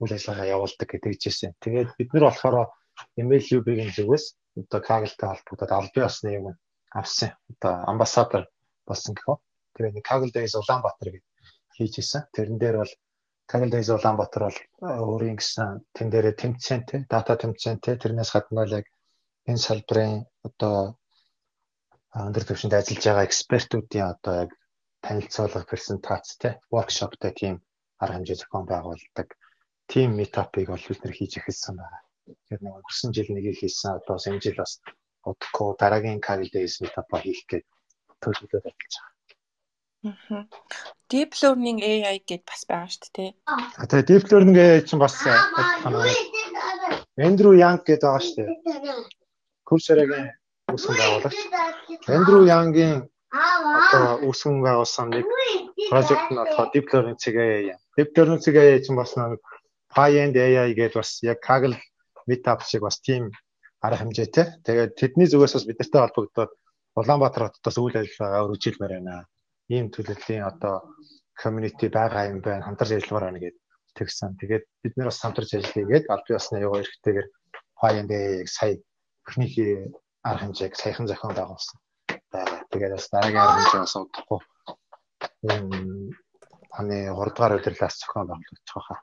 Үйл 0.02 0.14
ажиллагаа 0.14 0.54
явуулдаг 0.56 0.88
гэдэг 0.90 1.14
жишээ. 1.24 1.52
Тэгээд 1.64 1.90
бид 1.98 2.10
нар 2.14 2.26
болохоор 2.30 2.70
MLUB-ийн 3.18 3.92
зүгээс 3.98 4.26
одоо 4.62 4.82
Kaggle-тай 4.86 5.28
холбогдоод 5.34 5.72
албан 5.74 6.06
ёсны 6.06 6.30
юм 6.38 6.46
авсан. 6.94 7.32
Одоо 7.50 7.74
амбассадор 7.90 8.44
болсон 8.86 9.14
гэх 9.18 9.28
үү. 9.34 9.38
Тэгээд 9.76 10.36
Days 10.36 10.54
Улаанбаатар 10.54 11.10
гэж 11.16 11.24
хийж 11.74 11.94
исэн. 12.02 12.22
Тэрэн 12.34 12.58
дээр 12.62 12.78
бол 12.82 12.94
Tanil 13.50 13.72
Days 13.72 13.90
Улаанбаатар 13.96 14.44
бол 14.48 14.60
өөрийн 14.84 15.38
гэсэн 15.40 15.70
тэн 15.96 16.08
дээрээ 16.12 16.36
тэмцээнтэй, 16.42 17.00
дата 17.14 17.34
тэмцээнтэй 17.42 17.96
тэрнээс 17.96 18.32
гадна 18.36 18.64
л 18.68 18.78
яг 18.80 18.86
энэ 19.50 19.64
салбарын 19.66 20.14
одоо 20.48 20.78
өндөр 22.28 22.44
түвшинд 22.46 22.76
ажиллаж 22.76 23.04
байгаа 23.08 23.28
экспертүүдийн 23.30 24.08
одоо 24.14 24.34
яг 24.44 24.52
танилцуулга 25.06 25.64
презентацтэй, 25.72 26.54
воркшоптой 26.74 27.32
тийм 27.40 27.56
арга 28.04 28.16
хэмжээ 28.16 28.38
зохион 28.40 28.66
байгуулдаг 28.68 29.28
тийм 29.92 30.10
метапыг 30.20 30.68
бол 30.70 30.86
бид 30.90 31.02
нэр 31.02 31.16
хийж 31.16 31.34
эхэлсэн 31.40 31.76
байна. 31.80 32.00
Тэгэхээр 32.28 32.62
нэг 32.64 32.74
өнгөрсөн 32.78 33.12
жил 33.16 33.30
нэгийг 33.32 33.58
хийсэн 33.60 33.92
одоо 33.98 34.16
энэ 34.28 34.44
жил 34.44 34.60
бас 34.62 34.74
удахгүй 35.30 35.70
дараагийн 35.82 36.24
Kaggle 36.28 36.52
Days 36.56 36.76
метапа 36.84 37.18
хийх 37.24 37.42
гэж 37.52 37.64
төлөвлөд 38.22 38.68
ажиллаж 38.68 38.94
байгаа. 39.00 39.17
Deep 41.12 41.32
learning 41.42 41.80
AI 41.84 42.20
гэд 42.20 42.44
бас 42.44 42.62
байгаа 42.68 42.90
шүү 42.92 43.12
дээ. 43.16 43.32
А 43.48 43.86
тэгээ 43.88 44.08
deep 44.10 44.26
learning 44.32 44.58
AI 44.60 44.82
чинь 44.84 45.00
бас 45.00 45.16
Эндрю 47.18 47.52
Янг 47.58 47.82
гэдэг 47.88 48.04
байгаа 48.04 48.24
шүү 48.24 48.36
дээ. 48.38 48.50
Coursera-гийн 49.68 50.28
үүсгэн 50.72 50.98
байгуулагч. 51.00 51.40
Эндрю 52.12 52.40
Янгийн 52.46 53.08
одоо 53.32 54.20
үүсгэн 54.28 54.60
байгуулсан 54.64 55.08
нэг 55.16 55.26
project 55.90 56.26
нь 56.32 56.40
болохоор 56.40 56.70
deep 56.76 56.88
learning 56.92 57.18
цэг 57.24 57.36
AI 57.40 57.62
юм. 57.74 57.80
Deep 57.96 58.12
learning 58.16 58.42
цэг 58.44 58.56
AI 58.60 58.80
чинь 58.84 59.00
бас 59.00 59.16
нэг 59.16 59.40
high-end 59.98 60.36
AI 60.36 60.72
гэдээ 60.76 61.00
бас 61.00 61.12
яг 61.24 61.40
Kaggle 61.40 61.80
meetup 62.28 62.62
шиг 62.68 62.84
бас 62.84 63.00
тийм 63.00 63.32
арга 63.82 64.04
хэмжээтэй. 64.04 64.46
Тэгээд 64.66 64.92
тэдний 65.00 65.28
зүгээс 65.32 65.56
бас 65.56 65.66
бид 65.68 65.80
нартай 65.80 66.02
холбогдоод 66.04 66.52
Улаанбаатар 66.98 67.54
хотоос 67.54 67.78
үйл 67.78 67.98
ажиллагаа 68.02 68.46
өргөжүүлмээр 68.50 68.94
байна 68.98 69.30
ийм 69.74 69.92
төлөвлийн 69.92 70.44
одоо 70.52 70.76
community 71.42 71.88
байгаа 71.90 72.30
юм 72.32 72.40
байна. 72.42 72.66
Хамтарч 72.66 72.92
ажилламаар 72.92 73.26
байна 73.28 73.40
гэдэг 73.44 73.64
тэгсэн. 73.98 74.38
Тэгээд 74.42 74.66
бид 74.84 74.94
нэр 74.96 75.10
бас 75.10 75.22
хамтарч 75.22 75.52
ажиллаегээд 75.54 76.10
аль 76.12 76.26
бие 76.26 76.38
усны 76.38 76.58
яваа 76.62 76.82
эрэхтэйгээр 76.82 77.28
Pioneer-ийг 77.78 78.50
сая 78.50 78.78
бүхнийхээ 79.26 79.74
арга 80.24 80.42
хэмжээг 80.44 80.74
саяхан 80.76 81.08
зохион 81.08 81.36
байгуулсан. 81.36 81.78
Тэгээд 82.72 82.96
бас 82.96 83.08
дараагийн 83.12 83.44
арга 83.44 83.58
хэмжээ 83.58 83.84
бас 83.86 83.96
удахгүй 83.96 84.42
таны 86.78 86.98
3 87.10 87.34
дугаар 87.34 87.58
удирлаас 87.58 87.96
зохион 88.02 88.28
байгуулж 88.30 88.70
байгаа. 88.74 89.00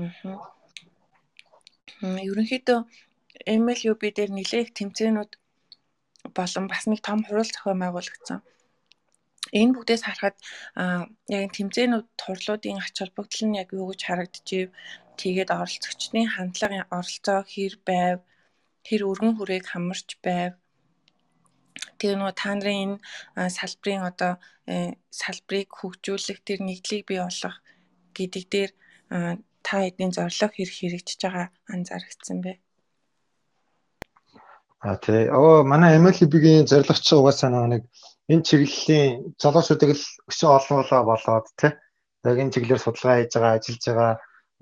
Аа. 0.00 0.38
Ерөнхийдөө 2.28 2.78
MLUB 3.60 4.02
дээр 4.16 4.30
нэлээх 4.32 4.68
тэмцээнүүд 4.78 5.32
болон 6.36 6.64
бас 6.72 6.84
нэг 6.88 7.00
том 7.04 7.20
хурал 7.24 7.48
зохион 7.48 7.78
байгуулагдсан. 7.80 8.40
Энэ 9.52 9.74
бүгдээс 9.74 10.02
харахад 10.06 10.36
яг 11.28 11.50
тэмцээнүүд 11.56 12.06
турлуудын 12.20 12.78
ач 12.78 12.94
холбогдол 12.98 13.42
нь 13.46 13.58
яг 13.62 13.68
юу 13.74 13.90
гэж 13.90 14.00
харагдчихэв. 14.06 14.68
Тэгээд 15.20 15.50
оролцогчдын 15.52 16.26
хандлагын 16.34 16.88
оролцоо 16.96 17.40
хэр 17.52 17.74
байв, 17.88 18.18
хэр 18.86 19.02
өргөн 19.10 19.34
хүрээг 19.36 19.64
хамарч 19.68 20.08
байв. 20.24 20.52
Тэгээ 21.98 22.16
нөгөө 22.16 22.36
та 22.40 22.50
нарын 22.56 22.80
энэ 23.36 23.52
салбарын 23.56 24.08
одоо 24.10 24.32
э, 24.64 24.96
салбарыг 25.12 25.68
хөгжүүлэх 25.78 26.38
тэр 26.46 26.60
нэгдлийг 26.64 27.04
бий 27.04 27.20
болгох 27.20 27.58
гэдэг 28.16 28.44
дээр 28.52 28.70
та 29.66 29.74
эдийн 29.88 30.12
зорилго 30.16 30.48
хэр 30.56 30.70
хэрэгжиж 30.72 31.20
байгаа 31.22 31.46
анзаарэгдсэн 31.68 32.38
бэ? 32.44 32.52
А 34.80 34.96
тий. 34.96 35.28
Оо 35.28 35.62
манай 35.64 36.00
MLB-ийн 36.00 36.66
зорилго 36.70 36.96
ч 36.96 37.12
угаасаа 37.12 37.68
нэг 37.68 37.84
энэ 38.30 38.46
чиглэлийн 38.48 39.34
залуучуудыг 39.42 39.90
л 39.98 40.04
өсөө 40.30 40.50
олуулаа 40.58 41.02
болоод 41.10 41.46
тий. 41.60 41.72
Яг 42.30 42.36
энэ 42.42 42.52
чиглэлээр 42.54 42.84
судалгаа 42.84 43.16
хийж 43.18 43.32
байгаа, 43.34 43.52
ажиллаж 43.58 43.84
байгаа 43.86 44.12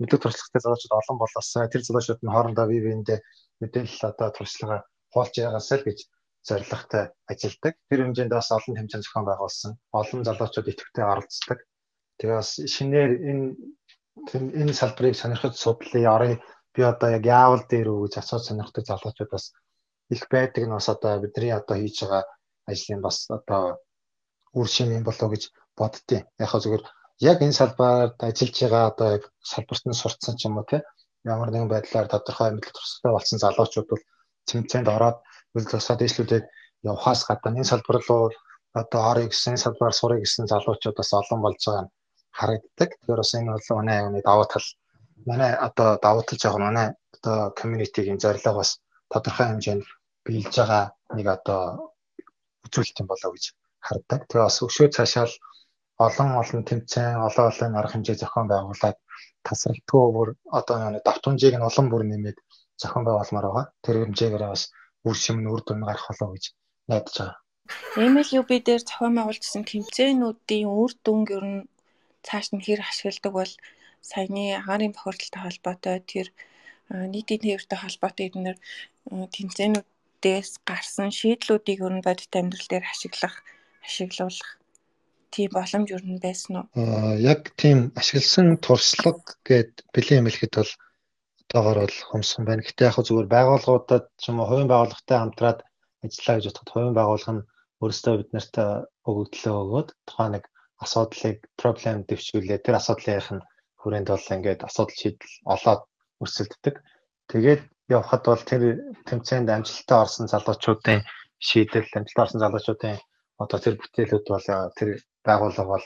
мэдээ 0.01 0.19
туршлагатай 0.19 0.61
залуучууд 0.63 0.99
олон 0.99 1.17
болоосаа 1.21 1.71
тэр 1.71 1.83
залуучууд 1.85 2.21
нь 2.23 2.33
хоорондоо 2.33 2.65
бие 2.69 2.81
биендээ 2.85 3.19
мэдээлэл 3.61 4.09
одоо 4.11 4.29
туршлага 4.33 4.77
хуваалж 5.11 5.35
байгаасаа 5.37 5.77
л 5.79 5.87
гэж 5.87 5.99
зорилготой 6.47 7.03
ажилладаг. 7.31 7.73
Тэр 7.89 7.99
хэмжээнд 8.03 8.33
бас 8.33 8.49
олон 8.57 8.75
хэмжээнд 8.79 9.05
зохион 9.05 9.25
байгуулсан. 9.27 9.71
Олон 9.99 10.21
залуучууд 10.25 10.71
идэвхтэй 10.71 11.05
оролцдог. 11.05 11.59
Тэгээ 12.17 12.37
бас 12.39 12.51
шинээр 12.73 13.11
энэ 13.29 13.45
энэ 14.61 14.73
салбарыг 14.79 15.15
сонирхож 15.15 15.53
судлаа 15.59 16.15
орой 16.15 16.33
би 16.73 16.81
одоо 16.91 17.09
яг 17.17 17.23
яавал 17.25 17.63
дээр 17.67 17.87
үү 17.91 17.99
гэж 18.07 18.13
асууж 18.17 18.43
сонирхдаг 18.47 18.83
залуучууд 18.87 19.31
бас 19.31 19.45
их 20.15 20.23
байдаг 20.31 20.63
нь 20.65 20.75
бас 20.75 20.87
одоо 20.89 21.13
бидний 21.23 21.53
одоо 21.53 21.75
хийж 21.77 21.97
байгаа 22.03 22.23
ажлын 22.71 23.01
бас 23.07 23.17
одоо 23.37 23.63
үр 24.57 24.67
шим 24.75 24.89
юм 24.97 25.03
болоо 25.07 25.27
гэж 25.33 25.43
боддتي. 25.79 26.17
Яг 26.43 26.49
хөө 26.49 26.61
зүгээр 26.63 26.83
яг 27.29 27.37
энэ 27.45 27.57
салбарт 27.59 28.17
ажиллаж 28.27 28.57
байгаа 28.61 28.85
одоо 28.91 29.07
яг 29.17 29.23
салбарт 29.51 29.83
нь 29.85 29.99
сурцсан 30.01 30.35
ч 30.39 30.41
юм 30.47 30.57
уу 30.57 30.67
те 30.71 30.77
ямар 31.33 31.49
нэгэн 31.51 31.71
байдлаар 31.71 32.07
тодорхой 32.07 32.49
мэдлэг 32.51 32.75
туршлагатай 32.75 33.13
болсон 33.13 33.37
залуучууд 33.43 33.87
бол 33.89 34.03
тэмцээнд 34.47 34.87
ороод 34.95 35.17
үйл 35.55 35.67
тусаад 35.69 35.99
дэвшлүүлээд 35.99 36.45
явхаас 36.91 37.21
гадна 37.27 37.59
энэ 37.59 37.71
салбар 37.71 37.97
руу 38.07 38.31
одоо 38.81 39.01
орё 39.11 39.25
гэсэн 39.27 39.57
салбараар 39.63 39.95
сурыг 39.99 40.19
гэсэн 40.23 40.47
залуучууд 40.51 40.95
бас 40.99 41.11
олон 41.19 41.39
болж 41.43 41.61
байгаа 41.65 41.83
нь 41.83 41.91
харагддаг. 42.39 42.89
Тэгэхээр 42.95 43.21
бас 43.21 43.33
энэ 43.35 43.51
бол 43.53 43.67
манай 43.79 43.97
аюуны 43.99 44.21
давуу 44.29 44.47
тал 44.53 44.67
манай 45.29 45.51
одоо 45.67 45.89
давуу 46.05 46.23
тал 46.23 46.39
жоох 46.41 46.57
манай 46.65 46.87
одоо 47.15 47.37
community-гийн 47.59 48.19
зорилго 48.23 48.51
бас 48.59 48.69
тодорхой 49.11 49.45
хэмжээнд 49.47 49.85
биелж 50.25 50.55
байгаа 50.55 50.83
нэг 51.17 51.27
одоо 51.27 51.88
үзүүлэлт 52.69 53.01
юм 53.01 53.07
болоо 53.09 53.31
гэж 53.33 53.45
хардаг. 53.83 54.21
Тэгээ 54.29 54.45
бас 54.45 54.57
өшөө 54.61 54.87
цаашаал 54.95 55.33
олон 56.05 56.29
олон 56.41 56.61
тэмцээн, 56.69 57.19
олон 57.27 57.45
олон 57.51 57.71
арга 57.75 57.93
хэмжээ 57.93 58.17
зохион 58.21 58.47
байгуулад 58.49 58.97
тасралтгүй 59.47 60.05
бүр 60.15 60.29
одоо 60.59 60.77
нэг 60.93 61.03
давтамжийг 61.03 61.55
нь 61.57 61.67
улам 61.67 61.87
бүр 61.89 62.03
нэмээд 62.07 62.37
зохион 62.81 63.03
байгуулмаар 63.05 63.47
байгаа. 63.47 63.65
Тэр 63.83 63.95
хэмжээгээр 63.99 64.45
бас 64.47 64.63
үр 65.07 65.17
шим 65.23 65.37
нь 65.41 65.51
үр 65.51 65.61
дүн 65.63 65.81
гарах 65.87 66.07
болоо 66.07 66.29
гэж 66.33 66.45
найдаж 66.89 67.15
байгаа. 67.19 67.37
MLUB 68.13 68.49
дээр 68.63 68.81
зохион 68.87 69.13
байгуулсан 69.15 69.63
тэмцээнүүдийн 69.71 70.69
үр 70.81 70.91
дүнг 71.05 71.27
ер 71.37 71.45
нь 71.51 71.67
цааш 72.27 72.47
нь 72.55 72.63
хэр 72.65 72.79
ашигладаг 72.83 73.33
бол 73.35 73.51
саяны 74.09 74.43
агаарын 74.59 74.95
бохирдолтой 74.95 75.41
холбоотой 75.43 75.97
тэр 76.11 76.27
нийтийн 77.13 77.41
тээвэртэй 77.43 77.79
холбоотой 77.79 78.25
эдгээр 78.27 78.57
тэмцээнүүдээс 80.19 80.51
гарсан 80.67 81.09
шийдлүүдийг 81.15 81.79
ер 81.79 81.93
нь 81.95 82.03
бодит 82.03 82.33
амьдрал 82.35 82.67
дээр 82.69 82.85
ашиглах, 82.91 83.35
ашиглуулах 83.87 84.51
тийм 85.31 85.49
боломж 85.55 85.87
ер 85.95 86.03
нь 86.03 86.19
байсан 86.19 86.53
уу? 86.59 86.65
Аа 86.75 87.15
яг 87.15 87.41
тийм 87.55 87.79
ашигласан 87.95 88.59
туршлага 88.59 89.23
гэд 89.47 89.71
бэлэн 89.93 90.19
юм 90.19 90.27
хэлэхэд 90.27 90.53
бол 90.59 90.73
одоогор 91.43 91.77
бол 91.83 91.97
хумсхан 92.11 92.43
байна. 92.45 92.65
Гэтэ 92.67 92.87
яг 92.89 92.97
зүгээр 92.99 93.27
байгууллагуудад 93.31 94.05
ч 94.19 94.23
юм 94.29 94.39
уу 94.39 94.47
хувийн 94.49 94.71
байгууллагатай 94.71 95.17
хамтраад 95.19 95.59
ажиллаа 96.03 96.35
гэж 96.35 96.45
бодоход 96.47 96.71
хувийн 96.71 96.97
байгууллага 96.99 97.35
нь 97.35 97.47
өөрөөсөө 97.79 98.13
бид 98.19 98.31
нарт 98.35 98.55
өгөгдлөө 99.09 99.55
өгөөд 99.63 99.89
тухайн 100.07 100.31
нэг 100.35 100.43
асуудлыг 100.83 101.37
проблем 101.61 101.97
дэвшүүлээ. 102.03 102.59
Тэр 102.63 102.75
асуудлынх 102.79 103.29
нь 103.35 103.45
хүрээнд 103.79 104.07
бол 104.11 104.33
ингээд 104.35 104.67
асуудал 104.67 104.99
шийдэл 104.99 105.35
олоод 105.53 105.81
өрсөлддөг. 106.21 106.75
Тэгээд 107.31 107.61
явхад 107.89 108.23
бол 108.25 108.43
тэр 108.49 108.61
тэмцээнд 109.09 109.49
амжилттай 109.49 109.97
орсон 110.03 110.25
залуучуудын 110.29 111.01
шийдэл, 111.47 111.89
амжилттай 111.97 112.23
орсон 112.23 112.41
залуучуудын 112.41 112.97
одоо 113.41 113.59
тэр 113.59 113.75
бүтээлүүд 113.81 114.25
бол 114.29 114.45
тэр 114.77 114.89
байгууллага 115.25 115.71
бол 115.73 115.85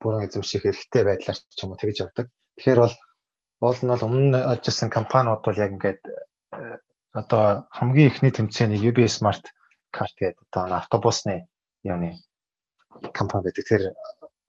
бүрэн 0.00 0.26
эзэмших 0.26 0.62
хэрэгтэй 0.64 1.02
байдлаар 1.06 1.38
ч 1.38 1.58
юм 1.62 1.72
уу 1.72 1.80
тэгж 1.80 1.96
явдаг. 2.04 2.26
Тэгэхээр 2.58 2.80
бол 2.82 2.94
уул 3.64 3.80
нь 3.80 3.92
бол 3.92 4.06
өмнө 4.08 4.38
ажилласан 4.52 4.90
компаниуд 4.90 5.42
бол 5.44 5.62
яг 5.64 5.70
ингээд 5.72 6.02
э, 6.04 6.76
одоо 7.14 7.44
хамгийн 7.70 8.10
ихний 8.10 8.32
тэмцээний 8.34 8.82
UB 8.88 8.98
Smart 9.06 9.44
Card 9.94 10.14
гэдэг 10.18 10.42
одоо 10.50 10.82
автобусны 10.82 11.46
юуны 11.86 12.18
компани 13.14 13.44
байдаг. 13.46 13.64
Тэр 13.64 13.82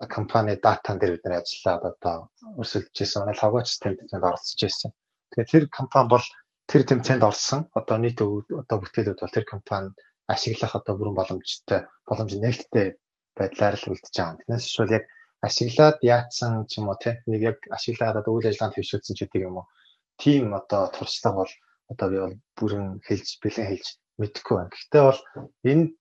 компани 0.09 0.57
датан 0.57 0.97
дээр 0.97 1.15
бид 1.15 1.25
нэр 1.25 1.39
ажиллаад 1.39 1.83
одоо 1.91 2.15
өрсөлдөж 2.59 2.97
байсан. 2.97 3.21
Манай 3.21 3.37
логоч 3.39 3.69
тэмцээнд 3.79 4.27
оролцож 4.27 4.59
байсан. 4.59 4.91
Тэгэхээр 5.31 5.51
тэр 5.51 5.63
компани 5.69 6.09
бол 6.09 6.25
тэр 6.69 6.81
тэмцээнд 6.89 7.23
орсон. 7.29 7.61
Одоо 7.79 7.97
нийт 7.99 8.19
одоо 8.21 8.77
бүтээлүүд 8.81 9.19
бол 9.21 9.35
тэр 9.35 9.45
компанид 9.53 9.95
ашиглах 10.33 10.73
одоо 10.75 10.93
бүрэн 10.97 11.17
боломжтой 11.17 11.79
боломж 12.07 12.31
нээлттэй 12.33 12.87
байдлаар 13.37 13.75
л 13.77 13.89
үлдэж 13.93 14.13
байгаа. 14.15 14.39
Тэрнээс 14.41 14.65
шүүл 14.73 14.95
яг 14.97 15.05
ашиглаад 15.47 15.97
яатсан 16.01 16.65
ч 16.69 16.71
юм 16.79 16.89
уу 16.89 16.97
те 17.03 17.21
нэг 17.29 17.41
яг 17.51 17.57
ашиглаад 17.77 18.19
одоо 18.21 18.31
үйл 18.33 18.49
ажиллагаанд 18.49 18.75
хөвшүүлсэн 18.75 19.15
ч 19.15 19.19
гэдэг 19.21 19.41
юм 19.47 19.61
уу. 19.61 19.67
Тим 20.21 20.55
одоо 20.59 20.89
туршлага 20.95 21.37
бол 21.43 21.53
одоо 21.91 22.07
би 22.09 22.17
бол 22.23 22.35
бүрэн 22.57 22.87
хэлж 23.05 23.27
бэлэн 23.43 23.69
хэлж 23.69 23.87
мэдэхгүй 24.17 24.55
байна. 24.57 24.73
Гэхдээ 24.73 25.03
бол 25.05 25.21
энд 25.71 25.93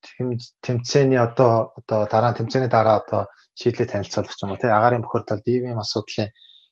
тэмцээний 0.65 1.20
одоо 1.20 1.74
одоо 1.78 2.01
дараа 2.09 2.31
нь 2.32 2.39
тэмцээний 2.39 2.70
дараа 2.73 2.97
одоо 3.03 3.23
шийдлээ 3.61 3.91
танилцуулах 3.91 4.43
юм 4.43 4.53
уу 4.55 4.61
тий 4.62 4.70
агарын 4.73 5.05
бохирдол 5.05 5.43
дивийн 5.45 5.82
асуудлын 5.82 6.31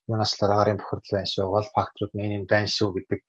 юунаас 0.08 0.32
л 0.38 0.46
агарын 0.46 0.80
бохирдол 0.80 1.14
байна 1.16 1.28
шүү 1.32 1.50
гол 1.54 1.68
факторууд 1.76 2.12
нэг 2.14 2.46
байна 2.52 2.70
шүү 2.70 2.88
гэдэг 2.94 3.20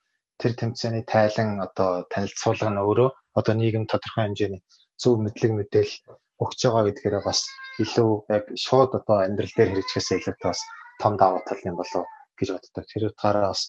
тэр 0.41 0.51
тэмцээний 0.59 1.05
тайлан 1.13 1.49
одоо 1.67 2.05
танилцуулга 2.13 2.69
нь 2.71 2.81
өөрөө 2.81 3.09
одоо 3.39 3.53
нийгэм 3.57 3.85
тодорхой 3.89 4.23
хэмжээний 4.25 4.61
зөв 5.01 5.13
мэдлэг 5.21 5.51
мэдээлэл 5.55 5.97
өгч 6.43 6.59
байгаа 6.65 6.83
гэдгээрээ 6.87 7.23
бас 7.25 7.39
илүү 7.83 8.09
яг 8.35 8.45
шууд 8.65 8.91
одоо 8.99 9.17
амьдрал 9.25 9.53
дээр 9.55 9.69
хэрэгжихээс 9.71 10.09
илүүтэй 10.17 10.49
бас 10.49 10.61
том 11.01 11.13
давуу 11.17 11.41
тал 11.47 11.61
юм 11.69 11.77
болов 11.79 12.05
гэж 12.37 12.47
боддог. 12.53 12.85
Тэр 12.89 13.03
утгаараа 13.09 13.53
бас 13.53 13.61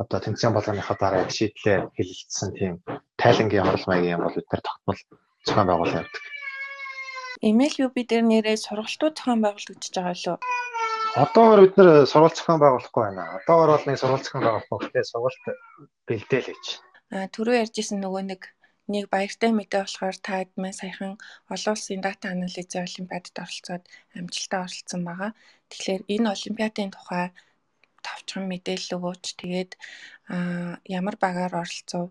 одоо 0.00 0.18
тэмцээн 0.20 0.54
болгоныхоо 0.54 0.96
дараа 1.00 1.28
шийдлээ 1.28 1.78
хэлэлцсэн 1.96 2.50
тийм 2.56 2.74
тайлангийн 3.20 3.64
хурал 3.64 3.88
маягийн 3.88 4.16
юм 4.16 4.24
бол 4.24 4.36
бид 4.36 4.48
нар 4.48 4.62
тогтмол 4.64 5.00
зохион 5.44 5.68
байгуулалт 5.68 5.96
явуулдаг. 6.00 6.24
MLUB 7.40 7.96
дээр 8.08 8.24
нэрээ 8.28 8.56
сургалтууд 8.64 9.14
зохион 9.16 9.40
байгуулагдаж 9.44 9.92
байгаа 9.92 10.16
лөө. 10.16 10.38
Одоогор 11.24 11.60
бид 11.64 11.74
нэр 11.76 12.06
сургалт 12.06 12.36
зохион 12.36 12.60
байгуулахгүй 12.60 13.02
байна. 13.02 13.22
Одоогор 13.42 13.70
бол 13.74 13.86
нэг 13.88 13.98
сургалт 14.00 14.24
зохион 14.24 14.44
байгуулахгүй. 14.44 14.78
Гэхдээ 14.88 15.04
сургалт 15.10 15.44
бэлдээл 16.10 16.50
гэж. 16.50 16.66
А 17.14 17.26
түрүү 17.34 17.56
ярьжсэн 17.62 17.98
нөгөө 18.02 18.22
нэг 18.30 18.42
нэг 18.90 19.06
баяртай 19.14 19.50
мэдээ 19.54 19.86
болохоор 19.86 20.16
та 20.18 20.42
админ 20.42 20.74
саяхан 20.74 21.14
олон 21.54 21.72
улсын 21.74 22.02
дата 22.02 22.26
анализын 22.34 22.86
олимпиадад 22.86 23.36
оролцоод 23.44 23.84
амжилттай 24.18 24.60
оролцсон 24.66 25.02
байгаа. 25.06 25.30
Тэгэхээр 25.70 26.02
энэ 26.14 26.30
олимпиадын 26.34 26.90
тухай 26.90 27.26
товчхон 28.06 28.44
мэдээлэл 28.50 28.96
өгөөч. 28.98 29.24
Тэгээд 29.40 29.72
ямар 30.98 31.16
багаар 31.22 31.54
оролцов. 31.62 32.10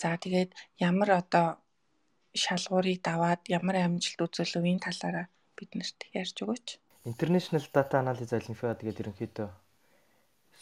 За 0.00 0.16
тэгээд 0.24 0.50
ямар 0.88 1.10
одоо 1.20 1.46
шалгуурыг 2.42 2.98
даваад 3.04 3.40
ямар 3.58 3.76
амжилт 3.84 4.24
үзүүлв 4.24 4.64
энэ 4.64 4.84
талаараа 4.88 5.26
биднэрт 5.56 5.98
ярьж 6.20 6.36
өгөөч. 6.42 6.66
International 7.04 7.64
Data 7.74 7.96
Analysis 8.00 8.32
Olympiad 8.32 8.78
гэдэг 8.80 9.02
ерөнхийдөө 9.04 9.48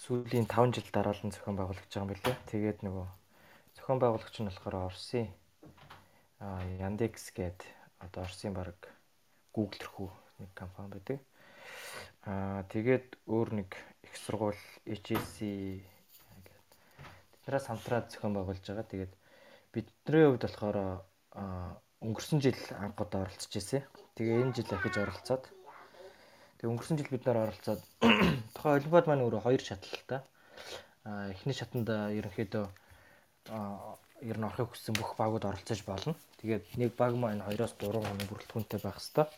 сүүлийн 0.00 0.48
5 0.48 0.80
жил 0.80 0.88
дараалан 0.96 1.28
зохион 1.28 1.56
байгуулагдж 1.60 1.92
байгаа 1.92 2.04
юм 2.08 2.12
билээ. 2.16 2.36
Тэгээд 2.48 2.78
нөгөө 2.88 3.06
зохион 3.76 4.00
байгуулагч 4.00 4.36
нь 4.40 4.48
болохоор 4.48 4.76
Оросын 4.88 5.28
Yandex 6.80 7.28
гээд 7.36 7.60
одоо 8.00 8.24
Оросын 8.24 8.56
баг 8.56 8.80
Google 9.52 9.76
төрхүү 9.76 10.08
нэг 10.40 10.50
компани 10.56 10.96
байдаг. 10.96 11.20
Аа 12.24 12.64
тэгээд 12.72 13.20
өөр 13.28 13.48
нэг 13.60 13.76
их 13.76 14.14
сургууль 14.16 14.56
HEC 14.88 15.36
гэдэг 15.84 16.56
тэднээс 17.44 17.68
хамтраад 17.68 18.08
зохион 18.08 18.40
байгуулж 18.40 18.64
байгаа. 18.64 18.88
Тэгээд 18.88 19.12
бидний 19.68 20.24
хувьд 20.32 20.48
болохоор 20.48 21.04
өнгөрсөн 22.00 22.40
жил 22.40 22.56
анхад 22.80 23.12
оролцож 23.20 23.52
ирсэн. 23.52 23.84
Тэгээ 24.16 24.48
энэ 24.48 24.56
жил 24.56 24.72
ахиж 24.72 24.96
оролцоод 24.96 25.44
тэгээ 26.60 26.72
өнгөрсөн 26.76 27.00
жил 27.00 27.08
бид 27.08 27.24
нар 27.24 27.48
оролцоод 27.48 27.80
тухайн 28.54 28.76
олимпиад 28.84 29.08
маань 29.08 29.24
өөрөө 29.24 29.40
хоёр 29.48 29.62
шатлалтай. 29.64 30.20
А 31.08 31.32
эхний 31.32 31.56
шатанд 31.56 31.88
ерөнхийдөө 31.88 32.64
ер 34.28 34.36
нь 34.36 34.44
орохыг 34.44 34.68
хүссэн 34.76 34.92
бүх 35.00 35.16
багууд 35.16 35.48
оролцож 35.48 35.80
болно. 35.88 36.12
Тэгээд 36.44 36.76
нэг 36.76 36.92
баг 37.00 37.16
маань 37.16 37.40
2-оос 37.40 37.72
3 37.80 38.04
хоног 38.04 38.28
бүрэлдэхүүнтэй 38.28 38.80
байх 38.84 39.00
хэвээр. 39.00 39.32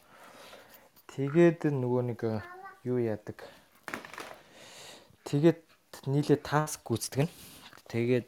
Тэгээд 1.15 1.61
нөгөө 1.71 2.03
нэг 2.11 2.21
юу 2.83 2.99
яадаг. 2.99 3.39
Тэгээд 5.23 5.63
нийлээ 6.11 6.43
таск 6.43 6.83
гүйцэтгэв. 6.83 7.31
Тэгээд 7.87 8.27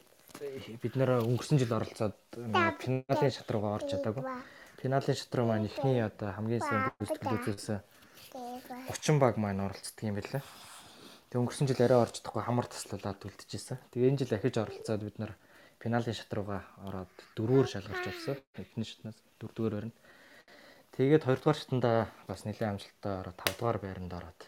бид 0.79 0.95
нэр 0.95 1.27
өнгөрсөн 1.27 1.59
жил 1.59 1.75
оролцоод 1.75 2.15
финалийн 2.79 3.35
шат 3.35 3.51
руугаа 3.51 3.83
орж 3.83 3.91
чадаагүй. 3.91 4.23
Финалийн 4.79 5.19
шат 5.19 5.35
руу 5.35 5.51
маань 5.51 5.67
эхний 5.67 5.99
одоо 5.99 6.31
хамгийн 6.31 6.63
сайн 6.63 6.95
гүйцэтгэлүүдээс 7.03 7.83
30 8.95 9.19
баг 9.19 9.35
маань 9.43 9.59
оролцдог 9.59 10.07
юм 10.07 10.15
байлаа. 10.15 10.43
Тэг 11.35 11.43
өнгөрсөн 11.43 11.67
жил 11.67 11.83
арай 11.83 11.99
орж 11.99 12.23
чадахгүй 12.23 12.47
хамар 12.47 12.71
таслуулаад 12.71 13.27
үлдчихсэн. 13.27 13.83
Тэгээ 13.91 14.11
энэ 14.15 14.21
жил 14.23 14.39
ахиж 14.39 14.55
оролцоод 14.55 15.03
бид 15.03 15.19
нар 15.19 15.35
финалийн 15.83 16.15
шат 16.15 16.31
руугаа 16.31 16.63
ороод 16.87 17.11
дөрвөөр 17.35 17.67
шалгарч 17.67 18.07
авсан. 18.07 18.39
Эхний 18.55 18.87
шатнаас 18.87 19.19
дөрөвдүгээр 19.43 19.79
өрнө. 19.83 19.99
Тэгээд 20.95 21.27
хоёрдугаар 21.27 21.59
шатанда 21.59 21.91
бас 22.31 22.47
нэлээд 22.47 22.71
амжилттай 22.71 23.15
ороод 23.19 23.35
тавдугаар 23.43 23.79
байранд 23.83 24.15
ороод 24.15 24.41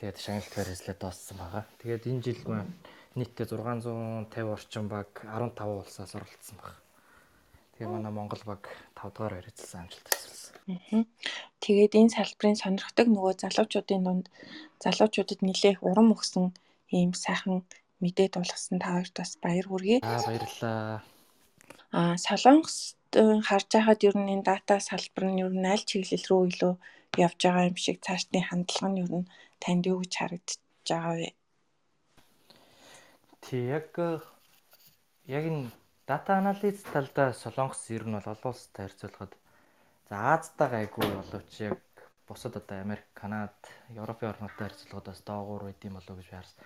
тэгээд 0.00 0.16
шагналт 0.24 0.52
барьслаа 0.56 0.96
дууссан 0.96 1.36
байгаа. 1.36 1.64
Тэгээд 1.84 2.08
энэ 2.08 2.24
жил 2.24 2.40
маань 2.48 2.72
нийтдээ 3.12 3.46
650 3.52 4.40
орчим 4.56 4.88
баг 4.88 5.12
15 5.20 5.68
улсаас 5.68 6.16
оролцсон 6.16 6.56
баг. 6.64 6.80
Тэгээ 7.76 7.92
манай 7.92 8.08
Монгол 8.08 8.40
баг 8.48 8.72
5 8.96 9.12
дугаар 9.12 9.36
барьцсан 9.36 9.84
амжилт 9.84 10.08
төсөлсөн. 10.08 10.33
Тэгээд 10.64 11.92
энэ 11.92 12.14
салбарын 12.16 12.56
сонирхдаг 12.56 13.06
нөгөө 13.12 13.32
залуучуудын 13.42 14.02
дунд 14.04 14.26
залуучуудад 14.80 15.40
нэлээх 15.44 15.84
урам 15.84 16.08
өгсөн 16.16 16.56
ийм 16.88 17.12
сайхан 17.12 17.68
мэдээ 18.00 18.28
дуулгасан 18.32 18.80
та 18.80 18.96
хоёрт 18.96 19.14
бас 19.20 19.32
баяр 19.44 19.66
хүргэе. 19.68 20.00
Аа 20.00 20.24
баярлалаа. 20.24 21.04
Аа 21.92 22.16
Солонгост 22.16 22.96
харж 23.48 23.68
байхад 23.76 24.00
ер 24.08 24.16
нь 24.16 24.32
энэ 24.34 24.46
дата 24.48 24.80
салбар 24.80 25.24
нь 25.28 25.42
ер 25.44 25.52
нь 25.52 25.68
аль 25.68 25.84
чиглэл 25.84 26.28
рүү 26.28 26.42
илүү 26.48 26.74
явж 27.26 27.38
байгаа 27.44 27.68
юм 27.70 27.76
шиг 27.84 28.00
цаашдын 28.00 28.48
хандлага 28.48 28.88
нь 28.88 29.00
ер 29.04 29.12
нь 29.20 29.30
танд 29.62 29.84
юу 29.92 30.00
гэж 30.00 30.12
харагдаж 30.16 30.60
байгаа 30.88 31.14
вэ? 31.20 31.30
Тий 33.44 33.62
яг 33.68 33.92
яг 35.28 35.44
энэ 35.50 35.68
дата 36.08 36.40
анализ 36.40 36.80
талдаа 36.88 37.36
Солонгос 37.36 37.82
ер 37.96 38.04
нь 38.08 38.16
бол 38.16 38.32
олон 38.32 38.52
улстай 38.52 38.88
харьцуулахад 38.88 39.32
за 40.08 40.34
Аздаа 40.34 40.68
гайгүй 40.68 41.06
боловч 41.08 41.60
яг 41.60 41.80
бусад 42.28 42.56
одоо 42.56 42.80
Америк, 42.80 43.06
Канад, 43.14 43.56
Европын 43.88 44.30
орнуудтай 44.30 44.68
харьцуулахад 44.68 45.08
бас 45.08 45.20
доогуур 45.24 45.62
байд 45.64 45.84
юм 45.84 45.94
болов 45.94 46.16
гэж 46.18 46.28
харсан. 46.30 46.64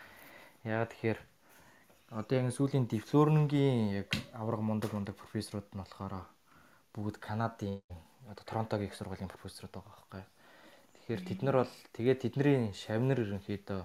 Яг 0.65 0.91
тэгэхээр 0.91 1.21
одоо 2.11 2.35
яг 2.39 2.53
сүүлийн 2.55 2.87
дипломингийн 2.87 4.03
яг 4.03 4.09
авраг 4.33 4.61
мундаг 4.61 4.93
мундаг 4.93 5.17
профессорууд 5.17 5.69
нь 5.71 5.81
болохоор 5.83 6.27
бүгд 6.95 7.17
Канадын 7.19 7.83
одоо 8.31 8.45
Торонтогийн 8.45 8.91
их 8.91 8.97
сургуулийн 8.97 9.31
профессорууд 9.31 9.75
байгаа 9.75 9.95
байхгүй. 9.95 10.25
Тэгэхээр 10.95 11.23
тэд 11.29 11.41
нар 11.43 11.57
бол 11.63 11.75
тэгээд 11.95 12.23
тэдний 12.23 12.73
шавнар 12.75 13.23
ерөнхийдөө 13.23 13.83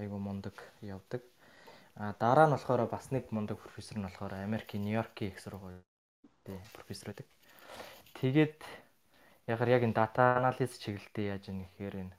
айгүй 0.00 0.18
мундаг 0.18 0.56
явдаг. 0.82 1.22
А 1.94 2.14
дараа 2.18 2.46
нь 2.46 2.54
болохоор 2.54 2.86
бас 2.86 3.10
нэг 3.10 3.30
мундаг 3.30 3.58
профессор 3.58 3.98
нь 3.98 4.06
болохоор 4.06 4.34
Америкийн 4.34 4.82
Нью-Йоркийн 4.84 5.32
их 5.32 5.40
сургуулийн 5.40 6.62
профессор 6.74 7.10
байдаг. 7.10 7.26
Тэгээд 8.18 8.58
ягаар 9.48 9.70
яг 9.76 9.82
энэ 9.88 9.96
дата 9.96 10.36
анализ 10.36 10.76
чиглэлдээ 10.76 11.26
яаж 11.32 11.44
ийм 11.48 11.64
гэхээр 11.64 11.96
энэ 12.04 12.14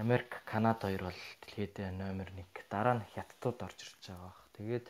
Америк, 0.00 0.42
Канада 0.44 0.88
хоёр 0.88 1.02
бол 1.12 1.20
дэлхийд 1.44 1.76
номер 1.92 2.28
1. 2.32 2.44
Дараа 2.72 2.94
нь 2.96 3.08
Хятадууд 3.12 3.58
орж 3.60 3.78
ирж 3.84 4.00
байгаа 4.08 4.32
бах. 4.32 4.40
Тэгээд 4.56 4.86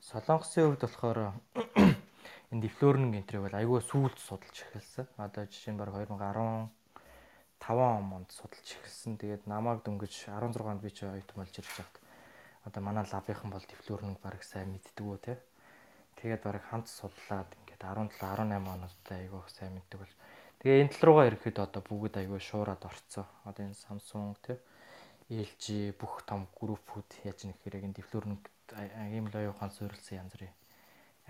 Солонгосын 0.00 0.64
хувьд 0.68 0.82
болохоор 0.84 1.18
энэ 2.52 2.62
дифлоринг 2.64 3.16
энтрийг 3.16 3.42
бол 3.44 3.60
айгүй 3.60 3.80
сүүлд 3.80 4.18
судалж 4.20 4.56
эхэлсэн. 4.60 5.06
Одоо 5.16 5.44
жишээ 5.48 5.72
нь 5.72 5.80
баг 5.80 5.88
2015 5.88 6.68
онд 8.16 8.28
судалж 8.32 8.68
эхэлсэн. 8.76 9.16
Тэгээд 9.20 9.44
намайг 9.48 9.84
дөнгөж 9.84 10.12
16-нд 10.28 10.80
би 10.84 10.90
ч 10.92 11.04
оюутан 11.04 11.36
болж 11.40 11.54
ирж 11.60 11.70
байгаад 11.76 11.96
одоо 12.68 12.80
манай 12.84 13.04
лабийнхан 13.08 13.50
бол 13.52 13.64
дифлоринг 13.68 14.20
баг 14.20 14.44
сайн 14.44 14.68
мэддэг 14.72 15.00
үү 15.00 15.18
те. 15.20 15.40
Тэгээд 16.20 16.44
баг 16.44 16.64
хамт 16.68 16.88
судлаад 16.88 17.48
17 17.80 18.20
18 18.20 18.68
оноотой 18.68 19.16
айгүй 19.24 19.40
сайн 19.48 19.74
мэддэг 19.74 19.98
бол. 20.00 20.14
Тэгээ 20.60 20.80
энэ 20.84 20.92
тал 20.92 21.04
руугаа 21.08 21.26
ирэхэд 21.32 21.58
одоо 21.64 21.82
бүгд 21.82 22.14
айгүй 22.20 22.40
шуураад 22.40 22.84
орцсон. 22.84 23.26
Одоо 23.48 23.64
энэ 23.64 23.80
Samsung 23.80 24.36
те 24.44 24.60
LG 25.30 25.96
бүх 25.96 26.26
том 26.28 26.50
группүүд 26.58 27.24
яаж 27.24 27.48
нэхэр 27.48 27.80
яг 27.80 27.84
энэ 27.88 27.96
дифлоринг 27.96 28.44
ийм 29.14 29.30
л 29.30 29.36
оюухан 29.40 29.70
суурилсан 29.70 30.20
янз 30.20 30.34
бүрийн 30.34 30.54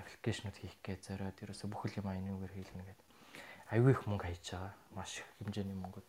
аппликейшнуд 0.01 0.57
хийх 0.57 0.77
гэж 0.83 1.13
зориод 1.13 1.37
ерөөсө 1.37 1.69
бүхэл 1.69 2.01
юм 2.01 2.09
айнуугаар 2.09 2.53
хийлнэ 2.57 2.85
гэдэг. 2.89 3.07
Аюу 3.71 3.93
их 3.93 4.03
мөнгө 4.09 4.25
хайж 4.27 4.45
байгаа. 4.51 4.73
Маш 4.97 5.21
их 5.21 5.29
хэмжээний 5.39 5.79
мөнгөд. 5.79 6.09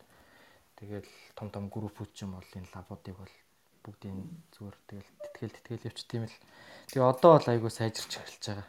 Тэгээд 0.80 1.08
том 1.36 1.48
том 1.54 1.70
группүүд 1.70 2.10
ч 2.16 2.24
юм 2.26 2.40
бол 2.40 2.56
энэ 2.58 2.72
лабуудыг 2.74 3.16
бол 3.20 3.36
бүгдийн 3.84 4.18
зүгээр 4.56 4.78
тэгэл 4.88 5.10
тэтгэл 5.22 5.56
тэтгэл 5.62 5.88
явчих 5.92 6.08
тийм 6.08 6.24
л. 6.26 6.38
Тэгээ 6.90 7.06
одоо 7.06 7.38
бол 7.38 7.48
айгүй 7.52 7.70
сайжирч 7.70 8.18
эхэлж 8.18 8.44
байгаа. 8.50 8.68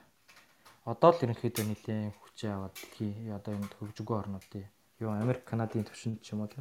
Одоо 0.83 1.15
л 1.15 1.23
ерөнхийдөө 1.23 1.65
нэлийн 1.67 2.11
хүчээ 2.11 2.51
аваад 2.51 2.75
дэлхий 2.75 3.31
одоо 3.31 3.55
энэ 3.55 3.71
хөгжигөө 3.79 4.17
орнуудын 4.19 4.67
юу 4.99 5.15
Америк, 5.15 5.47
Канадын 5.47 5.87
төвшөнд 5.87 6.19
ч 6.27 6.35
юм 6.35 6.43
уу 6.43 6.51
те 6.51 6.59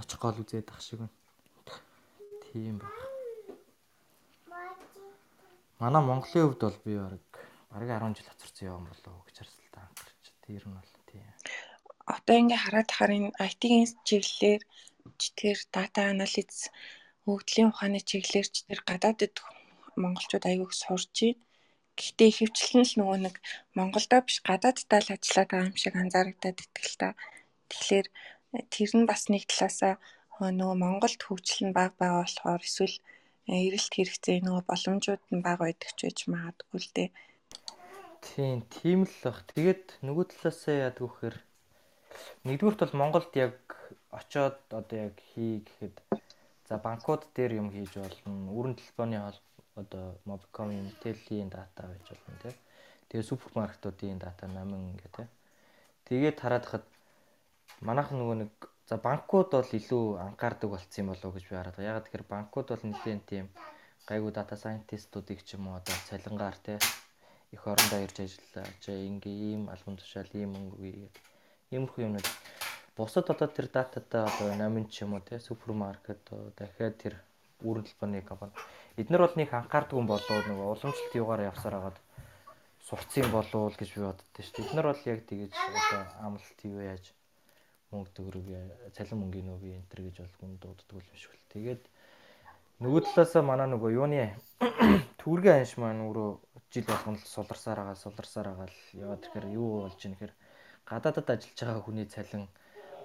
очих 0.00 0.16
гол 0.16 0.40
үзээд 0.40 0.72
ах 0.72 0.80
шиг 0.80 1.04
байна. 1.04 1.12
Тийм 2.48 2.80
баг. 2.80 2.96
Манай 5.76 6.02
Монголын 6.02 6.44
хувьд 6.48 6.60
бол 6.64 6.78
би 6.88 6.92
баг 6.96 7.20
бараг 7.68 7.90
10 8.00 8.16
жил 8.16 8.28
хоцорсон 8.32 8.68
юм 8.68 8.84
болов 8.88 9.12
уу 9.12 9.26
гэж 9.28 9.36
харсалтай 9.38 9.82
анхаарч. 9.84 10.24
Тэр 10.44 10.64
нь 10.64 10.76
бол 10.80 10.92
тийм. 11.04 11.28
Одоо 12.16 12.36
ингээ 12.40 12.64
хараад 12.64 12.88
тахаар 12.88 13.12
энэ 13.12 13.36
IT-ийн 13.48 13.84
чиглэлээр 14.08 14.62
тэр 15.36 15.58
дата 15.74 16.00
анализ 16.12 16.72
Хөгжлийн 17.24 17.68
ухааны 17.72 18.00
чиглэлээр 18.08 18.48
тэр 18.68 18.80
гадаадд 18.88 19.36
монголчууд 20.00 20.44
аягүй 20.48 20.68
их 20.68 20.76
сурж 20.76 21.12
байна. 21.12 21.40
Гэхдээ 21.98 22.28
ихэвчлэн 22.30 22.84
л 22.86 22.94
нөгөө 22.98 23.18
нэг 23.26 23.36
Монголдоо 23.78 24.20
биш 24.26 24.38
гадааддаа 24.48 25.00
л 25.02 25.14
ажиллаад 25.14 25.50
байгаа 25.50 25.68
юм 25.70 25.76
шиг 25.78 25.94
анзаарагдаад 25.94 26.58
итгэл 26.64 26.96
та. 27.00 27.08
Тэгэхээр 27.70 28.06
тэр 28.74 28.90
нь 28.98 29.08
бас 29.10 29.22
нэг 29.32 29.42
талаасаа 29.46 29.94
нөгөө 30.58 30.76
Монголд 30.84 31.20
хөгжил 31.22 31.62
нь 31.66 31.76
бага 31.78 31.94
байгаа 31.98 32.22
болохоор 32.26 32.62
эсвэл 32.66 32.96
эрэлт 33.46 33.92
хэрэгцээ 33.94 34.38
нөгөө 34.42 34.62
боломжууд 34.70 35.22
нь 35.34 35.44
бага 35.46 35.62
байдаг 35.70 35.90
ч 35.94 36.00
гэж 36.06 36.18
магадгүй 36.34 36.80
л 36.82 36.90
дээ. 36.96 37.10
Тийм, 38.26 38.58
тийм 38.76 39.00
л 39.06 39.16
баг. 39.22 39.38
Тэгээд 39.54 39.84
нөгөө 40.06 40.24
талаасаа 40.32 40.74
яадаг 40.86 41.04
вэхээр 41.06 41.36
нэгдүгürt 42.46 42.80
бол 42.82 42.98
Монголд 43.00 43.30
яг 43.46 43.54
очоод 44.18 44.58
одоо 44.78 44.98
яг 45.08 45.14
хий 45.30 45.62
гэхэд 45.62 45.96
За 46.68 46.78
банкуд 46.78 47.28
дээр 47.36 47.60
юм 47.60 47.68
хийж 47.68 47.92
болно. 48.00 48.48
Өрн 48.56 48.74
телефоны 48.74 49.20
одоо 49.76 50.18
Mobicom-ийн 50.24 50.88
Tel-ийн 51.02 51.48
дата 51.48 51.82
байж 51.90 52.06
болно 52.10 52.38
тий. 52.42 52.54
Тэгээ 53.08 53.28
супермаркетуудын 53.28 54.18
дата 54.18 54.46
намын 54.46 54.90
ингээ 54.92 55.12
тий. 55.16 55.28
Тэгээд 56.08 56.40
хараад 56.40 56.64
хад 56.66 56.84
манайх 57.80 58.10
нөгөө 58.12 58.36
нэг 58.42 58.52
за 58.88 58.96
банкуд 58.96 59.50
бол 59.52 59.70
илүү 59.78 60.04
анхаардаг 60.26 60.70
болцсон 60.70 61.00
юм 61.02 61.08
болов 61.10 61.24
уу 61.24 61.36
гэж 61.36 61.44
би 61.48 61.56
хараад 61.56 61.76
байгаа. 61.76 61.90
Ягаад 61.90 62.04
тэгэхээр 62.04 62.32
банкуд 62.32 62.66
бол 62.68 62.84
нэгэн 62.84 63.20
тийм 63.30 63.46
гайгүй 64.08 64.32
дата 64.36 64.56
сайентистуудыг 64.56 65.40
ч 65.46 65.56
юм 65.56 65.68
уу 65.68 65.80
одоо 65.80 65.96
цалингаар 66.08 66.56
тий 66.66 66.78
их 67.54 67.66
орондоо 67.66 68.00
ирж 68.04 68.18
ажиллаж 68.20 68.84
ингээ 69.10 69.36
ийм 69.50 69.62
албан 69.74 69.96
тушаал 69.96 70.30
ийм 70.34 70.50
мөнгө 70.54 71.08
иймэрхүү 71.72 72.04
юмнууд 72.06 72.28
бусад 72.96 73.30
одоо 73.32 73.48
тэр 73.48 73.66
дататай 73.76 74.22
одоо 74.28 74.48
намын 74.62 74.86
ч 74.92 75.02
юм 75.04 75.14
уу 75.14 75.22
те 75.28 75.38
супермаркет 75.38 76.22
дахиад 76.58 76.94
тэр 77.02 77.14
үүрэн 77.66 77.86
талбарны 77.86 78.22
компани 78.30 78.52
эднэр 79.00 79.22
бол 79.26 79.36
нэг 79.36 79.50
анхаардаг 79.50 79.98
юм 79.98 80.06
болоо 80.06 80.38
нөгөө 80.46 80.66
уламжлалт 80.74 81.14
юугаар 81.18 81.48
явсаар 81.50 81.74
хагаад 81.76 81.98
сурцсан 82.86 83.26
болов 83.32 83.74
гэж 83.80 83.90
би 83.96 84.00
боддоо 84.06 84.42
шүү 84.44 84.74
нар 84.76 84.86
бол 84.92 85.02
яг 85.12 85.20
тэгэж 85.26 85.52
одоо 85.56 86.02
амлалт 86.26 86.58
юу 86.68 86.80
яаж 86.84 87.04
мөнгө 87.90 88.10
төгрөг 88.16 88.46
цалин 88.94 89.18
мөнгөний 89.22 89.56
би 89.62 89.68
энэ 89.78 89.88
төр 89.90 90.00
гэж 90.06 90.16
бол 90.20 90.34
хүн 90.38 90.52
дууддаг 90.62 91.02
юм 91.10 91.18
шиг 91.18 91.32
л. 91.32 91.50
Тэгээд 91.54 91.82
нөгөө 92.82 93.00
талаасаа 93.06 93.42
манай 93.42 93.68
нөгөө 93.70 93.90
юуны 93.98 94.34
түргийн 95.22 95.62
анш 95.62 95.74
маань 95.78 96.04
өөрөө 96.06 96.30
жил 96.74 96.86
болгоно 96.90 97.18
л 97.18 97.32
суларсаар 97.34 97.78
байгаа 97.80 97.98
суларсаар 98.02 98.46
байгаа 98.50 98.68
л 98.68 98.78
яваад 99.04 99.22
тэгэхээр 99.22 99.46
юу 99.54 99.86
болж 99.86 100.00
ийн 100.02 100.14
гэхээр 100.14 100.34
гадаадад 100.90 101.28
ажиллаж 101.34 101.58
байгаа 101.62 101.86
хүний 101.86 102.06
цалин 102.10 102.44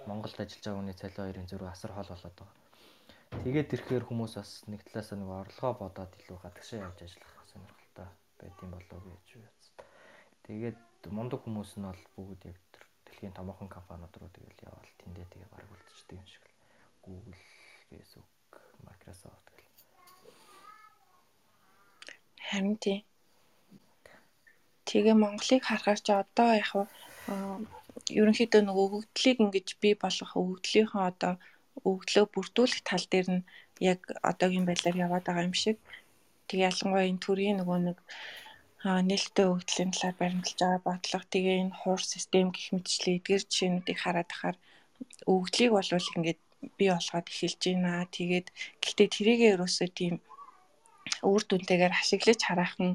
Монголд 0.08 0.38
ажиллаж 0.42 0.64
байгаа 0.66 0.80
хүний 0.82 0.96
цалин 0.98 1.22
хоёрын 1.22 1.50
зөрүү 1.50 1.68
асар 1.70 1.92
хол 1.94 2.10
болоод 2.10 2.36
байгаа. 2.36 2.54
Тэгээд 3.30 3.74
ирэхээр 3.74 4.04
хүмүүс 4.10 4.32
бас 4.42 4.50
нэг 4.66 4.82
талаасаа 4.90 5.16
нэг 5.18 5.30
орлогоо 5.30 5.72
бодоод 5.78 6.12
илүү 6.18 6.38
гадагшаа 6.42 6.82
явж 6.86 6.98
ажиллах 7.06 7.34
сонирхолтой 7.50 8.08
байдсан 8.42 8.68
болов 8.74 8.98
уу 9.06 9.18
гэж 9.22 9.28
байна. 9.38 9.58
Тэгээд 10.46 10.78
мундаг 11.14 11.40
хүмүүс 11.46 11.70
нь 11.78 11.86
бол 11.86 12.02
бүгд 12.18 12.42
яг 12.50 12.58
дэлхийн 13.06 13.36
томоохон 13.38 13.70
компаниуд 13.70 14.14
руу 14.18 14.30
тэгэл 14.34 14.66
яваал 14.66 14.92
тэндээ 14.98 15.26
тэгээ 15.30 15.52
бараг 15.54 15.70
үлдчихдэг 15.70 16.18
юм 16.18 16.26
шиг 16.26 16.42
л. 16.42 16.54
Google, 17.06 17.38
Facebook, 17.88 18.52
Microsoft 18.84 19.46
гэл. 19.56 19.70
Харин 22.50 22.76
тийм. 22.82 23.00
Тэгээ 24.84 25.14
Монголыг 25.14 25.62
харахаар 25.64 26.00
чи 26.02 26.12
одоо 26.12 26.50
яг 26.58 26.70
ерөнхийдөө 28.10 28.62
нөгөө 28.66 28.84
өгөгдлийг 28.86 29.38
ингэж 29.44 29.68
бий 29.82 29.94
болгох 29.94 30.32
өгөгдлийнхөө 30.40 31.02
одоо 31.10 31.34
өгдлөө 31.88 32.24
бүрдүүлэх 32.34 32.80
тал 32.84 33.04
дээр 33.12 33.28
нь 33.34 33.46
яг 33.80 34.00
одоогийн 34.30 34.66
байдлаар 34.68 34.96
яваад 35.06 35.24
байгаа 35.26 35.48
юм 35.48 35.56
шиг. 35.56 35.78
Тэгээ 36.48 36.68
ялангуяа 36.70 37.10
энэ 37.10 37.24
төрийн 37.24 37.56
нөгөө 37.60 37.78
нэг 37.88 37.98
нээлттэй 39.08 39.46
өгдлийн 39.52 39.90
талаар 39.92 40.16
баримталж 40.20 40.58
байгаа 40.60 40.80
бодлого 40.88 41.24
тэгээ 41.32 41.56
энэ 41.62 41.76
хуур 41.80 42.00
систем 42.00 42.48
гэх 42.52 42.66
мэтчлээ 42.72 43.16
эдгээр 43.20 43.42
жишээнүүдийг 43.44 43.98
хараад 44.00 44.30
ахаар 44.32 44.56
өгдлийг 45.28 45.72
бол 45.76 45.90
ингээд 46.16 46.40
бий 46.76 46.90
болгоод 46.92 47.26
эхэлж 47.28 47.60
байна. 47.60 48.08
Тэгээд 48.16 48.46
гэхдээ 48.80 49.08
тэрийгээ 49.16 49.54
ерөөсөө 49.56 49.88
тийм 49.92 50.14
үр 51.24 51.42
дүнтэйгээр 51.44 51.92
ашиглаж 51.96 52.40
хараахан 52.44 52.90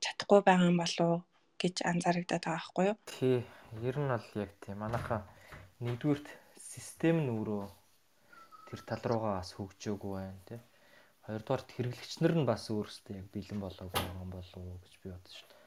чадахгүй 0.00 0.40
байгаа 0.44 0.68
юм 0.72 0.78
болов 0.80 1.24
гэж 1.60 1.74
анзаарэгдаад 1.90 2.44
байгаа 2.44 2.60
байхгүй 2.60 2.84
юу? 2.90 2.96
Тий. 3.08 3.38
Ер 3.84 3.96
нь 4.00 4.10
бол 4.12 4.28
яг 4.34 4.50
тийм. 4.60 4.76
Манайхаа 4.82 5.20
нэгдүгürt 5.84 6.26
систем 6.56 7.16
нь 7.24 7.32
өөрөө 7.32 7.79
тэр 8.70 8.80
тал 8.86 9.02
руугаа 9.10 9.34
бас 9.42 9.50
хөгжөөгүй 9.58 10.12
байна 10.14 10.42
тий. 10.46 10.60
Хоёрдугаар 11.26 11.62
хэрэглэгчнэр 11.74 12.34
нь 12.38 12.48
бас 12.48 12.64
өөрсдөө 12.70 13.14
яг 13.18 13.26
бэлэн 13.34 13.60
болоогүй 13.60 14.02
юм 14.22 14.30
болов 14.30 14.62
уу 14.62 14.78
гэж 14.82 14.94
би 15.02 15.08
бодсон 15.10 15.34
шүү 15.36 15.48
дээ. 15.50 15.60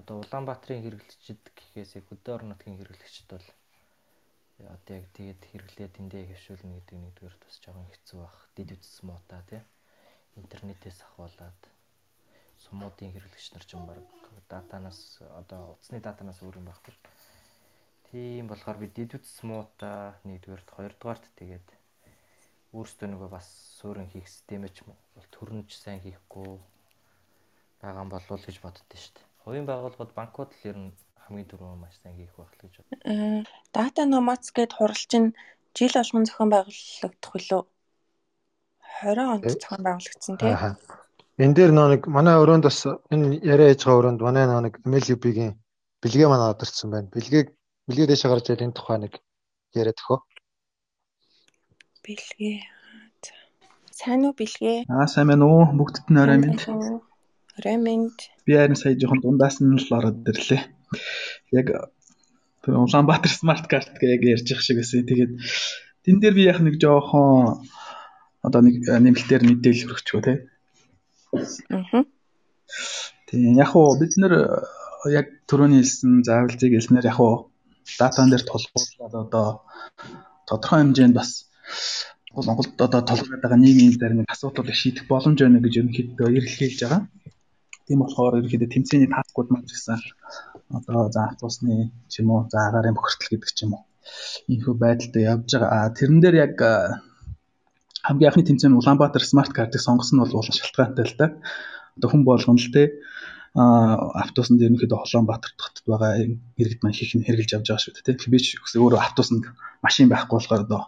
Одоо 0.00 0.14
Улаанбаатарын 0.20 0.84
хэрэглэгчид 0.84 1.40
гэхээс 1.56 1.92
хөдөө 2.04 2.32
орон 2.36 2.48
нутгийн 2.52 2.78
хэрэглэгчид 2.78 3.28
бол 3.32 3.46
одоо 4.76 4.94
яг 5.00 5.06
тэгээд 5.16 5.40
хэрэглээ 5.50 5.88
тэндээ 5.96 6.24
хэвшүүлнэ 6.28 6.72
гэдэг 6.76 6.96
нэгдүгээр 7.00 7.36
бас 7.40 7.56
жоохон 7.64 7.88
хэцүү 7.90 8.18
бах. 8.20 8.36
Дид 8.54 8.70
үтс 8.76 8.94
муута 9.08 9.40
тий. 9.48 9.62
Интернетээс 10.36 11.00
ахуулаад 11.00 11.60
сумуудын 12.60 13.12
хэрэглэгч 13.16 13.46
нар 13.56 13.64
ч 13.64 13.70
юм 13.74 13.88
баг 13.88 14.04
датанаас 14.52 15.00
одоо 15.40 15.74
утасны 15.74 15.98
датанаас 16.04 16.38
өөр 16.44 16.60
юм 16.60 16.68
байхгүй. 16.68 16.94
Тийм 18.10 18.44
болохоор 18.52 18.78
би 18.82 18.86
дид 18.92 19.16
үтс 19.16 19.40
муута 19.48 20.20
нэгдүгээрт 20.28 20.68
хоёрдугаарт 20.76 21.24
тэгээд 21.40 21.79
өөрсдөө 22.70 23.08
нөгөө 23.10 23.30
бас 23.34 23.46
суурин 23.78 24.06
хийх 24.12 24.28
системэж 24.30 24.74
төрнөж 25.34 25.70
сайн 25.74 25.98
хийхгүй 26.04 26.50
байгаа 27.82 28.02
юм 28.04 28.10
болов 28.14 28.30
уу 28.30 28.38
гэж 28.46 28.56
боддоо 28.62 28.84
шүү 28.94 29.14
дээ. 29.14 29.26
Хувийн 29.42 29.66
байгууллагууд 29.66 30.12
банкуд 30.14 30.50
л 30.54 30.68
ер 30.70 30.76
нь 30.78 30.94
хамгийн 31.24 31.50
түрүүн 31.50 31.82
маш 31.82 31.98
сайн 31.98 32.14
хийх 32.14 32.30
байх 32.38 32.52
л 32.54 32.62
гэж 32.62 32.72
бод. 32.78 32.86
Аа 33.10 33.42
дата 33.74 34.06
номац 34.06 34.54
гэд 34.54 34.72
хурал 34.78 35.02
чинь 35.10 35.34
жил 35.74 35.94
болгон 35.98 36.24
зохион 36.28 36.50
байгуулагдах 36.54 37.32
билүү? 37.34 37.62
20 39.02 39.32
онд 39.34 39.44
зохион 39.50 39.82
байгуулагдсан 39.86 40.34
тийм. 40.38 40.56
Энэ 41.42 41.56
дээр 41.56 41.72
нэг 41.74 42.02
манай 42.06 42.36
өрөөнд 42.38 42.64
бас 42.68 42.78
энэ 42.86 43.40
яриа 43.42 43.72
хийж 43.72 43.82
байгаа 43.82 44.00
өрөөнд 44.00 44.20
манай 44.22 44.44
нэг 44.46 44.74
MLUB-гийн 44.86 45.58
бэлгээ 46.02 46.28
манай 46.30 46.48
одорцсон 46.52 46.90
байна. 46.94 47.10
Бэлгээг 47.14 47.48
бэлгээ 47.88 48.06
дэше 48.06 48.28
гарч 48.28 48.46
ирэл 48.46 48.66
энэ 48.68 48.76
тухай 48.78 48.98
нэг 49.00 49.12
яриад 49.74 49.98
өгөө 50.04 50.18
бэлгээ. 52.04 52.58
Сайн 53.92 54.24
уу 54.24 54.34
бэлгээ? 54.36 54.88
Аа 54.88 55.06
сайн 55.06 55.28
байна 55.28 55.44
уу? 55.44 55.64
Бүгдд 55.76 56.06
нь 56.08 56.20
орой 56.22 56.38
минь. 56.40 56.60
Орой 57.58 57.76
минь. 57.76 58.08
Би 58.46 58.52
харин 58.56 58.78
сая 58.80 58.96
жоохон 58.96 59.20
дундаас 59.20 59.60
нь 59.60 59.76
л 59.76 59.92
ороод 59.92 60.24
ирлээ. 60.24 60.62
Яг 61.52 61.66
тэр 62.64 62.74
Улаанбаатар 62.80 63.32
смарт 63.32 63.68
карт 63.68 63.92
гэж 64.00 64.20
ярьж 64.24 64.46
байгаа 64.48 64.64
шиг 64.64 64.78
байсан. 64.80 65.04
Тэгээд 65.04 65.32
тэн 66.04 66.16
дээр 66.20 66.34
би 66.36 66.44
яг 66.48 66.58
нэг 66.64 66.80
жоохон 66.80 67.64
одоо 68.40 68.60
нэг 68.64 68.88
нэмэлтээр 68.88 69.42
мэдээлэл 69.44 69.88
хүргэчихв 69.92 70.24
те. 70.24 70.34
Аа. 71.68 72.04
Тийм 73.28 73.54
яг 73.60 73.76
уу 73.76 74.00
бид 74.00 74.16
нэр 74.16 74.34
яг 75.12 75.26
түрүүний 75.48 75.84
хэлсэн 75.84 76.24
заавалжийг 76.24 76.72
хэлснээр 76.74 77.12
яг 77.12 77.20
уу 77.20 77.52
датан 78.00 78.32
дээр 78.32 78.44
тулгуурлаад 78.48 79.14
одоо 79.28 79.46
тодорхой 80.48 80.80
хэмжээнд 80.80 81.16
бас 81.16 81.49
Монголд 82.34 82.78
одоо 82.86 83.02
толгойд 83.02 83.42
байгаа 83.42 83.60
нийгмийн 83.60 83.98
зарим 83.98 84.24
асуудлуудыг 84.34 84.76
шийдэх 84.78 85.04
боломж 85.10 85.38
байна 85.42 85.58
гэж 85.64 85.74
ерөнхийдөө 85.80 86.28
эргэлхийлж 86.38 86.78
байгаа. 86.82 87.02
Тийм 87.86 87.98
болохоор 88.00 88.38
ерөнхийдөө 88.38 88.70
тэмцээний 88.70 89.10
таскууд 89.10 89.48
маань 89.50 89.66
гэсэн 89.66 89.98
одоо 90.78 91.10
за 91.14 91.20
автобусны 91.26 91.90
ч 92.10 92.12
юм 92.22 92.30
уу 92.30 92.46
за 92.52 92.58
агарын 92.70 92.94
бохирдол 92.94 93.30
гэдэг 93.34 93.50
ч 93.50 93.58
юм 93.66 93.74
уу 93.74 93.82
иймэрхүү 94.50 94.74
байдалтай 94.78 95.22
явж 95.32 95.50
байгаа. 95.58 95.94
Тэрэн 95.98 96.20
дээр 96.22 96.36
яг 96.46 96.56
хамгийн 98.06 98.28
анхны 98.30 98.44
тэмцээн 98.46 98.78
Улаанбаатар 98.78 99.24
смарт 99.26 99.52
картыг 99.54 99.82
сонгосон 99.82 100.14
нь 100.16 100.22
бол 100.22 100.36
уулын 100.38 100.56
шалтгаантай 100.56 101.04
л 101.10 101.18
да. 101.18 101.26
Одоо 101.96 102.08
хүн 102.10 102.22
болгоно 102.24 102.62
л 102.62 102.72
те 102.74 102.82
автобусанд 103.54 104.62
ерөнхийдөө 104.62 104.98
Улаанбаатар 105.02 105.52
хотод 105.58 105.86
байгаа 105.90 106.12
иргэд 106.60 106.80
маань 106.82 106.96
хийх 106.96 107.12
нь 107.18 107.26
хэрэгжилж 107.26 107.52
явж 107.58 107.66
байгаа 107.66 107.82
шүү 107.82 107.94
дээ. 108.06 108.30
Би 108.30 108.38
ч 108.38 108.46
өөрөө 108.78 109.00
автобусанд 109.02 109.44
машин 109.84 110.06
байхгүй 110.08 110.36
болохоор 110.38 110.64
одоо 110.64 110.82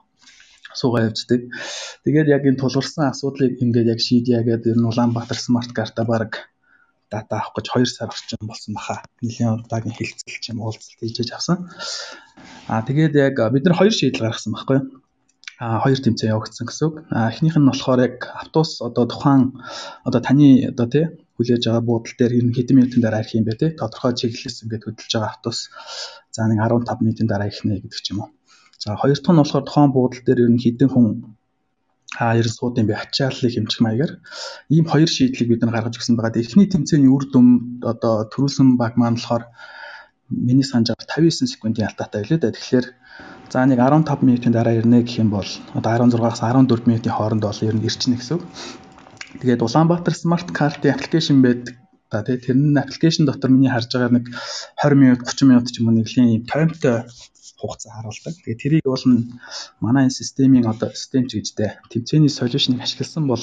суугаа 0.81 1.09
явждаг. 1.09 1.41
Тэгээд 2.05 2.29
яг 2.37 2.43
энэ 2.49 2.61
тулгарсан 2.61 3.11
асуудлыг 3.13 3.61
ингээд 3.63 3.93
яг 3.95 4.01
шийдье 4.01 4.43
гэдэг 4.43 4.73
ер 4.73 4.79
нь 4.79 4.89
Улаанбаатар 4.91 5.39
смарт 5.39 5.71
карта 5.73 6.03
баг 6.05 6.53
дата 7.13 7.35
авах 7.37 7.53
гэж 7.57 7.67
2 7.69 7.87
сар 7.87 8.09
орчим 8.09 8.43
болсон 8.49 8.73
баха. 8.75 9.05
Нилийн 9.21 9.61
удаагийн 9.65 9.97
хилцэл 9.97 10.41
ч 10.43 10.45
юм 10.53 10.65
уулзалт 10.65 11.01
хийж 11.01 11.33
авсан. 11.33 11.69
Аа 12.73 12.83
тэгээд 12.89 13.15
яг 13.27 13.37
бид 13.53 13.65
нар 13.65 13.77
хоёр 13.77 13.93
шийдэл 13.93 14.25
гаргасан 14.25 14.53
байхгүй 14.57 14.77
юу? 14.81 15.03
а 15.63 15.79
хоёр 15.79 15.99
тэмцээн 16.03 16.35
явагдсан 16.35 16.67
гэсэн 16.67 16.87
үг. 16.91 16.95
А 17.15 17.31
эхнийх 17.31 17.55
нь 17.55 17.69
болохоор 17.71 18.01
яг 18.03 18.17
автобус 18.35 18.83
одоо 18.83 19.07
тухайн 19.07 19.63
одоо 20.03 20.19
таны 20.19 20.67
одоо 20.73 20.87
тий 20.91 21.05
хүлээж 21.39 21.63
байгаа 21.71 21.87
буудал 21.87 22.15
дээр 22.19 22.33
ер 22.39 22.45
нь 22.51 22.57
хэдэн 22.57 22.77
минутын 22.83 22.99
дараа 22.99 23.23
ирэх 23.23 23.39
юм 23.39 23.47
бэ 23.47 23.55
тий 23.63 23.71
тодорхой 23.79 24.11
чиглэлээс 24.19 24.67
ингээд 24.67 24.85
хөдөлж 24.91 25.13
байгаа 25.15 25.31
автобус 25.31 25.71
за 26.35 26.51
нэг 26.51 26.59
15 26.59 26.99
минутын 27.07 27.31
дараа 27.31 27.47
ирэх 27.47 27.63
нэ 27.63 27.79
гэдэг 27.79 28.01
ч 28.03 28.11
юм 28.11 28.27
уу. 28.27 28.31
За 28.83 28.97
хоёр 29.01 29.19
дахь 29.19 29.33
нь 29.33 29.41
болохоор 29.41 29.65
тухайн 29.67 29.91
буудал 29.95 30.23
дээр 30.27 30.43
ер 30.45 30.51
нь 30.55 30.63
хэдэн 30.63 30.91
хүн 30.91 31.07
а 32.19 32.35
ер 32.41 32.47
нь 32.51 32.57
сууд 32.59 32.75
юм 32.81 32.87
бэ 32.91 32.95
ачааллыг 32.99 33.53
хэмжих 33.55 33.81
маягаар 33.85 34.13
ийм 34.75 34.85
хоёр 34.93 35.11
шийдлийг 35.13 35.49
бид 35.49 35.63
нар 35.63 35.75
гаргаж 35.75 35.95
өгсөн 35.97 36.17
байгаа. 36.19 36.43
Эхний 36.43 36.67
тэмцээний 36.67 37.11
үр 37.15 37.25
дүн 37.31 37.49
одоо 37.93 38.15
төрүүлсэн 38.33 38.69
баг 38.81 38.99
маань 38.99 39.19
болохоор 39.19 39.45
миний 40.49 40.67
санаж 40.67 40.89
59 40.99 41.47
секундын 41.53 41.87
алдаатай 41.87 42.21
байлээ 42.21 42.41
да. 42.43 42.51
Тэгэхээр 42.51 42.87
за 43.53 43.59
нэг 43.71 43.79
15 43.79 44.27
минутын 44.27 44.53
дараа 44.53 44.75
ирнэ 44.75 45.07
гэх 45.07 45.23
юм 45.23 45.31
бол 45.31 45.51
одоо 45.79 45.93
16-аас 46.03 46.43
14 46.43 46.89
минутын 46.89 47.15
хооронд 47.15 47.43
бол 47.47 47.61
ер 47.69 47.75
нь 47.77 47.87
ирчихнэ 47.87 48.19
гэсэн 48.19 48.37
үг. 48.37 48.45
Тэгээд 49.41 49.63
Улаанбаатар 49.63 50.15
смарт 50.19 50.49
картын 50.51 50.93
аппликейшн 50.93 51.39
байдаг. 51.39 51.82
За 52.13 52.21
тий 52.21 52.37
тэр 52.37 52.61
нь 52.61 52.77
аппликейшн 52.77 53.25
дотор 53.25 53.49
миний 53.49 53.73
харж 53.73 53.89
байгаа 53.89 54.13
нэг 54.13 54.29
20 54.77 55.01
минут 55.01 55.25
30 55.25 55.49
минут 55.49 55.73
ч 55.73 55.81
юм 55.81 55.89
уу 55.89 55.97
нэлийн 55.97 56.45
таймтай 56.45 57.09
хугацаа 57.57 57.97
харуулдаг. 57.97 58.37
Тэгээ 58.45 58.61
тэрийг 58.61 58.85
бол 58.85 59.05
манай 59.81 60.05
энэ 60.05 60.19
системийн 60.21 60.69
одоо 60.69 60.93
систем 60.93 61.25
ч 61.25 61.41
гэжтэй 61.41 61.81
тэмцээний 61.89 62.29
солиушныг 62.29 62.85
ашигласан 62.85 63.25
бол 63.33 63.41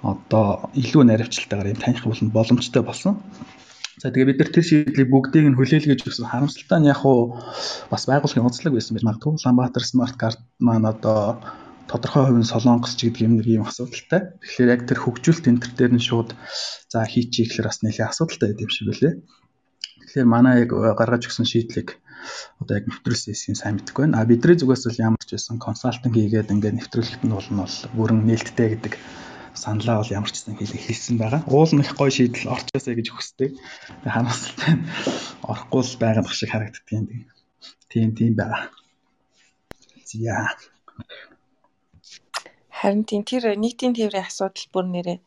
одоо 0.00 0.72
илүү 0.72 1.02
наривчлалтайгаар 1.04 1.72
юм 1.76 1.80
таних 1.84 2.02
боломжтой 2.08 2.80
болсон. 2.80 3.20
За 4.00 4.08
тэгээ 4.08 4.28
бид 4.32 4.38
нар 4.40 4.50
тэр 4.56 4.64
шийдлийг 4.64 5.08
бүгдийг 5.12 5.52
нь 5.52 5.58
хүлээлгэж 5.60 6.00
өгсөн 6.08 6.32
харамсалтай 6.32 6.78
нь 6.80 6.88
яг 6.88 7.04
уу 7.04 7.36
бас 7.92 8.08
байгууллагын 8.08 8.48
онцлог 8.48 8.72
байсан 8.72 8.96
байж 8.96 9.04
магадгүй. 9.04 9.36
Улаанбаатар 9.36 9.84
смарт 9.84 10.16
карт 10.16 10.40
маань 10.56 10.88
одоо 10.88 11.44
тодорхой 11.92 12.24
хувийн 12.24 12.48
солонгос 12.48 12.96
ч 12.96 13.12
гэдэг 13.12 13.22
юм 13.28 13.36
нэг 13.36 13.46
юм 13.52 13.68
асуудалтай. 13.68 14.32
Тэгэхээр 14.40 14.72
яг 14.72 14.82
тэр 14.88 14.98
хөгжүүлэлт 15.04 15.48
энэ 15.52 15.60
төр 15.60 15.72
дээр 15.76 15.92
нь 16.00 16.06
шууд 16.08 16.32
за 16.88 17.04
хийчихье 17.04 17.44
гэхээр 17.52 17.68
бас 17.68 17.78
нэлээд 17.84 18.08
асуудалтай 18.08 18.48
байд 18.48 18.64
юм 18.64 18.72
шиг 18.72 18.86
байлээ. 18.88 19.14
Тэгэхээр 19.20 20.28
манай 20.32 20.54
яг 20.64 20.70
гаргаж 20.72 21.28
өгсөн 21.28 21.44
шийдлийг 21.44 22.00
одоо 22.60 22.74
яг 22.80 22.86
нэвтрүүлсэн 22.88 23.32
хэсгийг 23.36 23.58
сайн 23.60 23.74
мэдэхгүй 23.76 24.02
байна. 24.08 24.24
А 24.24 24.28
бидний 24.28 24.56
зүгээс 24.56 24.84
бол 24.88 25.04
ямар 25.12 25.22
ч 25.26 25.30
байсан 25.36 25.56
консалтинг 25.60 26.14
хийгээд 26.16 26.52
ингээд 26.54 26.78
нэвтрүүлэхэд 26.80 27.22
нь 27.28 27.36
бол 27.36 27.48
нь 27.52 27.60
бол 27.60 27.76
бүрэн 27.96 28.20
нээлттэй 28.24 28.68
гэдэг 28.72 28.94
саналаа 29.52 30.00
бол 30.00 30.14
ямар 30.16 30.30
ч 30.30 30.40
гэсэн 30.40 30.56
хэлсэн 30.56 31.16
байгаа. 31.20 31.42
Уул 31.50 31.72
нь 31.76 31.84
их 31.84 31.92
гоё 31.98 32.12
шийдэл 32.12 32.52
орчоосэй 32.54 32.94
гэж 32.96 33.08
хүсдэг. 33.12 33.50
Тэгээ 33.52 34.14
харамсалтай 34.16 34.72
нь 34.80 34.84
орохгүй 35.44 35.82
л 35.84 36.00
байгаа 36.00 36.24
шиг 36.32 36.50
харагддаг 36.52 36.88
юм. 36.88 37.26
Тийм 37.90 38.10
тийм 38.16 38.32
байгаа. 38.38 38.72
Зя. 40.08 40.56
Харин 42.82 43.04
тийм 43.06 43.22
тэр 43.22 43.54
нийтийн 43.62 43.94
тээврийн 43.94 44.26
асуудал 44.26 44.66
бүр 44.74 44.86
нэрээ 44.90 45.18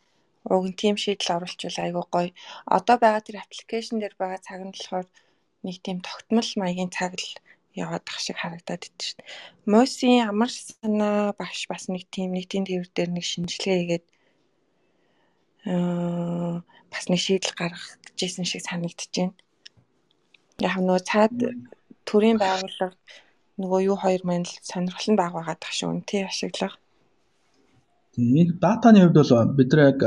уг 0.54 0.64
нь 0.70 0.78
тийм 0.82 0.96
шийдэл 1.04 1.36
оруулчвал 1.36 1.80
айгүй 1.86 2.06
гоё. 2.14 2.30
Одоо 2.78 2.96
байгаа 3.02 3.24
тэр 3.26 3.38
аппликейшн 3.40 3.98
дээр 4.00 4.16
байгаа 4.20 4.40
цаг 4.48 4.60
нь 4.62 4.74
болохоор 4.76 5.08
нэг 5.66 5.78
тийм 5.86 5.98
тогтмол 6.06 6.50
маягийн 6.62 6.92
цаг 6.98 7.12
л 7.18 7.30
яваад 7.84 8.06
ах 8.12 8.20
шиг 8.22 8.38
харагдаад 8.40 8.84
идэв 8.88 9.04
шүү 9.06 9.18
дээ. 9.18 9.30
Мосын 9.74 10.14
амар 10.30 10.52
санаа 10.54 11.34
багш 11.40 11.62
бас 11.72 11.84
нэг 11.90 12.04
тийм 12.14 12.30
нийтийн 12.38 12.66
тээвэр 12.68 12.90
дээр 12.94 13.12
нэг 13.16 13.26
шинжилгээ 13.26 13.78
хийгээд 13.80 14.06
аа 15.72 16.62
бас 16.94 17.06
нэг 17.10 17.22
шийдэл 17.26 17.58
гаргах 17.60 17.88
гэжсэн 18.20 18.46
шиг 18.48 18.62
санагдаж 18.68 19.12
байна. 19.18 19.34
Яг 20.62 20.76
нөгөө 20.78 21.02
цаад 21.10 21.36
төрийн 22.08 22.38
байгууллага 22.38 22.96
нөгөө 23.60 23.80
юу 23.90 23.98
хоёр 24.04 24.22
маань 24.28 24.46
л 24.46 24.56
сонирхол 24.70 25.10
нь 25.12 25.20
бага 25.20 25.36
байгаа 25.42 25.58
дах 25.58 25.74
шүү. 25.74 25.90
Үнтэй 25.92 26.22
ашиглах. 26.30 26.76
Энэ 28.18 28.56
датаны 28.64 29.00
хувьд 29.04 29.18
бол 29.20 29.56
бид 29.58 29.70
нар 29.74 29.82
яг 29.92 30.00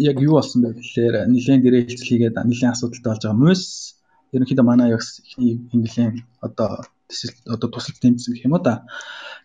яг 0.00 0.16
юу 0.20 0.34
болсон 0.40 0.62
бэ 0.64 0.68
гэхээр 0.80 1.14
нэгэн 1.28 1.60
гэрээлцэл 1.60 2.08
хийгээд 2.08 2.36
нэгэн 2.40 2.72
асуудалтай 2.72 3.10
болж 3.12 3.22
байгаа. 3.24 3.42
Мөс 3.44 3.62
ерөнхийдөө 4.32 4.66
манай 4.66 4.88
ягс 4.96 5.20
ихний 5.20 5.60
нэлийн 5.72 6.24
одоо 6.40 6.88
одоо 7.54 7.68
тусалж 7.68 8.00
тэмцсэн 8.00 8.32
гэх 8.32 8.46
юм 8.48 8.56
уу 8.56 8.64
да. 8.64 8.88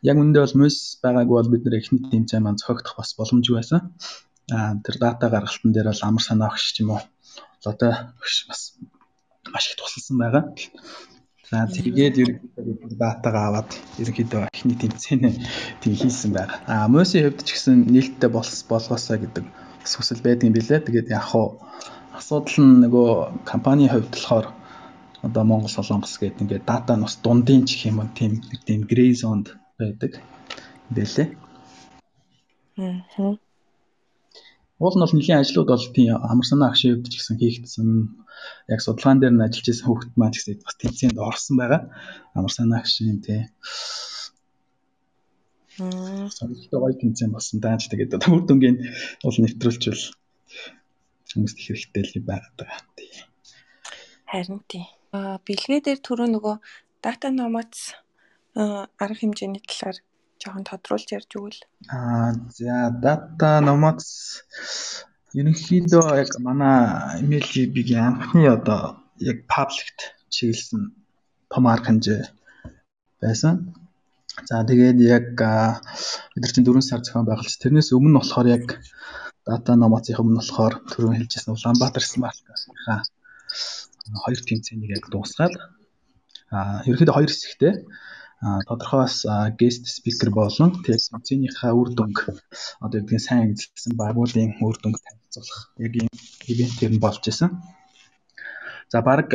Яг 0.10 0.16
үүндээ 0.16 0.44
бол 0.44 0.60
мөс 0.64 0.78
байгаагүй 1.04 1.36
бол 1.40 1.52
бид 1.52 1.64
нар 1.64 1.80
ихний 1.80 2.04
тэмцээн 2.12 2.44
маань 2.44 2.60
зохиогдох 2.60 2.96
бас 3.00 3.12
боломжгүй 3.20 3.56
байсан. 3.60 3.80
Аа 4.52 4.80
тэр 4.84 4.96
дата 5.04 5.28
гаргалтын 5.28 5.72
дээр 5.76 5.92
бол 5.92 6.04
амар 6.08 6.24
санаа 6.24 6.52
өгч 6.52 6.76
юм 6.84 6.96
уу. 6.96 7.04
Одоо 7.68 7.92
бас 8.20 8.62
маш 9.52 9.66
их 9.68 9.76
тусалсан 9.80 10.18
байгаа. 10.20 10.44
За 11.50 11.68
тэгээд 11.68 12.16
ерөнхийдөө 12.24 12.96
датагаа 12.96 13.46
аваад 13.52 13.70
ерөнхийдөө 14.02 14.42
эхний 14.56 14.78
тэмцээнээ 14.80 15.34
тийм 15.84 15.94
хийсэн 16.00 16.32
байна. 16.32 16.56
А 16.72 16.88
Моси 16.88 17.20
хувьд 17.20 17.44
ч 17.44 17.60
гэсэн 17.60 17.92
нээлттэй 17.92 18.30
болгоосаа 18.32 19.18
гэдэг 19.20 19.44
бас 19.84 19.94
хүсэл 19.96 20.24
байдаг 20.24 20.48
юм 20.48 20.56
билээ. 20.56 20.88
Тэгээд 20.88 21.12
яг 21.12 21.26
хуу 21.28 21.60
асуудал 22.16 22.58
нь 22.64 22.80
нөгөө 22.88 23.10
компани 23.44 23.92
хувьд 23.92 24.08
болохоор 24.16 24.48
одоо 25.26 25.44
Монгол 25.44 25.72
Солонгос 25.76 26.16
гэдэг 26.20 26.42
ингээд 26.44 26.66
дата 26.72 26.96
нь 26.96 27.04
бас 27.04 27.16
дундын 27.20 27.68
ч 27.68 27.92
юм 27.92 28.00
уу 28.00 28.10
тийм 28.16 28.40
нэг 28.40 28.62
тийм 28.64 28.82
грей 28.88 29.12
зонд 29.12 29.52
байдаг 29.76 30.24
байлээ. 30.96 31.28
Аа. 32.80 33.36
Уул 34.84 34.96
нь 35.00 35.04
бол 35.04 35.16
нэлийн 35.16 35.40
ажлууд 35.40 35.70
бол 35.72 35.88
тийм 35.96 36.20
амар 36.20 36.44
санаа 36.44 36.68
агшийн 36.76 37.00
хувьд 37.00 37.08
ч 37.08 37.16
гэсэн 37.16 37.40
хийгдсэн 37.40 37.90
яг 38.74 38.80
судалгаан 38.84 39.20
дээр 39.24 39.36
нь 39.36 39.46
ажиллаж 39.48 39.68
байсан 39.72 39.88
хүүхэд 39.88 40.12
маань 40.20 40.36
гэсэн 40.36 40.60
бас 40.60 40.76
тэмцээнд 40.76 41.18
орсон 41.30 41.56
байгаа. 41.56 41.82
Амар 42.36 42.52
санаа 42.52 42.80
агшийн 42.84 43.20
тий. 43.24 43.42
Аа. 45.80 46.28
Сонирхолтой 46.36 46.80
гоё 46.84 46.96
тэмцээн 47.00 47.32
болсон 47.32 47.58
даа 47.64 47.80
ч 47.80 47.88
тэгээд 47.88 48.20
төвөр 48.20 48.44
дүнгийн 48.44 48.78
бол 49.24 49.38
нэвтрүүлчихвэл 49.40 50.06
хүмүүст 51.32 51.58
их 51.58 51.66
хэрэгтэй 51.66 52.04
л 52.04 52.28
байгаад 52.28 52.56
байгаа. 52.60 52.82
Тий. 53.00 53.12
Харин 54.28 54.60
тий. 54.68 54.86
Аа 55.16 55.40
бэлгээ 55.48 55.80
дээр 55.80 56.00
түрүү 56.04 56.28
нөгөө 56.28 56.56
дата 57.00 57.28
номоц 57.32 57.96
арга 58.54 59.18
хэмжээний 59.18 59.64
талаар 59.64 59.98
жоохон 60.44 60.68
тодруулж 60.68 61.10
ярьж 61.18 61.32
өгвөл. 61.40 61.62
Аа 61.88 62.36
за 62.58 62.92
дата 63.04 63.52
номоц 63.64 64.04
Ерөнхийдөө 65.34 66.06
яг 66.22 66.32
манай 66.46 67.24
MLB-ийн 67.26 68.04
анхны 68.06 68.46
одоо 68.52 68.82
яг 69.18 69.38
пабликт 69.50 70.14
чиглэсэн 70.30 70.94
том 71.50 71.64
арга 71.72 71.90
хэмжээ 71.90 72.22
байсан. 73.22 73.74
За 74.50 74.62
тэгээд 74.70 75.00
яг 75.02 75.26
бид 75.34 76.42
нар 76.42 76.52
чинь 76.54 76.68
4 76.68 76.82
сар 76.86 77.02
зохион 77.02 77.26
байгуулж 77.26 77.58
тэрнээс 77.58 77.90
өмнө 77.98 78.22
болохоор 78.22 78.48
яг 78.58 78.66
дата 79.48 79.74
номоцын 79.74 80.22
өмнө 80.22 80.38
болохоор 80.42 80.74
түрүүн 80.92 81.18
хэлжсэн 81.18 81.54
Улаанбаатар 81.54 82.06
Smart 82.06 82.38
Cast-ийнхаа 82.46 83.02
хоёр 84.24 84.42
тэмцээнийг 84.48 84.92
яг 84.98 85.06
дуусгаад 85.10 85.54
а 86.54 86.86
ерөнхийдөө 86.86 87.16
хоёр 87.18 87.32
хэсэгтэй 87.32 87.74
тодорхой 88.68 89.00
бас 89.04 89.18
guest 89.60 89.84
speaker 89.98 90.30
болон 90.40 90.70
тэмцээнийхээ 90.84 91.72
үр 91.80 91.90
дүнг 91.98 92.18
одоо 92.84 93.00
гэдгийг 93.00 93.22
сайн 93.24 93.54
эзэлсэн 93.54 93.94
багуудын 94.02 94.52
үр 94.68 94.78
дүнг 94.80 94.98
танилцуулах 95.04 95.62
яг 95.86 95.94
ийм 95.96 96.10
ивентээр 96.52 96.94
нь 96.96 97.04
болж 97.04 97.24
исэн. 97.32 97.50
За 98.92 99.02
баг 99.02 99.32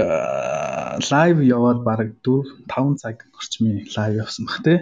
лайв 1.10 1.36
яваад 1.56 1.80
баг 1.88 2.00
4 2.22 2.68
5 2.68 3.00
цаг 3.02 3.16
орчмын 3.38 3.88
лайв 3.96 4.12
явсан 4.24 4.44
баг 4.46 4.58
тий. 4.66 4.78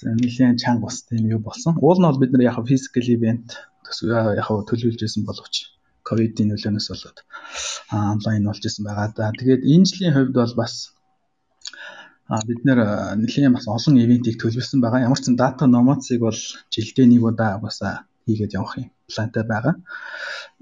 За 0.00 0.08
нэлийн 0.14 0.56
чанга 0.62 0.86
бас 0.86 1.02
тийм 1.02 1.26
юу 1.34 1.40
болсон. 1.48 1.74
Уул 1.84 1.98
нь 1.98 2.08
бол 2.08 2.20
бид 2.22 2.32
нар 2.32 2.46
яг 2.50 2.56
физикал 2.66 3.08
ивент 3.14 3.48
яг 4.38 4.48
төлөвлөж 4.68 5.02
исэн 5.02 5.24
боловч 5.28 5.54
ковидын 6.08 6.48
нөлөөнөөс 6.50 6.88
болоод 6.92 7.18
онлайн 8.14 8.42
болж 8.48 8.62
исэн 8.66 8.84
байгаа 8.86 9.08
да. 9.16 9.32
Тэгээд 9.38 9.62
энэ 9.72 9.86
жилийн 9.88 10.14
хувьд 10.14 10.34
бол 10.40 10.54
бас 10.62 10.74
бид 12.48 12.60
нэр 12.66 12.78
нэлийн 13.20 13.52
бас 13.52 13.66
олон 13.68 14.00
ивентийг 14.00 14.36
төлөвлөсөн 14.40 14.80
байгаа. 14.80 15.04
Ямар 15.06 15.20
ч 15.20 15.28
сан 15.28 15.36
дата 15.36 15.64
номоцыг 15.66 16.20
бол 16.26 16.38
жилдээ 16.72 17.06
нэг 17.08 17.22
удаа 17.28 17.58
угаасаа 17.58 17.94
хийгээд 18.26 18.56
явах 18.58 18.74
юм 18.80 18.88
плантай 19.12 19.44
байгаа. 19.52 19.74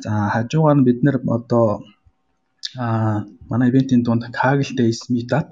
За 0.03 0.11
хажуугаар 0.35 0.79
нь 0.79 0.87
бид 0.89 0.99
нэр 1.05 1.17
одоо 1.37 1.67
а 2.85 2.87
манай 3.51 3.69
ивентийн 3.71 4.03
дунд 4.03 4.25
Kaggle 4.39 4.75
Days 4.79 5.01
Meetup 5.13 5.49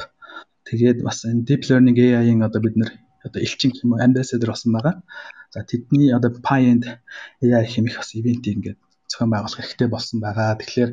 тэгээд 0.69 0.99
бас 1.07 1.19
энэ 1.28 1.47
Deep 1.49 1.62
Learning 1.69 1.97
AI-ийн 1.99 2.40
одоо 2.49 2.61
бид 2.66 2.77
нэр 2.81 2.90
одоо 3.27 3.40
элчин 3.47 3.70
юм 3.82 3.90
ambassador 4.07 4.49
болсон 4.51 4.73
байгаа. 4.77 4.95
За 5.55 5.62
тэдний 5.70 6.11
одоо 6.16 6.31
and 6.70 6.85
AI 7.43 7.65
хэмэх 7.73 7.97
бас 8.01 8.11
ивентийг 8.19 8.57
ингээд 8.57 8.78
зохион 9.10 9.30
байгуулах 9.32 9.59
хэрэгтэй 9.59 9.89
болсон 9.90 10.18
байгаа. 10.20 10.60
Тэгэхээр 10.60 10.90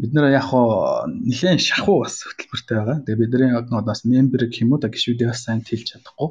бид 0.00 0.12
нэр 0.12 0.26
яг 0.38 0.46
хоо 0.50 1.06
нэлээд 1.06 1.62
шахуу 1.62 2.04
бас 2.04 2.20
хөтөлбөртэй 2.26 2.76
байгаа. 2.76 2.98
Тэгээ 3.06 3.20
бидний 3.22 3.50
яг 3.54 3.70
бас 3.70 4.00
мембер 4.04 4.42
гэх 4.50 4.62
юм 4.62 4.74
уу 4.74 4.80
да 4.82 4.92
гişүүдээ 4.92 5.28
бас 5.30 5.40
сайн 5.46 5.62
хэлж 5.64 5.86
чадахгүй. 5.96 6.28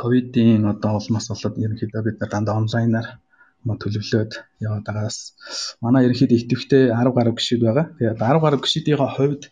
Ковидын 0.00 0.64
одоо 0.72 0.92
улмаас 0.96 1.26
болоод 1.28 1.60
ерөнхийдөө 1.60 2.02
бид 2.06 2.16
нар 2.20 2.30
дандаа 2.32 2.56
онлайнаар 2.62 3.08
маа 3.66 3.76
төлөвлөөд 3.82 4.32
яваад 4.64 4.84
байгаас 4.88 5.18
манай 5.84 6.06
ерөнхийдөө 6.06 6.38
идэвхтэй 6.40 6.82
10 6.88 7.16
гаруй 7.16 7.34
гişүүд 7.36 7.62
байгаа. 7.66 7.86
Тэгээд 7.98 8.20
10 8.22 8.44
гаруй 8.44 8.60
гişүүдийн 8.64 9.00
хувьд 9.16 9.42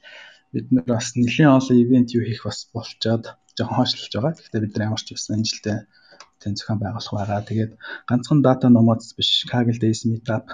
бид 0.54 0.66
нар 0.72 0.86
бас 0.96 1.06
нэлээд 1.16 1.52
олон 1.56 1.76
ивент 1.82 2.08
юу 2.16 2.24
хийх 2.24 2.42
бас 2.48 2.58
болчоод 2.72 3.24
жоохон 3.56 3.76
хойшлуулж 3.76 4.12
байгаа. 4.16 4.32
Гэхдээ 4.36 4.64
бид 4.64 4.72
нар 4.72 4.86
ямар 4.88 5.02
ч 5.04 5.08
байсан 5.12 5.36
энэ 5.36 5.48
жилдээ 5.48 5.78
тэн 6.42 6.58
зохион 6.58 6.78
байгуулах 6.82 7.14
байгаа. 7.14 7.48
Тэгээд 7.48 7.72
ганцхан 8.08 8.42
дата 8.42 8.66
номоц 8.68 9.14
биш 9.16 9.46
Kaggle 9.50 9.78
Days 9.82 10.02
Meetup 10.10 10.46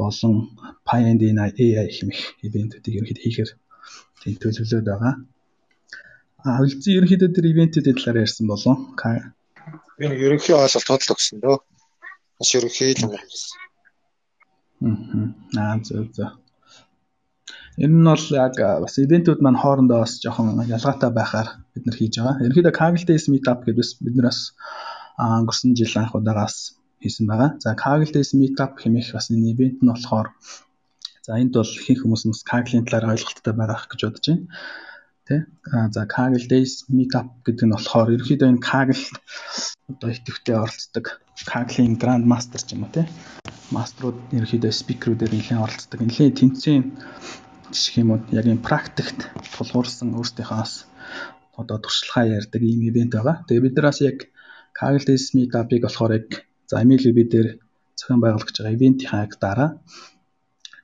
болон 0.00 0.34
Pioneer 0.88 1.38
AI 1.44 1.88
хэмэх 1.96 2.20
ивентүүдийг 2.46 2.96
ерөнхийдөө 2.96 3.24
хийхээр 3.24 3.50
тийм 4.20 4.34
төлөвлөд 4.40 4.86
байгаа. 4.88 5.14
А 6.44 6.60
үлдсэн 6.64 6.96
ерөнхийдөө 6.96 7.30
тэр 7.36 7.46
ивентүүдийн 7.52 7.96
талаар 8.00 8.22
ярьсан 8.24 8.46
болов. 8.48 8.76
Би 9.98 10.04
нэг 10.08 10.20
ерөнхий 10.26 10.56
ойлголт 10.56 10.88
тодлоо 10.88 11.16
гэсэн 11.16 11.38
дөө. 11.44 11.56
Бас 12.40 12.50
ерөнхий 12.56 12.96
л 12.96 13.04
юм 13.04 13.12
ярьсан. 13.20 13.58
Аа 15.60 15.76
зөв 15.84 16.08
зөв. 16.16 16.32
Энэ 17.84 17.96
нь 17.96 18.08
бол 18.08 18.26
яг 18.44 18.54
бас 18.84 18.94
ивентүүд 19.04 19.40
маань 19.44 19.60
хоорондоо 19.60 20.00
бас 20.00 20.16
жоохон 20.22 20.64
ялгаатай 20.76 21.10
байхаар 21.12 21.48
бид 21.72 21.84
нар 21.84 21.96
хийж 21.96 22.14
байгаа. 22.16 22.40
Ерөнхийдөө 22.44 22.74
Kaggle 22.80 23.08
Days 23.08 23.24
Meetup 23.28 23.60
гэдэг 23.68 23.88
бид 24.04 24.14
нар 24.16 24.28
бас 24.32 24.40
өнгөрсөн 25.20 25.76
жил 25.76 25.94
анх 26.00 26.16
удаагаас 26.16 26.80
хийсэн 27.00 27.26
байгаа. 27.28 27.50
За 27.64 27.76
Kaggle 27.76 28.12
Days 28.12 28.32
Meetup 28.36 28.76
хэмээх 28.80 29.12
бас 29.16 29.28
энэ 29.32 29.52
ивент 29.52 29.78
нь 29.80 29.90
болохоор 29.92 30.28
за 31.24 31.40
энд 31.40 31.52
бол 31.56 31.72
ихэнх 31.80 32.00
хүмүүс 32.04 32.22
нь 32.28 32.36
Kaggle-ийн 32.50 32.84
талаар 32.84 33.12
ойлголттой 33.16 33.54
байгаа 33.56 33.88
гэж 33.88 34.00
бодож 34.04 34.26
байна. 34.28 34.46
Тэ? 35.26 35.36
За 35.96 36.02
Kaggle 36.14 36.46
Days 36.52 36.72
Meetup 36.92 37.28
гэдэг 37.44 37.66
нь 37.66 37.74
болохоор 37.76 38.12
ерөнхийдөө 38.14 38.48
энэ 38.52 38.64
Kaggle 38.64 39.04
одоо 39.88 40.08
идэвхтэй 40.12 40.56
оролцдог 40.60 41.06
Kaggle-ийн 41.48 41.96
Grand 41.96 42.24
Master 42.28 42.60
ч 42.60 42.76
юм 42.76 42.84
уу 42.84 42.92
тэ. 42.92 43.08
Маструуд 43.72 44.18
ерөнхийдөө 44.36 44.72
спикерүүдээр 44.72 45.32
нэлээд 45.32 45.64
оролцдог. 45.64 45.98
Нэлээд 46.04 46.36
тэмцээн 46.36 46.84
жишг 47.72 47.94
юм 48.02 48.10
уу 48.12 48.20
яг 48.34 48.44
энэ 48.44 48.66
практикт 48.66 49.30
тулгуурсан 49.56 50.12
өөрсдийнхоос 50.18 50.72
одоо 51.60 51.78
туршлагаа 51.80 52.26
ярьдаг 52.38 52.60
ийм 52.60 52.84
ивент 52.88 53.14
байгаа. 53.14 53.46
Тэгээ 53.46 53.64
бид 53.64 53.76
нараас 53.76 54.00
яг 54.02 54.18
Kaggle 54.78 55.06
Days 55.08 55.26
Meetup-ыг 55.36 55.82
болохоор 55.84 56.12
яг 56.18 56.28
За 56.70 56.84
MLB 56.86 57.18
дээр 57.26 57.48
зохион 57.98 58.22
байгуулах 58.22 58.46
гэж 58.46 58.56
байгаа 58.62 58.76
ивентийн 58.78 59.22
яг 59.26 59.32
дараа 59.42 59.70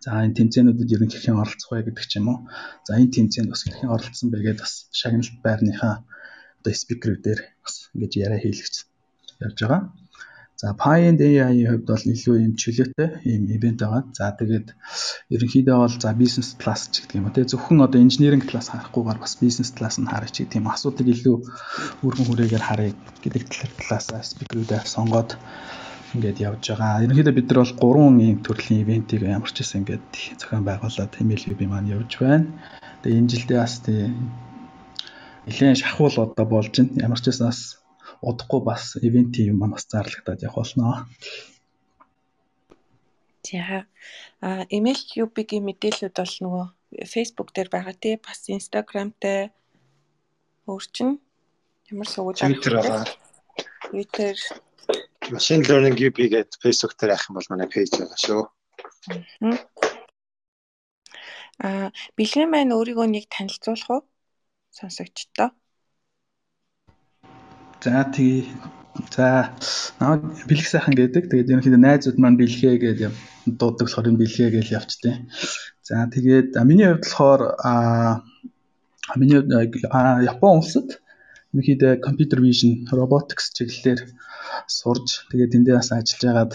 за 0.02 0.18
энэ 0.26 0.34
тэмцээнүүдэд 0.38 0.94
ер 0.98 1.02
нь 1.06 1.12
хэрхэн 1.14 1.38
оролцох 1.38 1.70
вэ 1.70 1.86
гэдэг 1.86 2.06
ч 2.10 2.18
юм 2.18 2.26
уу. 2.26 2.38
За 2.86 2.98
энэ 2.98 3.14
тэмцээнд 3.14 3.50
бас 3.54 3.62
хэрхэн 3.62 3.94
оролцсон 3.94 4.28
бэ 4.34 4.38
гэдээ 4.42 4.62
бас 4.66 4.74
шагналт 4.90 5.38
байрныхаа 5.46 5.94
одоо 6.58 6.72
спикерүүдээр 6.82 7.40
бас 7.62 7.74
ингэж 7.94 8.12
яриа 8.18 8.42
хийлгэж 8.42 8.74
явж 9.46 9.58
байгаа. 9.62 9.80
За 10.56 10.72
Pine 10.72 11.20
AI-ийн 11.20 11.68
хувьд 11.68 11.84
бол 11.84 12.04
илүү 12.12 12.36
юм 12.40 12.52
чөлөөтэй 12.56 13.08
ийм 13.28 13.44
ивент 13.52 13.80
байгаа. 13.84 14.02
За 14.16 14.32
тэгээд 14.40 14.68
ерөнхийдөө 15.34 15.76
бол 15.76 15.96
за 16.00 16.10
business 16.16 16.56
class 16.56 16.88
ч 16.88 17.04
гэдэг 17.04 17.16
юм 17.20 17.28
уу 17.28 17.36
те 17.36 17.44
зөвхөн 17.44 17.84
одоо 17.84 18.00
engineering 18.00 18.40
class 18.40 18.72
харахгүйгээр 18.72 19.20
бас 19.20 19.36
business 19.36 19.70
class 19.76 20.00
нь 20.00 20.08
харах 20.08 20.32
ч 20.32 20.48
гэдэг 20.48 20.60
юм 20.64 20.72
асуудыг 20.72 21.12
илүү 21.12 21.36
өргөн 22.08 22.26
хүрээгээр 22.28 22.64
харъя 22.64 22.92
гэдэг 23.20 23.42
талаасаа 23.52 24.24
спикерүүдээ 24.24 24.80
сонгоод 24.88 25.36
ингээд 26.16 26.40
явж 26.48 26.62
байгаа. 26.72 27.04
Ерөнхийдөө 27.04 27.34
бид 27.36 27.48
нар 27.52 27.60
бол 27.60 27.76
гурван 27.82 28.16
ийм 28.24 28.38
төрлийн 28.40 28.80
ивентийг 28.80 29.28
ямар 29.28 29.52
ч 29.52 29.60
гэсэн 29.60 29.84
ингээд 29.84 30.40
зохион 30.40 30.64
байгуулад 30.64 31.12
MLB 31.20 31.60
маань 31.68 31.92
явж 31.92 32.10
байна. 32.16 32.48
Тэгээ 33.04 33.20
энэ 33.20 33.30
жилдээ 33.32 33.58
бас 33.60 33.74
тий 33.84 34.08
нэлээд 35.44 35.80
шахуул 35.84 36.16
одоо 36.24 36.46
болж 36.48 36.72
байна. 36.72 36.96
Ямар 37.04 37.20
ч 37.20 37.28
гэсэн 37.28 37.44
бас 37.44 37.60
удахгүй 38.22 38.60
бас 38.64 38.96
ивентийн 39.00 39.52
юм 39.52 39.70
бас 39.70 39.86
зарлагдаад 39.90 40.42
явах 40.42 40.56
болно. 40.56 41.06
За 43.46 43.86
а 44.40 44.66
email 44.70 44.98
cube-ийн 45.10 45.64
мэдээлэлүүд 45.66 46.16
бол 46.18 46.36
нөгөө 46.44 46.64
Facebook 47.12 47.50
дээр 47.54 47.68
байгаа 47.70 47.94
тий 47.94 48.14
бас 48.16 48.40
Instagram-тай 48.50 49.50
өөрчн 50.66 51.18
ямар 51.92 52.08
сууж 52.10 52.42
Twitter 52.42 52.74
байгаа. 52.78 53.04
Twitter 53.90 54.34
Machine 55.30 55.62
Learning 55.68 55.96
UP 55.98 56.18
гэдэг 56.18 56.58
Facebook 56.62 56.94
дээр 56.98 57.14
авах 57.14 57.28
юм 57.30 57.36
бол 57.38 57.50
манай 57.50 57.68
пэйж 57.70 57.90
байгаа 57.98 58.18
шүү. 58.18 58.42
а 61.62 61.90
бэлгэн 62.18 62.50
маань 62.50 62.74
өөрийгөө 62.76 63.06
нэг 63.08 63.24
танилцуулах 63.32 63.90
уу 63.90 64.02
сонсогчдоо 64.78 65.48
За 67.82 68.04
тий. 68.14 68.48
За 69.14 69.52
намайг 70.00 70.24
бэлэг 70.48 70.68
сайхан 70.68 70.94
гэдэг. 70.96 71.28
Тэгээд 71.28 71.50
ерөнхийдөө 71.52 71.82
найзууд 71.82 72.18
маань 72.18 72.40
бэлгээ 72.40 72.76
гэж 72.80 72.98
дууддаг 73.60 73.86
болохоор 73.86 74.10
энэ 74.10 74.20
бэлгээ 74.22 74.50
гэж 74.56 74.66
явчтээ. 74.78 75.14
За 75.84 76.08
тэгээд 76.08 76.56
миний 76.64 76.88
хувьд 76.88 77.04
болохоор 77.04 77.42
миний 79.20 79.40
Япон 80.32 80.52
улсад 80.58 80.88
ерөнхийдөө 81.52 81.92
computer 82.06 82.38
vision 82.40 82.88
robotics 82.90 83.52
чиглэлээр 83.56 84.00
сурж 84.66 85.28
тэгээд 85.30 85.56
эндээ 85.56 85.76
бас 85.78 85.92
ажиллаж 85.92 86.22
байгаад 86.24 86.52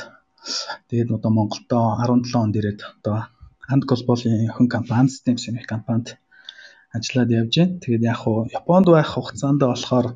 тэгээд 0.89 1.09
одоо 1.15 1.31
Монголдо 1.31 1.79
17 2.01 2.43
онд 2.43 2.55
ирээд 2.59 2.81
одоо 2.99 3.29
Анд 3.71 3.83
Global-ийн 3.87 4.51
хүн 4.51 4.67
компани 4.67 5.07
Systems 5.07 5.47
гэх 5.47 5.69
компанид 5.69 6.17
ажиллаад 6.91 7.29
явж 7.39 7.53
байна. 7.55 7.79
Тэгээд 7.79 8.03
яг 8.11 8.17
хуу 8.19 8.49
Японд 8.51 8.87
байх 8.91 9.09
хугацаанд 9.15 9.61
болохоор 9.63 10.07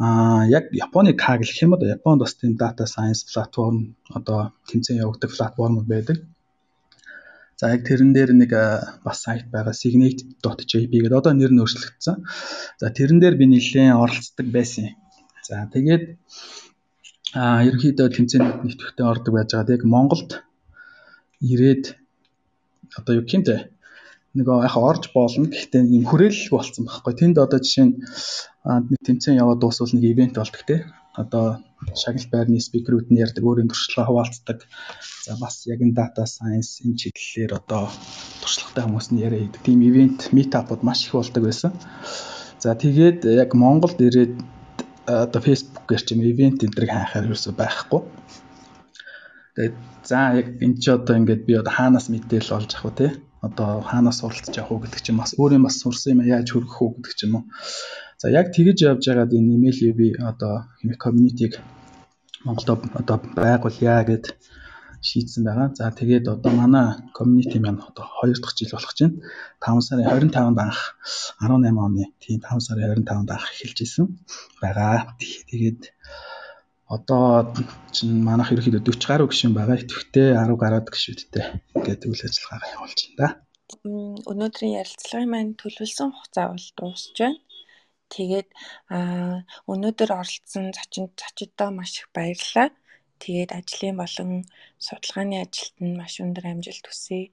Аа 0.00 0.48
яг 0.48 0.72
Японы 0.72 1.12
Kaggle 1.12 1.44
гэх 1.44 1.60
юм 1.60 1.76
одоо 1.76 1.88
Японд 1.92 2.24
бас 2.24 2.32
тийм 2.32 2.56
data 2.56 2.88
science 2.88 3.20
платформ 3.28 4.00
одоо 4.08 4.56
тэмцээн 4.68 5.04
явагддаг 5.04 5.30
платформуд 5.36 5.84
байдаг. 5.84 6.24
За 7.60 7.68
яг 7.68 7.84
тэрэн 7.84 8.16
дээр 8.16 8.32
нэг 8.32 8.50
бас 9.04 9.18
сайт 9.20 9.52
байгаа 9.52 9.76
signate.jp 9.76 10.88
гэдэг 10.88 11.20
одоо 11.20 11.36
нэр 11.36 11.52
нь 11.52 11.60
өөрчлөгдсөн. 11.60 12.16
За 12.80 12.88
тэрэн 12.88 13.20
дээр 13.20 13.36
би 13.36 13.44
нэлээд 13.52 14.00
оролцдог 14.00 14.46
байсан. 14.48 14.96
За 15.44 15.68
тэгээд 15.68 16.16
а 17.36 17.60
ерөнхийдөө 17.68 18.08
тэмцээнд 18.08 18.64
нэвтрүүлэгтээ 18.64 19.04
ордог 19.04 19.32
байж 19.36 19.52
байгаа. 19.52 19.76
Яг 19.76 19.84
Монголд 19.84 20.30
ирээд 21.44 21.84
одоо 22.96 23.20
юу 23.20 23.24
гэмтэй 23.28 23.68
нөгөө 24.38 24.62
яг 24.62 24.76
орж 24.78 25.04
болно. 25.10 25.50
Гэхдээ 25.50 25.90
юм 25.90 26.06
хүрээлэлгүй 26.06 26.54
болсон 26.54 26.86
байхгүй. 26.86 27.14
Тэнд 27.18 27.36
одоо 27.42 27.58
жишээ 27.58 27.86
нь 27.90 27.94
нэг 28.62 29.00
тэмцээн 29.02 29.42
яваад 29.42 29.58
дуусвал 29.58 29.90
нэг 29.90 30.06
ивент 30.06 30.38
болдог 30.38 30.62
те. 30.62 30.86
Одоо 31.18 31.58
шагнал 31.98 32.30
байрны 32.30 32.62
спикерүүд 32.62 33.10
нь 33.10 33.18
ярьдаг, 33.18 33.42
өөрийн 33.42 33.66
туршлагаа 33.66 34.06
хуваалцдаг. 34.06 34.58
За 35.26 35.34
бас 35.34 35.66
яг 35.66 35.82
энэ 35.82 35.98
data 35.98 36.22
science 36.30 36.78
энэ 36.86 37.10
чиглэлээр 37.10 37.58
одоо 37.58 37.90
туршлагатай 38.38 38.86
хүмүүс 38.86 39.08
нь 39.10 39.22
яриа 39.26 39.42
хийдэг. 39.42 39.66
Тийм 39.66 39.82
ивент, 39.82 40.30
meetup-ууд 40.30 40.86
маш 40.86 41.10
их 41.10 41.18
болдог 41.18 41.42
байсан. 41.42 41.74
За 42.62 42.78
тэгээд 42.78 43.26
яг 43.26 43.50
Монголд 43.58 43.98
ирээд 43.98 44.38
одоо 45.10 45.42
Facebook-ээр 45.42 46.02
ч 46.06 46.08
юм 46.14 46.22
ивент 46.22 46.62
энэ 46.62 46.70
төрийг 46.70 46.94
хайхаар 46.94 47.26
ерөөсөй 47.26 47.54
байхгүй. 47.58 48.00
Тэгээд 49.58 49.76
за 50.06 50.38
яг 50.38 50.46
энэ 50.62 50.78
ч 50.78 50.84
одоо 50.94 51.18
ингээд 51.18 51.42
би 51.50 51.58
одоо 51.58 51.74
хаанаас 51.74 52.06
мэдээл 52.06 52.54
олж 52.54 52.70
авах 52.78 52.94
вэ 52.94 52.98
те 53.02 53.08
одоо 53.46 53.70
хаанаас 53.90 54.18
суралцж 54.20 54.56
авах 54.58 54.70
уу 54.72 54.82
гэдэг 54.84 55.00
чинь 55.04 55.20
бас 55.20 55.32
өөрөө 55.40 55.60
бас 55.66 55.76
сурсан 55.80 56.12
юм 56.14 56.20
яаж 56.34 56.48
хөргөх 56.52 56.78
үү 56.82 56.90
гэдэг 56.94 57.14
ч 57.18 57.20
юм 57.26 57.34
уу. 57.36 57.44
За 58.20 58.26
яг 58.28 58.46
тэгэж 58.52 58.78
явж 58.90 59.02
байгаад 59.08 59.32
энэ 59.38 59.54
имэйлийг 59.56 59.94
би 60.00 60.08
одоо 60.30 60.68
хэмээх 60.78 61.00
community-г 61.04 61.54
Монголд 62.44 62.70
одоо 63.00 63.16
байгуулъя 63.36 64.04
гэд 64.08 64.24
шийдсэн 65.08 65.42
байгаа. 65.44 65.68
За 65.72 65.88
тэгээд 66.00 66.28
одоо 66.28 66.52
манай 66.52 66.88
community 67.16 67.58
маань 67.60 67.80
одоо 67.80 68.04
2 68.20 68.36
дахь 68.36 68.56
жил 68.58 68.72
болох 68.76 68.94
чинь 68.98 69.14
5 69.60 69.80
сарын 69.86 70.08
25-нд 70.08 70.58
анх 70.60 70.80
18 71.40 71.84
оны 71.86 72.04
тийм 72.20 72.40
5 72.44 72.60
сарын 72.66 72.92
25-нд 72.92 73.30
анх 73.32 73.46
эхэлж 73.52 73.78
исэн 73.84 74.06
байгаа. 74.60 75.16
Тэгээд 75.48 75.80
одоо 76.90 77.54
чинь 77.94 78.18
манайх 78.26 78.50
ерөөхдөө 78.50 78.82
40 78.82 79.06
гаруй 79.06 79.28
гишүүн 79.30 79.54
байгаа. 79.54 79.78
Идэвхтэй 79.78 80.28
10 80.34 80.58
гаруйд 80.62 80.88
гишүүдтэй 80.90 81.44
гэдэг 81.86 82.08
үйл 82.10 82.26
ажиллагаагаа 82.26 82.74
явуулж 82.74 83.00
байна 83.06 83.18
да. 83.22 83.28
Өнөөдрийн 84.32 84.78
ярилцлагын 84.82 85.30
маань 85.30 85.52
төлөвлөсөн 85.60 86.10
хугацаа 86.10 86.46
бол 86.50 86.68
дуусж 86.78 87.14
байна. 87.22 87.38
Тэгээд 88.10 88.48
өнөөдөр 89.70 90.10
оролцсон 90.18 90.74
зочин 90.74 91.06
зочдоо 91.14 91.70
маш 91.70 91.92
их 92.02 92.10
баярлалаа. 92.10 92.74
Тэгээд 93.22 93.50
ажлын 93.54 93.96
болон 94.02 94.30
судалгааны 94.86 95.36
ажилд 95.44 95.76
нь 95.78 95.94
маш 96.00 96.18
өндөр 96.24 96.46
амжилт 96.50 96.86
хүсье. 96.90 97.30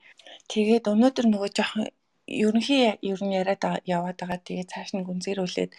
Тэгээд 0.52 0.86
өнөөдөр 0.94 1.26
нөгөө 1.34 1.50
жоохон 1.58 1.90
ерөнхий 2.28 2.94
ер 3.02 3.22
нь 3.26 3.38
яриад 3.42 3.64
яваад 3.90 4.18
байгаа. 4.22 4.40
Тэгээд 4.46 4.70
цааш 4.70 4.90
нь 4.94 5.08
гүнзгийрүүлээд 5.08 5.72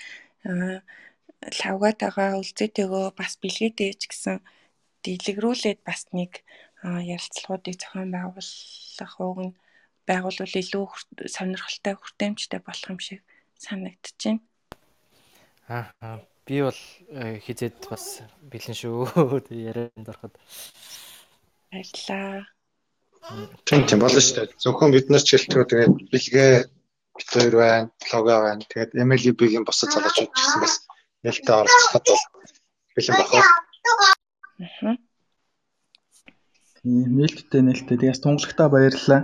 лавгаатайгаа 1.43 2.39
үлзээтэйгөө 2.41 3.05
бас 3.15 3.33
бэлгээтэй 3.43 3.95
ч 3.95 4.03
гэсэн 4.11 4.37
дэлгэрүүлээд 5.05 5.81
бас 5.87 6.11
нэг 6.13 6.43
ярилцлагуудыг 6.83 7.75
зохион 7.79 8.11
байгуулах 8.15 9.15
уг 9.23 9.39
нь 9.47 9.55
байгуулвал 10.09 10.55
илүү 10.63 10.85
сонирхолтой 11.31 11.95
хүртээмжтэй 11.99 12.61
болох 12.63 12.91
юм 12.91 12.99
шиг 12.99 13.21
санагдаж 13.59 14.19
байна. 14.19 14.43
Аа 15.69 16.19
би 16.49 16.63
бол 16.65 16.81
э, 17.13 17.39
хизээд 17.45 17.77
бас 17.91 18.25
бэлэн 18.41 18.77
шүү. 18.79 19.05
Ярианд 19.69 20.09
ороход. 20.09 20.35
Баярлалаа. 21.71 22.49
Тийм 23.69 23.85
тийм 23.85 24.01
болно 24.01 24.23
шүү 24.23 24.35
дээ. 24.49 24.57
Зөвхөн 24.57 24.95
бид 24.97 25.13
нар 25.13 25.21
ч 25.21 25.37
гэлтгөө 25.37 25.65
тэгээд 25.69 25.93
бэлгээ 26.09 26.53
бит 27.19 27.29
хоёр 27.29 27.55
байна, 27.61 27.91
лого 28.09 28.35
байна. 28.49 28.65
Тэгээд 28.65 28.97
MLB-ийн 28.97 29.69
бусад 29.69 29.93
залуучууд 29.93 30.33
ч 30.33 30.41
гэсэн 30.41 30.61
бас 30.65 30.75
нээлттэй 31.25 31.55
оролцоход 31.55 32.05
бол 32.09 32.25
бэлэн 32.95 33.17
бахаа. 33.19 33.43
Аа. 34.59 34.97
Нээлттэй 36.87 37.63
нээлттэй. 37.67 37.97
Тэгээс 37.99 38.23
тунгалагтаа 38.23 38.69
баярлалаа. 38.71 39.21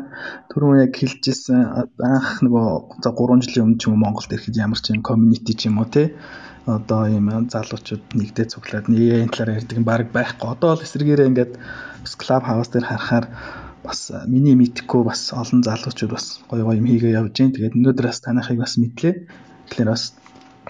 Түрүүн 0.50 0.82
яг 0.84 0.92
хэлжсэн 0.98 1.60
анх 2.02 2.42
нөгөө 2.42 2.66
за 3.02 3.10
3 3.14 3.46
жилийн 3.46 3.64
өмнө 3.64 3.78
ч 3.78 3.82
юм 3.86 3.94
уу 3.94 4.02
Монголд 4.02 4.34
ирэхэд 4.34 4.58
ямар 4.58 4.80
ч 4.82 4.90
юм 4.90 5.06
community 5.06 5.54
ч 5.54 5.70
юм 5.70 5.78
уу 5.78 5.86
те 5.86 6.18
одоо 6.66 7.06
ийм 7.06 7.28
залуучууд 7.52 8.16
нэгдээ 8.18 8.46
цуглаад 8.52 8.88
нэг 8.88 9.28
энэ 9.28 9.32
талаар 9.32 9.56
ярьдаг 9.60 9.76
юм 9.78 9.86
баг 9.86 10.08
байхгүй. 10.10 10.48
Одоо 10.50 10.68
бол 10.74 10.84
эсрэгээрээ 10.86 11.30
ингээд 11.30 11.52
бас 12.02 12.14
клуб 12.16 12.42
хаус 12.44 12.68
дээр 12.72 12.86
харахаар 12.88 13.26
бас 13.84 14.00
миний 14.32 14.56
мэдхгүй 14.56 15.02
бас 15.04 15.20
олон 15.36 15.60
залуучууд 15.60 16.12
бас 16.16 16.40
гоё 16.48 16.64
гоё 16.64 16.80
юм 16.80 16.88
хийгээ 16.88 17.16
явж 17.20 17.36
гин. 17.36 17.52
Тэгээд 17.52 17.76
өнөөдөр 17.76 18.06
бас 18.08 18.20
танихыг 18.24 18.58
бас 18.64 18.74
мэдлээ. 18.80 19.14
Тэгэхээр 19.68 19.92
бас 19.92 20.02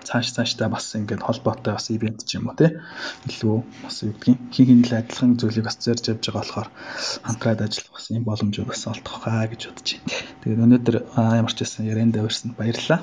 цааш 0.03 0.27
цаашдаа 0.35 0.69
бас 0.75 0.91
ингээд 0.99 1.23
холбоотой 1.23 1.73
бас 1.79 1.87
ивент 1.95 2.27
ч 2.27 2.39
юм 2.39 2.51
уу 2.51 2.59
те 2.59 2.83
илүү 3.31 3.57
бас 3.85 3.97
юу 4.03 4.13
гэдгийг 4.19 4.39
хин 4.55 4.67
хин 4.67 4.81
л 4.83 4.99
адилхан 4.99 5.31
зүйлийг 5.39 5.65
бас 5.69 5.79
зорж 5.79 6.05
явж 6.11 6.25
байгаа 6.27 6.43
болохоор 6.43 6.69
хамтраад 7.27 7.61
ажиллах 7.63 7.93
бас 7.95 8.07
юм 8.11 8.25
боломжууд 8.27 8.69
бас 8.73 8.83
олдох 8.91 9.17
хаа 9.23 9.47
гэж 9.47 9.63
бодож 9.71 9.89
байна. 9.95 10.11
Тэгээд 10.43 10.65
өнөөдөр 10.65 10.97
ямар 11.41 11.53
ч 11.55 11.59
байсан 11.63 11.83
ярианд 11.87 12.19
авирсан 12.19 12.51
баярлалаа. 12.59 13.01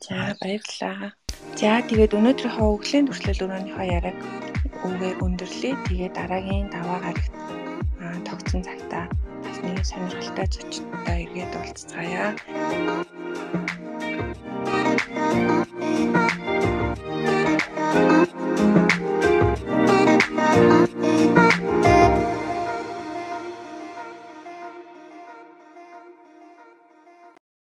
За 0.00 0.16
баярлалаа. 0.40 1.12
За 1.60 1.80
тэгээд 1.88 2.16
өнөөдрийнхөө 2.18 2.66
өглөөний 2.74 3.08
төрслөл 3.08 3.44
өрөөнийхөө 3.44 3.86
яриаг 3.96 4.18
үгээр 4.86 5.16
өндөрлөе. 5.24 5.72
Тэгээд 5.88 6.14
дараагийн 6.16 6.66
даваа 6.74 6.98
гарагт 7.04 7.32
тогтсон 8.28 8.62
цагтаа 8.68 9.04
бас 9.44 9.58
нэг 9.64 9.84
сонирхолтой 9.84 10.46
зочдтой 10.52 11.18
иргэд 11.24 11.52
уулзцаая. 11.56 12.28
Thank 14.16 14.36
you. 21.84 21.95